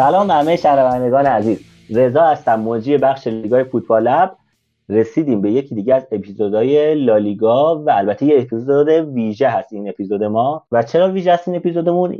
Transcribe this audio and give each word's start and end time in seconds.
سلام 0.00 0.28
به 0.28 0.34
همه 0.34 0.56
شنوندگان 0.56 1.26
عزیز. 1.26 1.60
رضا 1.90 2.22
هستم 2.22 2.60
موجی 2.60 2.98
بخش 2.98 3.26
لیگای 3.26 3.64
فوتبال 3.64 4.08
لب. 4.08 4.36
رسیدیم 4.88 5.40
به 5.40 5.52
یکی 5.52 5.74
دیگه 5.74 5.94
از 5.94 6.06
اپیزودهای 6.12 6.94
لالیگا 6.94 7.82
و 7.82 7.90
البته 7.90 8.26
یه 8.26 8.40
اپیزود 8.40 8.88
ویژه 8.88 9.48
هست 9.48 9.72
این 9.72 9.88
اپیزود 9.88 10.24
ما. 10.24 10.66
و 10.72 10.82
چرا 10.82 11.12
ویژه 11.12 11.32
هست 11.32 11.48
این 11.48 11.56
اپیزودمون؟ 11.56 12.18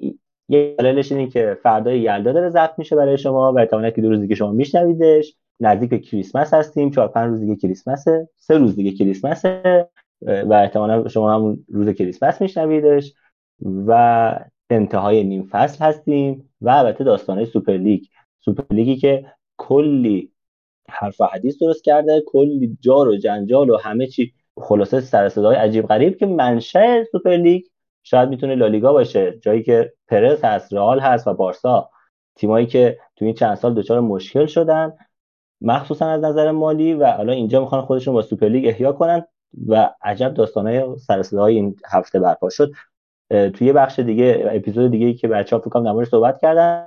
یه 0.49 0.75
دلیلش 0.79 1.13
اینه 1.13 1.27
که 1.27 1.59
فردای 1.63 2.01
یلدا 2.01 2.33
داره 2.33 2.51
ضبط 2.51 2.79
میشه 2.79 2.97
برای 2.97 3.19
شما 3.19 3.53
و 3.53 3.59
احتمالاً 3.59 3.91
که 3.91 4.03
دو 4.03 4.09
روز 4.09 4.21
دیگه 4.21 4.35
شما 4.35 4.53
میشنویدش. 4.53 5.37
نزدیک 5.61 5.91
به 5.91 5.99
کریسمس 5.99 6.55
هستیم 6.55 6.91
چهار 6.91 7.09
پنج 7.09 7.31
روز 7.31 7.41
دیگه 7.41 7.57
کریسمسه 7.57 8.29
سه 8.37 8.59
روز 8.59 8.77
دیگه 8.77 8.93
کریسمسه 8.93 9.89
و 10.23 10.53
احتمالا 10.53 11.09
شما 11.09 11.35
هم 11.35 11.59
روز 11.69 11.89
کریسمس 11.89 12.41
میشنویدش. 12.41 13.13
و 13.87 14.35
انتهای 14.71 15.25
نیم 15.25 15.49
فصل 15.51 15.85
هستیم 15.85 16.51
و 16.61 16.69
البته 16.69 17.05
داستانهای 17.05 17.47
سوپر 17.47 17.73
لیگ. 17.77 18.05
سوپر 18.41 18.75
لیگی 18.75 18.97
که 18.97 19.27
کلی 19.57 20.33
حرف 20.89 21.21
و 21.21 21.25
حدیث 21.25 21.63
درست 21.63 21.85
کرده 21.85 22.23
کلی 22.27 22.79
جار 22.81 23.09
و 23.09 23.17
جنجال 23.17 23.71
و 23.71 23.77
همه 23.77 24.07
چی. 24.07 24.33
خلاصه 24.57 25.01
سر 25.01 25.29
صدای 25.29 25.57
عجیب 25.57 25.87
غریب 25.87 26.17
که 26.17 26.27
منشأ 26.27 27.05
سوپر 27.13 27.37
لیگ 27.37 27.63
شاید 28.03 28.29
می‌تونه 28.29 28.55
لالیگا 28.55 28.93
باشه. 28.93 29.39
جایی 29.43 29.63
که 29.63 29.93
پرز 30.09 30.45
هست 30.45 30.73
رئال 30.73 31.01
هست 31.01 31.27
و 31.27 31.35
بارسا. 31.35 31.91
تیمایی 32.35 32.67
که 32.67 32.99
تو 33.17 33.25
این 33.25 33.35
چند 33.35 33.55
سال 33.55 33.75
دچار 33.75 34.01
مشکل 34.01 34.47
شدن 34.47 34.93
مخصوصا 35.61 36.07
از 36.07 36.25
نظر 36.25 36.51
مالی 36.51 36.95
و 36.95 37.07
حالا 37.07 37.33
اینجا 37.33 37.61
می‌خوان 37.61 37.83
خودشون 37.83 38.15
با 38.15 38.23
سوپر 38.23 38.49
لیگ 38.49 38.67
احیا 38.67 38.93
کنن 38.93 39.25
و 39.69 39.91
عجب 40.03 40.35
داستانهای 40.35 40.99
سر 40.99 41.41
این 41.41 41.77
هفته 41.87 42.21
برپا 42.21 42.49
شد. 42.49 42.73
توی 43.31 43.67
یه 43.67 43.73
بخش 43.73 43.99
دیگه 43.99 44.51
اپیزود 44.51 44.91
دیگه 44.91 45.15
که 45.15 45.29
بچه‌ها 45.29 45.63
فکر 45.63 45.71
کنم 45.71 46.05
صحبت 46.05 46.41
کردن 46.41 46.87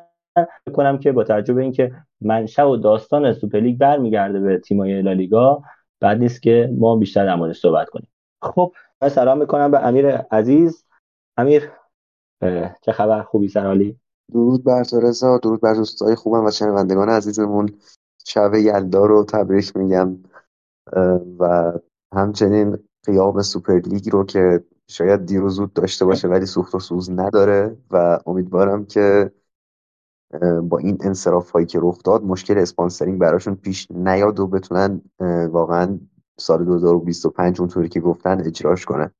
کنم 0.73 0.97
که 0.97 1.11
با 1.11 1.23
توجه 1.23 1.53
به 1.53 1.61
اینکه 1.61 1.91
منشأ 2.21 2.67
و 2.69 2.77
داستان 2.77 3.33
سوپرلیگ 3.33 3.77
برمیگرده 3.77 4.39
به 4.39 4.57
تیمای 4.57 5.01
لالیگا 5.01 5.63
بعد 5.99 6.17
نیست 6.17 6.41
که 6.41 6.69
ما 6.77 6.95
بیشتر 6.95 7.25
در 7.25 7.53
صحبت 7.53 7.89
کنیم. 7.89 8.07
خب 8.41 8.73
من 9.01 9.09
سلام 9.09 9.37
می‌کنم 9.37 9.71
به 9.71 9.87
امیر 9.87 10.07
عزیز. 10.17 10.85
امیر 11.37 11.71
چه 12.81 12.91
خبر؟ 12.91 13.21
خوبی 13.21 13.47
سرالی 13.47 13.99
درود 14.33 14.63
بر 14.63 14.83
تو 14.83 14.99
رضا 14.99 15.37
درود 15.37 15.61
بر 15.61 15.73
دوستای 15.73 16.15
خوبم 16.15 16.45
و 16.45 16.51
شنوندگان 16.51 17.09
عزیزمون. 17.09 17.69
شب 18.25 18.53
یلدا 18.53 19.05
رو 19.05 19.23
تبریک 19.23 19.77
میگم. 19.77 20.17
و 21.39 21.73
همچنین 22.15 22.77
قیام 23.05 23.41
سوپرلیگ 23.41 24.09
رو 24.11 24.25
که 24.25 24.63
شاید 24.87 25.25
دیر 25.25 25.43
و 25.43 25.49
زود 25.49 25.73
داشته 25.73 26.05
باشه 26.05 26.27
ولی 26.27 26.45
سوخت 26.45 26.75
و 26.75 26.79
سوز 26.79 27.11
نداره 27.11 27.77
و 27.91 28.19
امیدوارم 28.25 28.85
که 28.85 29.31
با 30.63 30.77
این 30.77 30.97
انصراف 31.01 31.51
هایی 31.51 31.65
که 31.65 31.79
رخ 31.81 32.03
داد 32.03 32.23
مشکل 32.23 32.57
sponsoring 32.57 33.19
براشون 33.19 33.55
پیش 33.55 33.87
نیاد 33.91 34.39
و 34.39 34.47
بتونن 34.47 35.01
واقعا 35.51 35.99
سال 36.37 36.65
2025 36.65 37.59
اونطوری 37.59 37.89
که 37.89 37.99
گفتن 37.99 38.39
اجراش 38.39 38.85
کنن. 38.85 39.11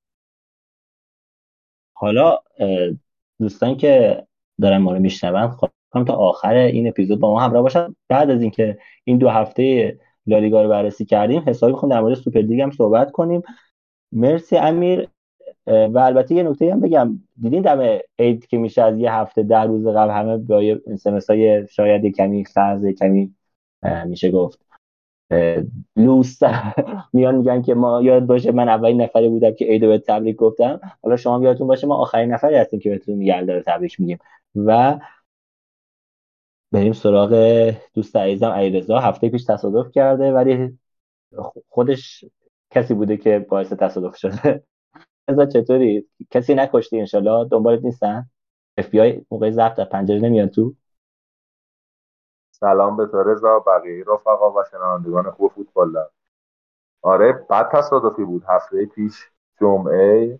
حالا 1.93 2.37
دوستان 3.39 3.77
که 3.77 4.23
دارن 4.61 4.77
ما 4.77 4.93
رو 4.93 4.99
میشنون 4.99 5.47
خواهم 5.47 6.05
تا 6.07 6.13
آخر 6.13 6.53
این 6.53 6.87
اپیزود 6.87 7.19
با 7.19 7.31
ما 7.31 7.39
همراه 7.39 7.63
باشن. 7.63 7.95
بعد 8.09 8.29
از 8.29 8.41
اینکه 8.41 8.77
این 9.03 9.17
دو 9.17 9.29
هفته 9.29 9.99
لالیگا 10.25 10.63
رو 10.63 10.69
بررسی 10.69 11.05
کردیم 11.05 11.43
حسابی 11.47 11.73
می‌خوام 11.73 11.91
در 11.91 12.01
مورد 12.01 12.15
سوپر 12.15 12.39
لیگ 12.39 12.61
هم 12.61 12.71
صحبت 12.71 13.11
کنیم. 13.11 13.41
مرسی 14.11 14.57
امیر. 14.57 15.09
و 15.67 15.97
البته 15.97 16.35
یه 16.35 16.43
نکته 16.43 16.71
هم 16.71 16.79
بگم. 16.79 17.19
دیدین 17.41 17.61
دم 17.61 17.99
عید 18.19 18.47
که 18.47 18.57
میشه 18.57 18.81
از 18.81 18.97
یه 18.99 19.13
هفته 19.13 19.43
ده 19.43 19.61
روز 19.61 19.87
قبل 19.87 20.11
همه 20.11 20.37
با 20.37 20.63
یه 20.63 20.81
های 21.29 21.67
شاید 21.67 22.15
کمی 22.15 22.45
خرز 22.45 22.85
کمی 22.85 23.35
میشه 24.05 24.31
گفت. 24.31 24.65
لوس 25.95 26.39
میان 27.13 27.35
میگن 27.35 27.61
که 27.61 27.73
ما 27.73 28.01
یاد 28.01 28.25
باشه 28.25 28.51
من 28.51 28.69
اولین 28.69 29.01
نفری 29.01 29.29
بودم 29.29 29.51
که 29.51 29.65
عید 29.65 29.81
به 29.81 29.97
تبریک 29.97 30.35
گفتم. 30.35 30.79
حالا 31.03 31.17
شما 31.17 31.43
یادتون 31.43 31.67
باشه 31.67 31.87
ما 31.87 31.95
آخرین 31.95 32.33
نفری 32.33 32.55
هستیم 32.55 32.79
که 32.79 32.89
بهتون 32.89 33.21
یلدا 33.21 33.53
رو 33.53 33.61
تبریک 33.65 33.99
میگیم. 33.99 34.17
و 34.55 34.99
بریم 36.71 36.93
سراغ 36.93 37.33
دوست 37.93 38.15
عزیزم 38.15 38.49
علیرضا. 38.49 38.99
هفته 38.99 39.29
پیش 39.29 39.43
تصادف 39.43 39.91
کرده 39.91 40.31
ولی 40.31 40.77
خودش 41.69 42.25
کسی 42.71 42.93
بوده 42.93 43.17
که 43.17 43.39
باعث 43.39 43.73
تصادف 43.73 44.17
شده. 44.17 44.63
ازا 45.27 45.45
چطوری؟ 45.45 46.09
کسی 46.29 46.55
نکشتی 46.55 46.99
انشالله؟ 46.99 47.47
دنبالت 47.51 47.83
نیستن؟ 47.83 48.29
اف 48.77 48.89
بی 48.89 48.99
آی 48.99 49.25
موقع 49.31 49.51
ضبط 49.51 49.79
از 49.79 49.89
پنجره 49.89 50.19
نمیاد 50.19 50.49
تو؟ 50.49 50.73
سلام 52.51 52.97
به 52.97 53.05
تو 53.05 53.23
رضا 53.23 53.59
بقیه 53.59 54.03
رفقا 54.07 54.51
و 54.51 54.63
شنوندگان 54.71 55.31
خوب 55.31 55.51
فوتبال 55.51 55.97
آره 57.01 57.45
بعد 57.49 57.71
تصادفی 57.71 58.23
بود. 58.23 58.43
هفته 58.47 58.85
پیش 58.85 59.29
جمعه 59.59 60.39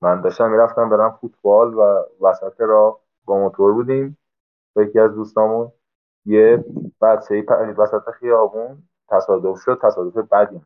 من 0.00 0.20
داشتم 0.20 0.50
می‌رفتم 0.50 0.90
برم 0.90 1.18
فوتبال 1.20 1.74
و 1.74 2.04
وسط 2.20 2.60
را 2.60 3.00
با 3.24 3.38
موتور 3.38 3.72
بودیم. 3.72 4.18
یکی 4.76 4.98
از 4.98 5.14
دوستامون 5.14 5.72
یه 6.24 6.64
بچه 7.00 7.44
وسط 7.78 8.10
خیابون 8.20 8.88
تصادف 9.08 9.60
شد. 9.60 9.78
تصادف 9.82 10.16
بدی 10.16 10.60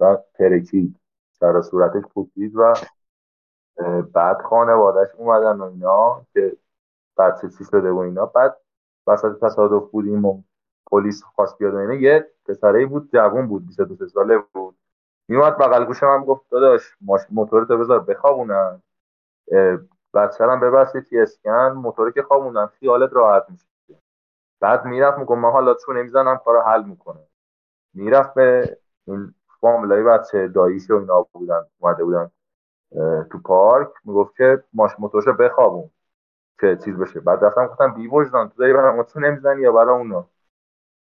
و 0.00 0.18
ترکید. 0.34 0.96
سر 1.40 1.62
صورتش 1.62 2.02
پوکید 2.14 2.56
و 2.56 2.74
بعد 4.14 4.42
خانوادهش 4.42 5.08
اومدن 5.14 5.60
و 5.60 5.64
اینا 5.64 6.22
که 6.34 6.56
بچه 7.18 7.48
چی 7.48 7.64
شده 7.64 7.90
و 7.90 7.98
اینا. 7.98 8.26
بعد 8.26 8.56
وسط 9.06 9.40
تصادف 9.40 9.90
بودیم 9.90 10.24
و 10.24 10.42
پلیس 10.90 11.22
خواست 11.22 11.58
بیاد 11.58 11.74
و 11.74 11.76
اینا. 11.76 11.94
یه 11.94 12.30
پسره 12.46 12.86
بود 12.86 13.10
جوون 13.12 13.46
بود 13.46 13.66
22 13.66 14.08
ساله 14.08 14.38
بود. 14.38 14.76
میومد 15.28 15.58
بغل 15.58 15.84
گوش 15.84 16.02
من 16.02 16.24
گفت 16.24 16.50
داداش 16.50 16.96
موتورتو 17.30 17.78
بذار 17.78 18.00
بخوابونن 18.00 18.82
بچه 20.14 20.44
هم 20.44 20.60
ببرسی 20.60 21.00
تی 21.00 21.20
اسکن 21.20 21.72
موتوری 21.72 22.12
که 22.12 22.22
خوابوندن 22.22 22.66
خیالت 22.66 23.12
راحت 23.12 23.46
میشه. 23.50 23.66
بعد 24.60 24.84
می‌رفت 24.84 25.18
میگم 25.18 25.38
من 25.38 25.50
حالا 25.50 25.74
چون 25.74 25.98
نمی‌زنم 25.98 26.36
کارو 26.36 26.60
حل 26.60 26.84
می‌کنه 26.84 27.20
می‌رفت 27.94 28.34
به 28.34 28.78
این 29.06 29.34
فامیلای 29.60 30.02
بچه 30.02 30.48
داییش 30.48 30.90
و 30.90 30.94
اینا 30.94 31.26
بودن 31.32 31.62
اومده 31.78 32.04
بودن 32.04 32.30
تو 33.30 33.38
پارک. 33.44 33.88
می‌گفت 34.04 34.36
که 34.36 34.62
ماش 34.72 34.90
موتورشو 34.98 35.32
بخوابون 35.32 35.90
که 36.60 36.78
چیز 36.84 36.96
بشه. 36.96 37.20
بعد 37.20 37.44
رفتم 37.44 37.66
گفتم 37.66 37.94
بی 37.94 38.06
وجدان 38.06 38.48
تو 38.48 38.54
داری 38.58 38.72
برای 38.72 39.04
تو 39.04 39.20
نمی‌زنی 39.20 39.62
یا 39.62 39.72
برای 39.72 39.98
اونا؟ 39.98 40.26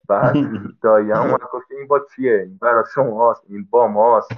بعد 0.07 0.35
دایی 0.83 1.11
هم 1.11 1.37
گفت 1.53 1.71
این 1.71 1.87
با 1.87 1.99
چیه؟ 2.15 2.39
این 2.39 2.57
برای 2.61 2.83
شماست 2.95 3.43
این 3.49 3.67
با 3.69 3.87
ماست. 3.87 4.31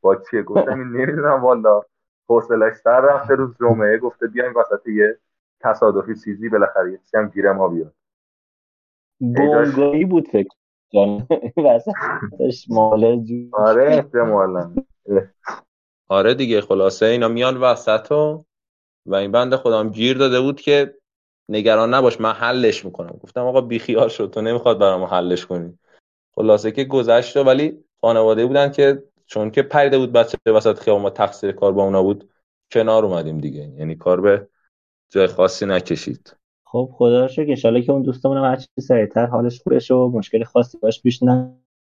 با 0.00 0.16
چیه؟ 0.16 0.42
گفتم 0.42 0.78
این 0.78 0.88
نمی‌دونم 0.88 1.42
والا 1.44 1.82
حوصلش 2.28 2.74
سر 2.74 3.00
رفته 3.00 3.34
روز 3.34 3.56
جمعه. 3.60 3.98
گفته 3.98 4.26
بیایم 4.26 4.56
وسط 4.56 4.86
یه 4.86 5.18
تصادفی 5.60 6.14
چیزی 6.14 6.48
بالاخره 6.48 6.92
یه 6.92 6.98
چیزی 6.98 7.16
هم 7.16 7.28
گیره 7.28 7.52
ما 7.52 7.68
بیاد. 7.68 7.92
بونگایی 9.20 10.04
بود 10.04 10.28
فکر 10.28 10.54
وسطش 11.64 12.66
آره 13.52 13.84
احتمالا. 13.94 14.74
آره 16.08 16.34
دیگه 16.34 16.60
خلاصه 16.60 17.06
اینا 17.06 17.28
میان 17.28 17.56
وسط 17.56 18.12
و 18.12 18.44
و 19.06 19.14
این 19.14 19.32
بنده 19.32 19.56
خودم 19.56 19.88
گیر 19.88 20.18
داده 20.18 20.40
بود 20.40 20.60
که 20.60 20.94
نگران 21.48 21.94
نباش 21.94 22.20
من 22.20 22.32
حلش 22.32 22.84
می‌کنم. 22.84 23.18
گفتم 23.22 23.40
آقا 23.40 23.60
بیخیال 23.60 24.08
شد 24.08 24.30
تو 24.34 24.40
نمی‌خواد 24.40 24.78
برام 24.78 25.02
حلش 25.02 25.46
کنی. 25.46 25.78
خلاصه 26.34 26.72
که 26.72 26.84
گذشت 26.84 27.36
ولی 27.36 27.84
خانواده 28.00 28.46
بودن 28.46 28.72
که 28.72 29.02
چون 29.26 29.50
که 29.50 29.62
پریده 29.62 29.98
بود 29.98 30.12
بچه 30.12 30.38
وسط 30.46 30.78
خیابون 30.78 31.02
ما 31.02 31.10
تقصیر 31.10 31.52
کار 31.52 31.72
با 31.72 31.84
اونا 31.84 32.02
بود 32.02 32.30
کنار 32.72 33.04
اومدیم 33.04 33.38
دیگه. 33.38 33.60
یعنی 33.78 33.94
کار 33.96 34.20
به 34.20 34.48
جای 35.10 35.26
خاصی 35.26 35.66
نکشید. 35.66 36.36
خب 36.74 36.90
خدا 36.92 37.20
رو 37.20 37.28
شکر. 37.28 37.80
که 37.80 37.92
اون 37.92 38.02
دوستمون 38.02 38.36
هم 38.36 38.44
هرچی 38.44 38.66
سریعتر 38.80 39.26
حالش 39.26 39.60
خوبش 39.60 39.90
و 39.90 40.08
مشکل 40.08 40.44
خاصی 40.44 40.78
باش 40.78 41.02
پیش 41.02 41.22
نه. 41.22 41.50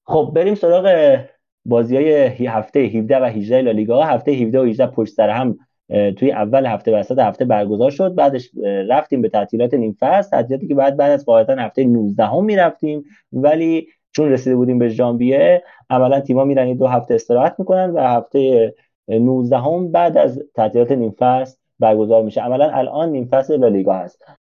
خب 0.06 0.32
بریم 0.34 0.54
سراغ 0.54 1.16
بازی 1.64 1.96
های 1.96 2.14
هفته 2.46 2.80
17 2.80 3.20
و 3.20 3.24
18 3.24 3.60
لالیگا. 3.60 4.02
هفته 4.02 4.32
17 4.32 4.60
و 4.60 4.64
18 4.64 4.86
پشت 4.86 5.12
سر 5.12 5.30
هم 5.30 5.58
توی 5.88 6.32
اول 6.32 6.66
هفته 6.66 6.98
وسط 6.98 7.18
هفته 7.18 7.44
برگزار 7.44 7.90
شد. 7.90 8.14
بعدش 8.14 8.50
رفتیم 8.88 9.22
به 9.22 9.28
تعطیلات 9.28 9.74
نیم 9.74 9.96
فصل. 10.00 10.30
تعطیلاتی 10.30 10.68
که 10.68 10.74
بعد 10.74 10.96
بعد 10.96 11.12
از 11.12 11.24
قاعدتا 11.24 11.62
هفته 11.62 11.84
19 11.84 12.24
هم 12.24 12.44
می‌رفتیم. 12.44 13.04
ولی 13.32 13.86
چون 14.12 14.28
رسیده 14.28 14.56
بودیم 14.56 14.78
به 14.78 14.88
ژانویه 14.88 15.62
عملا 15.90 16.20
تیم‌ها 16.20 16.44
میرن 16.44 16.74
دو 16.74 16.86
هفته 16.86 17.14
استراحت 17.14 17.54
می‌کنن 17.58 17.90
و 17.90 18.00
هفته 18.00 18.74
19 19.08 19.58
هم 19.58 19.92
بعد 19.92 20.18
از 20.18 20.42
تعطیلات 20.54 20.92
نیم 20.92 21.14
فصل 21.18 21.56
برگزار 21.78 22.22
میشه. 22.22 22.40
عملا 22.40 22.70
الان 22.70 23.08
نیم 23.08 23.28
فصل 23.30 23.60
لالیگا 23.60 23.94
هست. 23.94 24.39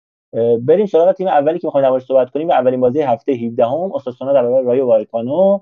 بریم 0.62 0.86
سراغ 0.86 1.12
تیم 1.12 1.28
اولی 1.28 1.60
که 1.60 1.68
می‌خوایم 1.68 1.86
دربارش 1.86 2.06
صحبت 2.06 2.30
کنیم. 2.30 2.52
اولین 2.52 2.80
بازی 2.80 3.02
هفته 3.02 3.32
17 3.32 3.66
هم 3.66 3.72
اوساسونا 3.72 4.34
در 4.34 4.42
برابر 4.42 4.62
رایو 4.62 4.86
والکانو 4.86 5.60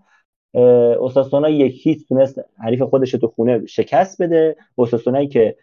اوساسونا 1.00 1.50
یک 1.50 1.88
هیچ 1.88 2.08
تونست 2.08 2.40
حریف 2.64 2.82
خودش 2.82 3.12
تو 3.12 3.28
خونه 3.28 3.66
شکست 3.66 4.22
بده. 4.22 4.56
اوساسونایی 4.76 5.28
که 5.28 5.56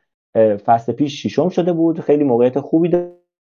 فصل 0.64 0.93
پیش 0.93 1.23
ششم 1.23 1.49
شده 1.49 1.73
بود 1.73 2.00
خیلی 2.00 2.25
موقعیت 2.25 2.61
خوبی 2.61 2.91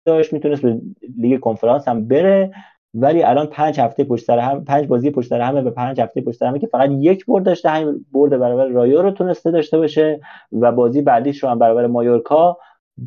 داشت 0.06 0.34
می‌تونست 0.34 0.62
به 0.62 0.82
لیگ 1.18 1.40
کنفرانس 1.40 1.88
هم 1.88 2.08
بره. 2.08 2.54
ولی 2.96 3.24
الان 3.24 3.46
پنج 3.46 3.80
هفته 3.80 4.04
پشت 4.04 4.26
سر 4.26 4.40
هم 4.40 4.66
پنج 4.66 4.88
بازی 4.88 5.12
پشت 5.12 5.30
سر 5.30 5.42
همه 5.42 5.62
به 5.62 5.70
پنج 5.70 6.02
هفته 6.02 6.22
پشت 6.22 6.40
سر 6.40 6.46
همه 6.46 6.60
که 6.60 6.68
فقط 6.68 6.90
یک 6.92 7.26
برد 7.26 7.46
داشته 7.46 7.70
همین 7.70 8.06
برد 8.12 8.40
برابر 8.40 8.68
رایو 8.68 9.02
رو 9.02 9.12
تونسته 9.12 9.52
داشته 9.52 9.78
باشه 9.78 10.20
و 10.52 10.72
بازی 10.72 11.02
بعدیش 11.02 11.44
رو 11.44 11.50
هم 11.50 11.60
برابر 11.60 11.88
مایورکا 11.88 12.58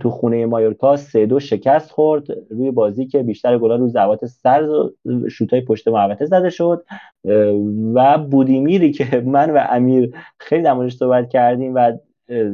تو 0.01 0.11
خونه 0.11 0.47
مایورکا 0.47 0.97
سه 0.97 1.27
دو 1.27 1.41
شکست 1.41 1.91
خورد. 1.91 2.25
روی 2.51 2.71
بازی 2.71 3.07
که 3.07 3.23
بیشتر 3.23 3.59
گلا 3.59 3.77
روی 3.77 3.91
ضربات 3.91 4.27
سر 4.27 4.69
شوتای 5.31 5.61
پشت 5.61 5.89
محوطه 5.89 6.27
زده 6.27 6.51
شد. 6.51 6.85
و 7.95 8.19
بودیمیری 8.19 8.93
که 8.93 9.21
من 9.27 9.51
و 9.51 9.67
امیر 9.71 10.15
خیلی 10.39 10.63
در 10.63 10.89
صحبت 10.89 11.29
کردیم 11.29 11.73
و 11.75 11.93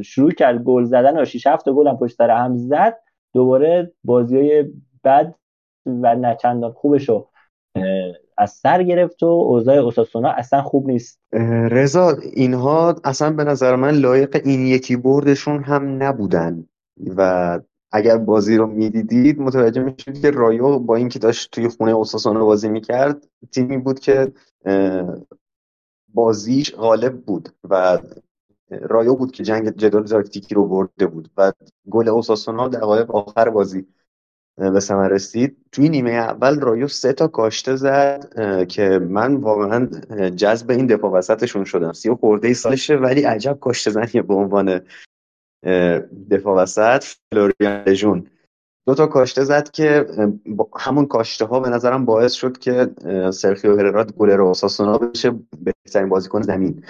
شروع 0.05 0.31
کرد 0.31 0.63
گل 0.63 0.85
زدن 0.85 1.23
و 1.23 1.25
6 1.25 1.47
7 1.47 1.69
گل 1.69 1.89
هم 1.89 1.97
پشت 1.97 2.17
سر 2.17 2.31
هم 2.31 2.57
زد 2.57 2.99
دوباره 3.35 3.93
بازی 4.05 4.37
های 4.37 4.65
بد 5.05 5.35
و 5.87 6.15
نچندان 6.15 6.73
خوبش 6.73 7.09
رو 7.09 7.29
از 8.39 8.51
سر 8.51 8.83
گرفت 8.83 9.23
و 9.23 9.27
اوضاع 9.27 9.77
اوساسونا 9.77 10.31
اصلا 10.31 10.63
خوب 10.63 10.91
نیست. 10.91 11.21
رضا 11.71 12.17
اینها 12.33 12.97
اصلا 13.05 13.31
به 13.31 13.45
نظر 13.45 13.77
من 13.77 13.91
لایق 13.91 14.41
این 14.45 14.67
یکی 14.67 14.97
بردشون 14.97 15.63
هم 15.63 16.03
نبودن. 16.03 16.65
و 17.17 17.61
اگر 17.93 18.19
بازی 18.19 18.57
رو 18.57 18.67
می‌دیدید 18.67 19.41
متوجه 19.41 19.83
میشید 19.83 20.21
که 20.21 20.31
رایو 20.31 20.79
با 20.79 20.97
اینکه 20.97 21.19
داشت 21.19 21.51
توی 21.51 21.69
خونه 21.69 21.93
اوساسونا 21.93 22.45
بازی 22.45 22.69
می‌کرد 22.69 23.27
تیمی 23.53 23.79
بود 23.79 24.01
که 24.01 24.33
بازیش 26.15 26.75
غالب 26.75 27.21
بود 27.21 27.49
و 27.71 27.99
رایو 28.71 29.15
بود 29.15 29.33
که 29.33 29.43
جنگ 29.43 29.69
جدال 29.77 30.03
تاکتیکی 30.03 30.55
رو 30.55 30.67
برده 30.67 31.07
بود 31.07 31.31
و 31.37 31.53
گل 31.91 32.09
اوساسونا 32.09 32.69
دقایق 32.69 33.11
آخر 33.11 33.49
بازی 33.49 33.87
به 34.57 34.81
ثمر 34.81 35.09
رسید. 35.09 35.57
توی 35.73 35.89
نیمه 35.89 36.11
اول 36.11 36.61
رایو 36.61 36.89
سه 36.89 37.13
تا 37.13 37.29
کاشته 37.29 37.77
زد 37.77 38.33
که 38.69 38.99
من 38.99 39.35
واقعا 39.35 39.87
جذب 40.31 40.71
این 40.71 40.87
دفاع 40.87 41.11
وسطشون 41.11 41.65
شدم. 41.65 41.93
سی 41.93 42.09
و 42.09 42.17
خورده 42.17 42.55
سالشه 42.55 42.97
ولی 42.97 43.23
عجب 43.23 43.59
کاشته 43.61 43.91
زنیه 43.91 44.23
به 44.23 44.35
عنوان 44.35 44.81
دفاع 46.31 46.63
وسط 46.63 47.05
فلوریان 47.05 47.83
لژون. 47.87 48.27
دو 48.87 48.95
تا 48.95 49.07
کاشته 49.07 49.45
زد 49.45 49.71
که 49.71 50.07
همون 50.79 51.07
کاشته 51.07 51.45
ها 51.45 51.61
به 51.61 51.69
نظرم 51.69 52.05
باعث 52.05 52.33
شد 52.33 52.59
که 52.59 52.91
سرخیو 53.33 53.77
هررات 53.77 54.13
گلر 54.13 54.41
اوساسونا 54.41 54.99
بشه 54.99 55.33
بهترین 55.59 56.09
بازیکن 56.09 56.43
زمین. 56.43 56.85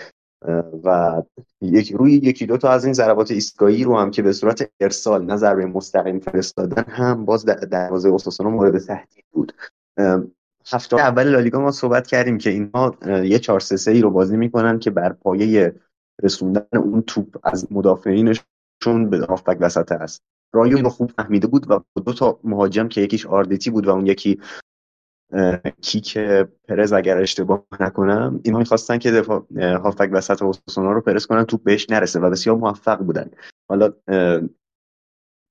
و 0.85 1.23
یک 1.61 1.93
روی 1.93 2.13
یکی 2.13 2.47
دو 2.47 2.57
تا 2.57 2.71
از 2.71 2.85
این 2.85 2.95
ضربات 2.95 3.31
ایستگاهی 3.31 3.85
رو 3.85 3.99
هم 3.99 4.11
که 4.11 4.23
به 4.23 4.33
صورت 4.33 4.71
ارسال 4.81 5.25
نه 5.25 5.37
ضربه 5.37 5.67
مستقیم 5.67 6.21
فرستادن 6.21 6.85
هم 6.93 7.25
باز 7.25 7.45
دروازه 7.45 8.09
اوساسونا 8.09 8.51
مورد 8.51 8.79
تهدید 8.79 9.25
بود. 9.33 9.53
هفته 10.73 10.97
اول 10.97 11.29
لالیگا 11.29 11.61
ما 11.61 11.71
صحبت 11.71 12.07
کردیم 12.07 12.39
که 12.39 12.51
اینها 12.51 12.97
یه 13.07 13.39
4 13.39 13.61
3 13.61 13.91
ای 13.91 14.01
رو 14.01 14.11
بازی 14.11 14.37
می‌کنن 14.37 14.79
که 14.79 14.91
بر 14.91 15.13
پایه 15.13 15.75
رسوندن 16.23 16.67
اون 16.73 17.03
توپ 17.03 17.37
از 17.43 17.73
مدافعینشون 18.87 19.11
به 19.11 19.27
هافبک 19.27 19.59
وسط 19.61 19.93
است. 19.93 20.23
رایو 20.55 20.77
اینو 20.77 20.89
خوب 20.89 21.11
فهمیده 21.11 21.47
بود 21.47 21.71
و 21.71 21.81
دو 22.07 22.13
تا 22.13 22.41
مهاجم 22.45 22.89
که 22.89 23.01
یکیش 23.01 23.27
RDT 23.27 23.71
بود 23.71 23.87
و 23.87 23.91
اون 23.91 24.07
یکی 24.07 24.41
کیکه 25.81 26.19
پرز 26.69 26.93
اگر 26.93 27.19
اشتباه 27.19 27.65
نکنم 27.81 28.41
اینا 28.45 28.59
می‌خواستن 28.59 28.99
که 28.99 29.11
دفاع 29.11 29.47
هافبک 29.61 30.11
وسط 30.13 30.43
اوساسونا 30.43 30.93
رو 30.93 31.01
پرس 31.01 31.27
کنن 31.27 31.45
توپ 31.45 31.63
بهش 31.63 31.91
نرسه 31.91 32.21
و 32.21 32.31
بسیار 32.31 32.57
موفق 32.57 32.99
بودن. 32.99 33.31
حالا 33.69 33.93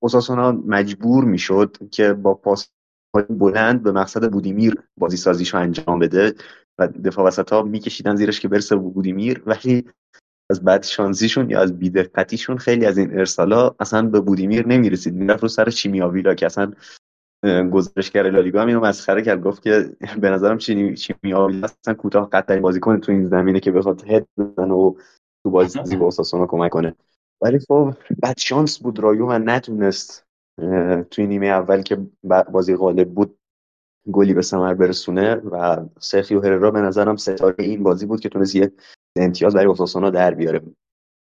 اوساسونا 0.02 0.52
مجبور 0.52 1.24
می‌شد 1.24 1.78
که 1.92 2.14
با 2.14 2.34
پاس 2.34 2.70
بلند 3.30 3.84
به 3.84 3.92
مقصد 3.92 4.32
بودیمیر 4.32 4.76
بازی 4.98 5.18
سازیشو 5.18 5.58
انجام 5.58 6.00
بده 6.00 6.34
و 6.80 6.88
دفاع 6.88 7.26
وسط 7.26 7.54
ها 7.54 7.62
میکشیدن 7.62 8.16
زیرش 8.16 8.40
که 8.40 8.48
برسه 8.48 8.76
بودیمیر 8.76 9.44
ولی 9.46 9.86
از 10.52 10.64
بد 10.64 10.84
شانزیشون 10.84 11.50
یا 11.50 11.62
از 11.62 11.80
بیدقتیشون 11.80 12.58
خیلی 12.58 12.86
از 12.86 12.98
این 12.98 13.20
ارسالا 13.20 13.76
اصلا 13.80 14.02
به 14.02 14.20
بودیمیر 14.20 14.68
نمی‌رسید. 14.68 15.14
می‌رفت 15.14 15.42
رو 15.42 15.48
سر 15.48 15.70
چیمیاویلا 15.70 16.34
که 16.34 16.46
اصلا 16.46 16.72
گزارشگر 17.72 18.30
لالیگا 18.30 18.62
هم 18.62 18.68
اینو 18.68 18.80
مسخره 18.80 19.22
کرد. 19.22 19.42
گفت 19.42 19.64
که 19.64 19.90
به 20.22 20.30
نظرم 20.30 20.58
چی 20.58 20.96
چیمیاوی 20.96 21.62
اصلا 21.64 21.94
کوتاه 21.94 22.30
قد 22.30 22.60
بازیکن 22.60 23.00
تو 23.00 23.12
این 23.12 23.30
زمینه 23.30 23.60
که 23.60 23.72
بخواد 23.72 24.04
هد 24.08 24.28
بزنه 24.38 24.74
و 24.74 24.94
تو 25.44 25.50
بازی 25.50 25.96
با 25.96 26.06
اوساسونا 26.06 26.48
کمک 26.48 26.72
کنه. 26.72 26.96
ولی 27.42 27.60
خب 27.60 27.94
بد 28.24 28.38
شانس 28.38 28.80
بود. 28.80 29.00
رایو 29.00 29.26
و 29.28 29.40
نتونست 29.40 30.24
توی 31.12 31.28
نیمه 31.28 31.48
اول 31.48 31.82
که 31.82 31.98
بازی 32.52 32.76
غالب 32.76 33.10
بود 33.10 33.38
گلی 34.12 34.34
به 34.34 34.42
ثمر 34.42 34.74
برسونه 34.74 35.36
و 35.36 35.86
سرخیو 36.00 36.42
هررا 36.42 36.72
به 36.72 36.82
نظرم 36.82 37.16
ستاره 37.16 37.56
این 37.60 37.84
بازی 37.84 38.06
بود 38.06 38.20
که 38.20 38.30
تونست 38.30 38.56
یه 38.56 38.72
امتیاز 39.16 39.54
برای 39.54 39.66
اوساسونا 39.66 40.10
در 40.10 40.34
بیاره. 40.34 40.62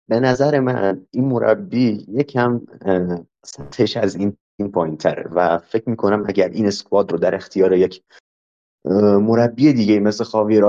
به 0.09 0.19
نظر 0.19 0.59
من 0.59 1.05
این 1.11 1.25
مربی 1.25 2.05
یکم 2.07 2.61
سطحش 3.45 3.97
از 3.97 4.15
این 4.15 4.37
این 4.59 4.71
پایین 4.71 4.97
تره 4.97 5.29
و 5.31 5.57
فکر 5.57 5.89
می‌کنم 5.89 6.25
اگر 6.27 6.49
این 6.49 6.67
اسکواد 6.67 7.11
رو 7.11 7.17
در 7.17 7.35
اختیار 7.35 7.73
یک 7.73 8.03
مربی 9.19 9.73
دیگه 9.73 9.99
مثل 9.99 10.23
خاویر 10.23 10.65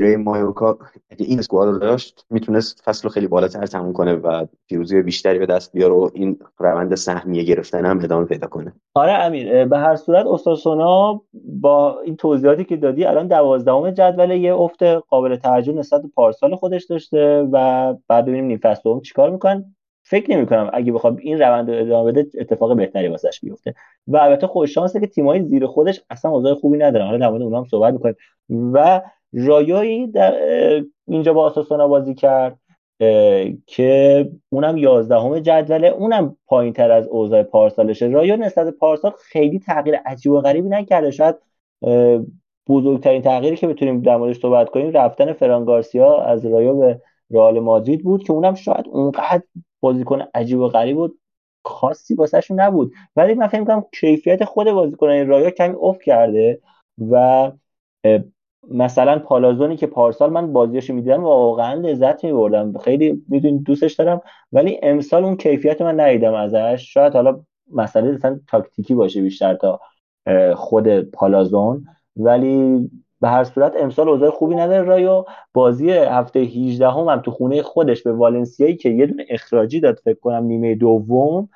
آگیره 0.00 0.16
مایورکا 0.16 0.78
اگه 1.10 1.26
این 1.26 1.38
اسکواد 1.38 1.68
رو 1.68 1.78
داشت 1.78 2.26
می‌تونست 2.30 2.82
فصل 2.84 3.08
خیلی 3.08 3.26
بالاتر 3.26 3.66
تموم 3.66 3.92
کنه 3.92 4.14
و 4.14 4.46
پیروزی 4.68 5.02
بیشتری 5.02 5.38
به 5.38 5.46
دست 5.46 5.72
بیاره 5.72 5.94
و 5.94 6.10
این 6.14 6.38
روند 6.58 6.94
سهمیه 6.94 7.42
گرفتن 7.42 7.86
هم 7.86 8.00
ادامه 8.04 8.26
پیدا 8.26 8.46
کنه. 8.46 8.72
آره 8.94 9.12
امیر 9.12 9.64
به 9.64 9.78
هر 9.78 9.96
صورت 9.96 10.26
استاسونا 10.26 11.20
با 11.60 12.00
این 12.00 12.16
توضیحاتی 12.16 12.64
که 12.64 12.76
دادی 12.76 13.04
الان 13.04 13.28
دوازدهم 13.28 13.90
جدول 13.90 14.30
یه 14.30 14.54
افت 14.54 14.82
قابل 14.82 15.36
توجه 15.36 15.72
نسبت 15.72 16.02
به 16.02 16.08
پارسال 16.14 16.54
خودش 16.54 16.84
داشته 16.84 17.48
و 17.52 17.94
بعد 18.08 18.24
ببینیم 18.24 18.44
نیم 18.44 18.58
فصل 18.58 19.00
چیکار 19.00 19.30
می‌کنن 19.30 19.74
فکر 20.06 20.36
نمی 20.36 20.46
کنم 20.46 20.70
اگه 20.72 20.92
بخوام 20.92 21.16
این 21.16 21.38
روند 21.38 21.70
رو 21.70 21.80
ادامه 21.80 22.12
بده 22.12 22.26
اتفاق 22.40 22.76
بهتری 22.76 23.08
واسش 23.08 23.40
بیفته. 23.40 23.74
و 24.08 24.16
البته 24.16 24.46
خوش 24.46 24.74
شانسه 24.74 25.00
که 25.00 25.06
تیمای 25.06 25.42
زیر 25.42 25.66
خودش 25.66 26.02
اصلا 26.10 26.30
اوضاع 26.30 26.54
خوبی 26.54 26.78
ندارن. 26.78 27.06
حالا 27.06 27.18
در 27.18 27.28
مورد 27.28 27.42
اونها 27.42 27.58
هم 27.58 27.64
صحبت 27.64 27.92
می‌کنیم. 27.92 28.14
و 28.48 29.00
رایایی 29.34 30.06
در 30.06 30.34
اینجا 31.06 31.32
با 31.32 31.44
آساسونا 31.44 31.88
بازی 31.88 32.14
کرد 32.14 32.58
که 33.66 34.30
اونم 34.48 34.76
یازدهم 34.76 35.38
جدوله 35.38 35.88
اونم 35.88 36.36
پایین 36.46 36.72
تر 36.72 36.90
از 36.90 37.08
اوضاع 37.08 37.42
پارسالشه. 37.42 38.06
رایو 38.06 38.36
نسبت 38.36 38.74
پارسال 38.74 39.12
خیلی 39.18 39.58
تغییر 39.58 39.96
عجیب 39.96 40.32
و 40.32 40.40
غریبی 40.40 40.68
نکرده. 40.68 41.10
شاید 41.10 41.36
بزرگترین 42.68 43.22
تغییری 43.22 43.56
که 43.56 43.66
بتونیم 43.66 44.02
در 44.02 44.16
موردش 44.16 44.40
صحبت 44.40 44.70
کنیم 44.70 44.90
رفتن 44.90 45.32
فرانگارسیا 45.32 46.18
از 46.18 46.46
رایو 46.46 46.74
به 46.74 47.00
رئال 47.30 47.60
مادرید 47.60 48.04
بود 48.04 48.24
که 48.24 48.32
اونم 48.32 48.54
شاید 48.54 48.88
اونقدر 48.88 49.42
بازیکن 49.80 50.22
عجیب 50.34 50.58
و 50.58 50.68
غریب 50.68 50.96
بود 50.96 51.18
خاصی 51.64 52.14
واسهشون 52.14 52.60
نبود. 52.60 52.92
ولی 53.16 53.34
من 53.34 53.46
فکر 53.46 53.60
می‌کنم 53.60 53.84
کیفیت 54.00 54.44
خود 54.44 54.70
بازیکنان 54.70 55.26
رایا 55.26 55.50
کمی 55.50 55.74
افت 55.80 56.02
کرده 56.02 56.60
و 57.10 57.52
مثلا 58.70 59.18
پالازونی 59.18 59.76
که 59.76 59.86
پارسال 59.86 60.30
من 60.30 60.52
بازیاشو 60.52 60.94
می‌دیدم 60.94 61.24
واقعا 61.24 61.74
لذت 61.74 62.24
میبردم. 62.24 62.78
خیلی 62.78 63.22
می‌دونی 63.28 63.58
دوستش 63.58 63.92
دارم 63.92 64.20
ولی 64.52 64.80
امسال 64.82 65.24
اون 65.24 65.36
کیفیت 65.36 65.82
من 65.82 66.00
ندیدم 66.00 66.34
ازش. 66.34 66.92
شاید 66.92 67.12
حالا 67.12 67.40
مسئله 67.72 68.12
مثلا 68.12 68.40
تاکتیکی 68.48 68.94
باشه 68.94 69.22
بیشتر 69.22 69.54
تا 69.54 69.80
خود 70.54 71.00
پالازون. 71.00 71.86
ولی 72.16 72.90
به 73.20 73.28
هر 73.28 73.44
صورت 73.44 73.76
امسال 73.76 74.08
اوضاع 74.08 74.30
خوبی 74.30 74.54
نداره. 74.54 74.82
رایو 74.82 75.24
بازی 75.54 75.90
هفته 75.90 76.40
18 76.40 76.88
هم, 76.88 77.08
هم 77.08 77.20
تو 77.20 77.30
خونه 77.30 77.62
خودش 77.62 78.02
به 78.02 78.12
والنسیایی 78.12 78.76
که 78.76 78.88
یه 78.88 79.06
دونه 79.06 79.26
اخراجی 79.30 79.80
داد 79.80 80.00
فکر 80.04 80.18
کنم 80.20 80.44
نیمه 80.44 80.74
دوم. 80.74 81.48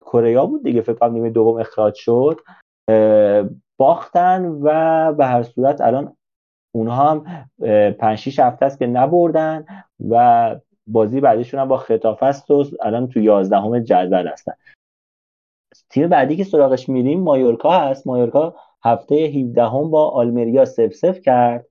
کره 0.00 0.46
بود 0.46 0.62
دیگه 0.62 0.80
فکر 0.80 0.94
کنم 0.94 1.12
نیمه 1.12 1.30
دوم 1.30 1.56
اخراج 1.60 1.94
شد. 1.94 2.40
باختن 3.78 4.44
و 4.62 5.12
به 5.12 5.26
هر 5.26 5.42
صورت 5.42 5.80
الان 5.80 6.16
اونها 6.76 7.10
هم 7.10 7.48
5 7.92 8.18
6 8.18 8.38
هفته 8.38 8.66
است 8.66 8.78
که 8.78 8.86
نبردن 8.86 9.64
و 10.08 10.56
بازی 10.86 11.20
بعدیشون 11.20 11.60
هم 11.60 11.68
با 11.68 11.76
خطاف 11.76 12.22
است 12.22 12.50
و 12.50 12.64
الان 12.82 13.08
تو 13.08 13.20
11 13.20 13.56
همه 13.56 13.80
جدول 13.80 14.28
هستن. 14.28 14.52
تیم 15.90 16.08
بعدی 16.08 16.36
که 16.36 16.44
سراغش 16.44 16.88
میریم 16.88 17.20
مایورکا 17.20 17.70
هست. 17.70 18.06
مایورکا 18.06 18.54
هفته 18.84 19.14
17 19.14 19.62
هم 19.62 19.90
با 19.90 20.10
آلمریا 20.10 20.64
سف 20.64 20.92
سف 20.92 21.20
کرد 21.20 21.66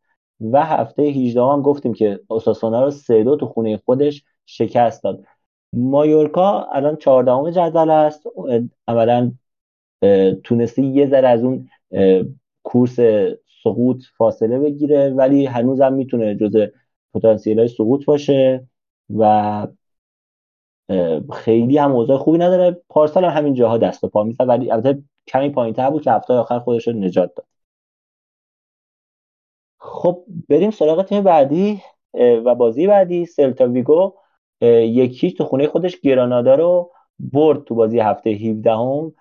و 0.52 0.66
هفته 0.66 1.04
18 1.04 1.42
هم 1.42 1.62
گفتیم 1.62 1.94
که 1.94 2.20
اوساسونا 2.28 2.84
رو 2.84 2.92
3 2.92 3.24
دو 3.24 3.36
تو 3.36 3.46
خونه 3.46 3.78
خودش 3.78 4.24
شکست 4.46 5.04
داد. 5.04 5.24
مایورکا 5.74 6.62
الان 6.62 6.96
14 6.96 7.52
جدول 7.52 7.90
است. 7.90 8.24
عملا 8.88 9.32
تونسته 10.44 10.82
یه 10.82 11.08
ذره 11.08 11.28
از 11.28 11.44
اون 11.44 11.70
کورس 12.64 13.00
سقوط 13.66 14.04
فاصله 14.18 14.60
بگیره 14.60 15.10
ولی 15.10 15.46
هنوزم 15.46 15.94
می‌تونه 15.94 16.36
جز 16.36 16.58
پتانسیل 17.14 17.60
های 17.60 17.68
سقوط 17.68 18.06
باشه 18.06 18.68
و 19.18 19.68
خیلی 21.34 21.78
هم 21.78 21.92
اوضاع 21.92 22.18
خوبی 22.18 22.38
نداره. 22.38 22.82
پارسال 22.90 23.26
هم 23.26 23.38
همین 23.38 23.54
جاها 23.54 23.78
دست 23.78 24.04
و 24.04 24.08
پا 24.08 24.24
می‌زد 24.24 24.48
ولی 24.48 24.72
البته 24.72 25.04
کمی 25.28 25.50
پایینتر 25.50 25.90
بود 25.90 26.04
که 26.04 26.12
هفته 26.12 26.34
آخر 26.34 26.60
خودش 26.60 26.88
رو 26.88 26.94
نجات 26.94 27.36
داد. 27.36 27.48
خب 29.78 30.24
بریم 30.50 30.72
سراغ 30.72 31.06
تیم 31.06 31.24
بعدی 31.24 31.82
و 32.46 32.56
بازی 32.56 32.88
بعدی 32.88 33.26
سلتا 33.26 33.68
ویگو 33.68 34.14
یکی 34.62 35.32
تو 35.32 35.44
خونه 35.44 35.68
خودش 35.68 36.00
گرانادا 36.00 36.56
رو 36.56 36.92
برد 37.20 37.64
تو 37.64 37.76
بازی 37.76 38.00
هفته 38.00 38.30
17 38.30 38.72
هم 38.72 39.14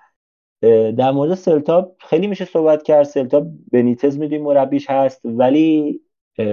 در 0.97 1.11
مورد 1.11 1.35
سلتا 1.35 1.93
خیلی 1.99 2.27
میشه 2.27 2.45
صحبت 2.45 2.83
کرد. 2.83 3.03
سلتا 3.03 3.47
بنیتز 3.73 4.19
می‌دونیم 4.19 4.45
مربیش 4.45 4.91
هست 4.91 5.21
ولی 5.25 6.01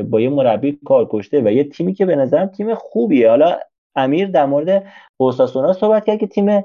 با 0.09 0.21
یه 0.21 0.29
مربی 0.29 0.79
کار 0.85 1.07
کشته 1.09 1.41
و 1.41 1.51
یه 1.51 1.63
تیمی 1.63 1.93
که 1.93 2.05
به 2.05 2.15
نظرم 2.15 2.47
تیم 2.47 2.75
خوبیه. 2.75 3.29
حالا 3.29 3.57
امیر 3.95 4.27
در 4.27 4.45
مورد 4.45 4.85
اوساسونا 5.17 5.73
صحبت 5.73 6.05
کرد 6.05 6.19
که 6.19 6.27
تیم 6.27 6.63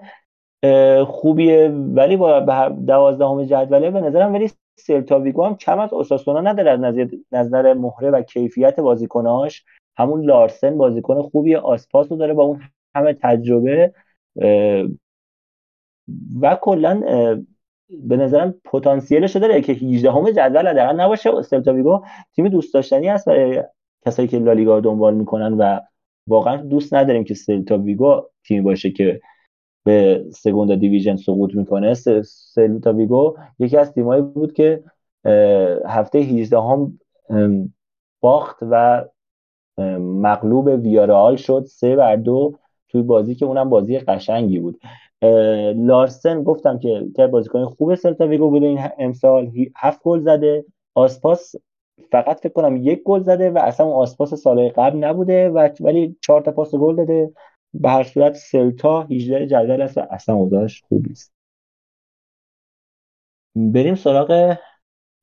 خوبیه 1.04 1.68
ولی 1.68 2.16
با 2.16 2.40
دوازدهم 2.86 3.44
جدوله 3.44 3.90
به 3.90 4.00
نظرم 4.00 4.34
ولی 4.34 4.50
سلتا 4.78 5.20
ویگو 5.20 5.44
هم 5.44 5.56
کم 5.56 5.78
از 5.78 5.92
اوساسونا 5.92 6.40
نداره 6.40 6.70
از 6.70 6.80
نظر, 6.80 7.08
نظر 7.32 7.74
مهره 7.74 8.10
و 8.10 8.22
کیفیت 8.22 8.80
بازیکناش 8.80 9.64
همون 9.96 10.24
لارسن 10.24 10.78
بازیکن 10.78 11.22
خوبی 11.22 11.54
آسپاس 11.56 12.12
رو 12.12 12.16
داره 12.16 12.34
با 12.34 12.42
اون 12.42 12.60
همه 12.94 13.12
تجربه 13.12 13.92
و 16.40 16.58
کلا 16.60 17.00
به 17.90 18.16
نظرم 18.16 18.54
پتانسیلش 18.64 19.36
داره. 19.36 19.60
که 19.60 19.72
18 19.72 20.10
همه 20.10 20.32
جدول 20.32 20.68
حداقل 20.68 21.00
نباشه. 21.00 21.42
سلتا 21.42 22.02
تیم 22.34 22.48
دوست 22.48 22.74
داشتنی 22.74 23.08
است 23.08 23.28
برای 23.28 23.62
کسایی 24.06 24.28
که 24.28 24.38
لالیگا 24.38 24.80
دنبال 24.80 25.14
می‌کنن 25.14 25.52
و 25.52 25.80
واقعا 26.28 26.56
دوست 26.56 26.94
نداریم 26.94 27.24
که 27.24 27.34
سلتا 27.34 27.78
ویگو 27.78 28.22
تیمی 28.44 28.60
باشه 28.60 28.90
که 28.90 29.20
به 29.84 30.24
سگوندا 30.32 30.74
دیویژن 30.74 31.16
سقوط 31.16 31.54
می‌کنه. 31.54 31.94
سلتا 32.24 32.92
ویگو 32.92 33.36
یکی 33.58 33.76
از 33.76 33.92
تیمایی 33.92 34.22
بود 34.22 34.52
که 34.52 34.84
هفته 35.86 36.18
18 36.18 36.58
هم 36.60 36.98
باخت 38.20 38.56
و 38.70 39.04
مغلوب 39.98 40.66
ویارال 40.66 41.36
شد. 41.36 41.64
سه 41.68 41.96
بر 41.96 42.16
دو 42.16 42.54
توی 42.88 43.02
بازی 43.02 43.34
که 43.34 43.44
اونم 43.44 43.70
بازی 43.70 43.98
قشنگی 43.98 44.58
بود. 44.58 44.80
لارسن 45.76 46.42
گفتم 46.42 46.78
که 46.78 47.06
که 47.16 47.26
بازیکن 47.26 47.64
خوب 47.64 47.94
سلتا 47.94 48.26
ویگو 48.26 48.50
بوده 48.50 48.66
این 48.66 48.78
امسال. 48.98 49.52
هفت 49.76 50.02
گل 50.02 50.20
زده. 50.20 50.64
آسپاس 50.94 51.54
فقط 52.12 52.40
فکر 52.40 52.52
کنم 52.52 52.76
یک 52.76 53.02
گل 53.02 53.22
زده 53.22 53.50
و 53.50 53.58
اصلا 53.58 53.86
اون 53.86 53.94
آسپاس 53.94 54.34
سال 54.34 54.68
قبل 54.68 54.98
نبوده 54.98 55.48
و 55.48 55.68
ولی 55.80 56.16
چهار 56.20 56.40
تا 56.40 56.52
پاس 56.52 56.74
گل 56.74 56.96
داده. 56.96 57.30
به 57.74 57.90
هر 57.90 58.02
صورت 58.02 58.34
سلتا 58.34 59.02
18 59.02 59.46
جدول 59.46 59.82
است 59.82 59.98
و 59.98 60.02
اصلا 60.10 60.34
اوضاعش 60.34 60.82
خوب 60.88 61.08
نیست. 61.08 61.32
بریم 63.56 63.94
سراغ 63.94 64.56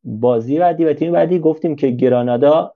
بازی 0.03 0.59
بعدی 0.59 0.85
و 0.85 0.93
تیم 0.93 1.11
بعدی. 1.11 1.39
گفتیم 1.39 1.75
که 1.75 1.89
گرانادا 1.89 2.75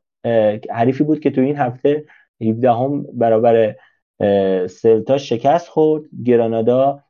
حریفی 0.71 1.03
بود 1.03 1.19
که 1.19 1.31
تو 1.31 1.41
این 1.41 1.55
هفته 1.55 2.05
17 2.41 2.71
هم 2.71 3.05
برابر 3.13 3.75
سلتا 4.67 5.17
شکست 5.17 5.67
خورد. 5.67 6.03
گرانادا 6.25 7.03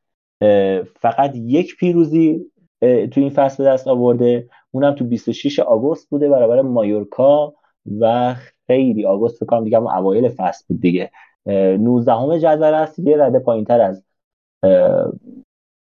فقط 1.00 1.36
یک 1.36 1.78
پیروزی 1.78 2.52
تو 2.82 3.22
این 3.22 3.30
فصل 3.30 3.66
دست 3.66 3.88
آورده. 3.88 4.50
اونم 4.72 4.96
تو 4.96 5.06
26 5.06 5.60
آگوست 5.60 6.10
بوده 6.10 6.30
برابر 6.30 6.62
مایورکا 6.62 7.54
و 8.00 8.36
خیلی 8.68 9.06
آگوست 9.06 9.44
فکر 9.44 9.62
دیگه 9.62 9.78
هم 9.78 9.88
اوایل 9.88 10.30
فصل 10.30 10.66
بود 10.68 10.82
دیگه. 10.82 11.12
19 11.46 12.14
همه 12.14 12.40
جدول 12.40 12.74
است 12.74 13.00
یه 13.00 13.18
رده 13.18 13.40
پایین 13.40 13.66
تر 13.66 13.82
از 13.82 14.04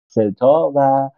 سلتا 0.08 0.72
و 0.75 1.10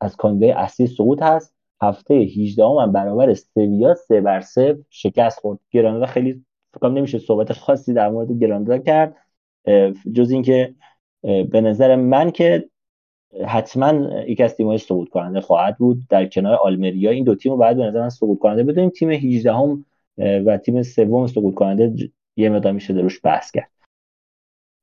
از 0.00 0.16
کاندیدای 0.16 0.50
اصلی 0.50 0.86
سقوط 0.86 1.22
هست. 1.22 1.54
هفته 1.82 2.14
18 2.14 2.64
هم 2.64 2.92
برابر 2.92 3.34
سویا 3.34 3.94
سه 3.94 4.20
بر 4.20 4.40
سه 4.40 4.78
شکست 4.90 5.40
خورد. 5.40 5.58
گرانادا 5.70 6.06
خیلی 6.06 6.44
فکر 6.74 6.88
نمیشه 6.88 7.18
صحبت 7.18 7.52
خاصی 7.52 7.94
در 7.94 8.08
مورد 8.10 8.32
گرانادا 8.32 8.78
کرد. 8.78 9.16
جز 10.14 10.30
اینکه 10.30 10.74
به 11.22 11.60
نظر 11.60 11.96
من 11.96 12.30
که 12.30 12.68
حتما 13.46 14.22
یک 14.26 14.40
از 14.40 14.56
تیم‌های 14.56 14.78
سقوط 14.78 15.08
کننده 15.08 15.40
خواهد 15.40 15.78
بود. 15.78 15.98
در 16.10 16.26
کنار 16.26 16.54
آلمریا 16.54 17.10
این 17.10 17.24
دو 17.24 17.34
تیم 17.34 17.52
رو 17.52 17.58
بعد 17.58 17.76
به 17.76 17.84
نظر 17.84 18.00
من 18.00 18.08
سقوط 18.08 18.38
کننده 18.38 18.62
بدونیم. 18.62 18.90
تیم 18.90 19.10
18 19.10 19.52
هم 19.52 19.84
و 20.18 20.56
تیم 20.56 20.82
سوم 20.82 21.26
سقوط 21.26 21.54
کننده 21.54 22.10
یه 22.36 22.48
مقدار 22.48 22.72
میشه 22.72 22.94
دروش 22.94 23.20
بحث 23.24 23.50
کرد. 23.50 23.70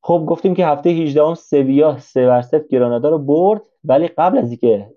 خب 0.04 0.26
گفتیم 0.28 0.56
که 0.56 0.66
هفته 0.66 0.90
18 0.90 1.24
هم 1.24 1.34
سویا 1.34 1.98
سه 1.98 2.26
بر 2.26 2.44
گرانادا 2.70 3.10
رو 3.10 3.18
برد 3.18 3.62
ولی 3.84 4.08
قبل 4.08 4.38
از 4.38 4.50
اینکه 4.50 4.90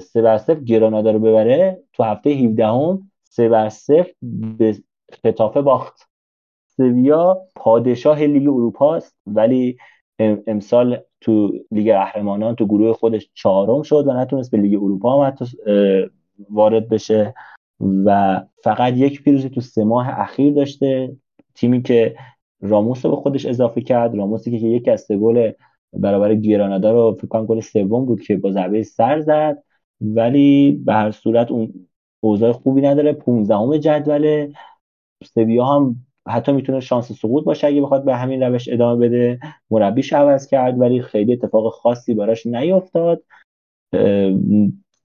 سه 0.00 0.22
بر 0.22 0.54
گرانادا 0.54 1.10
رو 1.10 1.18
ببره 1.18 1.82
تو 1.92 2.02
هفته 2.02 2.30
17 2.30 2.66
هم 2.66 3.10
سه 3.22 3.48
بر 3.48 3.72
به 4.58 4.76
خطافه 5.22 5.62
باخت. 5.62 6.08
سویا 6.76 7.42
پادشاه 7.54 8.22
لیگ 8.22 8.48
اروپا 8.48 8.96
است 8.96 9.16
ولی 9.26 9.76
امسال 10.18 10.98
تو 11.20 11.52
لیگ 11.70 11.92
قهرمانان 11.92 12.54
تو 12.54 12.66
گروه 12.66 12.92
خودش 12.92 13.30
چهارم 13.34 13.82
شد 13.82 14.06
و 14.06 14.12
نتونست 14.12 14.50
به 14.50 14.58
لیگ 14.58 14.74
اروپا 14.74 15.24
هم 15.24 15.28
حتی 15.32 15.44
وارد 16.50 16.88
بشه 16.88 17.34
و 17.80 18.40
فقط 18.64 18.92
یک 18.92 19.22
پیروزی 19.22 19.50
تو 19.50 19.60
سه 19.60 19.84
ماه 19.84 20.20
اخیر 20.20 20.54
داشته. 20.54 21.16
تیمی 21.54 21.82
که 21.82 22.16
راموس 22.60 23.04
رو 23.04 23.10
به 23.10 23.16
خودش 23.16 23.46
اضافه 23.46 23.80
کرد 23.80 24.14
راموسی 24.14 24.58
که 24.58 24.66
یکی 24.66 24.90
از 24.90 25.00
سه 25.00 25.16
گل 25.16 25.52
برابر 25.92 26.34
گیرانادا 26.34 26.92
رو 26.92 27.16
فکر 27.18 27.26
کنم 27.26 27.46
گل 27.46 27.60
سوم 27.60 28.04
بود 28.06 28.20
که 28.20 28.36
با 28.36 28.50
ضربه 28.50 28.82
سر 28.82 29.20
زد. 29.20 29.62
ولی 30.00 30.82
به 30.84 30.92
هر 30.92 31.10
صورت 31.10 31.50
اون 31.50 31.88
اوضاع 32.20 32.52
خوبی 32.52 32.80
نداره. 32.80 33.12
15 33.12 33.78
جدول 33.78 34.52
سویا 35.24 35.64
هم 35.64 35.96
حتی 36.28 36.52
می‌تونه 36.52 36.80
شانس 36.80 37.12
سقوط 37.12 37.44
باشه 37.44 37.66
اگه 37.66 37.82
بخواد 37.82 38.04
به 38.04 38.16
همین 38.16 38.42
روش 38.42 38.68
ادامه 38.68 39.08
بده. 39.08 39.38
مربیش 39.70 40.12
عوض 40.12 40.46
کرد 40.46 40.80
ولی 40.80 41.02
خیلی 41.02 41.32
اتفاق 41.32 41.72
خاصی 41.72 42.14
براش 42.14 42.46
نیافتاد. 42.46 43.22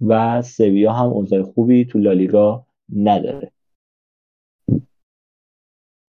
و 0.07 0.41
سویا 0.41 0.93
هم 0.93 1.05
اوضاع 1.05 1.41
خوبی 1.41 1.85
تو 1.85 1.99
لالیگا 1.99 2.65
نداره. 2.95 3.51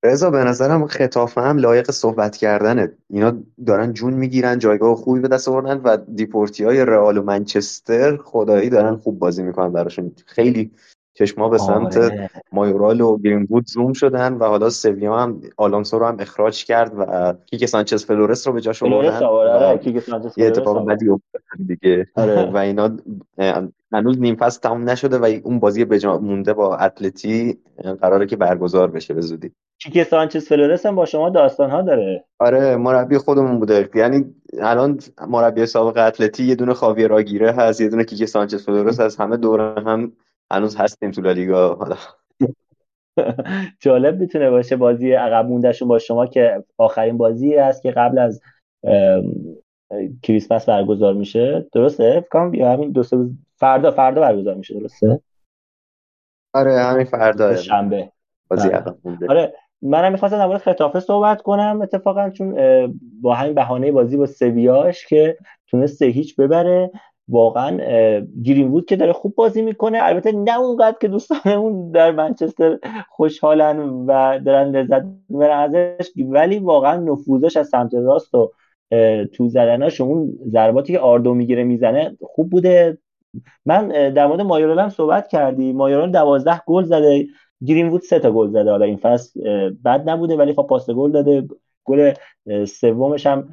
رضا 0.05 0.31
به 0.31 0.39
نظرم 0.39 0.87
ختافه 0.87 1.41
هم 1.41 1.59
لایق 1.59 1.91
صحبت 1.91 2.37
کردنه. 2.37 2.93
اینا 3.11 3.43
دارن 3.67 3.93
جون 3.93 4.15
می‌گیرن 4.15 4.59
جایگاه 4.59 4.97
خوبی 4.97 5.21
به 5.21 5.29
دست 5.29 5.49
آوردن 5.49 5.81
و 5.81 5.97
دیپورتی 5.97 6.65
های 6.65 6.85
رئال 6.85 7.19
و 7.19 7.23
منچستر 7.23 8.17
خدایی 8.17 8.71
دارن 8.71 8.97
خوب 8.97 9.19
بازی 9.19 9.43
می‌کنن 9.43 9.73
براشون. 9.73 10.13
خیلی 10.27 10.71
چشما 11.15 11.49
به 11.49 11.59
سمت 11.59 11.97
آره. 11.97 12.31
مایورال 12.53 13.01
و 13.01 13.19
گرینوود 13.19 13.67
زوم 13.67 13.93
شدن 13.93 14.33
و 14.33 14.45
حالا 14.45 14.71
سویا 14.71 15.19
هم 15.19 15.41
آلونسو 15.57 15.99
رو 15.99 16.07
هم 16.07 16.17
اخراج 16.21 16.65
کرد 16.65 16.93
و 16.99 17.35
کیکه 17.47 17.67
سانچز 17.67 18.05
فلورس 18.05 18.47
رو 18.47 18.53
به 18.53 18.61
جاش 18.61 18.83
آوردن. 18.83 19.23
آره، 19.23 19.81
یه 20.37 20.47
اتفاق 20.47 20.87
بدی 20.87 21.09
افتاد 21.09 21.43
دیگه. 21.67 22.07
آره. 22.17 22.51
و 22.51 22.57
اینا 22.57 22.97
هنوز 23.93 24.21
نیم 24.21 24.37
فصل 24.37 24.61
تموم 24.61 24.91
نشده 24.91 25.19
و 25.19 25.41
اون 25.45 25.59
بازی 25.59 25.85
بجا 25.85 26.19
مونده 26.19 26.53
با 26.53 26.77
اتلتی 26.77 27.59
قراره 28.01 28.27
که 28.27 28.37
برگزار 28.37 28.91
بشه 28.91 29.15
به 29.15 29.21
زودی. 29.21 29.53
کیکه 29.79 30.03
سانچز 30.03 30.49
فلورس 30.49 30.87
هم 30.87 30.95
با 30.95 31.05
شما 31.05 31.31
داستان 31.31 31.71
ها 31.71 31.83
داره. 31.83 32.25
آره 32.39 32.77
مربی 32.77 33.19
خودمون 33.19 33.59
بوده. 33.59 33.89
یعنی 33.95 34.35
الان 34.61 34.99
مربی 35.29 35.67
سابق 35.67 35.99
اتلتی 36.07 36.45
یه 36.45 36.55
دونه 36.55 36.75
خاویر 36.75 37.09
آگیره 37.09 37.53
هست 37.53 37.81
یه 37.81 37.89
دونه 37.89 38.05
کیکه 38.05 38.25
سانچز 38.25 38.65
فلورس 38.65 39.01
از 39.01 39.17
همه 39.17 39.37
دوره 39.37 39.83
هم 39.87 40.13
هنوز 40.53 40.77
هستیم 40.77 41.11
تو 41.11 41.21
لالیگا. 41.21 41.75
حالا. 41.75 41.97
جالب 43.81 44.21
می‌تونه 44.21 44.51
باشه 44.51 44.77
بازی 44.77 45.13
عقب 45.13 45.47
موندهشون 45.47 45.89
با 45.89 45.99
شما 45.99 46.27
که 46.27 46.65
آخرین 46.79 47.17
بازی 47.19 47.57
است 47.57 47.83
که 47.83 47.91
قبل 47.91 48.19
از 48.19 48.41
کریسمس 50.23 50.69
برگزار 50.69 51.15
میشه. 51.15 51.67
درسته؟ 51.73 52.21
فکر 52.21 52.51
یا 52.55 52.73
همین 52.73 52.93
دو 52.93 53.03
روز 53.13 53.31
فردا 53.57 53.91
فردا 53.91 54.21
برگزار 54.21 54.55
میشه 54.55 54.81
درسته؟ 54.81 55.21
آره 56.55 56.81
همین 56.81 57.05
فردا. 57.05 57.57
شنبه. 57.57 58.13
بازی 58.49 58.69
بله. 58.69 58.77
عقب 58.79 58.97
مونده. 59.05 59.27
آره 59.29 59.55
منم 59.83 60.13
می‌خواستم 60.13 60.39
در 60.39 60.47
مورد 60.47 60.61
خطافه 60.61 61.01
صحبت 61.01 61.43
کنم. 61.43 61.81
اتفاقا 61.83 62.31
چون 62.31 62.55
با 63.21 63.35
همین 63.35 63.55
بهانه 63.55 63.93
بازی 63.93 64.17
با 64.17 64.27
سویاش 64.27 65.07
که 65.07 65.39
تونست 65.67 66.03
هیچ 66.03 66.37
ببره. 66.37 66.91
واقعا 67.29 67.79
گرین 68.45 68.71
بود 68.71 68.87
که 68.87 68.97
داره 68.97 69.13
خوب 69.13 69.35
بازی 69.35 69.63
می‌کنه. 69.63 69.99
البته 70.03 70.33
نه 70.33 70.59
اونقدر 70.59 70.97
که 71.01 71.09
دوستانمون 71.09 71.91
در 71.91 72.11
منچستر 72.11 72.79
خوشحالن 73.11 73.79
و 73.79 74.39
دارن 74.39 74.77
لذت 74.77 75.03
می‌برن 75.29 75.59
ازش 75.59 76.11
ولی 76.17 76.59
واقعا 76.59 76.97
نفوذش 76.97 77.57
از 77.57 77.69
سمت 77.69 77.95
راست 77.95 78.35
و 78.35 78.53
تو 79.33 79.49
زدناش 79.49 80.01
اون 80.01 80.39
ضرباتی 80.49 80.93
که 80.93 80.99
آردو 80.99 81.35
می‌گیره 81.35 81.65
می‌زنه 81.65 82.17
خوب 82.23 82.51
بوده. 82.51 82.99
من 83.67 83.89
در 83.89 84.27
مورد 84.27 84.41
مایورال 84.41 84.79
هم 84.79 84.89
صحبت 84.89 85.29
کردی. 85.29 85.73
مایورال 85.73 86.11
دوازده 86.11 86.61
گل 86.67 86.83
زده. 86.83 87.27
گرین 87.67 87.89
وود 87.89 88.01
سه 88.01 88.19
تا 88.19 88.33
گل 88.33 88.49
زده. 88.49 88.71
حالا 88.71 88.85
این 88.85 88.97
فصل 88.97 89.41
بد 89.85 90.11
نبوده 90.11 90.37
ولی 90.37 90.53
خب 90.53 90.67
پاس 90.69 90.91
گل 90.91 91.13
داده. 91.13 91.49
گل 91.85 92.13
سومش 92.65 93.27
هم 93.27 93.49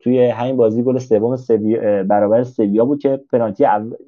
توی 0.00 0.26
همین 0.26 0.56
بازی 0.56 0.82
گل 0.82 0.98
سوم 0.98 1.36
سویا 1.36 2.02
برابر 2.02 2.42
سویا 2.44 2.84
بود 2.84 2.98
که 2.98 3.20
پنالتی 3.32 3.64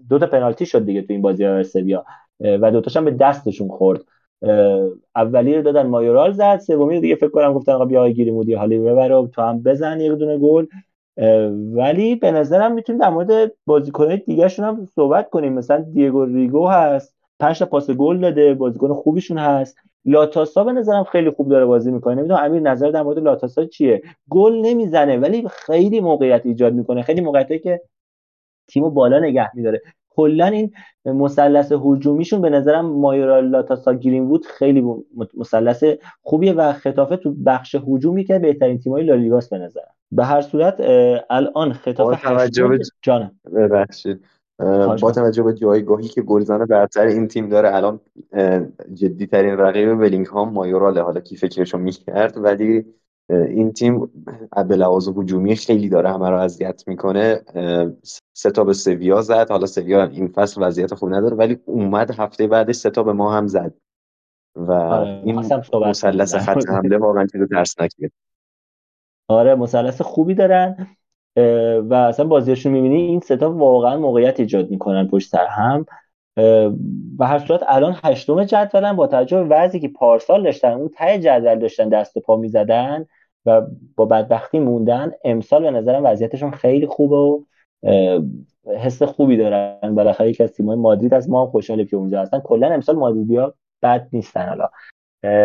دو 0.08 0.18
تا 0.18 0.26
پنالتی 0.26 0.66
شد 0.66 0.84
دیگه 0.84 1.02
تو 1.02 1.12
این 1.12 1.22
بازی 1.22 1.44
برابر 1.44 1.62
سویا. 1.62 2.04
و 2.40 2.70
دوتاش 2.70 2.96
هم 2.96 3.04
به 3.04 3.10
دستشون 3.10 3.68
خورد. 3.68 4.00
اولی 5.16 5.54
رو 5.54 5.62
دادن 5.62 5.86
مایورال 5.86 6.32
زد 6.32 6.58
سومی 6.58 7.00
دیگه 7.00 7.14
فکر 7.14 7.28
کنم 7.28 7.52
گفتن 7.52 7.72
آقا 7.72 7.84
بیا 7.84 8.10
گیری 8.10 8.30
مودی 8.30 8.54
حالی 8.54 8.78
ببر 8.78 9.26
تو 9.26 9.42
هم 9.42 9.62
بزن 9.62 10.00
یک 10.00 10.12
دونه 10.12 10.38
گل. 10.38 10.66
ولی 11.72 12.16
به 12.16 12.30
نظرم 12.30 12.72
می‌تونیم 12.72 13.00
در 13.00 13.10
مورد 13.10 13.52
بازیکنهای 13.66 14.16
دیگه 14.16 14.48
هم 14.48 14.86
صحبت 14.94 15.30
کنیم. 15.30 15.52
مثلا 15.52 15.80
دیگو 15.80 16.24
ریگو 16.24 16.66
هست 16.66 17.14
پنج 17.40 17.58
تا 17.58 17.66
پاس 17.66 17.90
گل 17.90 18.18
داده 18.18 18.54
بازیکن 18.54 18.92
خوبیشون 18.92 19.38
هست. 19.38 19.76
لاتاسا 20.08 20.64
به 20.64 20.72
نظرم 20.72 21.04
خیلی 21.04 21.30
خوب 21.30 21.48
داره 21.48 21.66
بازی 21.66 21.90
می‌کنه. 21.90 22.14
نمی‌دونم 22.14 22.40
امیر 22.44 22.62
نظر 22.62 22.90
در 22.90 23.02
مورد 23.02 23.18
لاتاسا 23.18 23.64
چیه؟ 23.64 24.02
گل 24.30 24.52
نمی‌زنه 24.52 25.16
ولی 25.16 25.48
خیلی 25.48 26.00
موقعیت 26.00 26.46
ایجاد 26.46 26.74
می‌کنه. 26.74 27.02
خیلی 27.02 27.20
موقعیتی 27.20 27.58
که 27.58 27.80
تیمو 28.68 28.90
بالا 28.90 29.18
نگه 29.18 29.56
میداره. 29.56 29.82
کلا 30.10 30.46
این 30.46 30.72
مثلث 31.04 31.72
هجومیشون 31.72 32.40
به 32.40 32.50
نظرم 32.50 32.86
مایورا 32.86 33.40
لاتاسا 33.40 33.94
گرین 33.94 34.28
بود 34.28 34.46
خیلی 34.46 34.84
مثلث 35.34 35.84
خوبیه 36.22 36.52
و 36.52 36.72
خطافه 36.72 37.16
تو 37.16 37.34
بخش 37.46 37.76
هجومی 37.88 38.24
که 38.24 38.38
بهترین 38.38 38.78
تیمای 38.78 39.02
لالیگاس 39.02 39.48
به 39.48 39.58
نظرم. 39.58 39.94
به 40.12 40.24
هر 40.24 40.40
صورت 40.40 40.76
الان 41.30 41.72
خطافه 41.72 42.22
توجه 42.22 42.78
جانم 43.02 43.40
ببخشید. 43.54 44.24
با 45.02 45.12
توجه 45.12 45.42
به 45.42 45.54
جایگاهی 45.54 46.08
که 46.08 46.22
گلزن 46.22 46.64
برتر 46.64 47.06
این 47.06 47.28
تیم 47.28 47.48
داره 47.48 47.74
الان 47.74 48.00
جدی 48.94 49.26
ترین 49.26 49.56
رقیب 49.56 49.98
ولینگهام 49.98 50.52
مایوراله. 50.52 51.02
حالا 51.02 51.20
کی 51.20 51.36
فکرشو 51.36 51.78
می‌کرد 51.78 52.36
ولی 52.36 52.84
این 53.30 53.72
تیم 53.72 54.10
به 54.68 54.76
لحاظ 54.76 55.08
هجومی 55.08 55.56
خیلی 55.56 55.88
داره 55.88 56.10
همه 56.10 56.30
رو 56.30 56.36
اذیت 56.36 56.84
می‌کنه. 56.86 57.40
سه 58.32 58.50
تا 58.50 58.64
به 58.64 58.72
سویا 58.72 59.20
زد. 59.20 59.50
حالا 59.50 59.66
سویا 59.66 60.04
این 60.04 60.28
فصل 60.28 60.66
وضعیت 60.66 60.94
خوب 60.94 61.14
نداره 61.14 61.36
ولی 61.36 61.58
اومد 61.64 62.10
هفته 62.10 62.46
بعدش 62.46 62.74
سه 62.74 62.90
تا 62.90 63.02
به 63.02 63.12
ما 63.12 63.32
هم 63.32 63.46
زد. 63.46 63.74
و 64.56 64.72
آره، 64.72 65.22
این 65.24 65.38
مثلث 65.88 66.34
خط 66.34 66.68
حمله 66.68 66.98
واقعا 66.98 67.26
چیز 67.26 67.40
ترسناکیه. 67.50 68.10
آره 69.28 69.54
مثلث 69.54 70.02
خوبی 70.02 70.34
دارن. 70.34 70.86
و 71.88 71.94
اصلا 71.94 72.26
بازیشون 72.26 72.72
می‌بینی 72.72 73.02
این 73.02 73.20
ستا 73.20 73.52
واقعا 73.52 73.96
موقعیت 73.96 74.40
ایجاد 74.40 74.70
می‌کنن 74.70 75.08
پشت 75.08 75.28
سر 75.28 75.46
هم. 75.46 75.86
و 77.18 77.26
هر 77.26 77.38
صورت 77.38 77.60
الان 77.68 77.96
هشتم 78.04 78.44
جدولن 78.44 78.92
با 78.96 79.06
توجه 79.06 79.36
به 79.44 79.56
وضعی 79.56 79.80
که 79.80 79.88
پارسال 79.88 80.42
داشتن 80.42 80.72
اون 80.72 80.88
ته 80.88 81.18
جدول 81.18 81.58
داشتن 81.58 81.88
دست 81.88 82.16
و 82.16 82.20
پا 82.20 82.36
می‌زدن 82.36 83.06
و 83.46 83.62
با 83.96 84.04
بدبختی 84.04 84.58
موندن 84.58 85.12
امسال 85.24 85.62
به 85.62 85.70
نظرم 85.70 86.04
وضعیتشون 86.04 86.50
خیلی 86.50 86.86
خوبه 86.86 87.16
و 87.16 87.40
حس 88.78 89.02
خوبی 89.02 89.36
دارن. 89.36 89.94
بالاخره 89.94 90.30
یک 90.30 90.40
از 90.40 90.52
تیم‌های 90.52 90.76
مادرید 90.76 91.14
از 91.14 91.30
ما 91.30 91.44
هم 91.44 91.50
خوشحاله 91.50 91.84
که 91.84 91.96
اونجا 91.96 92.20
هستن. 92.20 92.40
کلا 92.40 92.72
امسال 92.72 92.96
مادریدیا 92.96 93.54
بد 93.82 94.08
نیستن 94.12 94.48
حالا. 94.48 94.68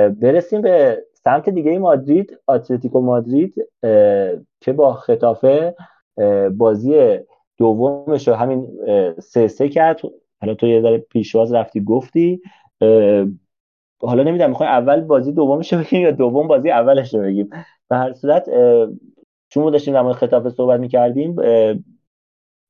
برسیم 0.09 0.61
به 0.61 1.03
سمت 1.23 1.49
دیگه 1.49 1.79
مادرید 1.79 2.37
اتلتیکو 2.47 3.01
مادرید 3.01 3.55
که 4.61 4.73
با 4.75 4.93
خطافه 4.93 5.75
بازی 6.51 7.19
دومش 7.57 8.27
رو 8.27 8.33
همین 8.33 8.67
سه 9.19 9.47
سه 9.47 9.69
کرد. 9.69 10.01
حالا 10.41 10.53
تو 10.53 10.67
یه 10.67 10.81
ذره 10.81 10.97
پیشواز 10.97 11.53
رفتی 11.53 11.83
گفتی. 11.83 12.41
حالا 14.01 14.23
نمی‌دونم 14.23 14.49
می‌خوای 14.49 14.69
اول 14.69 15.01
بازی 15.01 15.31
دومش 15.31 15.73
رو 15.73 15.79
بگیم 15.79 16.01
یا 16.01 16.11
دوم 16.11 16.47
بازی 16.47 16.71
اولش 16.71 17.13
رو 17.13 17.21
بگیم؟ 17.21 17.49
به 17.89 17.95
هر 17.95 18.13
صورت 18.13 18.49
چون 19.49 19.71
داشتیم 19.71 19.93
در 19.93 20.13
خطافه 20.13 20.49
صحبت 20.49 20.79
می‌کردیم 20.79 21.35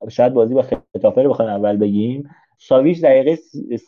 شاید 0.09 0.33
بازی 0.33 0.53
با 0.53 0.61
خطافه 0.61 1.21
رو 1.21 1.29
بخوایم 1.29 1.51
اول 1.51 1.77
بگیم. 1.77 2.29
ساویچ 2.59 3.01
دقیقه 3.01 3.35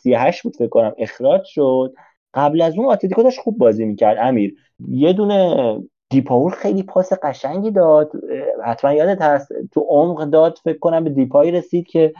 38 0.02 0.42
بود 0.42 0.56
فکر 0.56 0.68
کنم 0.68 0.94
اخراج 0.98 1.44
شد. 1.44 1.94
قبل 2.36 2.60
از 2.60 2.78
اون 2.78 2.86
آتلتیکو 2.86 3.22
داشت 3.22 3.40
خوب 3.40 3.58
بازی 3.58 3.84
می‌کرد 3.84 4.16
امیر. 4.20 4.56
یه 4.88 5.12
دونه 5.12 5.76
دیپاور 6.10 6.50
خیلی 6.50 6.82
پاس 6.82 7.12
قشنگی 7.22 7.70
داد. 7.70 8.12
حتما 8.64 8.92
یادت 8.92 9.22
هست 9.22 9.52
تو 9.72 9.86
عمق 9.88 10.24
داد 10.24 10.58
فکر 10.64 10.78
کنم 10.78 11.04
به 11.04 11.10
دیپایی 11.10 11.50
رسید 11.50 11.86
که 11.86 12.12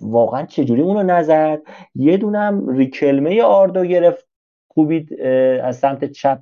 واقعا 0.00 0.46
چجوری 0.46 0.82
اونو 0.82 1.02
نزد. 1.02 1.62
یه 1.94 2.16
دونم 2.16 2.68
ریکلمه 2.68 3.42
آردو 3.42 3.84
گرفت 3.84 4.28
خوبی 4.68 5.22
از 5.62 5.76
سمت 5.76 6.04
چپ 6.04 6.38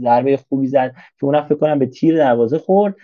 ضربه 0.00 0.36
خوبی 0.36 0.66
زد 0.66 0.92
که 1.18 1.24
اونم 1.24 1.42
فکر 1.42 1.54
کنم 1.54 1.78
به 1.78 1.86
تیر 1.86 2.16
دروازه 2.16 2.58
خورد. 2.58 2.94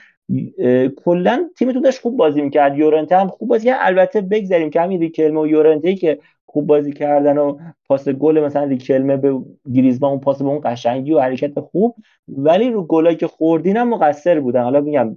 کلا 0.96 1.48
تیمتون 1.58 1.82
داشت 1.82 2.00
خوب 2.00 2.16
بازی 2.16 2.42
می‌کرد. 2.42 2.78
یورنته 2.78 3.16
هم 3.16 3.28
خوب 3.28 3.48
بازی 3.48 3.66
کرد. 3.66 3.78
البته 3.82 4.20
بگذاریم 4.20 4.70
که 4.70 4.80
همین 4.80 5.00
ریکلمه 5.00 5.40
و 5.40 5.46
یورنته 5.46 5.94
که 5.94 6.18
خوب 6.54 6.66
بازی 6.66 6.92
کردن 6.92 7.38
و 7.38 7.58
پاس 7.88 8.08
گل 8.08 8.40
مثلا 8.40 8.64
ریکلمه 8.64 9.16
به 9.16 9.40
گریزمان 9.74 10.10
اون 10.10 10.20
پاس 10.20 10.42
به 10.42 10.48
اون 10.48 10.60
قشنگی 10.64 11.12
و 11.12 11.20
حرکت 11.20 11.60
خوب. 11.60 11.96
ولی 12.28 12.70
رو 12.70 12.86
گلایی 12.86 13.16
که 13.16 13.26
خوردین 13.26 13.76
هم 13.76 13.88
مقصر 13.88 14.40
بودن. 14.40 14.62
حالا 14.62 14.80
میگم 14.80 15.16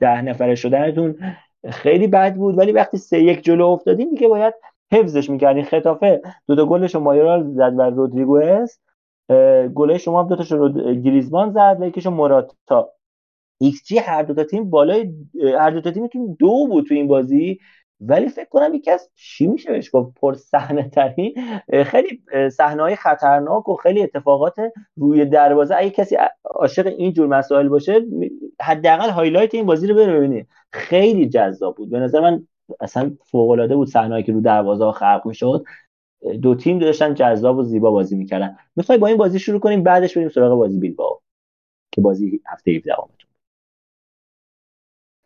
ده 0.00 0.22
نفره 0.22 0.54
شدنتون 0.54 1.14
خیلی 1.68 2.06
بد 2.06 2.34
بود. 2.34 2.58
ولی 2.58 2.72
وقتی 2.72 2.96
سه 2.96 3.22
یک 3.22 3.44
جلو 3.44 3.66
افتادین 3.66 4.10
دیگه 4.10 4.28
باید 4.28 4.54
حفظش 4.92 5.30
می‌کردین. 5.30 5.64
ختافه 5.64 6.20
دو 6.48 6.56
تا 6.56 6.66
گلش 6.66 6.96
مایورال 6.96 7.52
زد 7.52 7.74
و 7.78 7.82
رودریگوز. 7.82 8.78
گله 9.74 9.98
شما 9.98 10.22
هم 10.22 10.28
دو 10.28 10.36
تاشو 10.36 10.72
گریزمان 10.92 11.50
زد 11.50 11.76
و 11.80 11.86
یکیشو 11.86 12.10
موراتا. 12.10 12.90
ایکس 13.60 13.84
جی 13.84 13.98
هر 13.98 14.22
دو 14.22 14.34
تا 14.34 14.44
تیم 14.44 14.70
بالای 14.70 15.12
هر 15.58 15.70
دو 15.70 15.80
تا 15.80 15.90
تیمتون 15.90 16.36
دو 16.38 16.66
بود 16.68 16.86
تو 16.86 16.94
این 16.94 17.08
بازی. 17.08 17.58
ولی 18.00 18.28
فکر 18.28 18.48
کنم 18.48 18.74
یکی 18.74 18.90
از 18.90 19.10
چی 19.14 19.46
میشه 19.46 19.72
بهش 19.72 19.90
گفت؟ 19.92 20.20
پر 20.20 20.34
صحنه 20.34 20.88
ترین 20.88 21.34
خیلی 21.84 22.22
صحنه 22.50 22.82
های 22.82 22.96
خطرناک 22.96 23.68
و 23.68 23.74
خیلی 23.74 24.02
اتفاقات 24.02 24.54
روی 24.96 25.24
دروازه. 25.24 25.74
اگه 25.78 25.90
کسی 25.90 26.16
عاشق 26.44 26.86
این 26.86 27.12
جور 27.12 27.26
مسائل 27.26 27.68
باشه 27.68 28.00
حداقل 28.62 29.10
هایلایت 29.10 29.54
این 29.54 29.66
بازی 29.66 29.86
رو 29.86 29.94
ببینید 29.94 30.46
خیلی 30.72 31.28
جذاب 31.28 31.76
بود. 31.76 31.90
به 31.90 32.00
نظر 32.00 32.20
من 32.20 32.46
اصلا 32.80 33.16
فوق 33.24 33.50
العاده 33.50 33.76
بود 33.76 33.88
صحنه‌ای 33.88 34.22
که 34.22 34.32
رو 34.32 34.40
دروازه 34.40 34.90
خلق 34.90 35.22
می‌شد. 35.24 35.64
دو 36.42 36.54
تیم 36.54 36.78
داشتن 36.78 37.14
جذاب 37.14 37.58
و 37.58 37.62
زیبا 37.62 37.90
بازی 37.90 38.16
می‌کردن. 38.16 38.56
می‌خوای 38.76 38.98
با 38.98 39.06
این 39.06 39.16
بازی 39.16 39.38
شروع 39.38 39.60
کنیم؟ 39.60 39.82
بعدش 39.82 40.16
بریم 40.16 40.28
سراغ 40.28 40.58
بازی 40.58 40.78
بیلبائو 40.78 41.18
که 41.92 42.00
بازی 42.00 42.40
هفته 42.46 42.70
17 42.70 42.94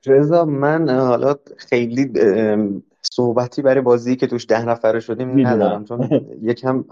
رضا 0.07 0.45
من 0.45 0.91
حالا 0.91 1.35
خیلی 1.57 2.13
صحبتی 3.03 3.63
برای 3.63 3.81
بازی 3.81 4.17
که 4.17 4.27
توش 4.27 4.47
ده 4.49 4.65
نفره 4.65 5.01
شدیم 5.01 5.47
ندارم. 5.47 5.85
چون 5.85 6.09
یکم 6.43 6.85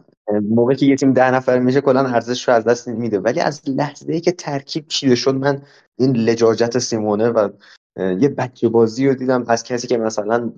موقعی 0.43 0.77
که 0.77 0.87
یه 0.87 0.97
تیم 0.97 1.13
ده 1.13 1.31
نفره 1.31 1.59
میشه 1.59 1.81
کلا 1.81 2.01
ارزش 2.01 2.49
رو 2.49 2.55
از 2.55 2.65
دست 2.65 2.89
میده. 2.89 3.21
ولی 3.21 3.41
از 3.41 3.63
لحظه 3.67 4.13
ای 4.13 4.21
که 4.21 4.33
ترکیب 4.33 4.87
چیده 4.89 5.15
شد 5.15 5.35
من 5.35 5.63
این 5.97 6.17
لجاجت 6.17 6.79
سیمونه 6.79 7.29
و 7.29 7.49
یه 7.99 8.29
بچه 8.29 8.69
بازی 8.69 9.09
رو 9.09 9.15
دیدم 9.15 9.45
از 9.49 9.65
کسی 9.65 9.87
که 9.87 9.99
مثلا 9.99 10.53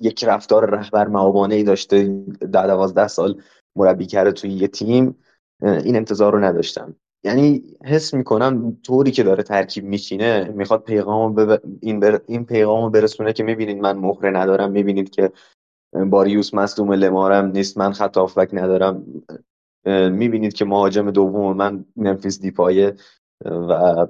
یک 0.00 0.24
رفتار 0.24 0.70
رهبر 0.70 1.08
معابانه 1.08 1.54
ای 1.54 1.62
داشته 1.62 2.24
ده 2.40 2.66
دوازده 2.66 3.08
سال 3.08 3.42
مربی 3.76 4.06
کرده 4.06 4.32
توی 4.32 4.50
یه 4.50 4.68
تیم 4.68 5.16
این 5.62 5.96
انتظار 5.96 6.32
رو 6.32 6.44
نداشتم. 6.44 6.94
یعنی 7.24 7.64
حس 7.84 8.14
می‌کنم 8.14 8.78
طوری 8.82 9.10
که 9.10 9.22
داره 9.22 9.42
ترکیب 9.42 9.84
میشینه 9.84 10.44
می‌خواد 10.44 10.82
پیغام 10.82 11.34
بب... 11.34 11.62
این, 11.80 12.00
بر... 12.00 12.20
این 12.26 12.44
پیغام 12.44 12.92
برسونه 12.92 13.32
که 13.32 13.42
می‌بینید 13.42 13.78
من 13.78 13.96
مهره 13.96 14.30
ندارم 14.30 14.70
می‌بینید 14.70 15.10
که 15.10 15.32
باریوس 15.92 16.54
مصدوم 16.54 16.92
لمارم 16.92 17.46
نیست 17.46 17.78
من 17.78 17.92
خط 17.92 18.16
آفک 18.16 18.48
ندارم. 18.52 19.04
می‌بینید 20.10 20.52
که 20.52 20.64
مهاجم 20.64 21.10
دوم 21.10 21.56
من 21.56 21.84
نمفیس 21.96 22.40
دیپایه 22.40 22.94
و 23.44 24.06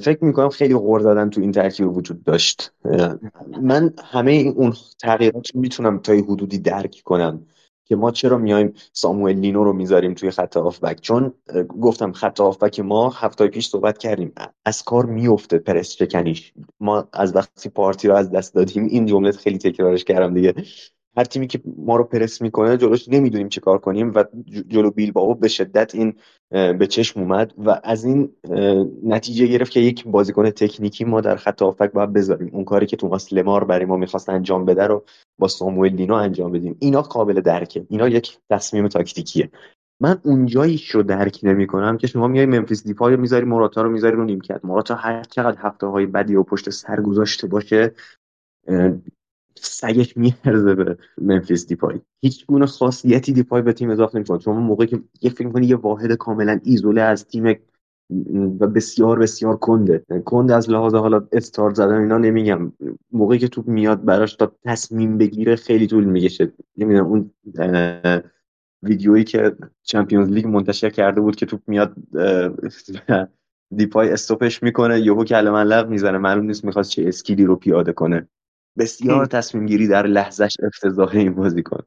فکر 0.00 0.24
می‌کنم 0.24 0.48
خیلی 0.48 0.74
غور 0.74 1.00
دادن 1.00 1.30
تو 1.30 1.40
این 1.40 1.52
ترکیب 1.52 1.96
وجود 1.96 2.22
داشت. 2.22 2.72
من 3.62 3.94
همه 4.04 4.32
اون 4.32 4.74
تغییرات 5.00 5.54
می‌تونم 5.54 5.98
تا 5.98 6.12
حدودی 6.12 6.58
درک 6.58 7.02
کنم. 7.04 7.46
که 7.88 7.96
ما 7.96 8.10
چرا 8.10 8.38
میایم 8.38 8.72
ساموئل 8.92 9.36
لینو 9.36 9.64
رو 9.64 9.72
می‌ذاریم 9.72 10.14
توی 10.14 10.30
خط 10.30 10.56
هافبک؟ 10.56 11.00
چون 11.00 11.34
گفتم 11.80 12.12
خط 12.12 12.40
هافبک 12.40 12.80
ما 12.80 13.10
هفته 13.10 13.48
پیش 13.48 13.68
صحبت 13.68 13.98
کردیم. 13.98 14.32
از 14.64 14.82
کار 14.82 15.06
میفته 15.06 15.58
پرس 15.58 15.90
چکنیش. 15.96 16.52
ما 16.80 17.08
از 17.12 17.36
وقتی 17.36 17.68
پارتی 17.68 18.08
رو 18.08 18.14
از 18.14 18.30
دست 18.30 18.54
دادیم 18.54 18.84
این 18.84 19.06
جمله 19.06 19.32
خیلی 19.32 19.58
تکرارش 19.58 20.04
کردم 20.04 20.34
دیگه. 20.34 20.54
هر 21.18 21.24
تیمی 21.24 21.46
که 21.46 21.60
ما 21.76 21.96
رو 21.96 22.04
پرس 22.04 22.42
می‌کنه 22.42 22.76
جلوش 22.76 23.08
نمی‌دونیم 23.08 23.48
چه 23.48 23.60
کار 23.60 23.78
کنیم 23.78 24.12
و 24.14 24.24
جلو 24.68 24.90
بیلبائو 24.90 25.34
به 25.34 25.48
شدت 25.48 25.94
این 25.94 26.14
به 26.50 26.86
چشم 26.88 27.20
اومد 27.20 27.54
و 27.58 27.80
از 27.84 28.04
این 28.04 28.30
نتیجه 29.04 29.46
گرفت 29.46 29.72
که 29.72 29.80
یک 29.80 30.06
بازیکن 30.06 30.50
تکنیکی 30.50 31.04
ما 31.04 31.20
در 31.20 31.36
خط 31.36 31.62
هافک 31.62 31.92
باید 31.92 32.12
بذاریم. 32.12 32.50
اون 32.52 32.64
کاری 32.64 32.86
که 32.86 32.96
توماس 32.96 33.32
لمار 33.32 33.64
برای 33.64 33.84
ما 33.84 33.96
می‌خواست 33.96 34.28
انجام 34.28 34.64
بده 34.64 34.86
رو 34.86 35.04
با 35.38 35.48
ساموئل 35.48 35.96
دینو 35.96 36.14
انجام 36.14 36.52
بدیم. 36.52 36.76
اینا 36.78 37.02
قابل 37.02 37.40
درکه. 37.40 37.86
اینا 37.88 38.08
یک 38.08 38.38
تصمیم 38.50 38.88
تاکتیکیه. 38.88 39.50
من 40.00 40.18
اونجاییش 40.24 40.90
رو 40.90 41.02
درک 41.02 41.40
نمی‌کنم 41.42 41.96
که 41.96 42.06
شما 42.06 42.28
میای 42.28 42.46
ممفیس 42.46 42.86
دیپای 42.86 43.16
می‌ذاری 43.16 43.44
موراتا 43.44 43.82
رو 43.82 43.90
می‌ذاری 43.90 44.16
رو 44.16 44.24
نیمکت. 44.24 44.64
موراتا 44.64 44.94
هر 44.94 45.22
چقدر 45.22 45.58
هفته 45.60 45.86
های 45.86 46.06
بدی 46.06 46.36
و 46.36 46.42
پشت 46.42 46.70
سر 46.70 47.00
گذاشته 47.00 47.46
باشه 47.46 47.94
سگش 49.62 50.16
میارزه 50.16 50.74
به 50.74 50.98
ممفیس 51.20 51.66
دیپای. 51.66 52.00
هیچ 52.20 52.46
گونه 52.46 52.66
خاصیتی 52.66 53.32
دیپای 53.32 53.62
به 53.62 53.72
تیم 53.72 53.90
اضافه 53.90 54.18
نمی‌کنه. 54.18 54.38
شما 54.40 54.60
موقعی 54.60 54.86
که 54.86 55.00
یه 55.22 55.30
feel 55.30 55.52
می‌کنی 55.52 55.66
یه 55.66 55.76
واحد 55.76 56.12
کاملا 56.12 56.60
ایزوله 56.62 57.00
از 57.00 57.26
تیم 57.26 57.56
و 58.60 58.66
بسیار 58.66 59.18
بسیار 59.18 59.56
کنده. 59.56 60.04
کنده 60.24 60.54
از 60.54 60.70
لحاظ 60.70 60.94
حالا 60.94 61.26
استارت 61.32 61.74
زدن 61.74 62.00
اینا 62.00 62.18
نمیگم. 62.18 62.72
موقعی 63.12 63.38
که 63.38 63.48
توپ 63.48 63.68
میاد 63.68 64.04
براش 64.04 64.34
تا 64.34 64.52
تصمیم 64.64 65.18
بگیره 65.18 65.56
خیلی 65.56 65.86
طول 65.86 66.04
می‌کشه. 66.04 66.52
نمی‌دونم 66.76 67.06
اون 67.06 67.30
ویدیویی 68.82 69.24
که 69.24 69.56
Champions 69.82 70.28
League 70.28 70.46
منتشر 70.46 70.90
کرده 70.90 71.20
بود 71.20 71.36
که 71.36 71.46
توپ 71.46 71.60
میاد 71.66 71.96
دیپای 73.76 74.10
stop 74.10 74.45
ش 74.45 74.62
می‌کنه. 74.62 75.00
یهو 75.00 75.24
کله 75.24 75.64
ملق 75.64 75.88
می‌زنه. 75.88 76.18
معلوم 76.18 76.46
نیست 76.46 76.64
می‌خواست 76.64 76.90
چه 76.90 77.08
skill 77.08 77.38
ی 77.38 77.44
رو 77.44 77.56
پیاده 77.56 77.92
کنه. 77.92 78.28
بسیار 78.78 79.26
تصمیم 79.26 79.66
گیری 79.66 79.88
در 79.88 80.06
لحظهش 80.06 80.56
افتضاح 80.62 81.08
این 81.08 81.34
بازیکن 81.34 81.82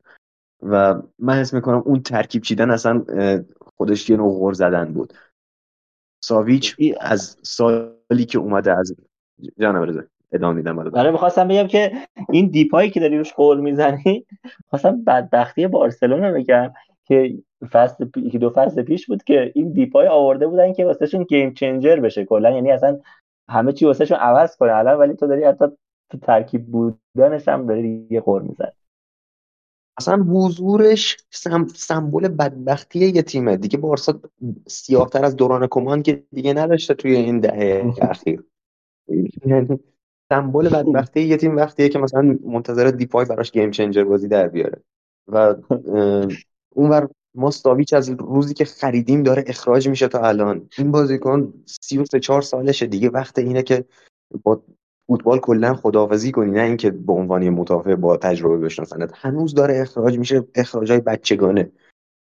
و 0.64 1.02
من 1.20 1.34
حس 1.34 1.54
می‌کنم 1.54 1.84
اون 1.86 2.02
ترکیب 2.02 2.42
چیدن 2.42 2.72
اصلا 2.72 3.04
خودش 3.78 4.10
یه 4.10 4.18
نوع 4.18 4.34
غور 4.34 4.54
زدن 4.54 4.94
بود. 4.94 5.14
ساویچ 6.24 6.76
از 7.00 7.38
سالی 7.42 8.26
که 8.28 8.40
اومده 8.40 8.78
از 8.80 8.96
جانم 9.60 9.82
رزه 9.82 10.08
ادامه 10.32 10.56
میدم 10.56 10.90
برای 10.90 11.12
می‌خواستم 11.12 11.48
بگم 11.48 11.68
که 11.68 11.92
این 12.30 12.48
دیپایی 12.48 12.90
که 12.90 13.00
داری 13.00 13.18
روش 13.18 13.34
قول 13.34 13.60
می‌زنی 13.60 14.26
خواستم 14.70 15.04
بدبختی 15.04 15.68
بارسلونا 15.68 16.32
بگم 16.32 16.74
که 17.06 17.38
فصل 17.72 18.06
که 18.32 18.38
دو 18.38 18.50
فصل 18.50 18.82
پیش 18.82 19.08
بود 19.08 19.24
که 19.24 19.52
این 19.56 19.72
دیپای 19.72 20.08
آورده 20.08 20.48
بودن 20.48 20.74
که 20.74 20.86
واسهشون 20.86 21.24
گیم 21.24 21.54
چنجر 21.54 21.96
بشه. 21.96 22.26
کلا 22.26 22.52
یعنی 22.52 22.72
اصلا 22.72 23.00
همه 23.50 23.74
چی 23.74 23.86
واسهشون 23.86 24.18
عوض 24.18 24.58
کنه 24.58 24.74
الان 24.74 24.98
ولی 24.98 25.14
تو 25.14 25.28
داری 25.28 25.44
حتی 25.44 25.66
تو 26.12 26.18
ترکیب 26.18 26.66
بودنش 26.66 27.48
هم 27.48 27.68
داری 27.68 28.08
یه 28.10 28.22
قور 28.22 28.42
می‌زنی 28.42 28.72
اصلا 29.98 30.24
حضورش 30.24 31.18
سم... 31.30 31.68
سمبل 31.68 32.28
بدبختی 32.28 33.00
یه 33.00 33.22
تیمه. 33.22 33.58
دیگه 33.58 33.78
بارسا 33.78 34.20
سیاهتر 34.68 35.26
از 35.26 35.36
دوران 35.36 35.68
کمان 35.72 36.04
که 36.04 36.24
دیگه 36.34 36.54
نداشته 36.54 36.94
توی 36.94 37.16
این 37.16 37.40
دهه 37.40 37.94
اخیر. 38.12 38.44
یعنی 39.46 39.80
سمبل 40.30 40.70
بدبختی 40.70 41.22
یه 41.22 41.38
تیم 41.38 41.56
وقتیه 41.56 41.90
که 41.90 42.00
مثلا 42.00 42.38
منتظر 42.44 42.92
دیپای 42.92 43.26
براش 43.26 43.52
گیم 43.52 43.72
چنجر 43.72 44.04
بازی 44.04 44.28
در 44.28 44.48
بیاره. 44.48 44.82
و 45.28 45.56
اونور 46.76 47.10
ما 47.36 47.52
ستاویچ 47.52 47.94
از 47.94 48.10
روزی 48.10 48.54
که 48.54 48.66
خریدیم 48.66 49.24
داره 49.24 49.44
اخراج 49.48 49.90
میشه 49.90 50.08
تا 50.08 50.20
الان. 50.20 50.70
این 50.78 50.92
بازیکن 50.92 51.54
33 51.66 52.20
4 52.20 52.42
سالشه 52.42 52.86
دیگه. 52.86 53.10
وقت 53.10 53.40
اینه 53.40 53.64
که 53.64 53.86
با 54.44 54.64
فوتبال 55.08 55.40
کلا 55.40 55.74
خداحافظی 55.74 56.32
کنی 56.32 56.52
نه 56.52 56.62
اینکه 56.62 56.92
به 56.92 57.14
عنوان 57.14 57.50
مدافع 57.50 57.96
با 57.96 58.18
تجربه 58.18 58.58
بشناسنت. 58.58 59.12
هنوز 59.16 59.54
داره 59.54 59.82
اخراج 59.82 60.18
میشه 60.18 60.44
اخراجای 60.56 61.00
بچگانه 61.00 61.72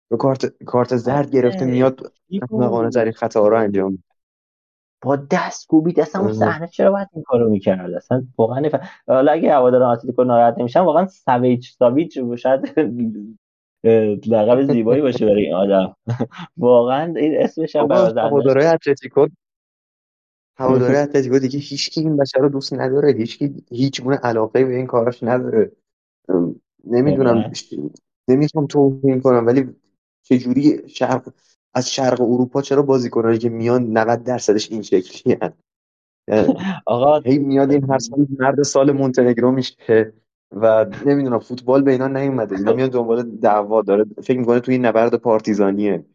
رو 0.10 0.18
کارت 0.18 0.63
کارت 0.63 0.96
زرد 0.96 1.32
گرفته 1.32 1.65
میاد 1.65 2.13
احمقانه 2.52 2.89
ترین 2.89 3.13
خطا 3.13 3.48
رو 3.48 3.58
انجام 3.58 4.04
با 5.02 5.15
دست 5.32 5.68
کوبید 5.68 6.00
اصلا 6.00 6.22
اون 6.22 6.34
صحنه 6.34 6.68
چرا 6.68 6.92
باید 6.92 7.08
این 7.13 7.24
کارو 7.24 7.50
می‌کرد؟ 7.50 7.94
اصلا 7.94 8.24
واقعا 8.38 8.70
حالا 9.08 9.32
اگه 9.32 9.54
هوادار 9.54 9.84
اتلتیکو 9.84 10.24
ناراحت 10.24 10.58
نمیشن 10.58 10.80
واقعا 10.80 11.06
سویچ 11.06 11.76
ساویچ 11.78 12.20
شاید 12.38 12.80
لقب 14.28 14.62
زیبایی 14.62 15.02
باشه 15.02 15.26
برای 15.26 15.46
این 15.46 15.54
آدم. 15.54 15.96
واقعا 16.58 17.13
این 17.15 17.38
اسمش 17.38 17.76
هم 17.76 17.92
هوادارهای 17.92 18.68
اتلتیکو 18.68 19.28
هواداری 20.60 20.95
اتلتیکو 21.04 21.39
دیگه 21.39 21.60
هیچکی 21.60 22.02
این 22.02 22.17
بچه 22.17 22.39
رو 22.39 22.50
دوست 22.50 22.74
نداره. 22.74 23.12
هیچکی 23.12 23.63
هیچ 23.69 24.02
گونه 24.02 24.15
علاقه 24.15 24.65
به 24.65 24.76
این 24.76 24.88
کاراش 24.88 25.24
نداره. 25.24 25.72
نمی‌دونم. 26.88 27.52
نمی‌خوام 28.28 28.67
توهین 28.67 29.22
کنم 29.22 29.45
ولی 29.45 29.69
چجوری 30.24 30.89
شرق 30.89 31.30
از 31.74 31.91
شرق 31.91 32.22
اروپا 32.22 32.62
چرا 32.62 32.82
بازیکنایی 32.82 33.38
که 33.38 33.50
میان 33.50 33.98
90 33.98 34.24
درصدش 34.24 34.72
این 34.72 34.82
شکلی 34.82 35.38
هن. 35.41 35.54
آقا 36.86 37.19
هی 37.19 37.38
میاد 37.38 37.72
این 37.72 37.89
هر 37.89 38.00
سال 38.00 38.28
مرد 38.39 38.63
سال 38.63 38.91
مونتنگرو 38.91 39.52
میشه 39.52 40.13
و 40.52 40.86
نمی‌دونم 41.06 41.39
فوتبال 41.39 41.82
به 41.82 41.91
اینا 41.91 42.08
نیومده. 42.08 42.56
اینا 42.58 42.74
میان 42.74 42.89
دنبال 42.89 43.24
دعوا 43.24 43.82
داره 43.82 44.06
فکر 44.24 44.39
می‌کنه 44.39 44.60
توی 44.60 44.78
نبرد 44.78 45.15
پارتیزانیه. 45.15 46.06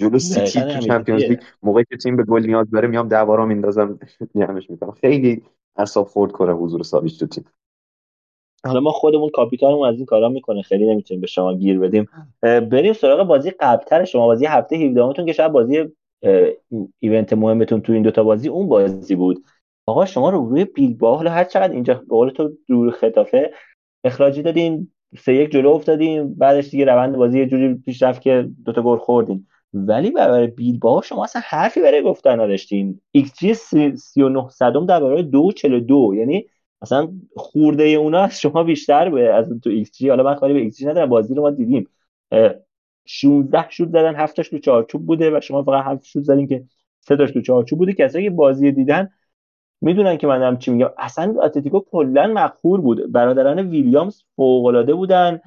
جلو 0.00 0.18
سیتی 0.18 0.60
تو 0.60 0.78
چمپیونز 0.78 1.22
لیگ 1.22 1.40
موقعی 1.62 1.84
که 1.88 1.96
تیم 1.96 2.16
به 2.16 2.24
گل 2.24 2.46
نیاز 2.46 2.70
داره 2.70 2.88
میام 2.88 3.08
دعوا 3.08 3.34
رو 3.34 3.46
میندازم 3.46 3.98
جمعش 4.36 4.70
می‌کنم. 4.70 4.90
خیلی 4.90 5.42
اعصاب 5.76 6.06
خورد 6.06 6.32
کنه 6.32 6.52
حضور 6.52 6.82
ساویچ 6.82 7.20
تو 7.20 7.26
تیم. 7.26 7.44
حالا 8.66 8.80
ما 8.80 8.90
خودمون 8.90 9.30
کاپیتانمون 9.30 9.88
از 9.88 9.96
این 9.96 10.06
کارا 10.06 10.28
می‌کنه. 10.28 10.62
خیلی 10.62 10.90
نمی‌تونیم 10.90 11.20
به 11.20 11.26
شما 11.26 11.54
گیر 11.54 11.78
بدیم. 11.78 12.08
بریم 12.42 12.92
سراغ 12.92 13.26
بازی 13.26 13.50
قبلتر 13.50 14.04
شما. 14.04 14.26
بازی 14.26 14.46
هفته 14.46 14.76
17 14.76 15.12
تون 15.12 15.26
که 15.26 15.32
شاید 15.32 15.52
بازی 15.52 15.84
event 16.98 17.32
مهمتون 17.32 17.80
تو 17.80 17.92
این 17.92 18.02
دوتا 18.02 18.24
بازی 18.24 18.48
اون 18.48 18.68
بازی 18.68 19.14
بود. 19.14 19.44
آقا 19.86 20.04
شما 20.04 20.30
روبروی 20.30 20.64
بیلبائو 20.64 21.16
حالا 21.16 21.30
هر 21.30 21.44
چقدر 21.44 21.72
اینجا 21.72 21.94
به 21.94 22.00
قول 22.08 22.30
تو 22.30 22.50
روی 22.68 22.90
خطافه 22.90 23.50
اخراجی 24.04 24.42
دادین 24.42 24.92
سه 25.18 25.34
یک 25.34 25.50
جلو 25.50 25.68
افتادیم 25.68 26.34
بعدش 26.34 26.70
دیگه 26.70 26.84
روند 26.84 27.16
بازی 27.16 27.38
یه 27.38 27.46
جوری 27.46 27.74
پیش 27.74 28.02
رفت 28.02 28.22
که 28.22 28.48
دوتا 28.64 28.82
گل 28.82 28.96
خوردیم 28.96 29.48
ولی 29.74 30.10
برای 30.10 30.46
بیلبائو 30.46 31.02
شما 31.02 31.24
اصلا 31.24 31.42
حرفی 31.44 31.82
برای 31.82 32.02
گفتن 32.02 32.40
نداشتین. 32.40 33.00
ایکس 33.10 33.38
جی 33.38 33.54
39 33.54 34.48
صدم 34.48 34.86
در 34.86 35.00
برابر 35.00 35.22
242 35.22 36.14
یعنی 36.14 36.46
اصلا 36.82 37.08
خورده 37.36 37.84
اونا 37.84 38.22
از 38.22 38.40
شما 38.40 38.62
بیشتر 38.62 39.10
به 39.10 39.34
از 39.34 39.46
تو 39.64 39.70
ایکس 39.70 39.98
جی. 39.98 40.08
حالا 40.08 40.22
من 40.22 40.34
کاری 40.34 40.54
به 40.54 40.60
ایکس 40.60 40.78
جی 40.78 40.86
ندارم. 40.86 41.08
بازی 41.08 41.34
رو 41.34 41.42
ما 41.42 41.50
دیدیم. 41.50 41.88
16 43.06 43.70
شوت 43.70 43.88
زدن 43.88 44.14
7 44.14 44.36
تاش 44.36 44.48
تو 44.48 44.58
چارچوب 44.58 45.06
بوده 45.06 45.36
و 45.36 45.40
شما 45.40 45.62
فقط 45.62 45.84
7 45.84 46.04
شوت 46.04 46.22
زدین 46.22 46.46
که 46.46 46.64
سه 47.00 47.16
تاش 47.16 47.30
تو 47.30 47.40
چارچوب 47.40 47.78
بوده. 47.78 47.92
کسایی 47.92 48.24
که 48.24 48.30
بازی 48.30 48.72
دیدن 48.72 49.08
می‌دونن 49.80 50.16
که 50.16 50.26
من 50.26 50.38
دارم 50.38 50.58
چی 50.58 50.70
میگم. 50.70 50.90
اصلا 50.98 51.34
اتلتیکو 51.42 51.80
کلا 51.80 52.26
مقهور 52.26 52.80
بود. 52.80 53.12
برادران 53.12 53.58
ویلیامز 53.58 54.22
فوق 54.36 54.64
العاده 54.64 54.94
بودن. 54.94 55.40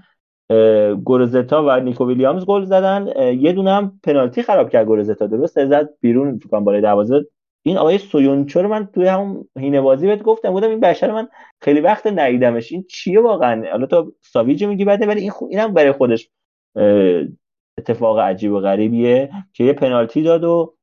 گورزتا 1.04 1.66
و 1.68 1.80
نیکو 1.80 2.08
ویلیامز 2.08 2.46
گل 2.46 2.66
زدن. 2.66 3.08
یه 3.40 3.54
دونه 3.54 3.72
هم 3.72 4.00
پنالتی 4.04 4.42
خراب 4.42 4.70
کرد 4.70 4.88
گورزتا 4.88 5.28
درست 5.28 5.66
زد 5.66 5.90
بیرون 6.02 6.40
فکر 6.40 6.60
بالای 6.60 6.82
دروازه 6.82 7.26
این 7.68 7.78
آقای 7.78 7.98
سویونچو 7.98 8.62
رو 8.62 8.68
من 8.70 8.86
توی 8.86 9.08
همون 9.08 9.48
هینه 9.60 9.82
بازی 9.82 10.08
بهت 10.08 10.24
گفتم 10.24 10.52
بودم 10.52 10.70
این 10.70 10.80
بشر 10.80 11.12
من 11.12 11.28
خیلی 11.62 11.82
وقت 11.82 12.08
ندیدمش. 12.08 12.72
این 12.72 12.86
چیه 12.90 13.20
واقعا؟ 13.20 13.72
حالا 13.72 13.86
تو 13.86 14.14
ساویج 14.22 14.64
میگی 14.64 14.86
بده 14.86 15.08
ولی 15.08 15.22
این 15.22 15.32
خو... 15.32 15.46
اینم 15.46 15.74
برای 15.74 15.92
خودش 15.92 16.30
اتفاق 17.78 18.20
عجیب 18.20 18.52
و 18.52 18.60
غریبیه 18.60 19.30
که 19.54 19.64
یه 19.64 19.74
پنالتی 19.74 20.22
داد 20.22 20.44
و 20.44 20.76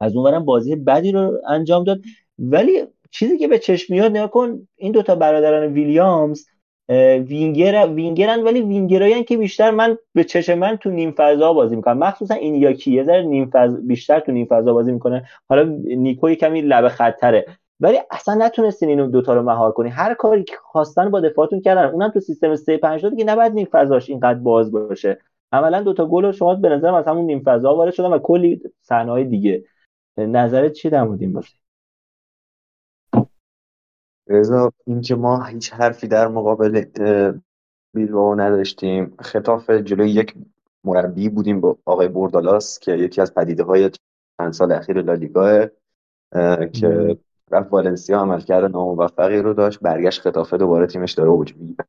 از 0.00 0.16
اونورم 0.16 0.44
بازی 0.44 0.76
بدی 0.76 1.12
رو 1.12 1.40
انجام 1.48 1.84
داد. 1.84 2.00
ولی 2.38 2.86
چیزی 3.10 3.38
که 3.38 3.48
به 3.48 3.58
چشم 3.58 3.94
میاد 3.94 4.10
نگاه 4.10 4.30
کن 4.30 4.68
این 4.76 4.92
دوتا 4.92 5.14
برادران 5.14 5.72
ویلیامز 5.72 6.46
وینگر 6.88 7.86
وینگرن 7.86 8.42
ولی 8.42 8.62
وینگرایی 8.62 9.24
که 9.24 9.36
بیشتر 9.36 9.70
من 9.70 9.98
به 10.14 10.24
چشم 10.24 10.54
من 10.58 10.76
تو 10.76 10.90
نیم 10.90 11.14
فضا 11.16 11.52
بازی 11.52 11.76
می‌کنم. 11.76 11.98
مخصوصا 11.98 12.34
این 12.34 12.54
یاکی 12.54 12.92
یه 12.92 13.04
ذره 13.04 13.22
نیم 13.22 13.50
فضا 13.52 13.78
بیشتر 13.82 14.20
تو 14.20 14.32
نیم 14.32 14.46
فضا 14.50 14.72
بازی 14.72 14.92
می‌کنه. 14.92 15.24
حالا 15.48 15.62
نیکو 15.84 16.34
کمی 16.34 16.60
لب 16.60 16.88
خطره 16.88 17.46
ولی 17.80 17.98
اصلا 18.10 18.34
نتونستین 18.34 18.88
اینو 18.88 19.06
دوتا 19.06 19.34
رو 19.34 19.42
مهار 19.42 19.72
کنی. 19.72 19.88
هر 19.88 20.14
کاری 20.14 20.44
که 20.44 20.54
خواستن 20.62 21.10
با 21.10 21.20
دفاعتون 21.20 21.60
کردن. 21.60 21.84
اونم 21.84 22.08
تو 22.08 22.20
سیستم 22.20 22.56
3 22.56 22.76
5 22.76 23.06
دیگه 23.06 23.24
نباید 23.24 23.52
نیم 23.52 23.68
فضاش 23.72 24.10
اینقدر 24.10 24.38
باز 24.38 24.72
باشه. 24.72 25.18
عملا 25.52 25.82
دوتا 25.82 26.06
گل 26.06 26.32
شما 26.32 26.54
به 26.54 26.68
نظر 26.68 26.94
از 26.94 27.08
همون 27.08 27.24
نیم 27.24 27.42
فضا 27.44 27.76
وارد 27.76 27.94
شدن 27.94 28.12
و 28.12 28.18
کلی 28.18 28.60
صحنه 28.80 29.24
دیگه. 29.24 29.64
نظرت 30.18 30.72
چی 30.72 30.90
در 30.90 31.02
مورد 31.02 31.22
این 31.22 31.32
رضا 34.28 34.72
اینکه 34.86 35.14
ما 35.14 35.44
هیچ 35.44 35.72
حرفی 35.72 36.08
در 36.08 36.28
مقابل 36.28 36.84
بیلبائو 37.94 38.34
نداشتیم. 38.34 39.14
خطاف 39.20 39.70
جلوی 39.70 40.10
یک 40.10 40.34
مربی 40.84 41.28
بودیم 41.28 41.60
با 41.60 41.76
آقای 41.84 42.08
بوردالاس 42.08 42.78
که 42.78 42.92
یکی 42.92 43.20
از 43.20 43.34
پدیده 43.34 43.62
های 43.62 43.90
چند 44.40 44.52
سال 44.52 44.72
اخیر 44.72 45.02
لالیگاه 45.02 45.66
که 46.72 47.18
رفت 47.50 47.72
والنسیا 47.72 48.20
عمل 48.20 48.40
کرده 48.40 48.68
ناموفقی 48.68 49.38
رو 49.38 49.54
داشت. 49.54 49.80
برگشت 49.80 50.20
خطافه 50.20 50.56
دوباره 50.56 50.86
تیمش 50.86 51.12
داره 51.12 51.30
اوج 51.30 51.56
می‌گیره. 51.56 51.84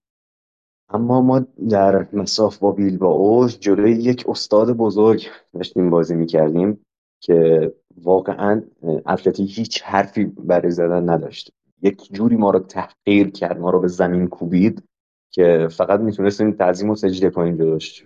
اما 0.90 1.22
ما 1.22 1.46
در 1.70 2.08
مساف 2.14 2.58
با 2.58 2.72
بیلبائو 2.72 3.48
جلوی 3.48 3.92
یک 3.92 4.26
استاد 4.28 4.72
بزرگ 4.72 5.28
داشتیم 5.54 5.90
بازی 5.90 6.16
می‌کردیم 6.16 6.86
که 7.20 7.74
واقعا 8.02 8.62
اتلتی 9.06 9.46
هیچ 9.46 9.84
حرفی 9.84 10.26
برای 10.26 10.72
زدن 10.72 11.10
نداشت. 11.10 11.52
یک 11.82 12.14
جوری 12.14 12.36
ما 12.36 12.52
رو 12.52 12.60
تحقیر 12.60 13.30
کرد 13.30 13.60
ما 13.60 13.70
رو 13.70 13.80
به 13.80 13.88
زمین 13.88 14.28
کوبید 14.28 14.84
که 15.32 15.68
فقط 15.72 16.00
می‌تونستیم 16.00 16.52
تعظیم 16.52 16.90
و 16.90 16.96
سجده 16.96 17.30
کنیم 17.30 17.58
جلوش. 17.58 18.06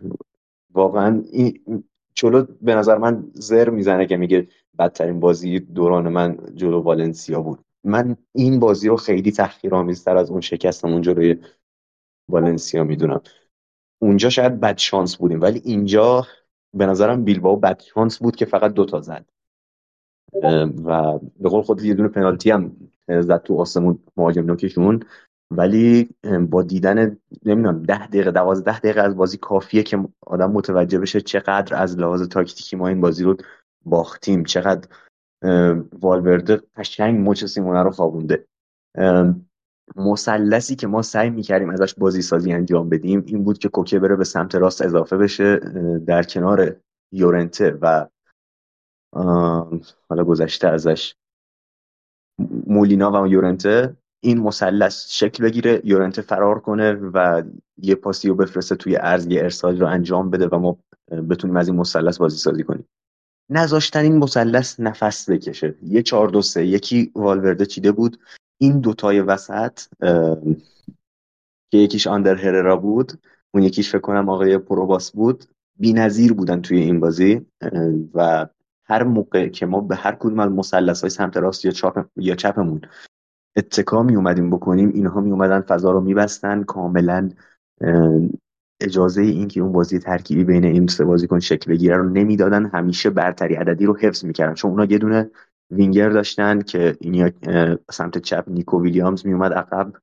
واقعا 0.74 1.24
این 1.32 1.84
جلو 2.16 2.46
به 2.62 2.76
نظر 2.76 2.98
من 2.98 3.32
زر 3.34 3.70
می‌زنه 3.70 4.06
که 4.06 4.18
میگه 4.18 4.48
بدترین 4.80 5.20
بازی 5.20 5.60
دوران 5.60 6.10
من 6.10 6.38
جلو 6.56 6.82
والنسیا 6.82 7.42
بود. 7.42 7.60
من 7.84 8.18
این 8.34 8.60
بازی 8.60 8.88
رو 8.88 8.96
خیلی 8.96 9.32
تحقیرآمیزتر 9.32 10.18
از 10.18 10.32
اون 10.32 10.42
شکستمون 10.42 11.02
جلوی 11.02 11.38
والنسیا 12.30 12.84
می‌دونم. 12.84 13.22
اونجا 14.02 14.30
شاید 14.30 14.60
بد 14.60 14.78
شانس 14.78 15.18
بودیم 15.18 15.42
ولی 15.42 15.62
اینجا 15.66 16.28
به 16.74 16.86
نظرم 16.86 17.24
بیلباو 17.24 17.60
بد 17.60 17.82
شانس 17.82 18.20
بود 18.20 18.36
که 18.36 18.46
فقط 18.46 18.74
دوتا 18.74 19.02
زد. 19.02 19.26
و 20.86 21.20
به 21.40 21.50
قول 21.50 21.62
خود 21.62 21.84
یه 21.84 21.94
دونه 21.94 22.10
پنالتی 22.10 22.52
هم 22.52 22.76
زد 23.10 23.44
تو 23.44 23.58
آسمون 23.58 24.00
مهاجم 24.18 24.46
نوکشون. 24.46 25.04
ولی 25.52 26.10
با 26.50 26.64
دیدن 26.64 27.18
نمی‌دونم 27.46 27.84
ده 27.84 28.08
دقیقه 28.08 28.32
دوازده 28.32 28.80
دقیقه 28.80 29.02
از 29.02 29.16
بازی 29.16 29.38
کافیه 29.38 29.84
که 29.84 30.08
آدم 30.28 30.52
متوجه 30.52 31.00
بشه 31.00 31.22
چقدر 31.22 31.76
از 31.76 31.98
لحاظ 32.00 32.28
تاکتیکی 32.28 32.76
ما 32.76 32.88
این 32.88 33.02
بازی 33.02 33.24
رو 33.24 33.38
باختیم. 33.86 34.44
چقدر 34.44 34.88
والورده 36.02 36.62
قشنگ 36.78 37.30
مچ 37.30 37.46
سیمونه 37.46 37.84
رو 37.84 37.92
خوابونده. 37.92 38.46
مثلثی 39.96 40.76
که 40.76 40.88
ما 40.88 41.02
سعی 41.02 41.30
می‌کردیم 41.30 41.70
ازش 41.70 41.94
بازی 41.94 42.22
سازی 42.22 42.54
انجام 42.54 42.90
بدیم 42.90 43.24
این 43.28 43.44
بود 43.44 43.58
که 43.58 43.70
کوکه 43.70 44.00
بره 44.00 44.16
به 44.16 44.24
سمت 44.24 44.56
راست 44.56 44.82
اضافه 44.82 45.18
بشه 45.18 45.60
در 46.08 46.24
کنار 46.24 46.76
یورنته 47.12 47.78
و 47.82 48.08
حالا 50.10 50.24
گذشته 50.24 50.68
ازش. 50.68 51.16
مولینا 52.68 53.24
و 53.24 53.28
یورنته 53.28 53.96
این 54.24 54.40
مثلث 54.40 55.06
شکل 55.10 55.44
بگیره 55.44 55.82
یورنته 55.84 56.22
فرار 56.22 56.60
کنه 56.60 56.94
و 56.94 57.44
یه 57.78 57.96
پاسی 57.96 58.28
رو 58.28 58.36
بفرسته 58.36 58.76
توی 58.76 58.98
ارز 58.98 59.28
یه 59.28 59.42
ارسال 59.42 59.80
رو 59.80 59.88
انجام 59.88 60.30
بده 60.30 60.48
و 60.48 60.60
ما 60.60 60.78
بتونیم 61.30 61.58
از 61.58 61.68
این 61.68 61.78
مثلث 61.78 62.18
بازی 62.18 62.38
سازی 62.38 62.64
کنیم. 62.64 62.88
نذاشتن 63.50 64.00
این 64.00 64.18
مثلث 64.18 64.80
نفس 64.80 65.30
بکشه. 65.30 65.76
یه 65.84 66.02
چهار 66.02 66.28
دو 66.28 66.42
سه 66.42 66.66
یکی 66.66 67.12
والورده 67.16 67.66
چیده 67.66 67.92
بود. 67.92 68.20
این 68.58 68.80
دوتای 68.80 69.22
وسط 69.22 69.80
که 71.72 71.78
یکیش 71.78 72.08
آندر 72.08 72.36
هررا 72.36 72.78
بود 72.78 73.12
اون 73.54 73.64
یکیش 73.64 73.90
فکر 73.90 74.02
کنم 74.02 74.30
آقای 74.30 74.58
پروباس 74.58 75.12
بود 75.12 75.44
نظیر 75.80 76.34
بودن 76.34 76.62
توی 76.62 76.78
این 76.78 77.00
بازی 77.00 77.46
و 78.14 78.48
هر 78.92 79.04
موقع 79.04 79.48
که 79.48 79.66
ما 79.66 79.82
به 79.82 79.96
هر 79.96 80.16
کدوم 80.16 80.40
از 80.40 80.52
مثلث 80.52 81.02
های 81.02 81.10
سمت 81.10 81.38
راست 81.38 81.66
یا 81.66 81.72
چپ 81.72 82.06
یا 82.16 82.36
چپمون 82.36 82.82
اتکا 83.58 84.04
می 84.04 84.16
اومدیم 84.16 84.50
بکنیم 84.50 84.90
اینها 84.90 85.22
می 85.22 85.32
اومدن 85.32 85.62
فضا 85.62 85.92
رو 85.92 86.02
میبستن 86.02 86.64
کاملا 86.64 87.30
اجازه 88.82 89.22
این 89.22 89.48
که 89.48 89.62
اون 89.62 89.72
بازی 89.72 90.00
ترکیبی 90.00 90.44
بین 90.44 90.66
این 90.66 90.88
سه 90.88 91.06
بازیکن 91.06 91.40
شکل 91.40 91.72
بگیره 91.72 91.98
رو 91.98 92.10
نمی‌دادن 92.10 92.66
همیشه 92.66 93.10
برتری 93.10 93.56
عددی 93.56 93.86
رو 93.86 93.98
حفظ 93.98 94.26
می‌کردن. 94.26 94.54
چون 94.54 94.72
اونا 94.72 94.86
یه 94.86 94.98
دونه 94.98 95.32
وینگر 95.72 96.10
داشتن 96.10 96.62
که 96.62 96.98
این 97.00 97.32
سمت 97.92 98.18
چپ 98.18 98.44
نیکو 98.48 98.82
ویلیامز 98.82 99.26
میومد 99.26 99.54
عقب 99.54 99.94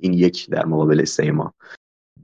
این 0.00 0.12
یک 0.12 0.50
در 0.50 0.66
مقابل 0.66 1.04
سه 1.04 1.30
ما. 1.30 1.54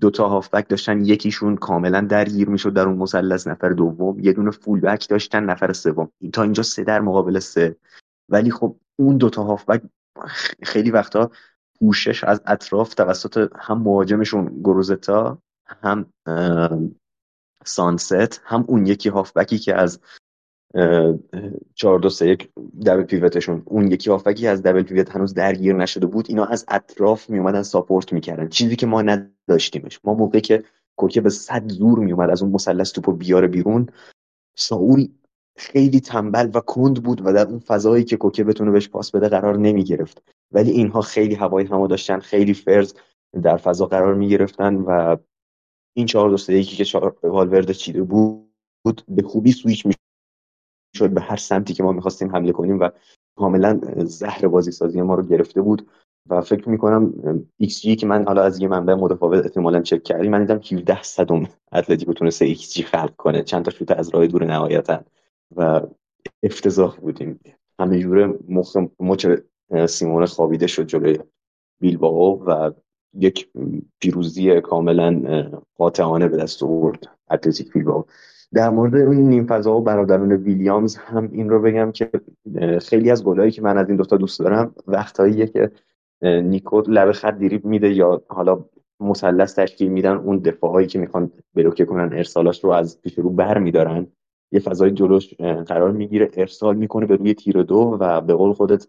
دو 0.05 0.11
تا 0.11 0.29
هافبک 0.29 0.69
داشتن 0.69 1.05
یکیشون 1.05 1.57
کاملا 1.57 2.01
درگیر 2.01 2.49
می‌شد 2.49 2.73
در 2.73 2.87
اون 2.89 2.99
مثلث 2.99 3.47
نفر 3.47 3.69
دوم 3.69 4.21
یه 4.21 4.33
دونه 4.33 4.51
فول 4.51 4.81
بک 4.81 5.09
داشتن 5.09 5.45
نفر 5.45 5.73
سوم. 5.73 6.11
تا 6.33 6.43
اینجا 6.43 6.63
سه 6.63 6.85
در 6.85 7.01
مقابل 7.01 7.39
سه. 7.39 7.77
ولی 8.29 8.51
خب 8.51 8.77
اون 8.97 9.17
دو 9.17 9.31
تا 9.31 9.43
هافبک 9.43 9.83
خیلی 10.63 10.91
وقتا 10.91 11.31
پوشش 11.79 12.25
از 12.25 12.43
اطراف 12.47 12.95
توسط 12.95 13.49
هم 13.57 13.83
مهاجمشون 13.83 14.61
گروزتا 14.65 15.39
هم 15.67 16.07
سانست 17.65 18.41
هم 18.45 18.65
اون 18.69 18.87
یکی 18.87 19.09
هافبکی 19.09 19.59
که 19.59 19.75
از 19.75 20.01
چهار 21.75 21.99
دو 21.99 22.09
سه 22.09 22.29
یک 22.29 22.49
دبل 22.87 23.03
پیوتشون. 23.03 23.63
اون 23.65 23.93
یکی 23.93 24.11
هافبکی 24.11 24.47
از 24.47 24.63
دبل 24.63 24.83
پیوت 24.83 25.17
هنوز 25.17 25.35
درگیر 25.35 25.75
نشده 25.75 26.07
بود. 26.07 26.27
اینا 26.29 26.45
از 26.45 26.65
اطراف 26.69 27.31
می 27.31 27.39
اومدن 27.39 27.63
ساپورت 27.63 28.13
می‌کردن. 28.13 28.49
چیزی 28.49 28.77
که 28.77 28.87
ما 28.87 29.03
نداشتیمش. 29.03 30.01
ما 30.05 30.15
موقعی 30.15 30.41
که 30.41 30.65
کوکه 30.97 31.21
به 31.21 31.31
صد 31.31 31.69
زور 31.69 31.99
می 31.99 32.13
اومد 32.13 32.31
از 32.31 32.43
اون 32.43 32.53
مثلث 32.53 32.93
توپو 32.93 33.13
بیاره 33.13 33.47
بیرون 33.47 33.87
ساول 34.57 35.09
خیلی 35.57 36.01
تنبل 36.01 36.51
و 36.55 36.61
کند 36.61 37.03
بود 37.03 37.27
و 37.27 37.33
در 37.33 37.47
اون 37.47 37.59
فضایی 37.59 38.05
که 38.05 38.17
کوکه 38.17 38.45
بتونه 38.45 38.71
بهش 38.71 38.89
پاس 38.89 39.11
بده 39.11 39.29
قرار 39.29 39.59
نمی 39.59 39.85
گرفت 39.85 40.23
ولی 40.53 40.71
اینها 40.71 41.01
خیلی 41.01 41.35
هوای 41.35 41.65
همو 41.65 41.87
داشتن 41.87 42.19
خیلی 42.19 42.55
فرز 42.55 42.95
در 43.43 43.57
فضا 43.57 43.87
قرار 43.87 44.15
می 44.15 44.29
گرفتن 44.29 44.75
و 44.75 45.17
این 45.97 46.07
چهار 46.07 46.31
دوسته 46.31 46.55
یکی 46.55 46.85
که 46.85 46.99
والورد 47.23 47.73
چیده 47.73 48.03
بود 48.03 49.03
به 49.09 49.23
خوبی 49.23 49.53
سویچ 49.53 49.87
می 49.87 49.95
شد 50.95 51.11
به 51.11 51.21
هر 51.21 51.37
سمتی 51.37 51.75
که 51.75 51.83
ما 51.83 51.93
می‌خواستیم 51.93 52.37
حمله 52.37 52.53
کنیم 52.53 52.81
و 52.81 52.89
کاملا 53.37 53.81
زهر 53.97 54.49
بازی 54.49 54.71
سازی 54.71 55.03
ما 55.03 55.15
رو 55.15 55.23
گرفته 55.23 55.63
بود. 55.63 55.87
و 56.29 56.41
فکر 56.41 56.69
می‌کنم 56.69 57.15
ایکس 57.57 57.81
جی 57.81 57.97
که 57.97 58.07
من 58.07 58.25
حالا 58.25 58.43
از 58.43 58.61
یه 58.61 58.69
منبع 58.69 58.95
متفاوت 58.95 59.45
احتمالا 59.45 59.83
چک 59.83 60.03
کردیم 60.03 60.31
من 60.31 60.41
دیدم 60.41 60.61
17 60.79 61.03
صدم 61.03 61.45
اتلتیکو 61.73 62.13
تونسته 62.13 62.45
ایکس 62.45 62.75
جی 62.75 62.83
خلق 62.83 63.17
کنه. 63.17 63.43
چند 63.43 63.65
تا 63.65 63.71
شوت 63.71 63.91
از 63.91 64.09
راه 64.09 64.27
دور 64.27 64.45
نهایتا. 64.45 65.01
و 65.57 65.81
افتضاح 66.43 66.97
بودیم. 66.97 67.41
همه 67.81 67.99
جوره 67.99 68.35
مخ 68.49 68.77
مچ 69.01 69.27
سیمون 69.89 70.27
خوابیده 70.27 70.67
شد 70.67 70.87
جلوی 70.87 71.19
بیلباو 71.81 72.45
و 72.45 72.71
یک 73.15 73.49
پیروزی 74.01 74.61
کاملا 74.61 75.23
قاطعانه 75.77 76.29
به 76.29 76.37
دست 76.37 76.63
آورد 76.63 77.09
اتلتیک 77.31 77.73
بیلباو 77.73 78.05
در 78.53 78.71
مورد 78.71 78.95
اون 78.95 79.17
نیم 79.17 79.47
فضا 79.47 79.77
و 79.77 79.81
برادران 79.81 80.33
ویلیامز 80.33 80.97
هم 80.97 81.29
این 81.33 81.51
رو 81.51 81.63
بگم 81.63 81.93
که 81.93 82.11
خیلی 82.83 83.11
از 83.11 83.25
گلایی 83.25 83.51
که 83.51 83.63
من 83.63 83.79
از 83.79 83.89
این 83.89 83.97
دوتا 83.97 84.17
دوست 84.17 84.41
دارم 84.41 84.75
وقتاییه 84.87 85.47
که 85.47 85.71
نیکو 86.23 86.81
لب 86.81 87.13
خط 87.13 87.39
دیریب 87.39 87.65
میده 87.65 87.95
یا 87.95 88.23
حالا 88.29 88.65
مثلث 89.01 89.59
تشکیل 89.59 89.89
میدن 89.89 90.17
اون 90.17 90.39
دفاعهایی 90.39 90.87
که 90.87 90.99
می‌خوان 90.99 91.31
بلوکه 91.55 91.85
کنن 91.85 92.13
ارسالاش 92.13 92.65
رو 92.65 92.71
از 92.71 93.03
پیش 93.03 93.19
رو 93.19 93.31
بر 93.31 93.59
میدارن. 93.59 94.07
یه 94.53 94.61
فضای 94.61 94.91
جلوش 94.91 95.35
قرار 95.67 95.91
می‌گیره 95.91 96.31
ارسال 96.35 96.77
می‌کنه 96.77 97.07
به 97.07 97.17
روی 97.17 97.35
تیر 97.35 97.63
دو 97.63 97.97
و 98.01 98.21
به 98.21 98.35
قول 98.35 98.53
خودت 98.53 98.87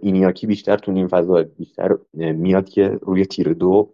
اینیاکی 0.00 0.46
بیشتر 0.46 0.76
تو 0.76 0.92
نیم 0.92 1.08
فضا 1.08 1.42
بیشتر 1.42 1.96
میاد 2.14 2.68
که 2.68 2.98
روی 3.02 3.26
تیر 3.26 3.52
دو 3.52 3.90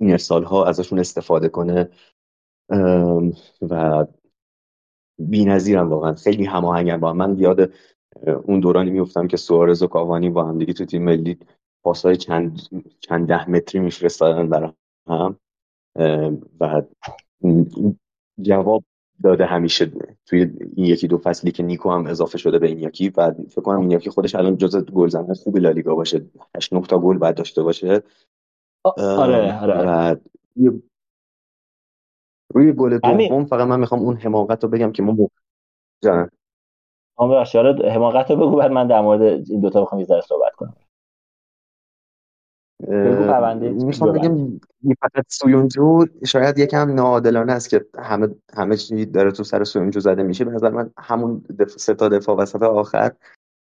این 0.00 0.10
ارسال 0.10 0.44
ها 0.44 0.64
ازشون 0.64 0.98
استفاده 0.98 1.48
کنه. 1.48 1.88
و 3.70 4.06
بی 5.28 5.44
نظیرم 5.44 5.88
واقعا. 5.88 6.14
خیلی 6.14 6.44
هماهنگن 6.44 6.96
با 6.96 7.12
من 7.12 7.38
یاد 7.38 7.72
اون 8.44 8.60
دورانی 8.60 8.90
میفتم 8.90 9.26
که 9.26 9.36
سوارز 9.36 9.82
و 9.82 9.86
کاوانی 9.86 10.30
با 10.30 10.44
هم 10.44 10.58
دیگه 10.58 10.72
تو 10.72 10.84
تیم 10.84 11.02
ملی 11.02 11.38
پاسای 11.84 12.16
چند 12.16 12.60
چند 13.00 13.28
ده 13.28 13.50
متری 13.50 13.80
میفرستادن 13.80 14.48
برای 14.48 14.72
هم. 15.08 15.36
و 16.60 16.82
جواب 18.40 18.84
داده 19.22 19.46
همیشه 19.46 19.92
توی 20.26 20.40
این 20.76 20.86
یکی 20.86 21.08
دو 21.08 21.18
فصلی 21.18 21.50
که 21.50 21.62
نیکو 21.62 21.90
هم 21.90 22.06
اضافه 22.06 22.38
شده 22.38 22.58
به 22.58 22.66
این 22.66 22.78
یکی 22.78 23.12
و 23.16 23.32
فکر 23.48 23.60
کنم 23.60 23.80
این 23.80 23.90
یکی 23.90 24.10
خودش 24.10 24.34
الان 24.34 24.56
جز 24.56 24.84
گلزنه 24.84 25.34
خوب 25.34 25.56
لالیگا 25.56 25.94
باشه. 25.94 26.26
8 26.56 26.72
9 26.72 26.80
تا 26.80 26.98
گل 26.98 27.18
بعد 27.18 27.34
داشته 27.34 27.62
باشه. 27.62 28.02
آره 28.84 29.60
آره 29.62 29.74
و 29.86 30.16
روی 32.54 32.72
گل 32.72 32.98
دوم 32.98 33.44
فقط 33.44 33.68
من 33.68 33.80
می‌خوام 33.80 34.00
اون 34.00 34.16
حماقت 34.16 34.64
رو 34.64 34.70
بگم 34.70 34.92
که 34.92 35.02
ما 35.02 35.28
جان 36.04 36.30
هم 37.18 37.30
حماقت 37.90 38.30
رو 38.30 38.36
بگو 38.36 38.56
بعد 38.56 38.70
من 38.70 38.86
در 38.86 39.00
مورد 39.00 39.22
این 39.22 39.60
دوتا 39.60 39.82
بخوام 39.82 40.00
یه 40.00 40.06
صحبت 40.06 40.52
کنم. 40.56 40.76
می‌خوام 43.84 44.12
بگم 44.12 44.60
فقط 45.00 45.24
سویونجو 45.28 46.04
شاید 46.26 46.58
یکم 46.58 46.94
ناعادلانه 46.94 47.52
است 47.52 47.70
که 47.70 47.86
همه 47.98 48.28
همه 48.54 48.76
چی 48.76 49.06
داره 49.06 49.30
تو 49.30 49.44
سر 49.44 49.64
سویونجو 49.64 50.00
زده 50.00 50.22
میشه. 50.22 50.44
به 50.44 50.50
نظر 50.50 50.70
من 50.70 50.90
همون 50.98 51.44
دف... 51.58 51.70
سه 51.70 51.94
تا 51.94 52.08
دفاع 52.08 52.36
وسط 52.36 52.62
آخر 52.62 53.12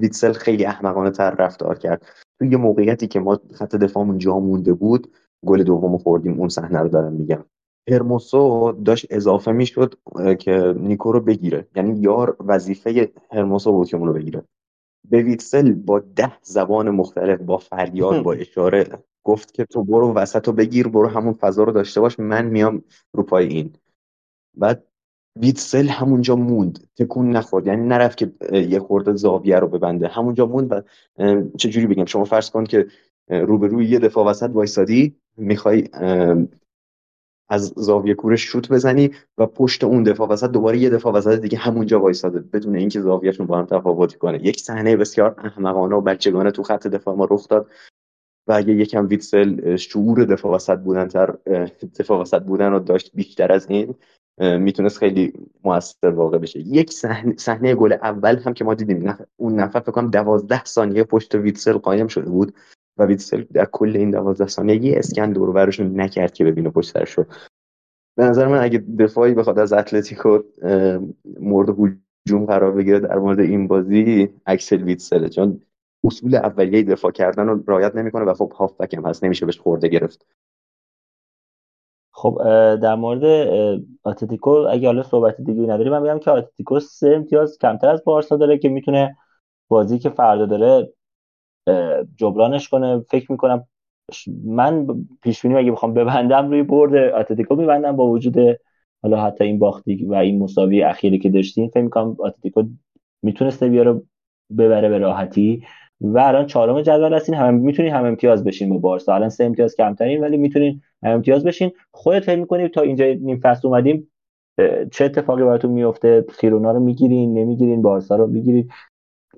ویتسل 0.00 0.32
خیلی 0.32 0.66
احمقانه 0.66 1.10
تر 1.10 1.30
رفتار 1.30 1.78
کرد. 1.78 2.06
تو 2.38 2.44
یه 2.44 2.56
موقعیتی 2.56 3.06
که 3.06 3.20
ما 3.20 3.40
خط 3.54 3.76
دفاعمون 3.76 4.18
جا 4.18 4.38
مونده 4.38 4.72
بود 4.72 5.12
گل 5.46 5.62
دوم 5.62 5.98
خوردیم 5.98 6.38
اون 6.38 6.48
صحنه 6.48 6.78
رو 6.78 6.88
دارم 6.88 7.12
میگم. 7.12 7.44
هرموسو 7.88 8.72
داشت 8.72 9.06
اضافه 9.10 9.52
می‌شد 9.52 9.94
که 10.38 10.74
نیکو 10.76 11.12
رو 11.12 11.20
بگیره. 11.20 11.66
یعنی 11.76 12.00
یار 12.00 12.36
وظیفه 12.40 13.12
هرموسو 13.32 13.72
بود 13.72 13.88
که 13.88 13.96
اونو 13.96 14.12
بگیره. 14.12 14.42
به 15.10 15.22
ویتسل 15.22 15.72
با 15.72 15.98
ده 15.98 16.32
زبان 16.42 16.90
مختلف 16.90 17.40
با 17.40 17.56
فریاد 17.56 18.22
با 18.22 18.32
اشاره 18.42 18.86
گفت 19.24 19.54
که 19.54 19.64
تو 19.64 19.84
برو 19.84 20.12
وسط 20.12 20.46
رو 20.46 20.52
بگیر 20.52 20.88
برو 20.88 21.08
همون 21.08 21.32
فضا 21.32 21.62
رو 21.62 21.72
داشته 21.72 22.00
باش 22.00 22.20
من 22.20 22.46
میام 22.46 22.82
رو 23.12 23.22
پای 23.22 23.46
این. 23.46 23.72
بعد 24.56 24.84
ویتسل 25.36 25.86
همونجا 25.86 26.36
موند. 26.36 26.88
تکون 26.96 27.30
نخورد. 27.30 27.66
یعنی 27.66 27.86
نرفت 27.86 28.18
که 28.18 28.32
یه 28.52 28.78
خورده 28.78 29.14
زاویه 29.14 29.58
رو 29.58 29.68
ببنده. 29.68 30.08
همونجا 30.08 30.46
موند 30.46 30.72
و 30.72 30.82
چجوری 31.56 31.86
بگم؟ 31.86 32.04
شما 32.04 32.24
فرض 32.24 32.50
کن 32.50 32.64
که 32.64 32.86
روبروی 33.28 33.86
یه 33.86 33.98
دفاع 33.98 34.26
وسط 34.26 34.50
وایسادی 34.52 35.16
می‌خوای 35.36 35.88
از 37.48 37.72
زاویه 37.76 38.14
کورش 38.14 38.42
شوت 38.42 38.68
بزنی 38.72 39.10
و 39.38 39.46
پشت 39.46 39.84
اون 39.84 40.02
دفاع 40.02 40.28
وسط 40.28 40.50
دوباره 40.50 40.78
یه 40.78 40.90
دفاع 40.90 41.12
وسط 41.12 41.40
دیگه 41.40 41.58
همونجا 41.58 42.00
وایساده 42.00 42.40
بدون 42.40 42.76
اینکه 42.76 43.00
زاویهشون 43.00 43.46
با 43.46 43.58
هم 43.58 43.66
تفاوتی 43.66 44.18
کنه. 44.18 44.46
یک 44.46 44.60
صحنه 44.60 44.96
بسیار 44.96 45.34
احمقانه 45.38 45.96
و 45.96 46.00
بچگانه 46.00 46.50
تو 46.50 46.62
خط 46.62 46.86
دفاع 46.86 47.14
ما 47.14 47.28
رخ 47.30 47.48
داد 47.48 47.70
و 48.46 48.52
اگه 48.52 48.72
یکم 48.72 49.08
ویتسل 49.08 49.76
شعور 49.76 50.24
دفاع 50.24 50.54
وسط 50.54 50.78
بودن 50.78 51.08
تر 51.08 51.36
دفاع 51.98 52.20
وسط 52.20 52.42
بودن 52.42 52.70
رو 52.70 52.78
داشت 52.78 53.10
بیشتر 53.14 53.52
از 53.52 53.66
این 53.70 53.94
می‌تونست 54.38 54.98
خیلی 54.98 55.32
موثر 55.64 56.08
واقع 56.08 56.38
بشه. 56.38 56.60
یک 56.60 56.92
صحنه 56.92 57.34
صحنه 57.36 57.74
گل 57.74 57.92
اول 57.92 58.36
هم 58.36 58.54
که 58.54 58.64
ما 58.64 58.74
دیدیم 58.74 59.14
اون 59.36 59.54
نفر 59.54 59.80
فکر 59.80 59.92
کنم 59.92 60.10
12 60.10 60.64
ثانیه 60.64 61.04
پشت 61.04 61.34
ویتسل 61.34 61.72
قایم 61.72 62.06
شده 62.06 62.30
بود. 62.30 62.54
و 62.98 63.06
ویتسل 63.06 63.44
در 63.52 63.64
کل 63.64 63.96
این 63.96 64.10
12 64.10 64.46
ثانیه 64.46 64.84
یه 64.84 64.98
اسکن 64.98 65.32
دور 65.32 65.68
نکرد 65.80 66.32
که 66.32 66.44
ببینه 66.44 66.70
پشت 66.70 66.92
سرش 66.92 67.10
رو. 67.10 67.24
به 68.16 68.24
نظر 68.24 68.48
من 68.48 68.62
اگه 68.62 68.78
دفاعی 68.78 69.34
بخواد 69.34 69.58
از 69.58 69.72
اتلتیکو 69.72 70.38
مورد 71.40 71.68
هجوم 72.26 72.46
قرار 72.46 72.72
بگیره 72.72 73.00
در 73.00 73.18
مورد 73.18 73.40
این 73.40 73.68
بازی 73.68 74.28
اکسل 74.46 74.82
ویتسل 74.82 75.28
چون 75.28 75.60
اصول 76.04 76.34
اولیه 76.34 76.82
دفاع 76.82 77.10
کردن 77.10 77.46
رو 77.46 77.64
رعایت 77.66 77.96
نمی‌کنه 77.96 78.24
و 78.24 78.34
خب 78.34 78.52
هافبک 78.56 78.94
هم 78.94 79.06
هست 79.06 79.24
نمیشه 79.24 79.46
بهش 79.46 79.58
خرده 79.58 79.88
گرفت. 79.88 80.26
خب 82.12 82.38
در 82.82 82.94
مورد 82.94 83.24
آتلتیکو 84.02 84.50
اگه 84.50 84.86
حالا 84.86 85.02
صحبت 85.02 85.40
دیگه 85.40 85.62
نداری 85.62 85.90
من 85.90 86.02
میگم 86.02 86.18
که 86.18 86.30
آتلتیکو 86.30 86.80
سه 86.80 87.08
امتیاز 87.16 87.58
کمتر 87.58 87.88
از 87.88 88.04
بارسا 88.04 88.36
داره 88.36 88.58
که 88.58 88.68
می‌تونه 88.68 89.16
بازی 89.68 89.98
که 89.98 90.10
فردا 90.10 90.46
داره 90.46 90.92
جبرانش 92.16 92.68
کنه. 92.68 93.00
فکر 93.00 93.32
می‌کنم 93.32 93.64
من 94.44 94.86
پیش 95.22 95.42
بینی 95.42 95.56
اگه 95.56 95.72
بخوام 95.72 95.94
ببندم 95.94 96.50
روی 96.50 96.62
برد 96.62 96.94
آتلتیکو 96.94 97.56
میبندم 97.56 97.96
با 97.96 98.06
وجود 98.06 98.36
حالا 99.02 99.24
حتی 99.24 99.44
این 99.44 99.58
باختی 99.58 100.04
و 100.04 100.14
این 100.14 100.42
مساوی 100.42 100.82
اخیری 100.82 101.18
که 101.18 101.30
داشتین 101.30 101.68
فکر 101.68 101.82
می‌کنم 101.82 102.16
آتلتیکو 102.18 102.62
می‌تونسته 103.22 103.68
بیاره 103.68 104.02
ببره 104.58 104.88
به 104.88 104.98
راحتی. 104.98 105.62
و 106.00 106.18
الان 106.18 106.46
چهارم 106.46 106.82
جدول 106.82 107.14
هستین. 107.14 107.34
هم 107.34 107.54
می‌تونین 107.54 107.92
هم 107.92 108.04
امتیاز 108.04 108.44
بشین 108.44 108.68
با 108.68 108.78
بارسا. 108.78 109.14
الان 109.14 109.28
سه 109.28 109.44
امتیاز 109.44 109.76
کمترین 109.76 110.20
ولی 110.20 110.36
می‌تونین 110.36 110.82
هم 111.02 111.12
امتیاز 111.12 111.44
بشین. 111.44 111.72
خودت 111.90 112.24
فکر 112.24 112.40
می‌کنی 112.40 112.68
تا 112.68 112.80
اینجا 112.80 113.04
نیم 113.04 113.40
فصل 113.40 113.68
اومدیم 113.68 114.10
چه 114.92 115.04
اتفاقی 115.04 115.42
براتون 115.44 115.70
میفته 115.70 116.24
خیرونا 116.28 116.72
رو 116.72 116.80
می‌گیرین 116.80 117.38
نمی‌گیرین 117.38 117.82
بارسا 117.82 118.16
رو 118.16 118.26
می‌گیرین. 118.26 118.68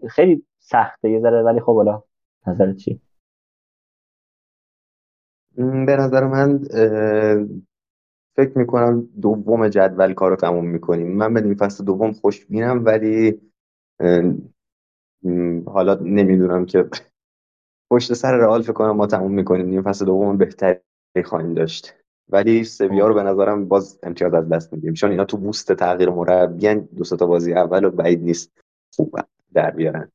خیلی 0.08 0.42
سخته 0.58 1.10
یه 1.10 1.20
ذره 1.20 1.42
ولی 1.42 1.60
خب 1.60 1.76
حالا 1.76 2.02
نظرت 2.46 2.76
چی؟ 2.76 3.00
به 5.86 5.96
نظر 5.96 6.26
من 6.26 6.58
فکر 8.36 8.58
می‌کنم 8.58 9.08
دوم 9.20 9.68
جدول 9.68 10.14
کار 10.14 10.30
رو 10.30 10.36
تموم 10.36 10.66
می‌کنیم. 10.66 11.16
من 11.16 11.34
به 11.34 11.54
فصل 11.54 11.84
دوم 11.84 12.12
خوش 12.12 12.46
بینم 12.46 12.84
ولی 12.84 13.40
حالا 15.66 15.94
نمی‌دونم 15.94 16.66
که 16.66 16.84
پشت 17.90 18.12
سر 18.12 18.36
رئال 18.36 18.62
فکر 18.62 18.72
کنم 18.72 18.96
ما 18.96 19.06
تموم 19.06 19.32
می‌کنیم. 19.32 19.66
نیم 19.66 19.82
فصل 19.82 20.04
دوم 20.04 20.36
بهتری 20.36 20.80
خواهیم 21.24 21.54
داشت. 21.54 21.94
ولی 22.28 22.64
سویا 22.64 23.08
رو 23.08 23.14
به 23.14 23.22
نظرم 23.22 23.68
باز 23.68 23.98
امتیاز 24.02 24.34
از 24.34 24.48
دست 24.48 24.72
میدیم. 24.72 24.94
چون 24.94 25.10
اینا 25.10 25.24
تو 25.24 25.36
بوست 25.36 25.72
تغییر 25.72 26.10
مربی 26.10 26.74
دو 26.74 27.04
تا 27.04 27.26
بازی 27.26 27.54
اول 27.54 27.84
و 27.84 27.90
بعید 27.90 28.22
نیست. 28.22 28.60
خوب 28.96 29.20
در 29.54 29.70
بیارن. 29.70 30.12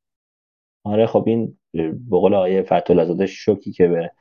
آره 0.84 1.06
خب 1.06 1.24
این 1.28 1.58
به 1.84 2.18
قول 2.18 2.34
آیه 2.34 2.62
فتول 2.62 3.26
شوکی 3.26 3.72
که 3.72 3.88
به 3.88 4.12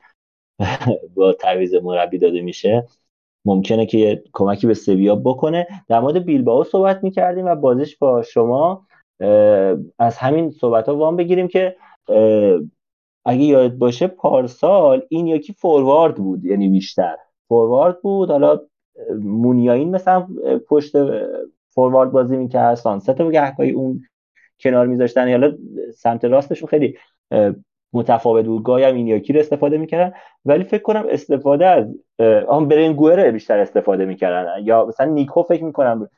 با 1.15 1.33
تعویض 1.33 1.75
مربی 1.75 2.17
داده 2.17 2.41
میشه 2.41 2.87
ممکنه 3.45 3.85
که 3.85 4.23
کمکی 4.33 4.67
به 4.67 4.73
سویا 4.73 5.15
بکنه. 5.15 5.67
در 5.87 5.99
مورد 5.99 6.25
بیلباو 6.25 6.63
صحبت 6.63 7.03
می‌کردیم 7.03 7.45
و 7.45 7.55
بازش 7.55 7.97
با 7.97 8.21
شما 8.21 8.87
از 9.99 10.17
همین 10.17 10.51
صحبت 10.51 10.89
ها 10.89 10.95
وام 10.95 11.15
بگیریم 11.15 11.47
که 11.47 11.75
اگه 13.25 13.43
یاد 13.43 13.77
باشه 13.77 14.07
پارسال 14.07 15.01
این 15.09 15.27
یکی 15.27 15.53
فوروارد 15.53 16.15
بود 16.15 16.45
یعنی 16.45 16.69
بیشتر 16.69 17.15
فوروارد 17.47 18.01
بود. 18.01 18.31
حالا 18.31 18.59
مونیاین 19.19 19.91
مثلا 19.91 20.27
پشت 20.67 20.93
فوروارد 21.69 22.11
بازی 22.11 22.37
می‌کرد. 22.37 22.75
سانست 22.75 23.21
و 23.21 23.31
گهگاهی 23.31 23.71
اون 23.71 24.03
کنار 24.59 24.87
میذاشتن. 24.87 25.31
حالا 25.31 25.57
سمت 25.95 26.25
راستشون 26.25 26.69
خیلی 26.69 26.97
متفاوت 27.93 28.45
بود. 28.45 28.63
گاهی 28.63 28.83
هم 28.83 28.95
این 28.95 29.07
یکی 29.07 29.33
رو 29.33 29.39
استفاده 29.39 29.77
می‌کردن 29.77 30.13
ولی 30.45 30.63
فکر 30.63 30.81
کنم 30.81 31.05
استفاده 31.09 31.65
از 31.65 31.85
آن 32.47 32.67
برنگوئر 32.67 33.31
بیشتر 33.31 33.59
استفاده 33.59 34.05
می‌کردن. 34.05 34.51
یا 34.63 34.85
مثلا 34.85 35.11
نیکو 35.11 35.43
فکر 35.43 35.63
می‌کنم 35.63 36.09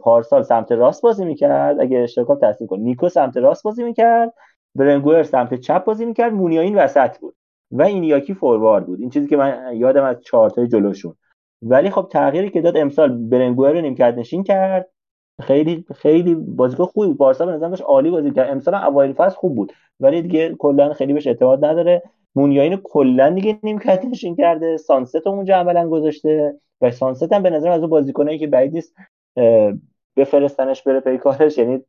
پارسال 0.00 0.42
سمت 0.42 0.72
راست 0.72 1.02
بازی 1.02 1.24
می‌کرد 1.24 1.80
اگه 1.80 1.98
اشتراک 1.98 2.40
تصدیق 2.42 2.68
کن 2.68 2.78
نیکو 2.78 3.08
سمت 3.08 3.36
راست 3.36 3.62
بازی 3.62 3.84
می‌کرد 3.84 4.32
برنگوئر 4.74 5.22
سمت 5.22 5.54
چپ 5.54 5.84
بازی 5.84 6.06
می‌کرد. 6.06 6.32
مونیاین 6.32 6.76
وسط 6.76 7.18
بود 7.18 7.34
و 7.70 7.82
این 7.82 8.04
یاکی 8.04 8.34
فوروارد 8.34 8.86
بود. 8.86 9.00
این 9.00 9.10
چیزی 9.10 9.28
که 9.28 9.36
من 9.36 9.76
یادم 9.76 10.04
از 10.04 10.20
چارتای 10.20 10.68
جلوشون. 10.68 11.14
ولی 11.62 11.90
خب 11.90 12.08
تغییری 12.12 12.50
که 12.50 12.60
داد 12.60 12.76
امسال 12.76 13.28
برنگوئر 13.28 13.72
رو 13.72 13.80
نیمکت 13.80 14.14
نشین 14.16 14.44
کرد. 14.44 14.90
خیلی 15.42 15.84
خیلی 15.94 16.34
بازیکن 16.34 16.84
خوبی 16.84 17.06
بود. 17.06 17.16
بارسا 17.16 17.46
به 17.46 17.52
نظرم 17.52 17.74
عالی 17.84 18.10
بازی 18.10 18.30
کرد. 18.30 18.50
امسال 18.50 18.74
اوایل 18.74 19.12
فصل 19.12 19.36
خوب 19.36 19.54
بود. 19.54 19.72
ولی 20.00 20.22
دیگه 20.22 20.54
کلا 20.58 20.92
خیلی 20.92 21.12
بهش 21.12 21.26
اعتماد 21.26 21.64
نداره. 21.64 22.02
مونیاین 22.34 22.76
کلا 22.76 23.30
دیگه 23.30 23.58
نیمکت 23.62 24.04
نشین 24.04 24.36
کرده 24.36 24.76
سانست 24.76 25.26
اونجا 25.26 25.56
عملا 25.56 25.88
گذاشته. 25.88 26.54
و 26.80 26.90
سانست 26.90 27.32
هم 27.32 27.42
به 27.42 27.50
نظر 27.50 27.70
از 27.70 27.80
اون 27.80 27.90
بازیکنایی 27.90 28.38
که 28.38 28.46
بعید 28.46 28.72
نیست 28.72 28.94
بفرستنش 30.16 30.82
بره 30.82 31.00
پی 31.00 31.18
کارش. 31.18 31.58
یعنی 31.58 31.80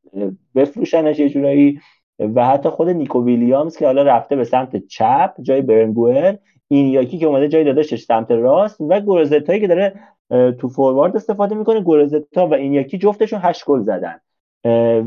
بفروشنش 0.56 1.20
یه 1.20 1.30
جورایی. 1.30 1.80
و 2.20 2.46
حتی 2.46 2.70
خود 2.70 2.90
نیکو 2.90 3.26
ویلیامز 3.26 3.78
که 3.78 3.86
حالا 3.86 4.04
رفته 4.04 4.36
به 4.36 4.44
سمت 4.44 4.88
چپ 4.88 5.34
جای 5.42 5.62
برنگوئر 5.62 6.36
این 6.68 6.88
یاکی 6.88 7.18
که 7.18 7.26
اومده 7.26 7.48
جای 7.48 7.64
داداشش 7.64 8.04
سمت 8.04 8.32
راست 8.32 8.82
و 8.82 9.02
گورزتایی 9.02 9.60
که 9.60 9.68
داره 9.68 10.00
تو 10.52 10.70
فوروارد 10.70 11.16
استفاده 11.16 11.56
می‌کنه. 11.56 11.82
گورزتا 11.82 12.48
و 12.48 12.54
این 12.54 12.74
یکی 12.74 12.98
جفتشون 12.98 13.40
هشت 13.44 13.66
گل 13.66 13.82
زدن. 13.82 14.20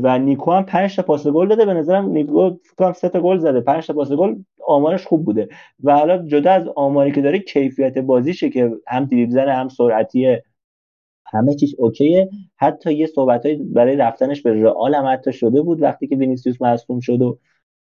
و 0.01 0.19
نیکو 0.19 0.51
هم 0.51 0.65
5 0.65 0.95
تا 0.95 1.01
پاس 1.01 1.27
گل 1.27 1.47
داده. 1.47 1.65
به 1.65 1.73
نظرم 1.73 2.09
نیکو 2.09 2.51
فکر 2.77 2.93
3 2.93 3.09
تا 3.09 3.21
گل 3.21 3.37
زده. 3.37 3.61
5 3.61 3.87
تا 3.87 3.93
پاس 3.93 4.11
گل 4.11 4.35
آمارش 4.67 5.05
خوب 5.05 5.25
بوده. 5.25 5.49
و 5.83 5.97
حالا 5.97 6.17
جدا 6.17 6.51
از 6.51 6.67
آماری 6.75 7.11
که 7.11 7.21
داره 7.21 7.39
کیفیت 7.39 7.97
بازیشه 7.97 8.49
که 8.49 8.71
هم 8.87 9.05
دریبل 9.05 9.31
زنه 9.31 9.53
هم 9.53 9.69
سرعتیه 9.69 10.43
همه 11.25 11.55
چیز 11.55 11.75
اوکیه. 11.77 12.29
حتی 12.57 12.93
یه 12.93 13.05
صحبت 13.05 13.47
برای 13.47 13.95
رفتنش 13.95 14.41
به 14.41 14.63
رئال 14.63 14.95
هم 14.95 15.05
حتی 15.05 15.33
شده 15.33 15.61
بود 15.61 15.81
وقتی 15.81 16.07
که 16.07 16.15
وینیسیوس 16.15 16.61
مصدوم 16.61 16.99
شد 16.99 17.21
و 17.21 17.37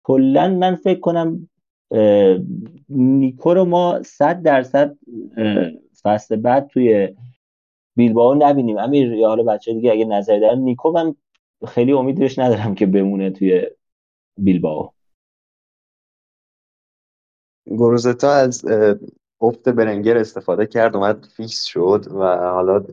کلا 0.03 0.49
من 0.49 0.75
فکر 0.75 1.01
کنم 1.01 1.49
نیکو 2.89 3.55
رو 3.55 3.65
ما 3.65 4.03
100 4.03 4.43
درصد 4.43 4.97
فصل 6.03 6.37
بعد 6.37 6.67
توی 6.67 7.17
بیلباو 7.97 8.35
نبینیم. 8.35 8.79
امیر 8.79 9.13
یا 9.13 9.29
حالا 9.29 9.43
بچه 9.43 9.75
دیگه 9.75 9.93
اگه 9.93 10.05
نظری 10.05 10.41
دارن 10.41 10.59
نیکو 10.59 10.91
من 10.91 11.15
خیلی 11.69 11.93
امیدش 11.93 12.39
ندارم 12.39 12.75
که 12.75 12.87
بمونه 12.87 13.31
توی 13.31 13.67
بیلباو 14.39 14.93
گروزتا 17.67 18.33
از 18.33 18.65
افت 19.41 19.69
برنگر 19.69 20.17
استفاده 20.17 20.67
کرد 20.67 20.97
اومد 20.97 21.25
فیکس 21.37 21.65
شد 21.65 22.07
و 22.11 22.37
حالا 22.37 22.85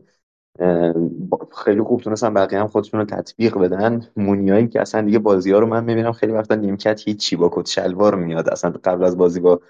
خیلی 1.64 1.82
خوب 1.82 2.00
تونستن 2.00 2.34
بقیه 2.34 2.60
هم 2.60 2.66
خودشون 2.66 3.00
رو 3.00 3.06
تطبیق 3.06 3.58
بدن. 3.58 4.06
مونیاین 4.16 4.68
که 4.68 4.80
اصلا 4.80 5.02
دیگه 5.02 5.18
بازی 5.18 5.52
ها 5.52 5.58
رو 5.58 5.66
من 5.66 5.84
می‌بینم 5.84 6.12
خیلی 6.12 6.32
وقتا 6.32 6.54
نیمکت 6.54 7.00
هیچی 7.04 7.36
با 7.36 7.50
کت 7.52 7.66
شلوار 7.68 8.14
میاد. 8.14 8.48
اصلا 8.48 8.70
قبل 8.84 9.04
از 9.04 9.16
بازی 9.16 9.40
با 9.40 9.60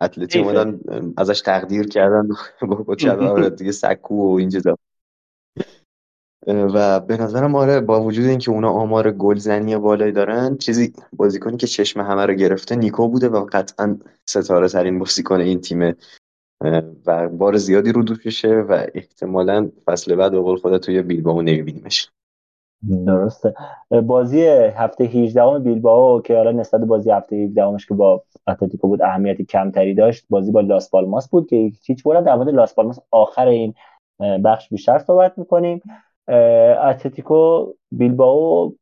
اتلتی 0.00 0.38
اومدن 0.38 0.80
ازش 1.16 1.40
تقدیر 1.40 1.88
کردن 1.88 2.28
با 2.68 2.84
کت 2.88 2.98
شلوار 2.98 3.48
دیگه 3.58 3.72
سکو 3.72 4.14
و 4.14 4.38
این 4.38 4.48
چیزا. 4.48 4.76
و 6.46 7.00
به 7.00 7.16
نظرم 7.16 7.54
آره 7.54 7.80
با 7.80 8.02
وجود 8.02 8.26
اینکه 8.26 8.50
اونا 8.50 8.70
آمار 8.70 9.10
گلزنی 9.10 9.76
بالایی 9.76 10.12
دارن 10.12 10.56
چیزی 10.56 10.92
بازیکنی 11.12 11.56
که 11.56 11.66
چشم 11.66 12.00
همه 12.00 12.26
رو 12.26 12.34
گرفته 12.34 12.76
نیکو 12.76 13.08
بوده 13.08 13.28
و 13.28 13.46
قطعا 13.52 13.98
ستاره 14.26 14.68
ترین 14.68 14.98
بازیکن 14.98 15.40
این 15.40 15.60
تیمه. 15.60 15.96
و 17.06 17.28
بار 17.28 17.56
زیادی 17.56 17.92
رو 17.92 18.02
دوششه 18.02 18.54
و 18.54 18.86
احتمالا 18.94 19.70
فصل 19.84 20.16
بعد 20.16 20.32
به 20.32 20.40
قول 20.40 20.56
خودت 20.56 20.80
توی 20.80 21.02
بیلباو 21.02 21.42
نمیبینیمش. 21.42 22.10
درسته. 23.06 23.54
بازی 24.06 24.42
هفته 24.46 25.04
18 25.04 25.58
بیلباو 25.58 26.22
که 26.22 26.36
حالا 26.36 26.52
نسبت 26.52 26.80
بازی 26.80 27.10
هفته 27.10 27.36
17 27.36 27.76
که 27.88 27.94
با 27.94 28.22
اتلتیکو 28.48 28.88
بود 28.88 29.02
اهمیت 29.02 29.42
کمتری 29.42 29.94
داشت 29.94 30.26
بازی 30.30 30.52
با 30.52 30.60
لاس 30.60 30.90
پالماس 30.90 31.28
بود 31.28 31.48
که 31.48 31.72
هیچ 31.86 32.02
بولا 32.02 32.20
در 32.20 32.34
مورد 32.34 32.48
لاس 32.48 32.74
پالماس 32.74 32.98
آخر 33.10 33.46
این 33.46 33.74
بخش 34.44 34.68
بیشتر 34.68 34.98
صحبت 34.98 35.38
می‌کنیم. 35.38 35.82
اتلتیکو 36.82 37.66
بیلباو 37.92 38.74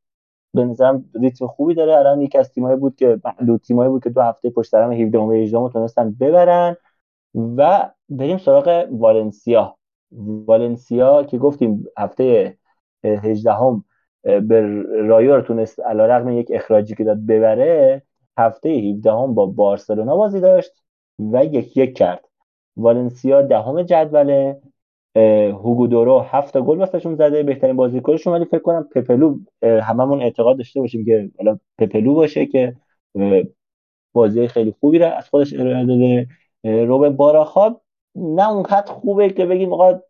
به 0.55 0.64
نظرم 0.64 1.05
ریتم 1.20 1.47
خوبی 1.47 1.74
داره. 1.74 1.97
الان 1.97 2.22
یکی 2.22 2.39
از 2.39 2.53
تیمایی 2.53 2.76
بود 2.76 2.97
که 2.97 3.20
دو 3.47 3.59
تیمایی 3.59 3.91
بود 3.91 4.05
که 4.05 4.11
دو 4.11 4.20
هفته 4.20 4.51
پشت 4.51 4.70
سر 4.70 4.83
هم 4.83 4.93
17 4.93 5.18
و 5.18 5.33
18 5.33 5.68
تونستن 5.72 6.16
ببرن. 6.20 6.76
و 7.35 7.91
بریم 8.09 8.39
سراغ 8.39 8.87
والنسیا. 8.91 9.76
والنسیا 10.47 11.24
که 11.24 11.39
گفتیم 11.39 11.85
هفته 11.99 12.57
18 13.05 13.53
هم 13.53 13.85
به 14.24 14.83
رایو 14.93 15.41
تونست 15.41 15.81
علیرغم 15.81 16.28
یک 16.28 16.49
اخراجی 16.55 16.95
که 16.95 17.05
داد 17.05 17.26
ببره 17.26 18.03
هفته 18.39 18.68
17 18.68 19.12
هم 19.12 19.35
با 19.35 19.47
بارسلونا 19.47 20.16
بازی 20.16 20.41
داشت 20.41 20.72
و 21.18 21.45
یک 21.45 21.76
یک 21.76 21.97
کرد. 21.97 22.24
والنسیا 22.76 23.43
دهم 23.43 23.83
جدوله 23.83 24.61
هوگو 25.53 25.87
دورو 25.87 26.20
هفت 26.20 26.59
گل 26.59 26.78
واسهشون 26.78 27.14
زده 27.16 27.43
بهترین 27.43 27.76
بازیکنشون 27.76 28.33
ولی 28.33 28.45
فکر 28.45 28.59
کنم 28.59 28.89
پپلو 28.95 29.39
هممون 29.62 30.22
اعتقاد 30.22 30.57
داشته 30.57 30.81
باشیم 30.81 31.05
که 31.05 31.31
حالا 31.39 31.59
پپلو 31.78 32.14
باشه 32.14 32.47
که 32.47 32.76
بازی 34.12 34.49
خیلی 34.49 34.74
خوبی 34.81 34.99
را 34.99 35.12
از 35.12 35.28
خودش 35.31 35.55
ارائه 35.55 35.87
داده. 35.87 36.28
روبن 36.64 37.16
باراخاب 37.16 37.82
نه 38.14 38.50
اونقدر 38.50 38.92
خوبه 38.92 39.30
که 39.30 39.46
بگیم 39.46 39.72
آقا 39.72 40.00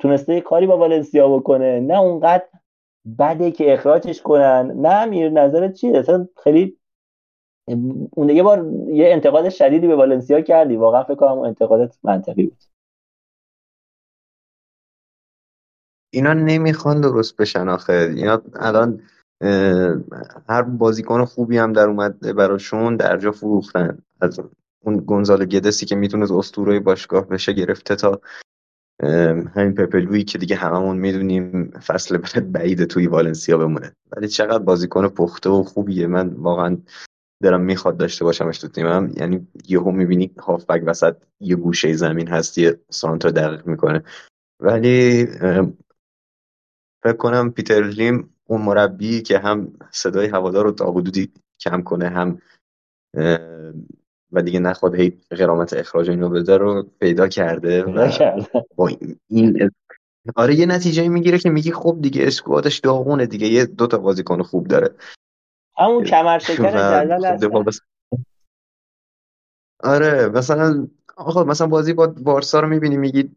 تونسته 0.00 0.40
کاری 0.40 0.66
با 0.66 0.78
والنسیا 0.78 1.36
بکنه 1.36 1.80
نه 1.80 2.00
اونقدر 2.00 2.44
بده 3.18 3.50
که 3.50 3.74
اخراجش 3.74 4.22
کنن. 4.22 4.72
نه 4.76 5.04
میر 5.04 5.30
نظرت 5.30 5.72
چیه؟ 5.72 5.98
اصلا 5.98 6.28
خیلی 6.44 6.78
اون 8.10 8.28
یه 8.28 8.42
بار 8.42 8.72
یه 8.88 9.12
انتقاد 9.12 9.48
شدیدی 9.48 9.86
به 9.86 9.96
والنسیا 9.96 10.40
کردی. 10.40 10.76
واقعا 10.76 11.04
فکر 11.04 11.14
کنم 11.14 11.38
انتقادت 11.38 11.98
منطقی 12.02 12.46
بود. 12.46 12.64
اینا 16.12 16.32
نمی‌خوان 16.32 17.00
درست 17.00 17.36
بشن 17.36 17.68
آخه. 17.68 18.12
اینا 18.16 18.42
الان 18.54 19.02
هر 20.48 20.62
بازیکن 20.62 21.24
خوبی 21.24 21.58
هم 21.58 21.72
در 21.72 21.88
اومده 21.88 22.32
براشون 22.32 22.96
در 22.96 23.16
جا 23.16 23.32
فروختن. 23.32 24.02
از 24.20 24.40
اون 24.84 24.96
گونزال 24.96 25.44
گدسی 25.44 25.86
که 25.86 25.96
می‌تونه 25.96 26.32
اسطوره 26.32 26.80
باشگاه 26.80 27.28
بشه 27.28 27.52
گرفته 27.52 27.96
تا 27.96 28.20
همین 29.54 29.74
پپلویی 29.74 30.24
که 30.24 30.38
دیگه 30.38 30.56
هممون 30.56 30.96
می‌دونیم 30.96 31.70
فصل 31.70 32.16
بعد 32.16 32.52
بعید 32.52 32.84
توی 32.84 33.06
والنسیا 33.06 33.58
بمونه. 33.58 33.92
ولی 34.16 34.28
چقدر 34.28 34.58
بازیکن 34.58 35.08
پخته 35.08 35.50
و 35.50 35.62
خوبیه. 35.62 36.06
من 36.06 36.28
واقعا 36.28 36.78
دارم 37.42 37.60
می‌خواد 37.60 37.96
داشته 37.96 38.24
باشمش 38.24 38.58
تو 38.58 38.68
تیمم. 38.68 39.12
یعنی 39.16 39.48
یهو 39.68 39.90
می‌بینی 39.90 40.34
هافبک 40.38 40.82
وسط 40.86 41.16
یه 41.40 41.56
گوشه 41.56 41.92
زمین 41.92 42.28
هست 42.28 42.58
یه 42.58 42.80
سانتر 42.90 43.28
دقیق 43.28 43.66
می‌کنه. 43.66 44.02
ولی 44.60 45.26
فکر 47.02 47.16
کنم 47.18 47.50
پیتر 47.50 47.82
لیم 47.82 48.34
اون 48.44 48.62
مربی 48.62 49.22
که 49.22 49.38
هم 49.38 49.72
صدای 49.90 50.26
هوادار 50.26 50.64
رو 50.64 50.72
تا 50.72 50.92
حدودی 50.92 51.32
کم 51.60 51.82
کنه 51.82 52.08
هم 52.08 52.38
و 54.34 54.42
دیگه 54.42 54.60
نخواد 54.60 54.94
هی 54.94 55.18
غرامت 55.30 55.72
اخراج 55.72 56.10
اینو 56.10 56.28
بده 56.28 56.56
رو 56.56 56.86
پیدا 57.00 57.28
کرده 57.28 57.82
و 57.82 58.12
با 58.76 58.90
این 59.28 59.70
آره 60.36 60.54
یه 60.54 60.66
نتیجه 60.66 61.08
می‌گیره 61.08 61.38
که 61.38 61.50
میگی 61.50 61.72
خب 61.72 61.98
دیگه 62.00 62.26
اسکوادش 62.26 62.78
داغونه 62.78 63.26
دیگه 63.26 63.46
یه 63.46 63.64
دو 63.64 63.86
تا 63.86 63.98
بازیکن 63.98 64.42
خوب 64.42 64.68
داره. 64.68 64.90
همون 65.78 66.04
کمر 66.04 66.38
شکن 66.38 66.70
خب 67.38 67.70
آره 69.82 70.28
مثلا 70.28 70.88
آقا 71.16 71.44
مثلا 71.44 71.66
بازی 71.66 71.92
با 71.92 72.06
بارسا 72.06 72.60
رو 72.60 72.68
می‌بینی 72.68 72.96
میگی 72.96 73.30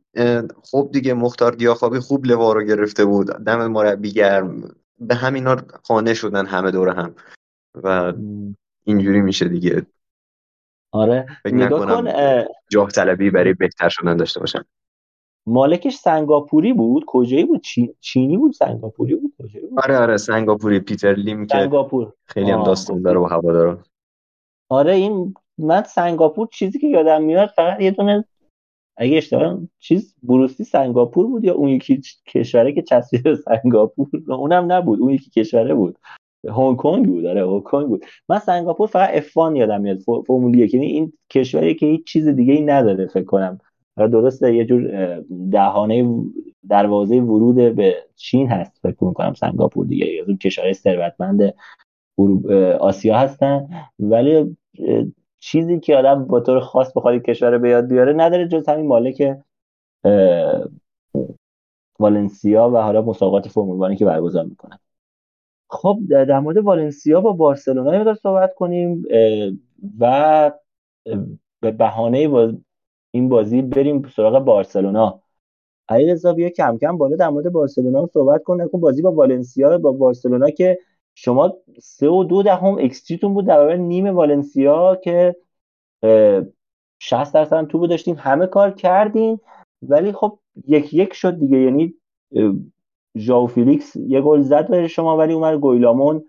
خب 0.64 0.89
دیگه 0.93 1.14
مختار 1.14 1.52
دیاخابی 1.52 2.00
خوب 2.00 2.26
لوا 2.26 2.54
رو 2.54 2.64
گرفته 2.64 3.06
بود 3.06 3.28
دم 3.28 3.68
مربی 3.68 4.12
گرم. 4.12 4.76
به 5.00 5.16
همینا 5.16 5.58
خانه 5.84 6.14
شدن 6.14 6.45
همه 6.45 6.72
دور 6.72 6.89
هم. 6.89 7.16
و 7.84 8.14
اینجوری 8.84 9.22
میشه 9.22 9.48
دیگه. 9.48 9.86
آره. 10.98 11.26
نگاه 11.45 11.86
کن 11.86 12.12
جاه 12.72 12.89
طلبی 12.89 13.30
برای 13.30 13.54
بهتر 13.54 13.89
شدن 13.89 14.18
داشته 14.18 14.39
باشن. 14.39 14.64
مالکش 15.48 15.95
سنگاپوری 15.95 16.74
بود؟ 16.74 17.04
کجایی 17.08 17.45
بود؟ 17.45 17.62
چینی 18.00 18.38
بود 18.38 18.54
سنگاپوری 18.54 19.16
بود؟ 19.16 19.32
کجایی 19.39 19.66
بود؟ 19.66 19.80
آره 19.80 19.98
آره 19.98 20.18
سنگاپوری 20.18 20.80
پیتر 20.80 21.14
لیم 21.14 21.48
سنگاپور. 21.48 22.06
که 22.06 22.14
خیلی 22.26 22.52
هم 22.52 22.64
داستان 22.64 23.02
داره 23.02 23.20
با 23.20 23.28
هوادارا 23.28 23.80
آره 24.70 24.93
این 24.93 25.34
من 25.58 25.84
سنگاپور 25.84 26.48
چیزی 26.52 26.80
که 26.80 26.88
یادم 26.88 27.24
میاد 27.24 27.50
فقط 27.50 27.82
یه 27.82 27.91
دونه 27.91 28.26
اگه 28.98 29.18
اشتباه 29.18 29.60
چیز 29.80 30.16
بروسی 30.24 30.64
سنگاپور 30.64 31.28
بود 31.28 31.43
یا 31.43 31.54
اون 31.54 31.70
یکی 31.70 32.02
کشوره 32.28 32.74
که 32.74 32.82
چسبید 32.82 33.36
سنگاپور؟ 33.36 34.08
اونم 34.28 34.72
نبود 34.72 35.02
اون 35.02 35.14
یکی 35.14 35.30
کشوره 35.30 35.74
بود. 35.74 35.98
هنگ 36.48 36.76
کنگ 36.76 37.06
بود 37.06 37.26
آره 37.26 37.48
هنگ 37.48 37.64
کنگ 37.64 37.88
بود. 37.88 38.06
من 38.30 38.39
سنگاپور 38.39 38.88
فقط 38.88 39.10
افان 39.14 39.56
یادم 39.56 39.82
میاد 39.82 40.00
فرمول 40.28 40.60
یک. 40.60 40.74
یعنی 40.74 40.86
این 40.86 41.14
کشوری 41.30 41.76
که 41.76 41.86
هیچ 41.86 42.08
چیز 42.08 42.28
دیگه 42.28 42.54
ای 42.54 42.62
نداره 42.62 43.08
فکر 43.08 43.26
کنم. 43.26 43.60
درسته 43.98 44.56
یه 44.56 44.66
جور 44.66 44.82
دهانه 45.52 46.24
دروازه 46.70 47.20
ورود 47.22 47.56
به 47.56 47.95
چین 48.16 48.48
هست 48.48 48.80
فکر 48.84 48.95
کنم 49.14 49.34
سنگاپور 49.34 49.86
دیگه. 49.86 50.22
از 50.22 50.28
اون 50.28 50.38
کشورهای 50.38 50.74
ثروتمند 50.74 51.54
آسیا 52.80 53.18
هستن. 53.18 53.70
ولی 54.00 54.58
چیزی 55.39 55.80
که 55.80 55.95
آدم 55.98 56.26
با 56.26 56.39
طور 56.39 56.60
خاص 56.60 56.91
بخواد 56.95 57.22
کشور 57.22 57.58
به 57.58 57.70
یاد 57.70 57.88
بیاره 57.88 58.14
نداره 58.14 58.48
جز 58.48 58.70
همین 58.70 58.88
مالک 58.88 59.38
والنسیا 62.00 62.70
و 62.70 62.78
حالا 62.78 63.02
مسابقات 63.02 63.48
فرمول 63.48 63.95
که 63.95 64.06
برگزار 64.06 64.45
می‌کنن. 64.45 64.80
خب 65.70 65.99
در 66.09 66.39
مورد 66.39 66.57
والنسیا 66.57 67.22
با 67.22 67.32
بارسلونا 67.32 67.95
یه 67.95 68.13
صحبت 68.13 68.55
کنیم 68.55 69.03
و 69.99 70.51
به 71.59 71.72
بهانه 71.72 72.53
این 73.11 73.30
بازی 73.30 73.61
بریم 73.61 74.07
سراغ 74.15 74.39
بارسلونا. 74.39 75.22
علیرضا 75.89 76.34
بیا 76.34 76.49
کم 76.49 76.78
کم 76.78 76.97
بالا 76.97 77.15
در 77.15 77.30
مورد 77.30 77.51
بارسلونا 77.51 78.09
صحبت 78.13 78.43
کن. 78.43 78.61
نکن 78.61 78.80
بازی 78.80 79.01
با 79.01 79.11
والنسیا 79.11 79.78
با 79.78 79.91
بارسلونا 79.91 80.49
که 80.49 80.80
شما 81.15 81.53
سه 81.82 82.09
و 82.09 82.24
دو 82.24 82.43
دهم 82.43 82.78
اکستریتون 82.80 83.34
بود 83.34 83.45
در 83.45 83.76
نیم 83.76 84.07
والنسیا 84.07 84.95
که 84.95 85.36
60 86.99 87.34
درصد 87.34 87.68
تو 87.68 87.88
داشتین 87.88 88.15
همه 88.15 88.47
کار 88.47 88.72
کردین 88.72 89.39
ولی 89.82 90.11
خب 90.11 90.39
یک 90.68 90.93
یک 90.93 91.13
شد 91.13 91.39
دیگه. 91.39 91.57
یعنی 91.57 91.93
ژاو 93.18 93.47
فیلیکس 93.47 93.95
یه 93.95 94.22
گل 94.22 94.41
زد 94.41 94.68
برای 94.68 94.89
شما 94.89 95.18
ولی 95.18 95.34
اومد 95.34 95.59
گویلامون 95.59 96.26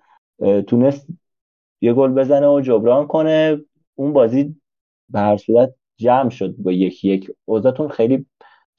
تونست 0.66 1.06
یه 1.80 1.94
گل 1.94 2.12
بزنه 2.12 2.48
و 2.48 2.60
جبران 2.60 3.06
کنه. 3.06 3.64
اون 3.94 4.12
بازی 4.12 4.60
به 5.08 5.20
هر 5.20 5.36
صورت 5.36 5.74
جمع 5.96 6.30
شد 6.30 6.54
با 6.56 6.72
یک 6.72 7.04
یک. 7.04 7.30
اوضاعتون 7.44 7.88
خیلی 7.88 8.26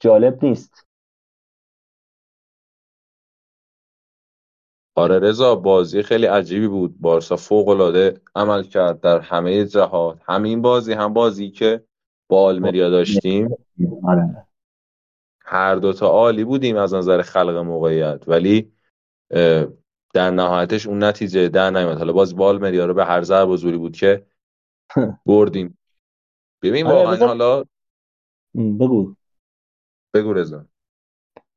جالب 0.00 0.44
نیست. 0.44 0.86
آره 4.94 5.18
رضا 5.18 5.54
بازی 5.54 6.02
خیلی 6.02 6.26
عجیبی 6.26 6.68
بود. 6.68 7.00
بارسا 7.00 7.36
فوق 7.36 7.68
العاده 7.68 8.20
عمل 8.34 8.62
کرد 8.62 9.00
در 9.00 9.20
همه 9.20 9.64
جهات. 9.64 10.20
همین 10.26 10.62
بازی 10.62 10.92
هم 10.92 11.12
بازی 11.12 11.50
که 11.50 11.84
با 12.28 12.42
آلمریا 12.42 12.90
داشتیم. 12.90 13.48
آره. 14.04 14.49
هر 15.50 15.74
دوتا 15.74 16.06
عالی 16.06 16.44
بودیم 16.44 16.76
از 16.76 16.94
نظر 16.94 17.22
خلق 17.22 17.56
موقعیت. 17.56 18.24
ولی 18.26 18.72
در 20.14 20.30
نهایتش 20.30 20.86
اون 20.86 21.04
نتیجه 21.04 21.48
در 21.48 21.70
نیومد. 21.70 21.98
حالا 21.98 22.12
باز 22.12 22.36
بال 22.36 22.64
رو 22.64 22.94
به 22.94 23.04
هر 23.04 23.22
ضرب 23.22 23.56
زوری 23.56 23.78
بود 23.78 23.96
که 23.96 24.26
بردیم. 25.26 25.78
ببین 26.62 26.86
آره، 26.86 26.96
واقعا 26.96 27.26
حالا 27.26 27.64
بگو. 28.54 29.14
بگو 30.14 30.32
رضا. 30.32 30.66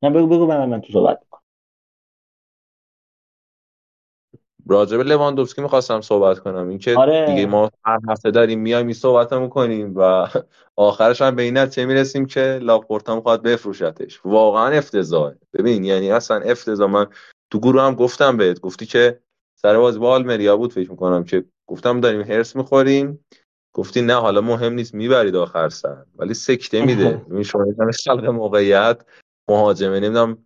نه 0.02 0.10
بگو 0.10 0.26
بگو 0.26 0.46
من 0.46 0.68
من 0.68 0.80
تو 0.80 0.92
صحبت 0.92 1.20
راجب 4.68 5.00
لواندوفسکی 5.00 5.62
می‌خواستم 5.62 6.00
صحبت 6.00 6.38
کنم. 6.38 6.68
اینکه 6.68 6.96
آره. 6.96 7.26
دیگه 7.26 7.46
ما 7.46 7.70
هر 7.84 7.98
هفته 8.08 8.30
داریم 8.30 8.60
میایم 8.60 8.86
این 8.86 8.94
صحبت 8.94 9.32
می‌کنیم 9.32 9.92
و 9.96 10.28
آخرش 10.76 11.22
هم 11.22 11.36
به 11.36 11.42
این 11.42 11.58
نتیجه 11.58 11.86
می‌رسیم 11.86 12.26
که 12.26 12.58
لاپورتا 12.62 13.16
می‌خواد 13.16 13.42
بفروشتش. 13.42 14.20
واقعا 14.24 14.68
افتضاحه. 14.78 15.36
ببین 15.52 15.84
یعنی 15.84 16.10
اصلا 16.10 16.36
افتضاح. 16.36 16.90
من 16.90 17.06
تو 17.50 17.60
گروه 17.60 17.82
هم 17.82 17.94
گفتم 17.94 18.36
بهت 18.36 18.60
گفتی 18.60 18.86
که 18.86 19.20
سر 19.54 19.78
بازی 19.78 19.98
با 19.98 20.12
آلمریا 20.12 20.56
بود 20.56 20.72
فکر 20.72 20.90
می‌کنم 20.90 21.24
که 21.24 21.44
گفتم 21.66 22.00
داریم 22.00 22.20
هرس 22.20 22.56
می‌خوریم. 22.56 23.24
گفتی 23.74 24.02
نه 24.02 24.14
حالا 24.14 24.40
مهم 24.40 24.72
نیست 24.72 24.94
می‌برید 24.94 25.36
آخر 25.36 25.68
سر. 25.68 26.04
ولی 26.16 26.34
سکته 26.34 26.84
میده. 26.84 27.10
ببین 27.30 27.42
شما 27.42 27.64
خلق 28.04 28.24
موقعیت 28.24 29.02
مهاجمه 29.48 30.00
نمی‌دونم. 30.00 30.38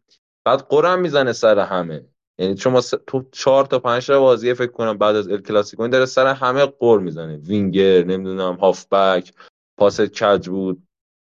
بعد 0.44 0.60
غرم 0.60 1.00
می‌زنه 1.00 1.32
سر 1.32 1.58
همه. 1.58 2.04
یعنی 2.38 2.56
شما 2.56 2.80
تو 3.06 3.24
چهار 3.32 3.64
تا 3.64 3.78
پنج 3.78 4.06
تا 4.06 4.20
بازی 4.20 4.54
فکر 4.54 4.72
کنم 4.72 4.98
بعد 4.98 5.16
از 5.16 5.28
ال 5.28 5.40
کلاسیکو 5.40 5.82
این 5.82 5.90
داره 5.90 6.06
سر 6.06 6.26
همه 6.26 6.66
غر 6.66 7.00
می‌زنه. 7.00 7.36
وینگر 7.36 8.04
نمی‌دونم 8.04 8.54
هافبک 8.54 9.32
پاس 9.76 10.00
کج 10.00 10.48
بود 10.48 10.82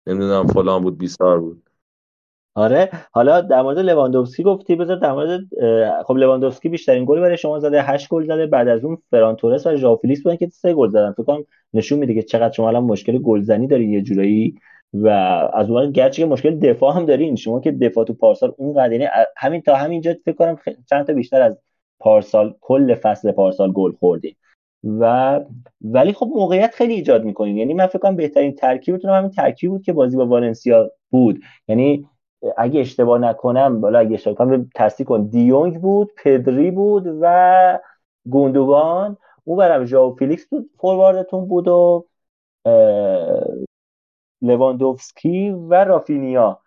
نمی‌دونم 0.06 0.46
فلان 0.46 0.82
بود 0.82 0.98
بیسار 0.98 1.40
بود. 1.40 1.62
آره 2.54 2.90
حالا 3.12 3.40
در 3.40 3.62
مورد 3.62 3.78
لواندوفسکی 3.78 4.42
گفتی 4.42 4.76
بذار 4.76 4.96
در 4.96 5.12
مورد 5.12 5.40
خب 6.06 6.16
لواندوفسکی 6.16 6.68
بیشترین 6.68 7.04
گل 7.04 7.20
برای 7.20 7.36
شما 7.36 7.58
زده 7.58 7.82
8 7.82 8.08
گل 8.08 8.26
زده 8.26 8.46
بعد 8.46 8.68
از 8.68 8.84
اون 8.84 8.98
فران 9.10 9.36
تورس 9.36 9.66
و 9.66 9.76
ژاو 9.76 10.00
بودن 10.22 10.36
که 10.36 10.48
3 10.48 10.74
گل 10.74 10.88
زدن. 10.88 11.12
فکر 11.12 11.22
کنم 11.22 11.44
نشون 11.74 11.98
میده 11.98 12.14
که 12.14 12.22
چقدر 12.22 12.52
شما 12.52 12.68
الان 12.68 12.84
مشکل 12.84 13.18
گلزنی 13.18 13.66
دارین 13.66 13.90
یه 13.92 14.02
جورایی 14.02 14.54
و 14.94 15.08
از 15.54 15.70
اون 15.70 15.90
گرچه 15.90 16.26
مشکل 16.26 16.58
دفاع 16.58 16.96
هم 16.96 17.06
دارین 17.06 17.36
شما 17.36 17.60
که 17.60 17.72
دفاع 17.72 18.04
تو 18.04 18.14
پارسال 18.14 18.54
اون 18.56 18.92
یعنی 18.92 19.08
همین 19.36 19.60
تا 19.60 19.74
همینجا 19.74 20.14
فکر 20.24 20.34
کنم 20.34 20.58
چند 20.90 21.06
تا 21.06 21.12
بیشتر 21.12 21.42
از 21.42 21.56
پارسال 22.00 22.54
کل 22.60 22.94
فصل 22.94 23.32
پارسال 23.32 23.72
گل 23.72 23.92
خوردین. 23.92 24.34
و 24.84 25.40
ولی 25.80 26.12
خب 26.12 26.26
موقعیت 26.34 26.74
خیلی 26.74 26.94
ایجاد 26.94 27.24
می‌کنین. 27.24 27.56
یعنی 27.56 27.74
من 27.74 27.86
فکر 27.86 27.98
کنم 27.98 28.16
بهترین 28.16 28.54
ترکیبتون 28.54 29.10
همین 29.10 29.30
ترکیب 29.30 29.70
بود 29.70 29.82
که 29.82 29.92
بازی 29.92 30.16
با 30.16 30.26
والنسیا 30.26 30.90
بود. 31.10 31.40
یعنی 31.68 32.06
اگه 32.56 32.80
اشتباه 32.80 33.18
نکنم 33.18 33.80
بالا 33.80 33.98
اگه 33.98 34.14
اشتباه 34.14 34.34
کنم 34.34 34.70
تصدیق 34.74 35.06
کن 35.06 35.26
دیونگ 35.26 35.80
بود 35.80 36.10
پدری 36.24 36.70
بود 36.70 37.04
و 37.20 37.78
گوندوگان. 38.28 39.16
اون 39.44 39.58
ورم 39.58 39.84
ژائو 39.84 40.14
فیلیکس 40.14 40.46
بود 40.46 40.70
فورواردتون 40.78 41.48
بود 41.48 41.68
و 41.68 42.06
لواندوفسکی 44.42 45.50
و 45.50 45.84
رافینیا. 45.84 46.58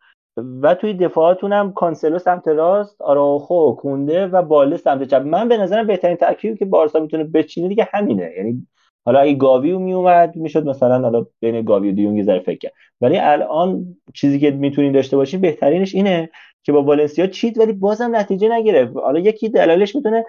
و 0.62 0.76
توی 0.76 0.94
دفاعاتون 0.94 1.54
هم 1.54 1.74
کانسلو 1.74 2.20
سمت 2.20 2.48
راست 2.48 3.02
آراخو 3.02 3.72
کونده 3.76 4.28
و 4.28 4.42
بالده 4.42 4.78
سمت 4.78 5.04
چپ. 5.04 5.22
من 5.22 5.50
به 5.50 5.58
نظرم 5.58 5.88
بهترین 5.88 6.18
ترکیبی 6.18 6.58
که 6.58 6.66
بارسا 6.66 7.00
می‌تونه 7.00 7.24
بچینه 7.24 7.68
دیگه 7.68 7.88
همینه. 7.92 8.32
یعنی 8.38 8.68
حالا 9.06 9.20
اگه 9.20 9.34
گاویو 9.34 9.80
میومد 9.80 10.36
می‌شد 10.36 10.66
مثلا 10.66 11.00
حالا 11.00 11.26
بین 11.40 11.62
گاوی 11.62 11.90
و 11.90 11.92
دیونگ 11.92 12.24
ذره 12.24 12.40
فکر 12.40 12.58
کرد. 12.58 12.74
ولی 13.02 13.18
الان 13.18 13.96
چیزی 14.14 14.40
که 14.40 14.52
می‌تونین 14.52 14.92
داشته 14.92 15.18
باشین 15.18 15.42
بهترینش 15.42 15.96
اینه 15.96 16.30
که 16.64 16.72
با 16.72 16.84
والنسیا 16.84 17.28
چید 17.28 17.60
ولی 17.60 17.74
بازم 17.74 18.16
نتیجه 18.16 18.50
نگرفت. 18.50 18.98
حالا 18.98 19.20
یکی 19.20 19.50
دلایلش 19.50 19.96
می‌تونه 19.96 20.26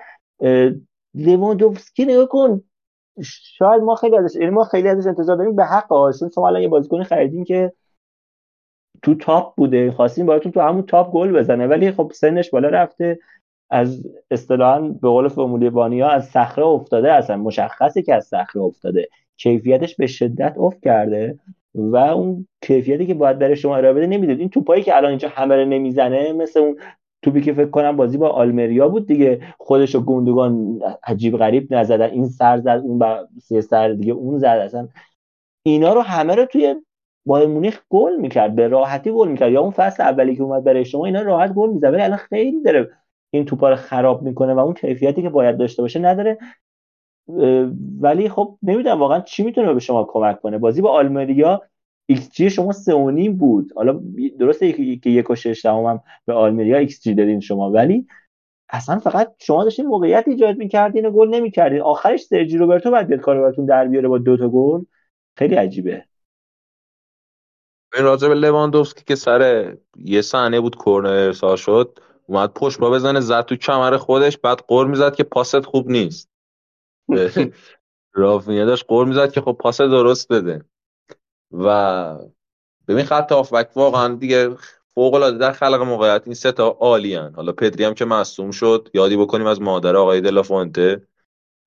لواندوفسکی 1.15 2.05
نگاه 2.05 2.29
کن. 2.29 2.63
شاید 3.23 3.83
ما 3.83 3.95
خیلی 3.95 4.17
ازش 4.17 4.37
یعنی 4.37 4.51
ما 4.51 4.65
خیلی 4.65 4.89
ازش 4.89 5.07
انتظار 5.07 5.37
داریم. 5.37 5.57
به 5.57 5.65
حق 5.65 5.93
آسون 5.93 6.31
شما 6.35 6.49
الان 6.49 6.63
یه 6.63 6.69
بازیکن 6.69 7.03
خریدین 7.03 7.45
که 7.45 7.73
تو 9.03 9.15
تاپ 9.15 9.55
بوده. 9.57 9.91
خواستیم 9.91 10.27
باهاتون 10.27 10.53
تو 10.53 10.61
همون 10.61 10.83
تاپ 10.83 11.13
گل 11.13 11.33
بزنه. 11.33 11.67
ولی 11.67 11.93
خب 11.93 12.13
سنش 12.15 12.51
بالا 12.51 12.69
رفته. 12.69 13.19
از 13.71 14.07
اصطلاحا 14.31 14.81
به 14.81 15.09
قول 15.09 15.29
فرمولی 15.29 15.71
بانیا 15.71 16.09
از 16.09 16.29
صخره 16.29 16.65
افتاده. 16.65 17.13
اصلا 17.13 17.37
مشخصه 17.37 18.03
که 18.03 18.15
از 18.15 18.27
صخره 18.27 18.63
افتاده. 18.63 19.09
کیفیتش 19.37 19.97
به 19.97 20.07
شدت 20.07 20.55
افت 20.59 20.81
کرده 20.83 21.39
و 21.75 21.97
اون 21.97 22.47
کیفیتی 22.63 23.07
که 23.07 23.15
باید 23.15 23.39
برای 23.39 23.57
شما 23.57 23.77
ارائه 23.77 23.95
بده 23.95 24.07
نمی‌دید 24.07 24.41
این 24.41 24.49
توپایی 24.49 24.83
که 24.83 24.97
الان 24.97 25.11
اینجا 25.11 25.29
همه 25.29 25.65
نمی‌زنه 25.65 26.33
مثل 26.33 26.61
اون 26.61 26.77
توپی 27.25 27.41
که 27.41 27.53
فکر 27.53 27.71
کنم 27.71 27.97
بازی 27.97 28.19
با 28.19 28.29
آلمریا 28.29 28.89
بود 28.89 29.07
دیگه 29.07 29.41
خودش 29.59 29.95
و 29.95 30.01
گوندوگان 30.01 30.81
عجیب 31.07 31.37
غریب 31.37 31.75
نزدن. 31.75 32.11
این 32.11 32.29
سر 32.29 32.59
زد 32.59 32.81
اون 32.85 32.99
با 32.99 33.29
سه 33.43 33.61
سر 33.61 33.89
دیگه 33.89 34.13
اون 34.13 34.39
زد. 34.39 34.61
اصلا 34.65 34.89
اینا 35.63 35.93
رو 35.93 36.01
همه 36.01 36.35
رو 36.35 36.45
توی 36.45 36.75
با 37.27 37.47
مونیخ 37.47 37.81
گل 37.91 38.17
می‌کرد 38.17 38.55
به 38.55 38.69
راحتی 38.69 39.13
گل 39.13 39.29
می‌کرد. 39.29 39.53
یا 39.53 39.61
اون 39.61 39.71
فصل 39.71 40.03
اولی 40.03 40.37
که 40.37 40.43
اومد 40.43 40.65
برای 40.65 40.85
شما 40.85 41.07
اینا 41.07 41.23
راحت 41.23 41.53
گل 41.53 41.71
می‌زد. 41.71 41.93
ولی 41.93 42.03
الان 42.03 42.17
خیلی 42.17 42.63
داره 42.63 42.91
این 43.31 43.45
توپا 43.45 43.71
رو 43.71 43.77
خراب 43.77 44.23
می‌کنه 44.23 44.55
و 44.55 44.59
اون 44.59 44.75
کیفیتی 44.75 45.23
که 45.23 45.29
باید 45.29 45.57
داشته 45.57 45.83
باشه 45.83 46.01
نداره. 46.01 46.39
ولی 48.01 48.29
خب 48.29 48.59
نمی‌دونم 48.63 49.01
واقعا 49.01 49.21
چی 49.21 49.43
می‌تونه 49.43 49.75
به 49.75 49.81
شما 49.81 50.05
کمک 50.05 50.41
کنه. 50.41 50.59
بازی 50.59 50.83
با 50.83 50.91
آلمریا 50.91 51.63
ایکس 52.07 52.31
جی 52.31 52.51
شما 52.51 52.73
سه 52.73 52.95
و 52.95 53.11
نیم 53.11 53.37
بود. 53.37 53.73
حالا 53.77 54.01
درسته 54.39 54.73
که 54.73 55.11
یک 55.11 55.31
و 55.31 55.35
شش 55.35 55.67
هم 55.67 56.01
به 56.27 56.33
آلمریا 56.33 56.79
ایکس 56.79 57.03
جی 57.03 57.15
دادین 57.15 57.41
شما 57.41 57.71
ولی 57.71 58.07
اصلا 58.69 58.99
فقط 58.99 59.35
شما 59.39 59.65
داشتین 59.65 59.87
موقعیت 59.87 60.25
ایجاد 60.27 60.57
می‌کردین 60.57 61.07
و 61.07 61.11
گل 61.11 61.29
نمی‌کردین. 61.29 61.81
آخرش 61.81 62.23
سرجی 62.23 62.59
روبرتو 62.59 62.91
بعد 62.91 63.07
بیاد 63.07 63.21
کارو 63.21 63.43
براتون 63.43 63.67
در 63.67 63.89
بیاره 63.89 64.09
با 64.09 64.19
دو 64.19 64.37
تا 64.37 64.49
گل. 64.49 64.81
خیلی 65.37 65.55
عجیبه. 65.55 66.05
این 67.95 68.05
راجع 68.05 68.29
به 68.29 68.35
لواندوفسکی 68.35 69.05
که 69.05 69.15
سر 69.15 69.73
یه 69.97 70.23
صحنه 70.23 70.61
بود 70.61 70.77
کرنر 70.77 71.11
ارسال 71.11 71.57
شد 71.57 71.99
اومد 72.27 72.53
پشت 72.55 72.79
پا 72.79 72.91
بزنه 72.91 73.21
زد 73.21 73.45
تو 73.45 73.57
کمر 73.57 73.97
خودش 73.97 74.39
بعد 74.39 74.59
غر 74.59 74.87
می‌زد 74.87 75.15
که 75.15 75.25
پاست 75.25 75.61
خوب 75.61 75.91
نیست. 75.91 76.31
رافینیا 78.15 78.65
داشت 78.65 78.85
قور 78.89 79.07
می‌زد 79.07 79.33
که 79.33 79.41
خب 79.41 79.57
پاس 79.61 79.81
درست 79.81 80.33
بده. 80.33 80.65
و 81.59 82.19
ببین 82.89 83.05
خط 83.05 83.33
آفبک 83.33 83.77
واقعا 83.77 84.15
دیگه 84.15 84.57
فوق 84.95 85.15
العاده 85.15 85.39
در 85.39 85.53
خلق 85.53 85.81
موقعیت 85.81 86.23
این 86.25 86.35
سه 86.35 86.53
تا 86.53 86.69
عالی 86.69 87.15
حالا 87.15 87.53
پدری 87.53 87.85
هم 87.85 87.95
که 87.95 88.05
مصدوم 88.05 88.51
شد 88.51 88.89
یادی 88.95 89.17
بکنیم 89.17 89.47
از 89.47 89.61
مادر 89.61 89.97
آقای 89.97 90.21
دلافونته 90.21 91.07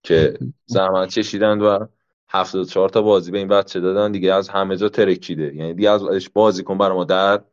که 0.04 0.40
زحمت 0.66 1.10
چشیدن 1.10 1.62
و 1.62 1.86
74 2.30 2.90
تا 2.90 3.02
بازی 3.02 3.32
به 3.32 3.38
این 3.38 3.48
بچه 3.48 3.80
دادن 3.80 4.12
دیگه 4.12 4.34
از 4.34 4.50
همه 4.50 4.78
جا 4.78 4.90
ترکیده. 4.90 5.56
یعنی 5.56 5.74
دیگه 5.74 5.90
ازش 5.90 6.30
بازی 6.30 6.64
کن 6.64 6.78
برای 6.78 6.96
ما 6.96 7.04
در 7.04 7.44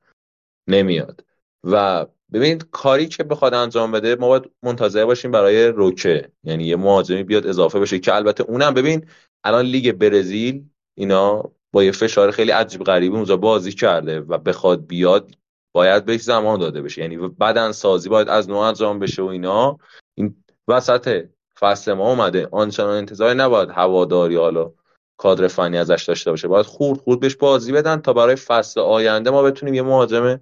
نمیاد. 0.69 1.25
و 1.65 2.07
ببینید 2.33 2.71
کاری 2.71 3.07
که 3.07 3.25
بخواد 3.25 3.55
انجام 3.55 3.93
بده 3.93 4.17
ما 4.17 4.29
باید 4.29 4.51
منتظر 4.63 5.05
باشیم 5.05 5.31
برای 5.31 5.67
روکه. 5.67 6.33
یعنی 6.45 6.65
یه 6.65 6.77
مهاجمی 6.77 7.23
بیاد 7.23 7.47
اضافه 7.47 7.81
بشه 7.81 7.99
که 7.99 8.15
البته 8.15 8.45
اونم 8.45 8.75
ببین 8.75 9.07
الان 9.45 9.65
لیگ 9.65 9.93
برزیل 9.93 10.65
اینا 10.95 11.53
با 11.75 11.85
یه 11.85 11.93
فشار 11.93 12.31
خیلی 12.31 12.51
عجیب 12.51 12.85
غریبی 12.85 13.17
اونجا 13.17 13.37
بازی 13.37 13.73
کرده 13.73 14.21
و 14.21 14.39
بخواد 14.39 14.87
بیاد 14.87 15.31
باید 15.73 16.05
بهش 16.05 16.21
زمان 16.21 16.59
داده 16.59 16.83
بشه. 16.83 17.03
یعنی 17.03 17.17
بدن 17.17 17.73
سازی 17.73 18.09
باید 18.09 18.29
از 18.29 18.49
نوع 18.49 18.59
انجام 18.59 18.99
بشه 18.99 19.23
و 19.23 19.27
اینا. 19.27 19.79
این 20.15 20.45
وسط 20.69 21.29
فصل 21.59 21.93
ما 21.93 22.11
اومده. 22.11 22.49
آنچنان 22.53 22.97
انتظاری 22.97 23.39
نباید 23.39 23.71
هواداری 23.71 24.37
حالا 24.37 24.73
کادر 25.17 25.49
فنی 25.49 25.79
ازش 25.79 26.05
داشته 26.09 26.31
باشه. 26.31 26.49
باید 26.49 26.67
خورد 26.67 27.01
خورد 27.01 27.21
بهش 27.21 27.37
بازی 27.37 27.73
بدن 27.73 28.01
تا 28.01 28.13
برای 28.13 28.37
فصل 28.37 28.81
آینده 28.81 29.31
ما 29.31 29.43
بتونیم 29.43 29.75
یه 29.75 29.83
مهاجم 29.83 30.41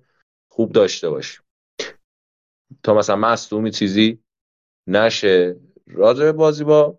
خوب 0.49 0.73
داشته 0.73 1.11
باشیم. 1.11 1.43
تا 2.83 2.95
مثلا 2.95 3.17
مصدومی 3.17 3.71
چیزی 3.71 4.19
نشه. 4.87 5.57
راجع 5.87 6.25
به 6.25 6.33
بازی 6.33 6.65
با 6.65 6.99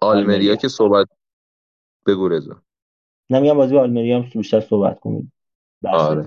آلمریا. 0.00 0.56
که 0.56 0.68
صحبت 0.68 1.08
بگو 2.06 2.28
رضا. 2.28 2.62
نمیگم 3.30 3.54
بازی 3.54 3.74
با 3.74 3.80
آلمریا 3.80 4.20
هم 4.20 4.28
بیشتر 4.34 4.60
صحبت 4.60 5.00
کنیم. 5.00 5.32
آره. 5.84 6.26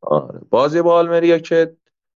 آره. 0.00 0.40
بازی 0.50 0.82
با 0.82 0.94
آلمریا 0.94 1.38
که 1.38 1.76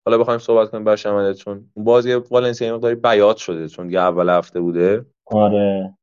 حالا 0.07 0.19
بخوایم 0.19 0.39
صحبت 0.39 0.71
کنیم 0.71 0.85
بر 0.85 1.33
چون 1.33 1.71
بازی 1.77 2.15
والنسیا 2.15 2.75
مقداری 2.75 2.95
بیات 2.95 3.37
شده 3.37 3.69
چون 3.69 3.87
دیگه 3.87 4.01
اول 4.01 4.29
هفته 4.29 4.61
بوده. 4.61 5.07
آره. 5.27 5.95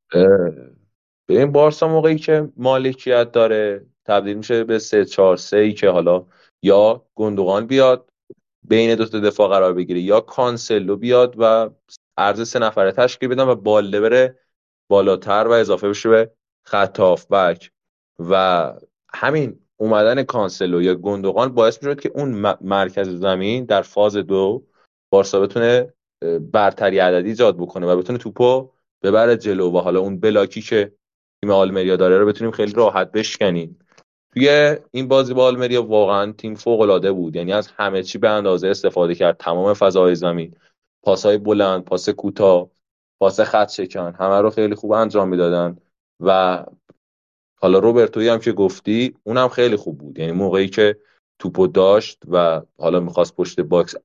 این 1.29 1.51
بارسا 1.51 1.87
موقعی 1.87 2.15
که 2.15 2.49
مالکیت 2.57 3.31
داره 3.31 3.85
تبدیل 4.05 4.37
میشه 4.37 4.63
به 4.63 4.79
سه 4.79 5.05
چهار 5.05 5.37
سه 5.37 5.57
ای 5.57 5.73
که 5.73 5.89
حالا 5.89 6.25
یا 6.61 7.05
گندوغان 7.15 7.67
بیاد 7.67 8.09
بین 8.63 8.95
دو 8.95 9.05
تا 9.05 9.19
دفاع 9.19 9.49
قرار 9.49 9.73
بگیره 9.73 9.99
یا 9.99 10.21
کانسلو 10.21 10.95
بیاد 10.95 11.35
و 11.37 11.69
عرض 12.17 12.49
سه 12.49 12.59
نفره 12.59 12.91
تشکیل 12.91 13.29
بدن 13.29 13.47
و 13.47 13.55
بالده 13.55 14.01
بره 14.01 14.39
بالاتر 14.89 15.47
و 15.47 15.51
اضافه 15.51 15.89
بشه 15.89 16.09
به 16.09 16.31
خط 16.63 16.99
بک 17.31 17.71
و 18.19 18.73
همین 19.13 19.59
اومدن 19.77 20.23
کانسلو 20.23 20.81
یا 20.81 20.95
گندوغان 20.95 21.53
باعث 21.53 21.83
می‌شد 21.83 21.99
که 21.99 22.11
اون 22.15 22.55
مرکز 22.61 23.09
زمین 23.09 23.65
در 23.65 23.81
فاز 23.81 24.17
دو 24.17 24.63
بارسا 25.09 25.39
بتونه 25.39 25.93
برتری 26.51 26.99
عددی 26.99 27.29
ایجاد 27.29 27.57
بکنه 27.57 27.87
و 27.87 27.97
بتونه 27.97 28.19
توپو 28.19 28.69
ببره 29.03 29.37
جلو 29.37 29.71
و 29.71 29.77
حالا 29.77 29.99
اون 29.99 30.19
block 30.19 30.54
ی 30.54 30.61
که 30.61 30.91
تیم 31.41 31.51
آلمریا 31.51 31.95
داره 31.95 32.17
رو 32.17 32.25
بتونیم 32.25 32.51
خیلی 32.51 32.73
راحت 32.73 33.11
بشکنیم. 33.11 33.79
توی 34.33 34.77
این 34.91 35.07
بازی 35.07 35.33
با 35.33 35.45
آلمریا 35.45 35.83
واقعا 35.83 36.31
تیم 36.31 36.55
فوق 36.55 36.81
العاده 36.81 37.11
بود 37.11 37.35
یعنی 37.35 37.53
از 37.53 37.67
همه 37.67 38.03
چی 38.03 38.17
به 38.17 38.29
اندازه 38.29 38.67
استفاده 38.67 39.15
کرد. 39.15 39.37
تمام 39.37 39.73
فضای 39.73 40.15
زمین 40.15 40.55
پاسهای 41.03 41.37
بلند 41.37 41.83
پاس 41.83 42.09
کوتاه 42.09 42.69
پاس 43.19 43.39
خط 43.39 43.69
شکن 43.71 44.15
همه 44.19 44.41
رو 44.41 44.49
خیلی 44.49 44.75
خوب 44.75 44.91
انجام 44.91 45.29
می‌دادن. 45.29 45.77
و 46.19 46.63
حالا 47.55 47.79
روبرتوی 47.79 48.29
هم 48.29 48.39
که 48.39 48.51
گفتی 48.51 49.15
اونم 49.23 49.47
خیلی 49.47 49.75
خوب 49.75 49.97
بود. 49.97 50.19
یعنی 50.19 50.31
موقعی 50.31 50.69
که 50.69 50.99
توپو 51.39 51.67
داشت 51.67 52.23
و 52.31 52.61
حالا 52.77 52.99
می‌خواست 52.99 53.35
پشت 53.35 53.59
box 53.59 53.95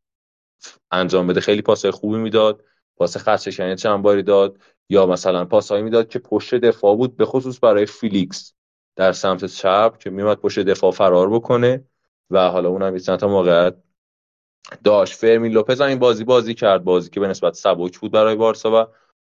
انجام 0.91 1.27
بده 1.27 1.41
خیلی 1.41 1.63
پاسهای 1.63 1.93
خوبی 1.93 2.19
می‌داد. 2.19 2.65
پاس 2.97 3.17
خط 3.17 3.51
شکنی 3.51 3.77
چند 3.77 4.03
باری 4.03 4.23
داد. 4.23 4.59
یا 4.91 5.07
مثلا 5.07 5.45
پاسهایی 5.45 5.83
می‌داد 5.83 6.09
که 6.09 6.19
پشت 6.19 6.55
دفاع 6.55 6.97
بود 6.97 7.17
به 7.17 7.25
خصوص 7.25 7.59
برای 7.63 7.87
فیلیکس 7.87 8.55
در 8.97 9.13
سمت 9.13 9.45
چپ 9.45 9.99
که 9.99 10.11
میومد 10.11 10.37
پشت 10.37 10.59
دفاع 10.59 10.91
فرار 10.91 11.31
بکنه 11.31 11.85
و 12.31 12.51
حالا 12.51 12.69
اونم 12.69 12.97
یه 12.97 13.01
تا 13.01 13.29
موقعیت 13.29 13.75
داشت. 14.85 15.15
فرمین 15.15 15.53
لوپز 15.53 15.81
این 15.81 15.99
بازی 15.99 16.25
بازی 16.25 16.55
کرد 16.55 16.85
بازی 16.85 17.11
که 17.11 17.21
به 17.21 17.29
نسبت 17.29 17.55
سبک 17.55 17.99
بود 17.99 18.13
برای 18.13 18.35
بارسا 18.35 18.83
و 18.83 18.87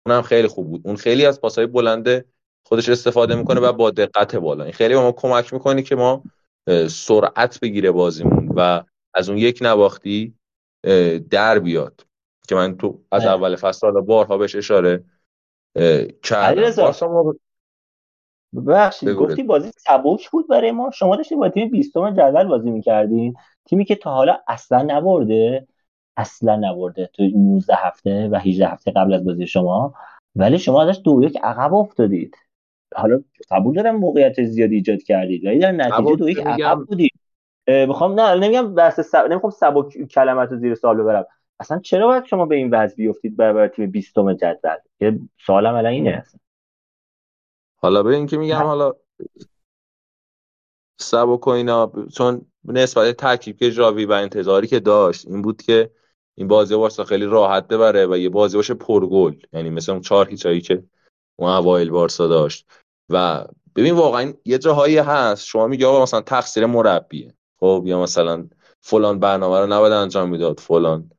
اونم 0.07 0.23
خیلی 0.23 0.49
خوب 0.49 0.71
بود. 0.71 0.81
اون 0.85 0.97
خیلی 0.97 1.27
از 1.27 1.41
پاسهای 1.41 1.67
بلنده 1.67 2.25
خودش 2.67 2.89
استفاده 2.89 3.35
می‌کنه 3.35 3.61
و 3.61 3.73
با 3.73 3.91
دقت 3.91 4.37
بالا. 4.37 4.65
این 4.65 4.73
خیلی 4.73 4.95
به 4.95 5.01
ما 5.01 5.13
کمک 5.13 5.53
می‌کنه 5.55 5.83
که 5.83 5.97
ما 5.97 6.23
سرعت 6.89 7.61
بگیره 7.61 7.91
بازیمون 7.91 8.49
و 8.57 8.83
از 9.15 9.29
اون 9.29 9.39
یک 9.39 9.59
نواختی 9.63 10.35
در 11.31 11.59
بیاد. 11.59 12.07
که 12.49 12.55
من 12.55 12.77
تو 12.77 13.01
از 13.11 13.27
اول 13.27 13.57
فصل 13.57 13.87
حالا 13.87 14.01
بارها 14.01 14.39
بهش 14.39 14.57
اشاره 14.57 15.05
کردم. 16.23 17.35
ببخشید. 18.57 19.09
گفتی 19.09 19.43
بازی 19.43 19.71
سبک 19.77 20.31
بود 20.31 20.49
برای 20.49 20.71
ما. 20.71 20.91
شما 20.91 21.17
داشتین 21.17 21.39
با 21.39 21.49
تیم 21.49 21.71
20 21.71 21.93
جدول 21.93 22.45
بازی 22.45 22.71
می‌کردین. 22.71 23.35
تیمی 23.65 23.85
که 23.85 23.95
تا 23.95 24.11
حالا 24.11 24.39
اصلا 24.49 24.83
نبرده 24.83 25.67
اصلا 26.17 26.57
نبرده 26.57 27.11
تو 27.13 27.23
19 27.23 27.75
هفته 27.75 28.29
و 28.29 28.37
18 28.37 28.69
هفته 28.69 28.91
قبل 28.91 29.15
از 29.15 29.25
بازی 29.25 29.47
شما. 29.47 29.95
ولی 30.37 30.59
شما 30.59 30.83
ازش 30.83 31.01
دو 31.05 31.21
یک 31.23 31.39
عقب 31.43 31.75
افتادید. 31.75 32.37
حالا 32.95 33.23
قبول 33.51 33.75
دارم 33.75 33.97
موقعیت 33.97 34.45
زیادی 34.45 34.75
ایجاد 34.75 35.03
کردید 35.03 35.45
ولی 35.45 35.59
در 35.59 35.73
نتیجه 35.73 36.17
دو 36.17 36.29
یک. 36.29 36.39
عقب 36.39 36.79
بودید 36.79 37.13
اه، 37.67 37.87
می‌خوام 37.87 38.21
نه 38.21 38.35
نمیگم 38.35 38.75
بحث 38.75 39.01
سب... 39.01 39.27
نمی‌خوام 39.31 39.51
سبک 39.51 40.07
کلمت 40.07 40.51
رو 40.51 40.59
زیر 40.59 40.75
سوال 40.75 40.97
ببرم. 40.97 41.27
اصلا 41.61 41.79
چرا 41.79 42.07
باید 42.07 42.25
شما 42.25 42.47
به 42.47 42.57
این 42.57 42.71
وضع 42.71 42.97
بیفتید 42.97 43.37
برای 43.37 43.69
تیم 43.69 43.91
20 43.91 44.15
جدول؟ 44.15 44.77
یه 45.01 45.21
سوالم 45.47 45.75
الان 45.75 45.93
اینه 45.93 46.11
اصلا. 46.11 46.41
حالا 47.77 48.03
به 48.03 48.15
این 48.15 48.27
که 48.27 48.37
میگم 48.37 48.63
حالا 48.63 48.93
سبک 51.01 51.47
و 51.47 51.51
اینا 51.51 51.93
چون 52.17 52.47
نسبت 52.65 53.17
ترکیب 53.17 53.57
که 53.57 53.71
جاوی 53.71 54.05
و 54.05 54.13
انتظاری 54.13 54.67
که 54.67 54.81
داشت 54.81 55.29
این 55.29 55.43
بود 55.43 55.63
که 55.63 55.91
این 56.35 56.49
بازی 56.49 56.77
بارسا 56.77 57.05
خیلی 57.05 57.25
راحت 57.25 57.69
ببره 57.69 58.07
و 58.07 58.17
یه 58.17 58.29
بازی 58.29 58.57
باشه 58.57 58.75
پرگل 58.75 59.35
یعنی 59.53 59.71
مثل 59.71 59.93
اون 59.93 60.01
چهار 60.01 60.29
هیچایی 60.29 60.61
که 60.61 60.83
اون 61.37 61.51
اوایل 61.51 61.91
بارسا 61.91 62.29
داشت. 62.29 62.67
و 63.11 63.45
ببین 63.77 63.95
واقعا 63.95 64.33
یه 64.45 64.59
جاهایی 64.59 64.99
هست. 64.99 65.47
شما 65.47 65.67
میگی 65.67 65.85
آقا 65.85 66.03
مثلا 66.03 66.21
تقصیر 66.21 66.67
مربیه. 66.67 67.35
خب 67.61 67.83
یا 67.87 68.03
مثلا 68.03 68.49
فلان 68.81 69.19
برنامه 69.19 69.59
رو 69.59 69.67
نباید 69.67 69.93
انجام 69.93 70.29
می‌داد. 70.29 70.61
فلان 70.61 71.11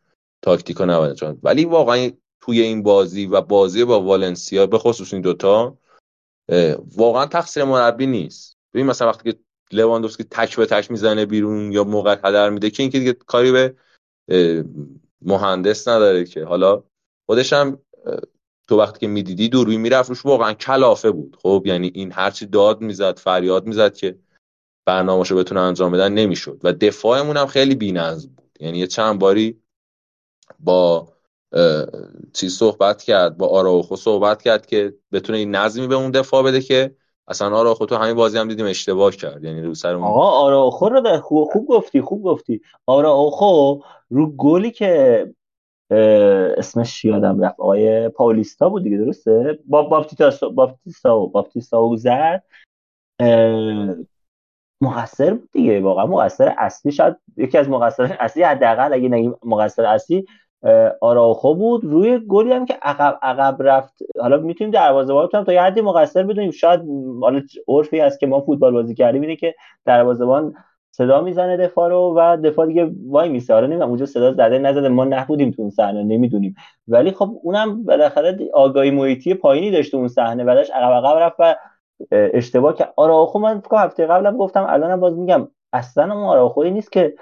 تاکتیک 0.42 0.78
رو 0.78 0.86
نباید 0.86 1.10
انجام. 1.10 1.40
ولی 1.44 1.66
واقعا 1.66 2.12
توی 2.42 2.62
این 2.62 2.84
بازی 2.84 3.26
و 3.26 3.42
بازی 3.42 3.84
با 3.84 4.02
والنسیا 4.02 4.68
به 4.68 4.78
خصوص 4.78 5.14
این 5.14 5.22
دوتا 5.22 5.78
واقعا 6.96 7.26
تقصیر 7.26 7.64
مربی 7.64 8.06
نیست. 8.08 8.58
ببین 8.74 8.86
مثلا 8.86 9.08
وقتی 9.08 9.32
که 9.32 9.40
لواندوفسکی 9.72 10.24
تک 10.24 10.56
به 10.56 10.66
تک 10.66 10.92
می‌زنه 10.92 11.26
بیرون 11.26 11.72
یا 11.72 11.84
موقع 11.84 12.20
هدر 12.24 12.50
میده 12.50 12.70
که 12.70 12.84
اینکه 12.84 13.00
دیگه 13.00 13.14
کاری 13.14 13.52
به 13.52 13.76
مهندس 15.22 15.88
نداره 15.88 16.26
که. 16.26 16.46
حالا 16.46 16.84
خودش 17.26 17.54
هم 17.54 17.80
تو 18.68 18.78
وقتی 18.78 19.00
که 19.00 19.08
می‌دیدی 19.08 19.50
دوربین 19.50 19.82
می‌رفت 19.82 20.10
روش 20.10 20.26
واقعا 20.26 20.54
کلافه 20.54 21.12
بود. 21.12 21.38
خب 21.42 21.64
یعنی 21.66 21.92
این 21.96 22.12
هرچی 22.12 22.46
داد 22.46 22.82
می‌زد 22.82 23.20
فریاد 23.20 23.66
می‌زد 23.66 23.94
که 23.94 24.20
برنامه‌شو 24.86 25.36
بتونه 25.36 25.60
انجام 25.62 25.92
بدن 25.92 26.14
نمی‌شد. 26.14 26.60
و 26.64 26.74
دفاعمون 26.74 27.38
هم 27.38 27.48
خیلی 27.48 27.76
بی‌نظم 27.76 28.30
بود. 28.30 28.58
یعنی 28.60 28.78
یه 28.78 28.88
چند 28.88 29.20
باری 29.20 29.62
با 30.60 31.08
چیز 32.34 32.58
صحبت 32.58 33.04
کرد 33.04 33.38
با 33.38 33.48
آراوخو 33.48 33.96
صحبت 33.96 34.42
کرد 34.42 34.66
که 34.66 34.94
بتونه 35.12 35.38
این 35.38 35.56
نظمی 35.56 35.88
به 35.88 35.96
اون 35.96 36.12
دفاع 36.12 36.44
بده 36.44 36.62
که 36.62 36.96
اصلا 37.28 37.58
آراوخو 37.58 37.86
تو 37.86 37.96
همین 37.96 38.16
بازی 38.16 38.38
هم 38.38 38.48
دیدیم 38.48 38.66
اشتباه 38.66 39.12
کرد. 39.12 39.44
یعنی 39.44 39.62
رو 39.62 39.76
سر 39.76 39.94
اون 39.96 40.04
آقا 40.04 40.30
آراوخو 40.30 40.90
رو 40.90 41.02
در 41.02 41.20
خوب, 41.20 41.50
خوب 41.52 41.68
گفتی 41.68 42.02
خوب 42.02 42.24
گفتی. 42.24 42.62
آراوخو 42.86 43.80
رو 44.10 44.32
گلی 44.32 44.72
که 44.72 45.34
اسمش 45.92 47.06
یادم 47.06 47.42
رفت؟ 47.44 47.60
آقای 47.60 48.10
پاولیستا 48.10 48.70
بود 48.70 48.84
دیگه 48.84 48.98
درسته؟ 48.98 49.60
با 49.66 49.84
باپتیستا 49.84 50.50
باپتیستا 50.50 51.26
باپتیستا 51.26 51.96
زد 51.96 52.44
مقصر 54.82 55.34
بود 55.34 55.50
دیگه 55.52 55.82
واقعا 55.82 56.06
مقصر 56.06 56.56
اصلی. 56.58 56.92
شاید 56.92 57.16
یکی 57.38 57.58
از 57.58 57.70
مقصرین 57.70 58.16
اصلی 58.20 58.44
حداقل 58.44 58.94
اگه 58.94 59.10
نگیم 59.10 59.36
مقصر 59.44 59.86
اصلی 59.86 60.26
آراوخو 61.02 61.56
بود. 61.56 61.84
روی 61.84 62.20
گلی 62.28 62.54
هم 62.54 62.66
که 62.66 62.78
عقب 62.82 63.20
عقب 63.22 63.58
رفت. 63.60 63.94
حالا 64.20 64.38
می‌تونیم 64.38 64.72
دروازه‌بان 64.72 65.30
هم 65.34 65.44
تا 65.44 65.54
یه 65.54 65.62
حدی 65.62 65.82
مقصر 65.82 66.24
بدونیم. 66.24 66.52
شاید 66.52 66.82
حالا 67.22 67.42
عرفی 67.68 68.00
هست 68.00 68.20
که 68.20 68.28
ما 68.28 68.42
فوتبال 68.42 68.74
بازی 68.74 68.96
کردیم 68.96 69.22
اینه 69.22 69.36
که 69.36 69.56
دروازه‌بان 69.86 70.56
صدا 70.98 71.22
می‌زنه 71.22 71.58
دفاع 71.58 71.90
رو 71.90 72.14
و 72.18 72.38
دفاع 72.44 72.68
دیگه 72.68 72.92
وای 73.08 73.30
میسه. 73.30 73.54
حالا 73.54 73.68
نمی‌دونم 73.68 73.90
اونجا 73.90 74.06
صدا 74.06 74.34
زده 74.34 74.60
نزده. 74.60 74.90
ما 74.90 75.06
نبودیم 75.06 75.52
تو 75.52 75.62
اون 75.62 75.72
صحنه 75.72 76.04
نمی‌دونیم. 76.04 76.56
ولی 76.88 77.12
خب 77.12 77.40
اونم 77.44 77.84
بالاخره 77.84 78.50
آگاهی 78.54 78.92
محیطی 78.92 79.34
پایینی 79.34 79.72
داشته 79.72 79.98
اون 79.98 80.08
صحنه 80.08 80.44
بعدش 80.44 80.70
عقب 80.70 81.06
عقب 81.06 81.18
رفت 81.18 81.36
و 81.40 81.44
اه، 81.44 81.56
اشتباه 82.34 82.76
کرد. 82.76 82.94
آراوخو 82.98 83.40
من 83.40 83.60
فکر 83.60 83.76
هفته 83.76 84.06
قبلم 84.06 84.38
گفتم 84.38 84.66
الانم 84.70 85.00
باز 85.00 85.18
میگم 85.18 85.48
اصلا 85.74 86.04
اون 86.14 86.24
آراوخویی 86.24 86.72
نیست 86.72 86.92
که 86.92 87.16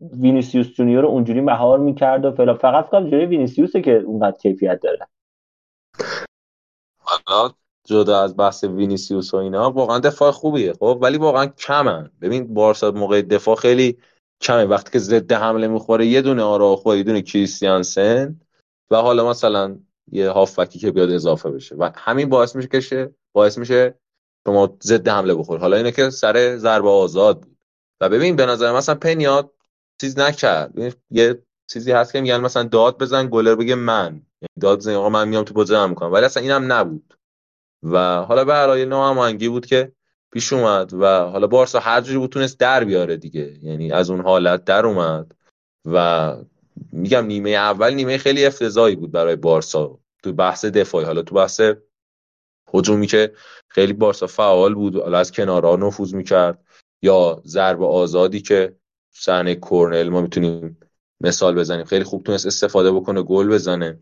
وینیسیوس 0.00 0.74
جونیور 0.74 1.02
رو 1.02 1.08
اونجوری 1.08 1.40
مهار 1.40 1.78
می‌کرد 1.78 2.24
و 2.24 2.32
فلان. 2.32 2.56
فقط 2.56 2.84
فقط 2.84 3.06
جلوی 3.06 3.26
وینیسیوسه 3.26 3.80
که 3.80 3.96
اونقدر 3.96 4.36
کیفیت 4.38 4.80
داره. 4.80 4.98
حالا 6.98 7.50
جدا 7.84 8.22
از 8.22 8.36
بحث 8.36 8.64
وینیسیوس 8.64 9.34
و 9.34 9.36
اینا 9.36 9.70
واقعا 9.70 9.98
دفاع 9.98 10.30
خوبیه 10.30 10.72
خب؟ 10.72 10.98
ولی 11.02 11.18
واقعا 11.18 11.46
کمن. 11.46 12.10
ببین 12.20 12.54
بارسا 12.54 12.90
موقع 12.90 13.22
دفاع 13.22 13.56
خیلی 13.56 13.98
کمه. 14.40 14.64
وقتی 14.64 14.90
که 14.90 14.98
ضد 14.98 15.32
حمله 15.32 15.68
می‌خوره 15.68 16.06
یه 16.06 16.22
دونه 16.22 16.42
آراخو 16.42 16.96
یه 16.96 17.02
دونه 17.02 17.22
کریستیانسن 17.22 18.40
و 18.90 18.96
حالا 18.96 19.30
مثلا 19.30 19.78
یه 20.12 20.30
هافبکی 20.30 20.78
که 20.78 20.90
بیاد 20.90 21.10
اضافه 21.10 21.50
بشه. 21.50 21.74
و 21.74 21.90
همین 21.94 22.28
باعث 22.28 22.56
میشه 22.56 22.68
که 22.68 23.14
باعث 23.32 23.58
میشه 23.58 23.94
شما 24.46 24.78
ضد 24.82 25.08
حمله 25.08 25.34
بخور 25.34 25.58
حالا 25.58 25.76
اینه 25.76 25.92
که 25.92 26.10
سر 26.10 26.56
ضربه 26.56 26.88
آزاد 26.88 27.40
بود. 27.40 27.58
و 28.00 28.08
ببین 28.08 28.36
به 28.36 28.46
نظر 28.46 28.72
مثلا 28.72 28.94
پنیات 28.94 29.50
چیز 30.00 30.18
نکرد. 30.18 30.74
یه- 31.10 31.42
چیزی 31.70 31.92
هست 31.92 32.12
که 32.12 32.20
میگن 32.20 32.40
مثلا 32.40 32.62
داد 32.62 32.98
بزن 32.98 33.28
گلر 33.30 33.54
بگه 33.54 33.74
من. 33.74 34.06
یعنی 34.12 34.60
داد 34.60 34.78
بزن 34.78 34.94
آقا 34.94 35.08
من 35.08 35.28
میام 35.28 35.44
تو 35.44 35.54
بازی 35.54 35.86
می‌کنم. 35.88 36.12
ولی 36.12 36.24
اصلا 36.24 36.42
اینم 36.42 36.72
نبود. 36.72 37.14
و 37.82 38.22
حالا 38.22 38.44
به 38.44 38.54
هر 38.54 38.84
ناهماهنگی 38.84 39.48
بود 39.48 39.66
که 39.66 39.92
پیش 40.32 40.52
اومد 40.52 40.94
و 40.94 41.06
حالا 41.06 41.46
بارسا 41.46 41.80
هر 41.80 42.00
جوری 42.00 42.18
بود 42.18 42.30
تونست 42.30 42.58
در 42.58 42.84
بیاره 42.84 43.16
دیگه. 43.16 43.58
یعنی 43.62 43.92
از 43.92 44.10
اون 44.10 44.20
حالت 44.20 44.64
در 44.64 44.86
اومد 44.86 45.34
و 45.84 46.36
میگم 46.92 47.26
نیمه 47.26 47.50
اول 47.50 47.94
نیمه 47.94 48.18
خیلی 48.18 48.46
افتضاحی 48.46 48.96
بود 48.96 49.12
برای 49.12 49.36
بارسا 49.36 49.98
تو 50.22 50.32
بحث 50.32 50.64
دفاعی. 50.64 51.04
حالا 51.06 51.22
تو 51.22 51.34
بحث 51.34 51.60
هجومی 52.74 53.06
که 53.06 53.32
خیلی 53.68 53.92
بارسا 53.92 54.26
فعال 54.26 54.74
بود 54.74 54.96
حالا 54.96 55.18
از 55.18 55.32
کنارها 55.32 55.76
نفوذ 55.76 56.14
می‌کرد 56.14 56.64
یا 57.02 57.42
ضربه 57.46 57.86
آزادی 57.86 58.40
که 58.40 58.76
صحنه 59.10 59.54
کورنل 59.54 60.08
ما 60.08 60.20
می‌تونیم 60.20 60.78
مثال 61.20 61.54
بزنیم 61.54 61.84
خیلی 61.84 62.04
خوب 62.04 62.22
تونست 62.22 62.46
استفاده 62.46 62.92
بکنه 62.92 63.22
گل 63.22 63.48
بزنه. 63.48 64.00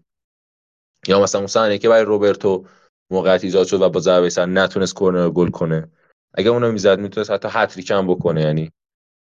یا 1.08 1.22
مثلا 1.22 1.40
اون 1.40 1.46
صحنه 1.46 1.78
که 1.78 1.88
برای 1.88 2.04
روبرتو 2.04 2.64
موقعیت 3.10 3.44
ایجاد 3.44 3.66
شد 3.66 3.82
و 3.82 3.88
با 3.88 4.00
ضربه 4.00 4.30
سر 4.30 4.46
نتونست 4.46 4.94
کورنر 4.94 5.24
رو 5.24 5.30
گل 5.30 5.50
کنه. 5.50 5.88
اگه 6.34 6.50
اونو 6.50 6.72
می‌زد 6.72 7.00
می‌تونست 7.00 7.30
حتی 7.30 7.48
هتریک 7.50 7.90
هم 7.90 8.06
بکنه 8.06 8.42
یعنی 8.42 8.70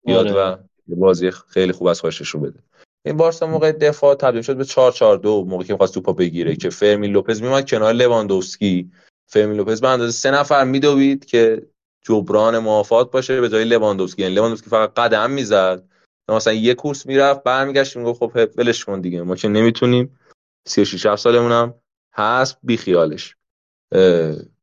بیاد 0.05 0.27
آره. 0.27 0.53
و 0.53 0.57
بازی 0.87 1.31
خیلی 1.31 1.71
خوب 1.71 1.87
از 1.87 2.01
خودش 2.01 2.27
رو 2.27 2.39
بده. 2.39 2.59
این 3.05 3.17
بارسا 3.17 3.47
موقع 3.47 3.71
دفاع 3.71 4.15
تبدیل 4.15 4.41
شد 4.41 4.57
به 4.57 4.65
4 4.65 4.91
4 4.91 5.17
2 5.17 5.45
موقعی 5.45 5.67
که 5.67 5.73
می‌خواست 5.73 5.93
توپا 5.93 6.13
بگیره 6.13 6.55
که 6.55 6.69
فرمین 6.69 7.11
لوپز 7.11 7.41
میومد 7.41 7.69
کنار 7.69 7.93
لواندوفسکی. 7.93 8.91
فرمین 9.27 9.57
لوپز 9.57 9.81
به 9.81 9.87
اندازه 9.87 10.11
سه 10.11 10.31
نفر 10.31 10.63
میدوید 10.63 11.25
که 11.25 11.67
جبران 12.01 12.57
مافات 12.57 13.11
باشه 13.11 13.41
به 13.41 13.49
جای 13.49 13.63
لواندوفسکی. 13.63 14.21
یعنی 14.21 14.35
لواندوفسکی 14.35 14.69
فقط 14.69 14.93
قدم 14.93 15.31
می‌زد. 15.31 15.83
مثلا 16.29 16.53
یه 16.53 16.73
کورس 16.73 17.05
می‌رفت 17.05 17.43
برمیگشت 17.43 17.97
می‌گفت 17.97 18.19
خب 18.19 18.49
ولش 18.57 18.85
کن 18.85 19.01
دیگه. 19.01 19.21
ما 19.21 19.35
که 19.35 19.47
نمی‌تونیم. 19.47 20.19
36 20.67 21.05
7 21.05 21.21
سالمون 21.21 21.51
هم 21.51 21.73
هست 22.13 22.57
بی 22.63 22.77
خیالش 22.77 23.35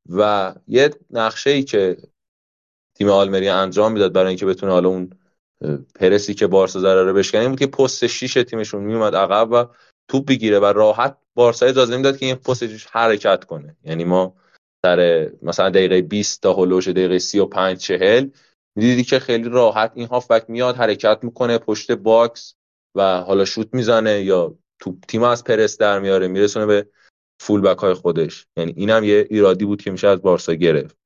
و 0.08 0.54
یه 0.68 0.90
نقشه 1.10 1.50
ای 1.50 1.62
که 1.62 1.96
تیم 2.94 3.08
آلمریا 3.08 3.48
انجام 3.48 3.92
می‌داد 3.92 4.12
برای 4.12 4.28
اینکه 4.28 4.46
بتونه 4.46 4.72
حالا 4.72 4.88
اون 4.88 5.10
پرسی 5.94 6.34
که 6.34 6.46
بارسا 6.46 6.80
داره 6.80 6.99
رو 6.99 7.12
بشکنه 7.12 7.40
این 7.40 7.50
بود 7.50 7.58
که 7.58 7.66
پست 7.66 8.06
6 8.06 8.34
تیمشون 8.34 8.82
میومد 8.82 9.14
عقب 9.14 9.52
و 9.52 9.64
توپ 10.08 10.28
بگیره 10.28 10.58
و 10.58 10.64
راحت 10.64 11.16
بارسا 11.34 11.66
اجازه 11.66 11.94
نمی‌داد 11.94 12.16
که 12.16 12.26
این 12.26 12.34
پست 12.34 12.66
6 12.66 12.86
حرکت 12.90 13.44
کنه. 13.44 13.76
یعنی 13.84 14.04
ما 14.04 14.34
در 14.82 15.30
مثلا 15.42 15.70
دقیقه 15.70 16.02
20 16.02 16.42
تا 16.42 16.54
هلوش 16.54 16.88
دقیقه 16.88 17.18
35 17.18 17.78
40 17.78 18.28
می‌دیدی 18.76 19.04
که 19.04 19.18
خیلی 19.18 19.48
راحت 19.48 19.92
این 19.94 20.06
هافبک 20.06 20.50
میاد 20.50 20.76
حرکت 20.76 21.18
می‌کنه 21.22 21.58
پشت 21.58 21.92
box 21.92 22.54
و 22.94 23.20
حالا 23.20 23.44
شوت 23.44 23.68
می‌زنه 23.72 24.22
یا 24.22 24.54
توپ 24.78 24.96
تیم 25.08 25.22
از 25.22 25.44
پرس 25.44 25.78
در 25.78 25.98
میاره 25.98 26.28
میرسونه 26.28 26.66
به 26.66 26.88
fullback 27.40 27.78
های 27.78 27.94
خودش. 27.94 28.46
یعنی 28.56 28.74
اینم 28.76 29.04
یه 29.04 29.26
ایرادی 29.30 29.64
بود 29.64 29.82
که 29.82 29.90
میشه 29.90 30.08
از 30.08 30.22
بارسا 30.22 30.54
گرفت. 30.54 30.96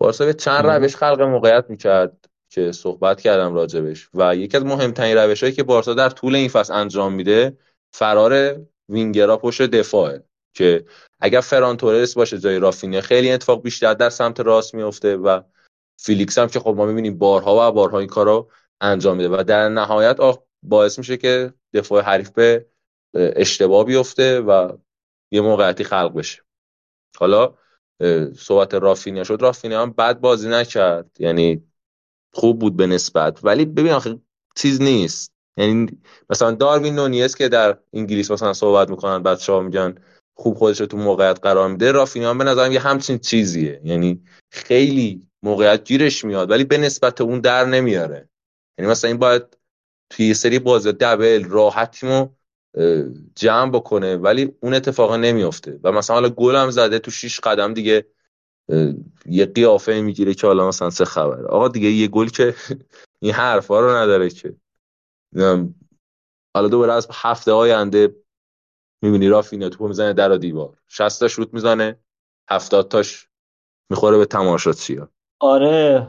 بارسا 0.00 0.24
به 0.24 0.34
چند. 0.34 0.66
روش 0.66 0.96
خلق 0.96 1.20
موقعیت 1.20 1.66
می‌کرد 1.68 2.28
که 2.50 2.72
صحبت 2.72 3.20
کردم 3.20 3.54
راجبش. 3.54 4.08
و 4.14 4.36
یکی 4.36 4.56
از 4.56 4.64
مهمترین 4.64 5.16
روش 5.16 5.42
هایی 5.42 5.54
که 5.54 5.62
بارسا 5.62 5.94
در 5.94 6.08
طول 6.10 6.34
این 6.34 6.48
فصل 6.48 6.72
انجام 6.72 7.12
میده 7.12 7.58
فرار 7.94 8.60
وینگرا 8.88 9.36
پشت 9.36 9.62
دفاعه. 9.62 10.24
که 10.54 10.84
اگر 11.20 11.40
فران 11.40 11.76
تورس 11.76 12.14
باشه 12.14 12.38
جای 12.38 12.58
رافینیا 12.58 13.00
خیلی 13.00 13.30
اتفاق 13.30 13.62
بیشتر 13.62 13.94
در 13.94 14.10
سمت 14.10 14.40
راست 14.40 14.74
میفته 14.74 15.16
و 15.16 15.40
فیلیکس 16.00 16.38
هم 16.38 16.46
که 16.46 16.60
خب 16.60 16.74
ما 16.76 16.86
می‌بینیم 16.86 17.18
بارها 17.18 17.68
و 17.68 17.72
بارها 17.72 17.98
این 17.98 18.08
کارو 18.08 18.50
انجام 18.80 19.16
میده. 19.16 19.28
و 19.28 19.42
در 19.42 19.68
نهایت 19.68 20.20
آخ 20.20 20.38
باعث 20.62 20.98
میشه 20.98 21.16
که 21.16 21.52
دفاع 21.74 22.02
حریف 22.02 22.30
به 22.30 22.66
اشتباه 23.14 23.84
بیفته 23.84 24.40
و 24.40 24.72
یه 25.30 25.40
موقعیتی 25.40 25.84
خلق 25.84 26.14
بشه. 26.14 26.42
حالا 27.16 27.54
صحبت 28.38 28.74
رافینیا 28.74 29.24
شد. 29.24 29.38
رافینیا 29.40 29.82
هم 29.82 29.90
بد 29.90 30.20
بازی 30.20 30.48
نکرد. 30.48 31.10
یعنی 31.18 31.62
خوب 32.34 32.58
بود 32.58 32.76
به 32.76 32.86
نسبت. 32.86 33.44
ولی 33.44 33.64
ببین 33.64 33.92
آخه 33.92 34.18
چیز 34.56 34.82
نیست. 34.82 35.32
یعنی 35.56 36.02
مثلا 36.30 36.50
داروین 36.50 36.94
نونیز 36.94 37.34
که 37.34 37.48
در 37.48 37.78
انگلیس 37.92 38.30
مثلا 38.30 38.52
صحبت 38.52 38.90
می‌کنن 38.90 39.22
بچه‌ها 39.22 39.60
میگن 39.60 39.94
خوب 40.34 40.54
خودش 40.54 40.80
رو 40.80 40.86
تو 40.86 40.96
موقعیت 40.96 41.38
قرار 41.42 41.68
میده. 41.68 41.92
رافینیا 41.92 42.34
به 42.34 42.44
نظرم 42.44 42.72
یه 42.72 42.80
همچین 42.80 43.18
چیزیه. 43.18 43.80
یعنی 43.84 44.22
خیلی 44.50 45.28
موقعیت 45.42 45.84
گیرش 45.84 46.24
میاد 46.24 46.50
ولی 46.50 46.64
به 46.64 46.78
نسبت 46.78 47.20
اون 47.20 47.40
در 47.40 47.64
نمیاره. 47.64 48.28
یعنی 48.78 48.90
مثلا 48.90 49.08
این 49.08 49.18
باید 49.18 49.58
توی 50.10 50.34
سری 50.34 50.58
بازی 50.58 50.92
دبل 50.92 51.44
راحتیمو 51.44 52.28
جمع 53.34 53.70
بکنه 53.70 54.16
ولی 54.16 54.52
اون 54.60 54.74
اتفاق 54.74 55.14
نمیافته. 55.14 55.80
و 55.84 55.92
مثلا 55.92 56.16
حالا 56.16 56.28
گل 56.28 56.56
هم 56.56 56.70
زده 56.70 56.98
تو 56.98 57.10
6 57.10 57.40
قدم 57.40 57.74
دیگه 57.74 58.06
یه 59.26 59.46
قیافه 59.46 60.00
می‌گیره 60.00 60.34
که 60.34 60.46
حالا 60.46 60.68
مثلا 60.68 60.90
سه 60.90 61.04
خبره. 61.04 61.46
آقا 61.46 61.68
دیگه 61.68 61.88
یه 61.90 62.08
گل 62.08 62.28
که 62.28 62.54
این 63.22 63.32
حرفا 63.32 63.80
رو 63.80 63.90
نداره 63.96 64.30
که. 64.30 64.56
حالا 66.56 66.68
دوباره 66.68 66.92
از 66.92 67.08
هفته 67.12 67.52
آینده 67.52 68.16
می‌بینی 69.02 69.28
رافینیا 69.28 69.68
توپ 69.68 69.88
می‌زنه 69.88 70.12
در 70.12 70.36
دیوار. 70.36 70.78
60 70.88 71.20
تا 71.20 71.28
شوت 71.28 71.54
می‌زنه 71.54 71.98
70 72.50 72.88
تاش 72.88 73.28
می‌خوره 73.90 74.18
به 74.18 74.26
تماشاچی‌ها. 74.26 75.08
آره 75.42 76.06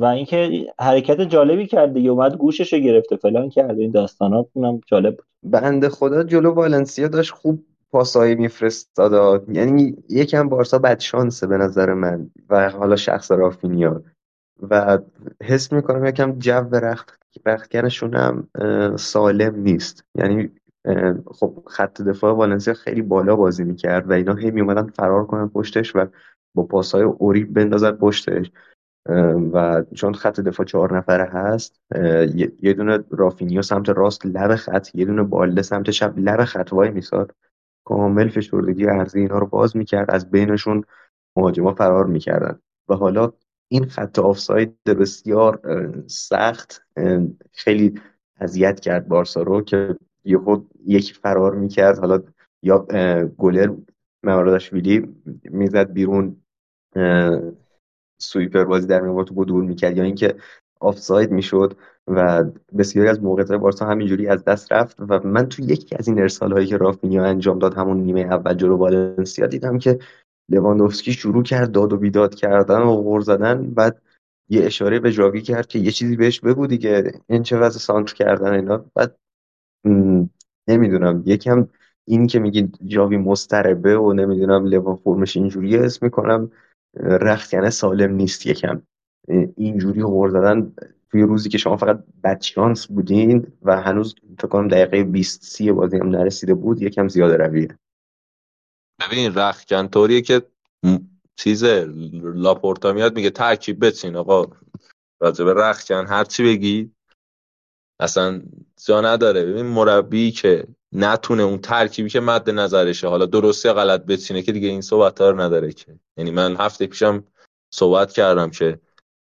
و 0.00 0.04
اینکه 0.16 0.66
حرکت 0.80 1.20
جالبی 1.20 1.66
کرد 1.66 1.94
دیگه 1.94 2.10
اومد 2.10 2.36
گوشش 2.36 2.72
رو 2.72 2.78
گرفته 2.78 3.16
فلان 3.16 3.48
کرد. 3.48 3.78
این 3.78 3.90
داستانات 3.90 4.46
اونم 4.52 4.80
جالب 4.86 5.16
بود. 5.16 5.26
بنده 5.42 5.88
خدا 5.88 6.22
جلو 6.22 6.50
والنسیا 6.50 7.08
داشت 7.08 7.32
خوب 7.32 7.64
پاسایی 7.90 8.34
میفرستاد. 8.34 9.48
یعنی 9.48 9.96
یکم 10.08 10.48
بارسا 10.48 10.78
بد 10.78 11.00
شانسه 11.00 11.46
به 11.46 11.56
نظر 11.56 11.94
من 11.94 12.30
و 12.50 12.70
حالا 12.70 12.96
شخص 12.96 13.32
رافینیا. 13.32 14.02
و 14.70 14.98
حس 15.42 15.72
می‌کنم 15.72 16.04
یکم 16.04 16.38
جو 16.38 16.64
رخت 16.72 17.18
رختکنشون 17.46 18.14
هم 18.14 18.48
سالم 18.96 19.56
نیست. 19.56 20.04
یعنی 20.14 20.50
خب 21.34 21.62
خط 21.66 22.02
دفاع 22.02 22.32
والنسیا 22.32 22.74
خیلی 22.74 23.02
بالا 23.02 23.36
بازی 23.36 23.64
می‌کرد 23.64 24.10
و 24.10 24.12
اینا 24.12 24.34
هی 24.34 24.50
میومدن 24.50 24.86
فرار 24.86 25.26
کنن 25.26 25.48
پشتش 25.48 25.96
و 25.96 26.06
با 26.54 26.62
پاسهای 26.62 27.02
اوری 27.02 27.44
بندازن 27.44 27.90
پشتش 27.90 28.50
و 29.52 29.84
چون 29.94 30.14
خط 30.14 30.40
دفاع 30.40 30.66
چهار 30.66 30.96
نفره 30.96 31.24
هست 31.24 31.80
یه 32.62 32.72
دونه 32.72 32.98
رافینیا 33.10 33.62
سمت 33.62 33.88
راست 33.88 34.26
لب 34.26 34.54
خط 34.54 34.88
یه 34.94 35.04
دونه 35.04 35.22
بالده 35.22 35.62
سمت 35.62 35.90
چپ 35.90 36.14
لب 36.16 36.44
خط 36.44 36.72
وای 36.72 36.90
میساد. 36.90 37.34
کامل 37.84 38.28
فشردگی 38.28 38.86
ارزی 38.86 39.20
اینا 39.20 39.38
رو 39.38 39.46
باز 39.46 39.76
می‌کرد 39.76 40.10
از 40.10 40.30
بینشون 40.30 40.84
مهاجما 41.36 41.74
فرار 41.74 42.06
می‌کردن. 42.06 42.58
و 42.88 42.94
حالا 42.94 43.32
این 43.68 43.84
خط 43.84 44.18
آفساید 44.18 44.84
بسیار 44.84 45.60
سخت 46.06 46.82
خیلی 47.52 48.00
اذیت 48.40 48.80
کرد 48.80 49.08
بارسا 49.08 49.42
رو 49.42 49.62
که 49.62 49.96
خود 50.44 50.70
یکی 50.86 51.14
فرار 51.14 51.54
می‌کرد. 51.54 51.98
حالا 51.98 52.22
یا 52.62 52.86
گلر 53.38 53.74
مماراداشویلی 54.22 55.08
می‌زد 55.44 55.92
بیرون 55.92 56.36
سویپر 58.18 58.64
بازی 58.64 58.86
در 58.86 59.00
میورد 59.00 59.26
تو 59.26 59.44
دور 59.44 59.64
می‌کرد 59.64 59.96
یا 59.96 60.02
اینکه 60.02 60.34
آفساید 60.80 61.30
می‌شد 61.30 61.76
و 62.06 62.44
بسیاری 62.78 63.08
از 63.08 63.22
موقعیت 63.22 63.52
بارسا 63.52 63.86
همینجوری 63.86 64.28
از 64.28 64.44
دست 64.44 64.72
رفت 64.72 64.96
و 65.08 65.20
من 65.24 65.48
تو 65.48 65.62
یکی 65.62 65.96
از 65.96 66.08
این 66.08 66.20
ارسال 66.20 66.52
هایی 66.52 66.66
که 66.66 66.76
رافینیا 66.76 67.24
انجام 67.24 67.58
داد 67.58 67.74
همون 67.74 67.96
نیمه 67.96 68.20
اول 68.20 68.54
جلو 68.54 68.76
والنسیا 68.76 69.46
دیدم 69.46 69.78
که 69.78 69.98
لواندوفسکی 70.48 71.12
شروع 71.12 71.42
کرد 71.42 71.72
داد 71.72 71.92
و 71.92 71.96
بیداد 71.96 72.34
کردن 72.34 72.80
و 72.82 72.96
غور 72.96 73.20
زدن 73.20 73.70
بعد 73.70 74.02
یه 74.48 74.64
اشاره 74.64 74.98
به 74.98 75.12
جاوی 75.12 75.42
کرد 75.42 75.66
که 75.66 75.78
یه 75.78 75.90
چیزی 75.90 76.16
بهش 76.16 76.40
بگو 76.40 76.66
دیگه 76.66 77.12
این 77.28 77.42
چه 77.42 77.58
وضع 77.58 77.78
سانتر 77.78 78.14
کردن 78.14 78.52
اینا. 78.52 78.84
بعد 78.94 79.16
نمی‌دونم 80.68 81.22
یکم 81.26 81.68
این 82.04 82.26
که 82.26 82.38
میگی 82.38 82.72
جاوی 82.86 83.16
مستربه 83.16 83.98
و 83.98 84.12
نمی‌دونم 84.12 84.64
لوا 84.64 84.96
فرمش 84.96 85.36
اینجوری 85.36 85.76
اسم 85.76 86.06
می‌کنم. 86.06 86.50
رختکنه 86.94 87.70
سالم 87.70 88.14
نیست 88.14 88.46
یکم. 88.46 88.82
اینجوری 89.56 90.02
غور 90.02 90.30
زدن 90.30 90.72
توی 91.10 91.22
روزی 91.22 91.48
که 91.48 91.58
شما 91.58 91.76
فقط 91.76 92.04
بدشانس 92.24 92.86
بودین 92.86 93.52
و 93.62 93.82
هنوز 93.82 94.14
فکر 94.38 94.48
کنم 94.48 94.68
دقیقه 94.68 95.04
20 95.04 95.42
سی 95.42 95.72
بازی 95.72 95.96
هم 95.96 96.08
نرسیده 96.08 96.54
بود 96.54 96.82
یکم 96.82 97.08
زیاده 97.08 97.36
رویه 97.36 97.78
ببین 99.00 99.34
رختکن 99.34 99.88
طوریه 99.88 100.20
که 100.20 100.42
چیز 101.36 101.64
لاپورتا 102.22 102.92
میاد 102.92 103.16
میگه 103.16 103.30
ترکیب 103.30 103.86
بچین 103.86 104.16
آقا. 104.16 104.46
راجب 105.20 105.48
رختکن 105.48 106.06
هر 106.06 106.24
چی 106.24 106.44
بگی 106.44 106.90
اصلا 108.00 108.42
جا 108.86 109.00
نداره. 109.00 109.44
ببین 109.44 109.66
مربی 109.66 110.30
که 110.30 110.66
نتونه 110.92 111.42
اون 111.42 111.58
ترکیبی 111.58 112.10
که 112.10 112.20
مد 112.20 112.50
نظرشه. 112.50 113.08
حالا 113.08 113.26
درستی 113.26 113.68
یا 113.68 113.74
غلط 113.74 114.04
بچینه 114.04 114.42
که 114.42 114.52
دیگه 114.52 114.68
این 114.68 114.80
صحبت 114.80 115.20
رو 115.20 115.40
نداره 115.40 115.72
که. 115.72 115.98
یعنی 116.16 116.30
من 116.30 116.56
هفته 116.56 116.86
پیشم 116.86 117.24
صحبت 117.70 118.12
کردم 118.12 118.50
که 118.50 118.80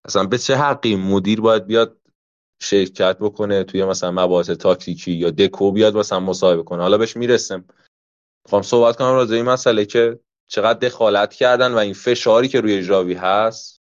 اصلا 0.05 0.25
به 0.25 0.39
چه 0.39 0.57
حقی 0.57 0.97
مدیر 0.97 1.41
باید 1.41 1.67
بیاد 1.67 1.97
شرکت 2.63 3.19
بکنه 3.19 3.65
توی 3.65 3.85
مثلا 3.85 4.11
مباحث 4.11 4.51
تاکتیکی 4.51 5.13
یا 5.13 5.31
دکو 5.31 5.73
بیاد 5.73 5.97
مثلا 5.97 6.21
مصاحبه 6.21 6.63
کنه 6.63 6.83
حالا 6.83 6.99
بهش 6.99 7.17
می‌رسم 7.17 7.65
می‌خوام 8.45 8.63
صحبت 8.63 8.97
کنم 8.97 9.13
راجع 9.13 9.35
این 9.35 9.45
مسئله 9.45 9.85
که 9.85 10.21
چقدر 10.47 10.79
دخالت 10.79 11.35
کردن 11.35 11.73
و 11.73 11.77
این 11.77 11.95
فشاری 11.95 12.49
که 12.49 12.61
روی 12.61 12.83
جاوی 12.83 13.15
هست 13.15 13.81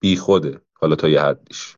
بی 0.00 0.16
خوده 0.16 0.60
حالا 0.74 0.96
تا 0.96 1.08
یه 1.08 1.22
حدیش. 1.22 1.76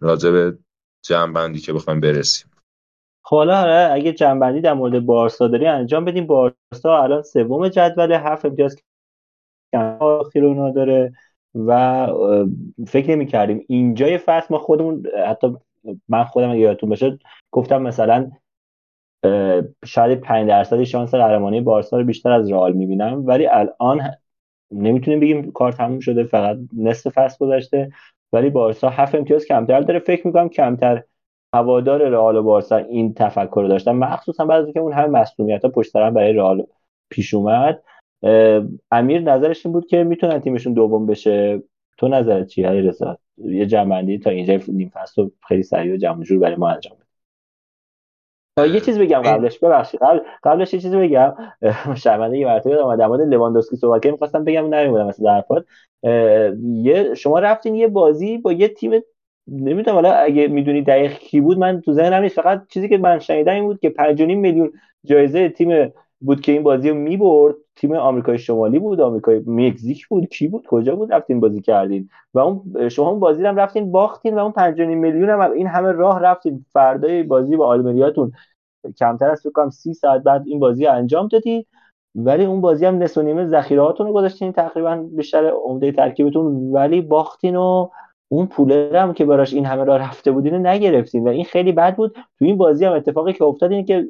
راجع 0.00 0.30
به 0.30 0.58
جنبندی 1.02 1.58
که 1.58 1.72
بخوایم 1.72 2.00
برسیم. 2.00 2.50
حالا 3.22 3.60
آره، 3.60 3.92
اگه 3.92 4.12
جنبندی 4.12 4.60
در 4.60 4.74
مورد 4.74 5.06
بارسا 5.06 5.48
داری 5.48 5.66
انجام 5.66 6.04
بدیم. 6.04 6.26
بارسا 6.26 7.02
الان 7.02 7.22
سوم 7.22 7.68
جدول 7.68 8.12
هفت 8.12 8.44
امتیاز 8.44 8.76
اونا 10.34 10.70
داره 10.70 11.12
و 11.54 12.06
فکر 12.88 13.10
نمی 13.10 13.26
کردیم 13.26 13.64
اینجای 13.68 14.18
فصل 14.18 14.46
ما 14.50 14.58
خودمون 14.58 15.06
حتی 15.26 15.56
من 16.08 16.24
خودم 16.24 16.50
اگه 16.50 16.60
یادتون 16.60 16.88
باشه 16.88 17.18
گفتم 17.50 17.82
مثلا 17.82 18.30
شاید 19.84 20.20
5 20.20 20.48
درصد 20.48 20.82
شانس 20.82 21.14
قهرمانی 21.14 21.60
بارسا 21.60 21.98
رو 21.98 22.04
بیشتر 22.04 22.30
از 22.30 22.50
رئال 22.50 22.72
می‌بینم. 22.72 23.26
ولی 23.26 23.46
الان 23.46 24.00
نمی‌تونیم 24.70 25.20
بگیم 25.20 25.52
کار 25.52 25.72
تموم 25.72 26.00
شده 26.00 26.24
فقط 26.24 26.56
نصف 26.76 27.12
فصل 27.12 27.46
گذشته. 27.46 27.90
ولی 28.32 28.50
بارسا 28.50 28.88
هفت 28.88 29.14
امتیاز 29.14 29.44
کمتر 29.44 29.80
داره. 29.80 29.98
فکر 29.98 30.26
می‌کنم 30.26 30.48
کمتر 30.48 31.02
هوادار 31.54 32.08
رئال 32.08 32.36
و 32.36 32.42
بارسا 32.42 32.76
این 32.76 33.14
تفکر 33.14 33.60
رو 33.60 33.68
داشتن. 33.68 33.92
مخصوصا 33.92 34.44
بعد 34.44 34.68
از 34.68 34.72
که 34.74 34.80
اون 34.80 34.92
همه 34.92 35.06
مسئولیت 35.06 35.64
ها 35.64 35.70
پشت 35.70 35.92
برای 35.92 36.32
رئال 36.32 36.66
پیش 37.10 37.34
اومد 37.34 37.82
امیر 38.90 39.20
نظرش 39.20 39.66
این 39.66 39.72
بود 39.72 39.86
که 39.86 40.04
می‌تونن 40.04 40.38
تیمشون 40.38 40.72
دوم 40.72 41.06
بشه. 41.06 41.62
تو 41.98 42.08
نظرت 42.08 42.46
چیه 42.46 42.66
علی 42.66 42.82
رضا 42.82 43.18
یه 43.38 43.66
جمعندی 43.66 44.18
تا 44.18 44.30
اینجا 44.30 44.58
نیم 44.68 44.88
فصل 44.94 45.28
خیلی 45.48 45.62
سریع 45.62 45.94
و 45.94 45.96
جمع 45.96 46.24
جور 46.24 46.38
برای 46.38 46.56
ما 46.56 46.68
انجام 46.68 46.96
یه 48.58 48.80
چیز 48.80 48.98
بگم 48.98 49.22
قبلش 49.22 49.58
ببخشید. 49.58 50.00
قبل 50.00 50.20
قبلش 50.44 50.74
یه 50.74 50.80
چیزی 50.80 50.96
بگم. 50.96 51.34
شرمنده 51.96 52.38
یه 52.38 52.46
مرتبه 52.46 52.74
اومد. 52.74 52.98
در 52.98 53.06
مورد 53.06 53.20
لواندوسکی 53.20 53.76
صحبت 53.76 54.02
کردم 54.02 54.12
می‌خواستم 54.12 54.44
بگم 54.44 54.74
نمی‌بودم 54.74 55.06
مثلا 55.06 55.34
حرفات. 55.34 55.64
یه 56.74 57.14
شما 57.14 57.38
رفتین 57.38 57.74
یه 57.74 57.88
بازی 57.88 58.38
با 58.38 58.52
یه 58.52 58.68
تیم 58.68 59.02
نمی‌دونم 59.48 59.94
حالا 59.94 60.12
اگه 60.12 60.48
می‌دونی 60.48 60.82
دقیق 60.82 61.12
کی 61.12 61.40
بود 61.40 61.58
من 61.58 61.80
تو 61.80 61.92
ذهنم 61.92 62.22
نیست. 62.22 62.40
فقط 62.40 62.62
چیزی 62.68 62.88
که 62.88 62.98
من 62.98 63.18
شنیدم 63.18 63.52
این 63.52 63.64
بود 63.64 63.80
که 63.80 63.90
5.5 63.90 64.20
میلیون 64.20 64.72
جایزه 65.04 65.48
تیم 65.48 65.92
بود 66.20 66.40
که 66.40 66.52
این 66.52 66.62
بازی 66.62 66.88
رو 66.88 66.94
می‌برد. 66.94 67.54
تیم 67.76 67.94
آمریکای 67.94 68.38
شمالی 68.38 68.78
بود 68.78 69.00
آمریکای 69.00 69.42
مکزیک 69.46 70.08
بود. 70.08 70.28
کی 70.28 70.48
بود؟ 70.48 70.66
کجا 70.66 70.96
بود؟ 70.96 71.12
رفتین 71.12 71.40
بازی 71.40 71.60
کردین. 71.60 72.08
و 72.34 72.38
اون 72.38 72.88
شما 72.88 73.10
اون 73.10 73.20
بازی 73.20 73.44
هم 73.46 73.56
رفتین 73.56 73.92
باختین 73.92 74.34
و 74.34 74.38
اون 74.38 74.52
5 74.52 74.80
میلیون 74.80 75.30
هم 75.30 75.40
این 75.40 75.66
همه 75.66 75.92
راه 75.92 76.20
رفتین. 76.20 76.64
فردای 76.72 77.22
بازی 77.22 77.56
با 77.56 77.66
آلمریاتون. 77.66 78.32
کمتر 78.98 79.30
از 79.30 79.42
فکر 79.42 79.68
30 79.70 79.94
ساعت 79.94 80.22
بعد 80.22 80.42
این 80.46 80.58
بازی 80.58 80.86
انجام 80.86 81.28
دادید 81.28 81.66
ولی 82.14 82.44
اون 82.44 82.60
بازی 82.60 82.86
هم 82.86 82.98
نصف 82.98 83.18
نیمه 83.18 83.46
ذخیرهاتون 83.46 84.06
رو 84.06 84.12
گذاشتین 84.12 84.52
تقریبا 84.52 84.96
بیشتر 84.96 85.52
عمده 85.64 85.92
ترکیبتون. 85.92 86.72
ولی 86.72 87.00
باختین 87.00 87.56
و 87.56 87.88
اون 88.28 88.46
پوله 88.46 88.90
هم 88.94 89.12
که 89.12 89.24
براش 89.24 89.54
این 89.54 89.66
همه 89.66 89.84
راه 89.84 89.98
رفته 89.98 90.32
بودین 90.32 90.66
نگرفتین. 90.66 91.24
و 91.24 91.30
این 91.30 91.44
خیلی 91.44 91.72
بد 91.72 91.96
بود. 91.96 92.12
تو 92.12 92.44
این 92.44 92.56
بازی 92.56 92.84
هم 92.84 92.92
اتفاقی 92.92 93.32
که 93.32 93.44
افتاد 93.44 93.72
این 93.72 93.84
که 93.84 94.06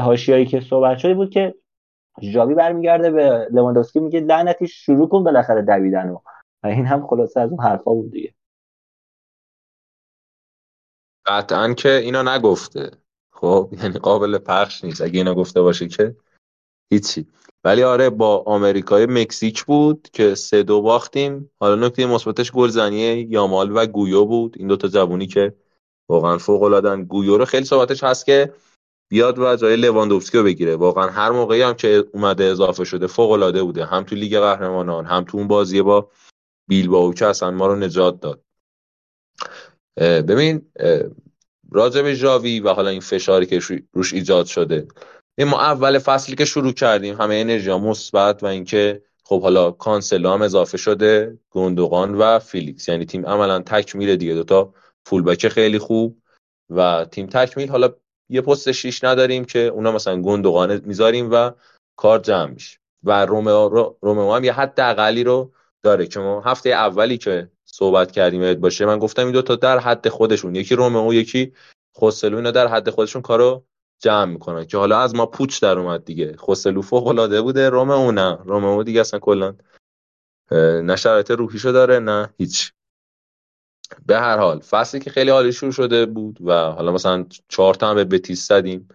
حاشیه‌ای 0.00 0.46
که 0.46 0.60
صحبت 0.60 0.98
شده 0.98 1.14
بود 1.14 1.30
که 1.30 1.54
ژاوی 2.22 2.54
برمیگرده 2.54 3.10
به 3.10 3.48
لواندوفسکی 3.52 4.00
میگه 4.00 4.20
لعنتی 4.20 4.68
شروع 4.68 5.08
کن 5.08 5.24
بالاخره 5.24 5.62
دویدن 5.62 6.10
و 6.10 6.18
این 6.64 6.86
هم 6.86 7.06
خلاصه 7.06 7.40
از 7.40 7.50
اون 7.50 7.60
حرفا 7.60 7.94
بود 7.94 8.10
دیگه. 8.10 8.34
قطعا 11.26 11.74
که 11.74 11.88
اینا 11.88 12.36
نگفته. 12.36 12.90
خب 13.32 13.74
یعنی 13.82 13.98
قابل 13.98 14.38
پخش 14.38 14.84
نیست. 14.84 15.02
اگه 15.02 15.18
اینا 15.18 15.34
گفته 15.34 15.62
باشه 15.62 15.88
که 15.88 16.16
هیچی. 16.92 17.26
ولی 17.64 17.82
آره 17.82 18.10
با 18.10 18.42
آمریکای 18.46 19.06
مکزیک 19.06 19.64
بود 19.64 20.08
که 20.12 20.34
سه 20.34 20.62
دو 20.62 20.82
باختیم. 20.82 21.50
حالا 21.60 21.86
نکته 21.86 22.06
مثبتش 22.06 22.52
گلزنی 22.52 23.26
یامال 23.30 23.76
و 23.76 23.86
گویو 23.86 24.24
بود. 24.24 24.56
این 24.58 24.68
دوتا 24.68 24.88
جوونی 24.88 25.26
که 25.26 25.54
واقعا 26.10 26.38
فوق 26.38 26.62
العادن 26.62 27.04
گویو 27.04 27.38
رو 27.38 27.44
خیلی 27.44 27.64
صحبتش 27.64 28.04
هست 28.04 28.26
که 28.26 28.52
بیاد 29.08 29.38
و 29.38 29.56
جای 29.56 29.76
لواندوفسکی 29.76 30.38
رو 30.38 30.44
بگیره. 30.44 30.76
واقعا 30.76 31.06
هر 31.06 31.30
موقعی 31.30 31.62
هم 31.62 31.74
که 31.74 32.04
اومده 32.12 32.44
اضافه 32.44 32.84
شده 32.84 33.06
فوق 33.06 33.30
العاده 33.30 33.62
بوده. 33.62 33.84
هم 33.84 34.02
تو 34.02 34.14
لیگ 34.14 34.38
قهرمانان 34.38 35.06
هم 35.06 35.24
تو 35.24 35.38
اون 35.38 35.48
بازی 35.48 35.82
با 35.82 36.10
بیلبائو 36.68 37.12
که 37.12 37.26
اصلا 37.26 37.50
ما 37.50 37.66
رو 37.66 37.76
نجات 37.76 38.20
داد. 38.20 38.42
ببین 39.98 40.62
راجع 41.72 42.02
به 42.02 42.14
ژاوی 42.14 42.60
و 42.60 42.72
حالا 42.72 42.90
این 42.90 43.00
فشاری 43.00 43.46
که 43.46 43.60
روش 43.92 44.12
ایجاد 44.12 44.46
شده. 44.46 44.88
ما 45.38 45.60
اول 45.60 45.98
فصلی 45.98 46.36
که 46.36 46.44
شروع 46.44 46.72
کردیم 46.72 47.20
همه 47.20 47.34
انرژی 47.34 47.72
مثبت 47.72 48.42
و 48.42 48.46
اینکه 48.46 49.02
خب 49.24 49.42
حالا 49.42 49.70
کانسلو 49.70 50.30
هم 50.30 50.42
اضافه 50.42 50.78
شده 50.78 51.38
گندوقان 51.50 52.14
و 52.14 52.38
فیلیکس. 52.38 52.88
یعنی 52.88 53.04
تیم 53.04 53.26
عملا 53.26 53.60
تکمیل 53.60 54.16
دیگه. 54.16 54.34
دوتا 54.34 54.74
فولبک 55.06 55.48
خیلی 55.48 55.78
خوب 55.78 56.22
و 56.70 57.06
تیم 57.10 57.26
تکمیل 57.26 57.68
حالا 57.68 57.94
یه 58.28 58.40
پست 58.40 58.72
شیش 58.72 59.04
نداریم 59.04 59.44
که 59.44 59.58
اونا 59.58 59.92
مثلا 59.92 60.22
گندوقان 60.22 60.80
می‌ذاریم 60.84 61.28
و 61.32 61.50
کار 61.96 62.18
جمع 62.18 62.50
میشه. 62.50 62.78
و 63.04 63.26
رومئو 63.26 63.68
رومئو 64.02 64.34
هم 64.34 64.44
یه 64.44 64.52
حد 64.52 64.80
اقلی 64.80 65.24
رو 65.24 65.52
داره 65.82 66.06
که 66.06 66.20
ما 66.20 66.40
هفته 66.40 66.70
اولی 66.70 67.18
که 67.18 67.50
صحبت 67.64 68.12
کردیم 68.12 68.54
باشه 68.54 68.86
من 68.86 68.98
گفتم 68.98 69.22
این 69.22 69.32
دو 69.32 69.42
تا 69.42 69.56
در 69.56 69.78
حد 69.78 70.08
خودشون 70.08 70.54
یکی 70.54 70.74
رومئو 70.74 71.14
یکی 71.14 71.52
خوسلو 71.92 72.36
اینا 72.36 72.50
در 72.50 72.66
حد 72.66 72.90
خودشون 72.90 73.22
کارو 73.22 73.64
جمع 73.98 74.24
می‌کنن 74.32 74.64
که 74.64 74.78
حالا 74.78 74.98
از 75.00 75.14
ما 75.14 75.26
پوچ 75.26 75.62
در 75.62 75.78
اومد 75.78 76.04
دیگه. 76.04 76.36
خوسلو 76.36 76.82
فوق 76.82 77.06
العاده 77.06 77.42
بوده 77.42 77.68
رومئو 77.68 78.12
نه. 78.12 78.38
رومئو 78.44 78.82
دیگه 78.82 79.00
اصلا 79.00 79.20
کلا 79.20 79.54
نه 80.82 80.96
شرایط 80.96 81.30
روحیشو 81.30 81.72
داره 81.72 81.98
نه 81.98 82.34
هیچ. 82.38 82.72
به 84.06 84.18
هر 84.18 84.38
حال 84.38 84.60
فصلی 84.60 85.00
که 85.00 85.10
خیلی 85.10 85.30
عالی 85.30 85.52
شروع 85.52 85.72
شده 85.72 86.06
بود 86.06 86.38
و 86.40 86.52
حالا 86.52 86.92
مثلا 86.92 87.26
چهار 87.48 87.74
تا 87.74 87.94
به 87.94 88.04
بتیس 88.04 88.48
زدیم 88.48 88.88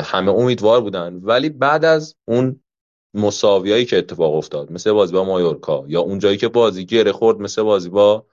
همه 0.00 0.32
امیدوار 0.32 0.80
بودن. 0.80 1.14
ولی 1.14 1.48
بعد 1.48 1.84
از 1.84 2.16
اون 2.24 2.60
مساویایی 3.14 3.84
که 3.84 3.98
اتفاق 3.98 4.34
افتاد 4.34 4.72
مثل 4.72 4.92
بازی 4.92 5.12
با 5.12 5.24
مایورکا 5.24 5.84
یا 5.88 6.00
اون 6.00 6.18
جایی 6.18 6.36
که 6.36 6.48
بازی 6.48 6.84
گره 6.84 7.12
خورد 7.12 7.40
مثل 7.40 7.62
بازی 7.62 7.88
با 7.88 8.26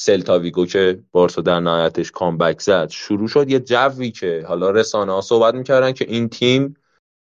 سلتاویگو 0.00 0.66
که 0.66 1.02
بارسا 1.12 1.42
در 1.42 1.60
نهایتش 1.60 2.10
کامبک 2.10 2.60
زد 2.60 2.88
شروع 2.90 3.28
شد 3.28 3.50
یه 3.50 3.60
جوی 3.60 4.10
که 4.10 4.44
حالا 4.48 4.70
رسانه 4.70 5.12
ها 5.12 5.20
صحبت 5.20 5.54
می‌کردن 5.54 5.92
که 5.92 6.04
این 6.08 6.28
تیم 6.28 6.76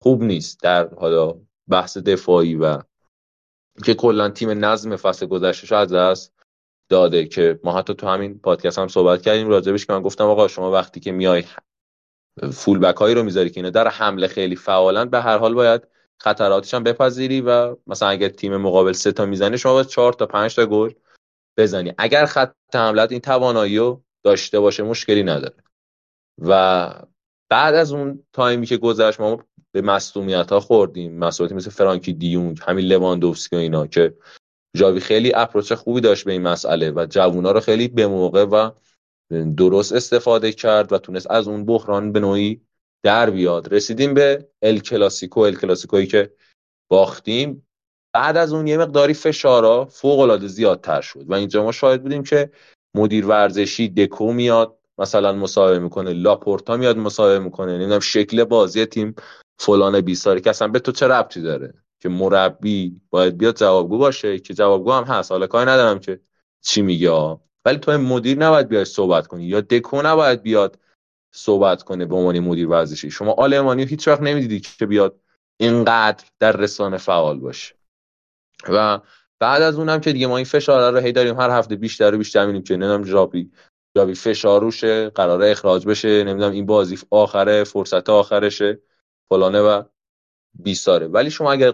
خوب 0.01 0.23
نیست 0.23 0.59
در 0.59 0.93
حالا 0.93 1.35
بحث 1.67 1.97
دفاعی 1.97 2.55
و 2.55 2.81
که 3.85 3.93
کلا 3.93 4.29
تیم 4.29 4.65
نظم 4.65 4.95
فصل 4.95 5.25
گذشتهش 5.25 5.71
از 5.71 5.93
دست 5.93 6.32
داده 6.93 7.25
که 7.25 7.59
ما 7.63 7.77
حتی 7.77 7.93
تو 7.93 8.07
همین 8.07 8.39
پادکست 8.39 8.79
هم 8.79 8.87
صحبت 8.87 9.21
کردیم 9.21 9.49
راجبش 9.49 9.85
که 9.85 9.93
من 9.93 10.01
گفتم 10.01 10.23
آقا 10.23 10.47
شما 10.47 10.71
وقتی 10.71 10.99
که 10.99 11.11
میای 11.11 11.43
فول 12.51 12.79
بک 12.79 12.95
هایی 12.95 13.15
رو 13.15 13.23
می‌ذاری 13.23 13.49
که 13.49 13.59
اینا 13.59 13.69
در 13.69 13.87
حمله 13.87 14.27
خیلی 14.27 14.55
فعالن 14.55 15.09
به 15.09 15.21
هر 15.21 15.37
حال 15.37 15.53
باید 15.53 15.81
خطراتش 16.17 16.73
هم 16.73 16.83
بپذیری 16.83 17.41
و 17.41 17.75
مثلا 17.87 18.09
اگر 18.09 18.29
تیم 18.29 18.57
مقابل 18.57 18.91
سه 18.91 19.11
تا 19.11 19.25
می‌زنه 19.25 19.57
شما 19.57 19.73
باید 19.73 19.87
چهار 19.87 20.13
تا 20.13 20.25
پنج 20.25 20.55
تا 20.55 20.65
گل 20.65 20.91
بزنی. 21.57 21.93
اگر 21.97 22.25
خط 22.25 22.53
حملت 22.73 23.11
این 23.11 23.21
توانایی 23.21 23.77
رو 23.77 24.03
داشته 24.23 24.59
باشه 24.59 24.83
مشکلی 24.83 25.23
نداره. 25.23 25.55
و 26.41 26.89
بعد 27.49 27.75
از 27.75 27.91
اون 27.91 28.23
تایمی 28.33 28.65
که 28.65 28.77
گذشت 28.77 29.19
ما 29.19 29.43
به 29.71 29.81
مصدومیت 29.81 30.51
ها 30.51 30.59
خوردیم 30.59 31.17
مسئولیتی 31.17 31.55
مثل 31.55 31.69
فرانکی 31.69 32.13
دیونگ 32.13 32.59
همین 32.67 32.85
لواندوفسکی 32.85 33.55
و 33.55 33.59
اینا 33.59 33.87
که 33.87 34.17
جاوی 34.77 34.99
خیلی 34.99 35.33
اپروچ 35.35 35.73
خوبی 35.73 36.01
داشت 36.01 36.25
به 36.25 36.31
این 36.31 36.41
مسئله 36.41 36.91
و 36.91 37.05
جوونا 37.09 37.51
رو 37.51 37.59
خیلی 37.59 37.87
به 37.87 38.07
موقع 38.07 38.43
و 38.43 38.71
درست 39.57 39.93
استفاده 39.93 40.51
کرد 40.51 40.93
و 40.93 40.97
تونست 40.97 41.31
از 41.31 41.47
اون 41.47 41.65
بحران 41.65 42.11
به 42.11 42.19
نوعی 42.19 42.61
در 43.03 43.29
بیاد. 43.29 43.73
رسیدیم 43.73 44.13
به 44.13 44.49
ال 44.61 44.79
کلاسیکو. 44.79 45.39
ال 45.39 45.55
کلاسیکویی 45.55 46.07
که 46.07 46.33
باختیم. 46.89 47.67
بعد 48.13 48.37
از 48.37 48.53
اون 48.53 48.67
یه 48.67 48.77
مقداری 48.77 49.13
فشارا 49.13 49.85
فوق 49.85 50.19
العاده 50.19 50.47
زیادتر 50.47 51.01
شد 51.01 51.25
و 51.27 51.33
اینجا 51.33 51.63
ما 51.63 51.71
شاهد 51.71 52.03
بودیم 52.03 52.23
که 52.23 52.51
مدیر 52.95 53.25
ورزشی 53.25 53.89
دکو 53.89 54.33
میاد 54.33 54.77
مثلا 54.97 55.33
مصاحبه 55.33 55.79
می‌کنه 55.79 56.13
لاپورتا 56.13 56.77
میاد 56.77 56.97
مصاحبه 56.97 57.39
می‌کنه 57.39 57.77
نمی‌دونم 57.77 57.99
شکل 57.99 58.43
بازی 58.43 58.85
تیم 58.85 59.15
فلان 59.59 60.01
بیساری 60.01 60.41
که 60.41 60.49
اصلا 60.49 60.67
به 60.67 60.79
تو 60.79 60.91
چه 60.91 61.07
ربطی 61.07 61.41
داره؟ 61.41 61.73
که 62.03 62.09
مربی 62.09 63.01
باید 63.09 63.37
بیاد 63.37 63.57
جوابگو 63.57 63.97
باشه 63.97 64.39
که 64.39 64.53
جوابگو 64.53 64.91
هم 64.91 65.03
هست. 65.03 65.31
حالا 65.31 65.47
کاری 65.47 65.69
ندارم 65.69 65.99
که 65.99 66.19
چی 66.61 66.81
میگه 66.81 67.37
ولی 67.65 67.77
تو 67.77 67.91
مدیر 67.91 68.37
نباید 68.37 68.67
بیاد 68.67 68.83
صحبت 68.83 69.27
کنی 69.27 69.43
یا 69.43 69.61
دکو 69.61 70.01
نباید 70.01 70.41
بیاد 70.41 70.79
صحبت 71.31 71.83
کنه 71.83 72.05
به 72.05 72.15
عنوان 72.15 72.39
مدیر 72.39 72.67
ورزشی. 72.67 73.11
شما 73.11 73.31
آلمانی 73.31 73.83
هیچ 73.83 74.07
وقت 74.07 74.21
نمی‌دیدی 74.21 74.59
که 74.59 74.85
بیاد 74.85 75.19
اینقدر 75.57 76.25
در 76.39 76.51
رسانه 76.51 76.97
فعال 76.97 77.39
باشه. 77.39 77.75
و 78.69 78.99
بعد 79.39 79.61
از 79.61 79.75
اونم 79.75 79.99
که 79.99 80.11
دیگه 80.13 80.27
ما 80.27 80.37
این 80.37 80.45
فشار 80.45 80.93
رو 80.93 80.99
هی 80.99 81.11
داریم 81.11 81.39
هر 81.39 81.49
هفته 81.49 81.75
بیشتر 81.75 82.15
و 82.15 82.17
بیشتر 82.17 82.41
می‌بینیم 82.41 82.63
که 82.63 82.77
نمی‌دونم 82.77 83.03
جابی 83.03 83.51
جابی 83.95 84.13
فشار 84.13 84.61
روشه 84.61 85.09
قراره 85.09 85.51
اخراج 85.51 85.87
بشه 85.87 86.23
نمی‌دونم 86.23 86.51
این 86.51 86.65
بازی 86.65 86.97
آخره 87.11 87.63
فرصت 87.63 88.09
آخرشه 88.09 88.79
فلانه 89.29 89.61
و 89.61 89.83
بیساره. 90.53 91.07
ولی 91.07 91.31
شما 91.31 91.51
اگر 91.51 91.73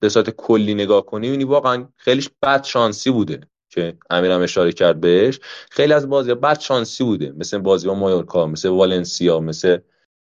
به 0.00 0.08
صورت 0.08 0.30
کلی 0.30 0.74
نگاه 0.74 1.06
کنی 1.06 1.26
می‌بینی 1.26 1.44
واقعا 1.44 1.88
خیلیش 1.96 2.30
بد 2.42 2.64
شانسی 2.64 3.10
بوده 3.10 3.40
که 3.68 3.98
امیرم 4.10 4.40
اشاره 4.40 4.72
کرد 4.72 5.00
بهش. 5.00 5.40
خیلی 5.70 5.92
از 5.92 6.08
بازی 6.08 6.34
بد 6.34 6.60
شانسی 6.60 7.04
بوده 7.04 7.32
مثل 7.32 7.58
بازی 7.58 7.86
با 7.86 7.94
مایورکا 7.94 8.46
مثل 8.46 8.68
والنسیا 8.68 9.40
مثل 9.40 9.78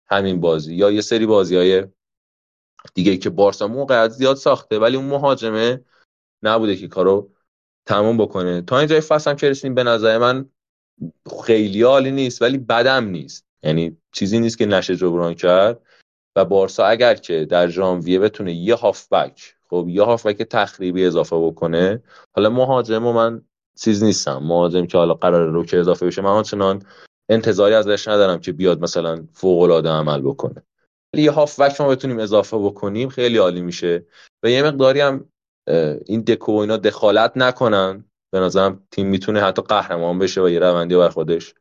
همین 0.07 0.39
بازی 0.39 0.75
یا 0.75 0.91
یه 0.91 1.01
سری 1.01 1.25
بازی 1.25 1.55
های 1.55 1.87
دیگه 2.93 3.17
که 3.17 3.29
بارسا 3.29 3.67
موقعیت 3.67 4.09
زیاد 4.09 4.35
ساخته 4.35 4.79
ولی 4.79 4.97
اون 4.97 5.05
مهاجمه 5.05 5.83
نبوده 6.43 6.75
که 6.75 6.87
کارو 6.87 7.31
تموم 7.85 8.17
بکنه. 8.17 8.61
تا 8.61 8.79
اینجای 8.79 9.01
فصل 9.01 9.29
هم 9.29 9.35
که 9.37 9.69
به 9.69 9.83
نظر 9.83 10.17
من 10.17 10.49
خیلی 11.45 11.81
عالی 11.81 12.11
نیست 12.11 12.41
ولی 12.41 12.57
بدم 12.57 13.05
نیست. 13.05 13.45
یعنی 13.63 13.97
چیزی 14.11 14.39
نیست 14.39 14.57
که 14.57 14.65
نشه 14.65 14.95
جبران 14.95 15.33
کرد. 15.33 15.81
و 16.35 16.45
بارسا 16.45 16.85
اگر 16.85 17.15
که 17.15 17.45
در 17.45 17.67
ژانویه 17.67 18.19
بتونه 18.19 18.53
یه 18.53 18.75
هافبک 18.75 19.55
خب 19.69 19.85
یه 19.89 20.03
هافبک 20.03 20.37
تخریبی 20.37 21.05
اضافه 21.05 21.35
بکنه. 21.35 22.03
حالا 22.35 22.49
مهاجم 22.49 23.05
و 23.05 23.13
من 23.13 23.41
چیز 23.79 24.03
نیستم. 24.03 24.37
مهاجم 24.37 24.85
که 24.85 24.97
حالا 24.97 25.13
قرار 25.13 25.49
رو 25.49 25.65
که 25.65 25.79
اضافه 25.79 26.05
بشه 26.05 26.21
من 26.21 26.29
آنچنان 26.29 26.83
انتظاری 27.29 27.73
ازش 27.73 28.07
ندارم 28.07 28.39
که 28.39 28.51
بیاد 28.51 28.81
مثلا 28.81 29.27
فوق 29.33 29.61
العاده 29.61 29.89
عمل 29.89 30.21
بکنه. 30.21 30.63
ولی 31.13 31.23
یه 31.23 31.31
هافبک 31.31 31.81
ما 31.81 31.87
بتونیم 31.87 32.19
اضافه 32.19 32.57
بکنیم 32.57 33.09
خیلی 33.09 33.37
عالی 33.37 33.61
میشه. 33.61 34.05
و 34.43 34.49
یه 34.49 34.63
مقداری 34.63 34.99
هم 34.99 35.29
این 36.05 36.21
دکو 36.21 36.51
اینا 36.51 36.77
دخالت 36.77 37.31
نکنن. 37.35 38.05
به 38.31 38.39
نظرم 38.39 38.87
تیم 38.91 39.07
می‌تونه 39.07 39.41
حتی 39.41 39.61
قهرمان 39.61 40.19
بشه 40.19 40.41
و 40.41 40.49
یه 40.49 40.59
روندی 40.59 40.95
بر 40.95 41.09
خودش. 41.09 41.53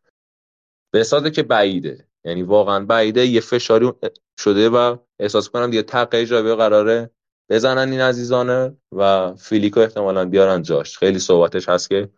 به 0.93 1.31
که 1.31 1.43
بعیده. 1.43 2.09
یعنی 2.25 2.43
واقعا 2.43 2.85
بعیده 2.85 3.27
یه 3.27 3.41
فشاری 3.41 3.93
شده 4.41 4.69
و 4.69 4.97
احساس 5.21 5.49
کنم 5.49 5.71
دیگه 5.71 5.83
تقه 5.83 6.27
جاوی 6.27 6.55
قراره 6.55 7.11
بزنن 7.51 7.93
این 7.93 8.01
عزیزانه 8.01 8.77
و 8.93 9.35
فیلیکو 9.35 9.81
احتمالا 9.81 10.25
بیارن 10.25 10.63
جاش. 10.63 10.99
خیلی 10.99 11.19
صحبتش 11.19 11.69
هست 11.69 11.89
که 11.89 12.09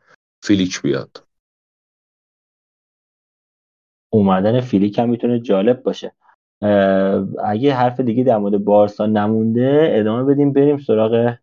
فیلیک 0.42 0.82
بیاد. 0.82 1.24
اومدن 4.12 4.60
فیلیک 4.60 4.98
هم 4.98 5.08
می‌تونه 5.08 5.40
جالب 5.40 5.82
باشه. 5.82 6.12
اگه 7.44 7.74
حرف 7.74 8.00
دیگه 8.00 8.24
در 8.24 8.38
مورد 8.38 8.64
بارسا 8.64 9.06
نمونده 9.06 9.88
ادامه 9.92 10.34
بدیم 10.34 10.52
بریم 10.52 10.78
سراغ 10.78 11.34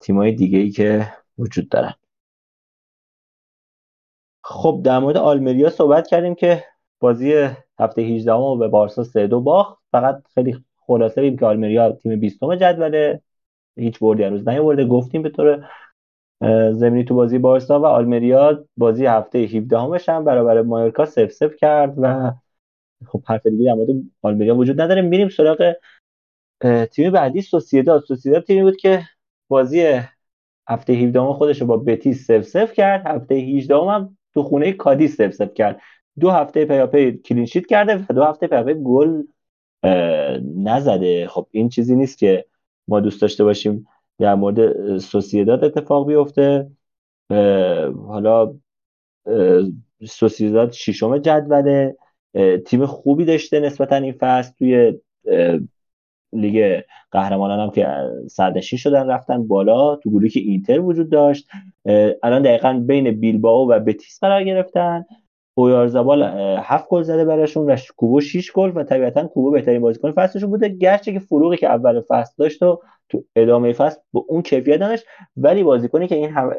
تیمای 0.00 0.32
دیگه 0.32 0.58
ای 0.58 0.70
که 0.70 1.12
وجود 1.38 1.68
دارن. 1.68 1.94
خب 4.44 4.80
در 4.84 4.98
مورد 4.98 5.16
آلمریا 5.16 5.70
صحبت 5.70 6.06
کردیم 6.06 6.34
که 6.34 6.64
بازی 7.00 7.48
هفته 7.78 8.02
18 8.02 8.32
رو 8.32 8.56
به 8.56 8.68
بارسا 8.68 9.04
3 9.04 9.26
دو 9.26 9.40
باخت. 9.40 9.78
فقط 9.92 10.22
خیلی 10.34 10.64
خلاصه 10.86 11.20
بیم 11.20 11.36
که 11.36 11.46
آلمریا 11.46 11.92
تیم 11.92 12.20
20 12.20 12.38
جدوله. 12.60 13.22
هیچ 13.80 13.98
بردی 13.98 14.22
هنوز 14.22 14.48
نیورده 14.48 14.84
گفتیم 14.84 15.22
به 15.22 15.28
طور 15.28 15.68
زمینی 16.72 17.04
تو 17.04 17.14
بازی 17.14 17.38
بارسا 17.38 17.80
و 17.80 17.86
آلمریا 17.86 18.64
بازی 18.76 19.06
هفته 19.06 19.38
17 19.38 19.78
همش 19.78 20.08
هم 20.08 20.24
برابر 20.24 20.62
مایورکا 20.62 21.04
سف 21.04 21.32
سف 21.32 21.56
کرد 21.56 21.94
و 21.98 22.32
خب 23.06 23.22
حرف 23.26 23.46
دیگه 23.46 23.64
در 23.64 23.72
مورد 23.72 23.88
آلمریا 24.22 24.56
وجود 24.56 24.80
نداره. 24.80 25.02
میریم 25.02 25.28
سراغ 25.28 25.72
تیم 26.90 27.10
بعدی 27.10 27.42
سوسییداد 27.42 28.04
سوسییداد 28.04 28.44
تیمی 28.44 28.62
بود 28.62 28.76
که 28.76 29.02
بازی 29.48 30.00
هفته 30.68 30.92
17 30.92 31.20
خودش 31.20 31.60
رو 31.60 31.66
با 31.66 31.76
بتیس 31.76 32.26
سف 32.26 32.42
سف 32.42 32.72
کرد. 32.72 33.06
هفته 33.06 33.34
18 33.34 33.76
هم 33.76 34.16
تو 34.34 34.42
خونه 34.42 34.72
کادی 34.72 35.08
سف 35.08 35.30
سف 35.30 35.54
کرد. 35.54 35.80
دو 36.20 36.30
هفته 36.30 36.64
پیاپی 36.64 37.12
کلین 37.12 37.46
شیت 37.46 37.66
کرده 37.66 38.06
و 38.08 38.12
دو 38.12 38.24
هفته 38.24 38.46
پیاپی 38.46 38.74
گل 38.74 39.22
نزده. 40.56 41.28
خب 41.28 41.46
این 41.50 41.68
چیزی 41.68 41.96
نیست 41.96 42.18
که 42.18 42.44
ما 42.88 43.00
دوست 43.00 43.22
داشته 43.22 43.44
باشیم 43.44 43.86
در 44.18 44.34
مورد 44.34 44.98
سوسیداد 44.98 45.64
اتفاق 45.64 46.06
بیفته. 46.06 46.70
حالا 48.06 48.54
سوسیداد 50.06 50.72
ششم 50.72 51.18
جدوله. 51.18 51.96
تیم 52.66 52.86
خوبی 52.86 53.24
داشته 53.24 53.60
نسبتا 53.60 53.96
این 53.96 54.12
فصل 54.12 54.52
توی 54.58 54.94
لیگ 56.32 56.80
قهرمانان 57.10 57.60
هم 57.60 57.70
که 57.70 57.86
سردشین 58.30 58.78
شدن 58.78 59.06
رفتن 59.06 59.46
بالا. 59.46 59.96
تو 59.96 60.10
گروهی 60.10 60.28
که 60.28 60.40
اینتر 60.40 60.80
وجود 60.80 61.10
داشت. 61.10 61.48
الان 62.22 62.42
دقیقا 62.42 62.82
بین 62.86 63.10
بیلباو 63.20 63.70
و 63.70 63.80
بتیس 63.80 64.20
قرار 64.20 64.44
گرفتن. 64.44 65.04
اویارزابال 65.60 66.22
هفت 66.62 66.88
گل 66.88 67.02
زده 67.02 67.24
براشون 67.24 67.70
و 67.70 67.76
کوبو 67.96 68.20
6 68.20 68.52
گل 68.52 68.72
و 68.74 68.84
طبیعتا 68.84 69.26
کوبو 69.26 69.50
بهترین 69.50 69.80
بازیکن 69.80 70.12
فصلشون 70.12 70.50
بوده. 70.50 70.68
گرچه 70.68 71.12
که 71.12 71.18
فروغی 71.18 71.56
که 71.56 71.68
اول 71.68 72.02
فصل 72.08 72.34
داشت 72.38 72.62
و 72.62 72.80
تو 73.08 73.24
ادامه 73.36 73.72
فصل 73.72 74.00
به 74.14 74.20
اون 74.28 74.42
کیفیت 74.42 74.80
داشت 74.80 75.04
ولی 75.36 75.62
بازیکنی 75.62 76.08
که 76.08 76.14
این 76.14 76.30
هم 76.30 76.52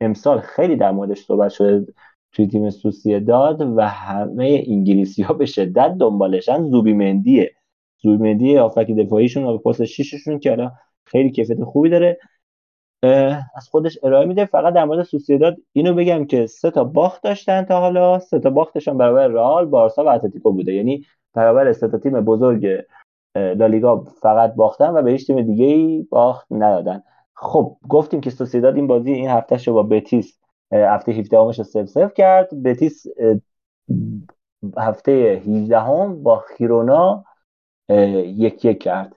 امسال 0.00 0.40
خیلی 0.40 0.76
در 0.76 0.92
موردش 0.92 1.18
صحبت 1.18 1.50
شده 1.50 1.86
توی 2.32 2.46
تیم 2.46 2.70
سوسیه 2.70 3.20
داد 3.20 3.60
و 3.60 3.80
همه 3.80 4.64
انگلیسی 4.66 5.22
ها 5.22 5.34
به 5.34 5.46
شدت 5.46 5.96
دنبالشن 6.00 6.70
زوبی 6.70 6.92
مندیه 6.92 7.56
زوبی 8.02 8.22
مندی 8.22 8.58
آفک 8.58 8.90
دفاعیشون 8.90 9.44
و 9.44 9.58
پست 9.58 9.84
شیششون 9.84 10.38
که 10.38 10.52
الان 10.52 10.72
خیلی 11.04 11.30
کیفیت 11.30 11.64
خوبی 11.64 11.90
داره. 11.90 12.18
از 13.56 13.68
خودش 13.70 13.98
ارائه 14.02 14.26
میده. 14.26 14.44
فقط 14.44 14.74
در 14.74 14.84
مورد 14.84 15.02
سوسیداد 15.02 15.56
اینو 15.72 15.94
بگم 15.94 16.24
که 16.24 16.46
سه 16.46 16.70
تا 16.70 16.84
باخت 16.84 17.22
داشتن 17.22 17.62
تا 17.62 17.80
حالا. 17.80 18.18
سه 18.18 18.38
تا 18.38 18.50
باختشون 18.50 18.98
برابر 18.98 19.28
رئال 19.28 19.64
بارسا 19.64 20.04
و 20.04 20.08
اتلتیکو 20.08 20.52
بوده. 20.52 20.72
یعنی 20.72 21.04
برابر 21.34 21.72
سه 21.72 21.88
تا 21.88 21.98
تیم 21.98 22.20
بزرگ 22.20 22.66
لالیگا 23.36 23.96
فقط 23.96 24.54
باختن 24.54 24.90
و 24.90 25.02
به 25.02 25.10
هیچ 25.10 25.26
تیم 25.26 25.42
دیگه 25.42 25.64
ای 25.64 26.06
باخت 26.10 26.46
ندادن. 26.50 27.02
خب 27.34 27.76
گفتیم 27.88 28.20
که 28.20 28.30
سوسیداد 28.30 28.76
این 28.76 28.86
بازی 28.86 29.12
این 29.12 29.28
هفته 29.28 29.58
شو 29.58 29.74
با 29.74 29.82
بتیس 29.82 30.38
هفته 30.72 31.12
17 31.12 31.38
همش 31.38 31.62
صفر 31.62 31.84
صفر 31.84 32.14
کرد. 32.14 32.62
بتیس 32.62 33.06
هفته 34.78 35.42
18 35.46 35.80
هم 35.80 36.22
با 36.22 36.38
خیرونا 36.38 37.24
یک 37.88 38.64
یک 38.64 38.82
کرد. 38.82 39.16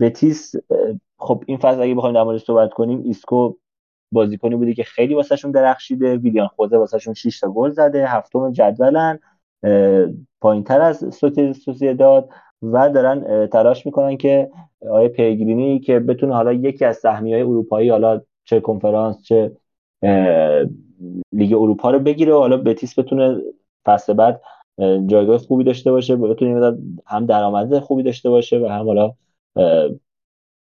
بتیس 0.00 0.54
خب 1.18 1.44
این 1.46 1.56
فصل 1.56 1.80
اگه 1.80 1.94
بخوایم 1.94 2.14
در 2.14 2.22
موردش 2.22 2.44
صحبت 2.44 2.72
کنیم 2.72 3.02
ایسکو 3.04 3.54
بازیکنی 4.12 4.56
بوده 4.56 4.74
که 4.74 4.84
خیلی 4.84 5.14
واسهشون 5.14 5.50
درخشیده 5.50 6.16
ویلیان 6.16 6.48
خوزه 6.48 6.76
واسهشون 6.76 7.14
6 7.14 7.40
تا 7.40 7.48
گل 7.48 7.70
زده 7.70 8.06
هفتم 8.06 8.52
جدولن 8.52 9.18
پایینتر 10.40 10.80
از 10.80 11.14
سوسیداد 11.64 12.28
و 12.62 12.90
دارن 12.90 13.46
تلاش 13.46 13.86
می‌کنن 13.86 14.16
که 14.16 14.50
آیه 14.90 15.08
پیگرینی 15.08 15.80
که 15.80 15.98
بتونه 15.98 16.34
حالا 16.34 16.52
یکی 16.52 16.84
از 16.84 16.96
سهمی 16.96 17.32
های 17.32 17.42
اروپایی 17.42 17.88
حالا 17.88 18.20
چه 18.44 18.60
کنفرانس 18.60 19.22
چه 19.22 19.56
لیگ 21.32 21.52
اروپا 21.52 21.90
رو 21.90 21.98
بگیره 21.98 22.34
و 22.34 22.38
حالا 22.38 22.56
بتیس 22.56 22.98
بتونه 22.98 23.36
فصل 23.84 24.12
بعد 24.12 24.40
جایگاه 25.06 25.38
خوبی 25.38 25.64
داشته 25.64 25.90
باشه 25.92 26.16
بتونه 26.16 26.78
هم 27.06 27.26
درآمد 27.26 27.78
خوبی 27.78 28.02
داشته 28.02 28.30
باشه 28.30 28.58
و 28.58 28.66
هم 28.66 28.86
حالا 28.86 29.12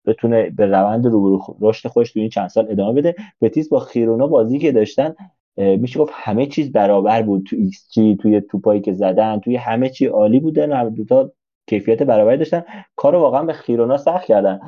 بتونه 0.05 0.49
به 0.49 0.65
روند 0.65 1.07
روبرو 1.07 1.55
رشد 1.61 1.89
خودش 1.89 2.13
تو 2.13 2.19
این 2.19 2.29
چند 2.29 2.47
سال 2.47 2.67
ادامه 2.69 2.93
بده. 3.01 3.15
بتیس 3.41 3.69
با 3.69 3.79
خیرونا 3.79 4.27
بازی 4.27 4.59
که 4.59 4.71
داشتن 4.71 5.15
میشه 5.57 5.99
گفت 5.99 6.13
همه 6.15 6.45
چیز 6.45 6.71
برابر 6.71 7.21
بود. 7.21 7.45
تو 7.45 7.55
ایکس 7.55 7.89
جی 7.91 8.17
توی 8.21 8.41
توپایی 8.41 8.81
که 8.81 8.93
زدن 8.93 9.39
توی 9.39 9.55
همه 9.55 9.89
چی 9.89 10.05
عالی 10.05 10.39
بودن 10.39 10.71
هر 10.71 10.89
دوتا 10.89 11.31
کیفیت 11.67 12.03
برابری 12.03 12.37
داشتن. 12.37 12.63
کار 12.95 13.15
واقعا 13.15 13.43
به 13.43 13.53
خیرونا 13.53 13.97
سخت 13.97 14.25
کردن. 14.25 14.59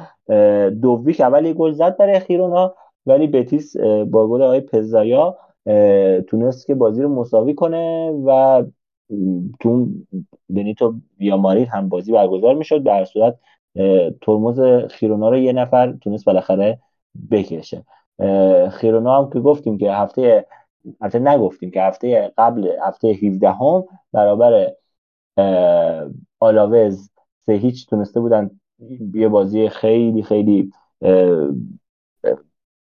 دوبیک 0.70 1.22
اول 1.22 1.54
گل 1.54 1.72
زد 1.72 1.98
برای 1.98 2.20
خیرونا 2.20 2.76
ولی 3.06 3.28
بتیس 3.28 3.78
با 4.12 4.28
گل 4.28 4.42
آقای 4.42 4.62
پزلا 4.62 5.38
تونست 6.28 6.68
که 6.68 6.76
بازی 6.76 7.02
رو 7.02 7.10
مساوی 7.10 7.54
کنه 7.54 8.12
و 8.26 8.64
تو 9.60 9.88
بنیتو 10.50 10.96
ویامارین 11.18 11.64
هم 11.64 11.90
بازی 11.90 12.12
برگزار 12.12 12.56
می‌شد 12.56 12.84
به 12.84 12.95
هر 12.95 13.06
صورت 13.06 13.40
ترمز 14.22 14.60
خیرونا 14.90 15.30
رو 15.30 15.38
یه 15.38 15.54
نفر 15.54 15.92
تونست 15.92 16.26
بالاخره 16.26 16.80
بکشه. 17.32 17.86
خیرونا 18.72 19.18
هم 19.18 19.30
که 19.30 19.40
گفتیم 19.40 19.78
که 19.78 19.92
هفته 19.92 20.46
هفته 21.02 21.20
نگفتیم 21.20 21.72
که 21.72 21.82
هفته 21.82 22.34
قبل 22.38 22.70
هفته 22.86 23.08
17 23.08 23.52
هم 23.52 23.84
برابر 24.14 24.72
آلاوز 26.40 27.10
سه 27.46 27.54
هیچ 27.54 27.90
تونسته 27.90 28.20
بودن 28.20 28.52
یه 29.14 29.28
بازی 29.28 29.70
خیلی 29.70 30.24
خیلی 30.24 30.72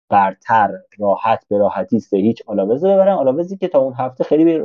برتر 0.10 0.72
راحت 1.00 1.46
به 1.50 1.58
راحتی 1.58 2.00
سه 2.00 2.18
هیچ 2.18 2.44
آلاوز 2.48 2.86
ببرن. 2.86 3.14
آلاوزی 3.14 3.58
که 3.58 3.68
تا 3.68 3.80
اون 3.80 3.94
هفته 3.94 4.24
خیلی 4.24 4.44
به 4.44 4.64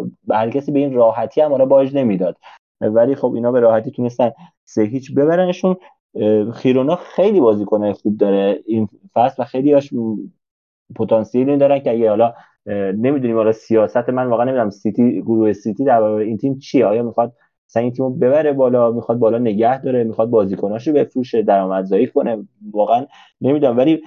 به 0.73 0.79
این 0.79 0.95
راحتی 0.95 1.41
هم 1.41 1.51
حالا 1.51 1.67
باج 1.67 1.97
نمی‌داد. 1.97 2.37
ولی 2.81 3.15
خب 3.15 3.35
اینا 3.35 3.53
به 3.53 3.61
راحتی 3.61 3.91
تونستن 3.91 4.33
سه 4.65 4.83
هیچ 4.83 5.15
ببرنشون. 5.15 5.77
خیرونا 6.55 6.97
خیلی 6.97 7.41
بازیکنه 7.41 7.93
خوب 7.93 8.19
داره. 8.19 8.61
این 8.67 8.89
فصل 9.15 9.43
و 9.43 9.47
خیلی 9.47 9.73
هاش 9.73 9.91
پتانسیلی 10.97 11.57
دارن 11.57 11.79
که 11.79 11.91
اگه 11.91 12.09
حالا 12.09 12.35
نمی‌دونیم 12.97 13.37
حالا 13.37 13.53
سیاست 13.53 14.09
من 14.09 14.27
واقعا 14.27 14.45
نمی‌دونم 14.45 14.71
سیتی 14.71 15.23
گروه 15.23 15.53
سیتی 15.53 15.85
در 15.85 16.03
این 16.03 16.39
تیم 16.39 16.59
چیه؟ 16.59 16.87
آیا 16.87 17.03
می‌خواد 17.03 17.33
این 17.81 17.93
تیمو 17.93 18.11
ببره 18.11 18.53
بالا 18.53 18.91
می‌خواد 18.91 19.19
بالا 19.19 19.39
نگه 19.39 19.83
داره 19.83 20.05
می‌خواد 20.05 20.31
بازیکناشو 20.31 20.93
بفروشه 20.93 21.43
درآمدزایی 21.43 22.07
کنه. 22.07 22.49
واقعا 22.73 23.07
نمی‌دونم. 23.41 23.77
ولی 23.77 24.03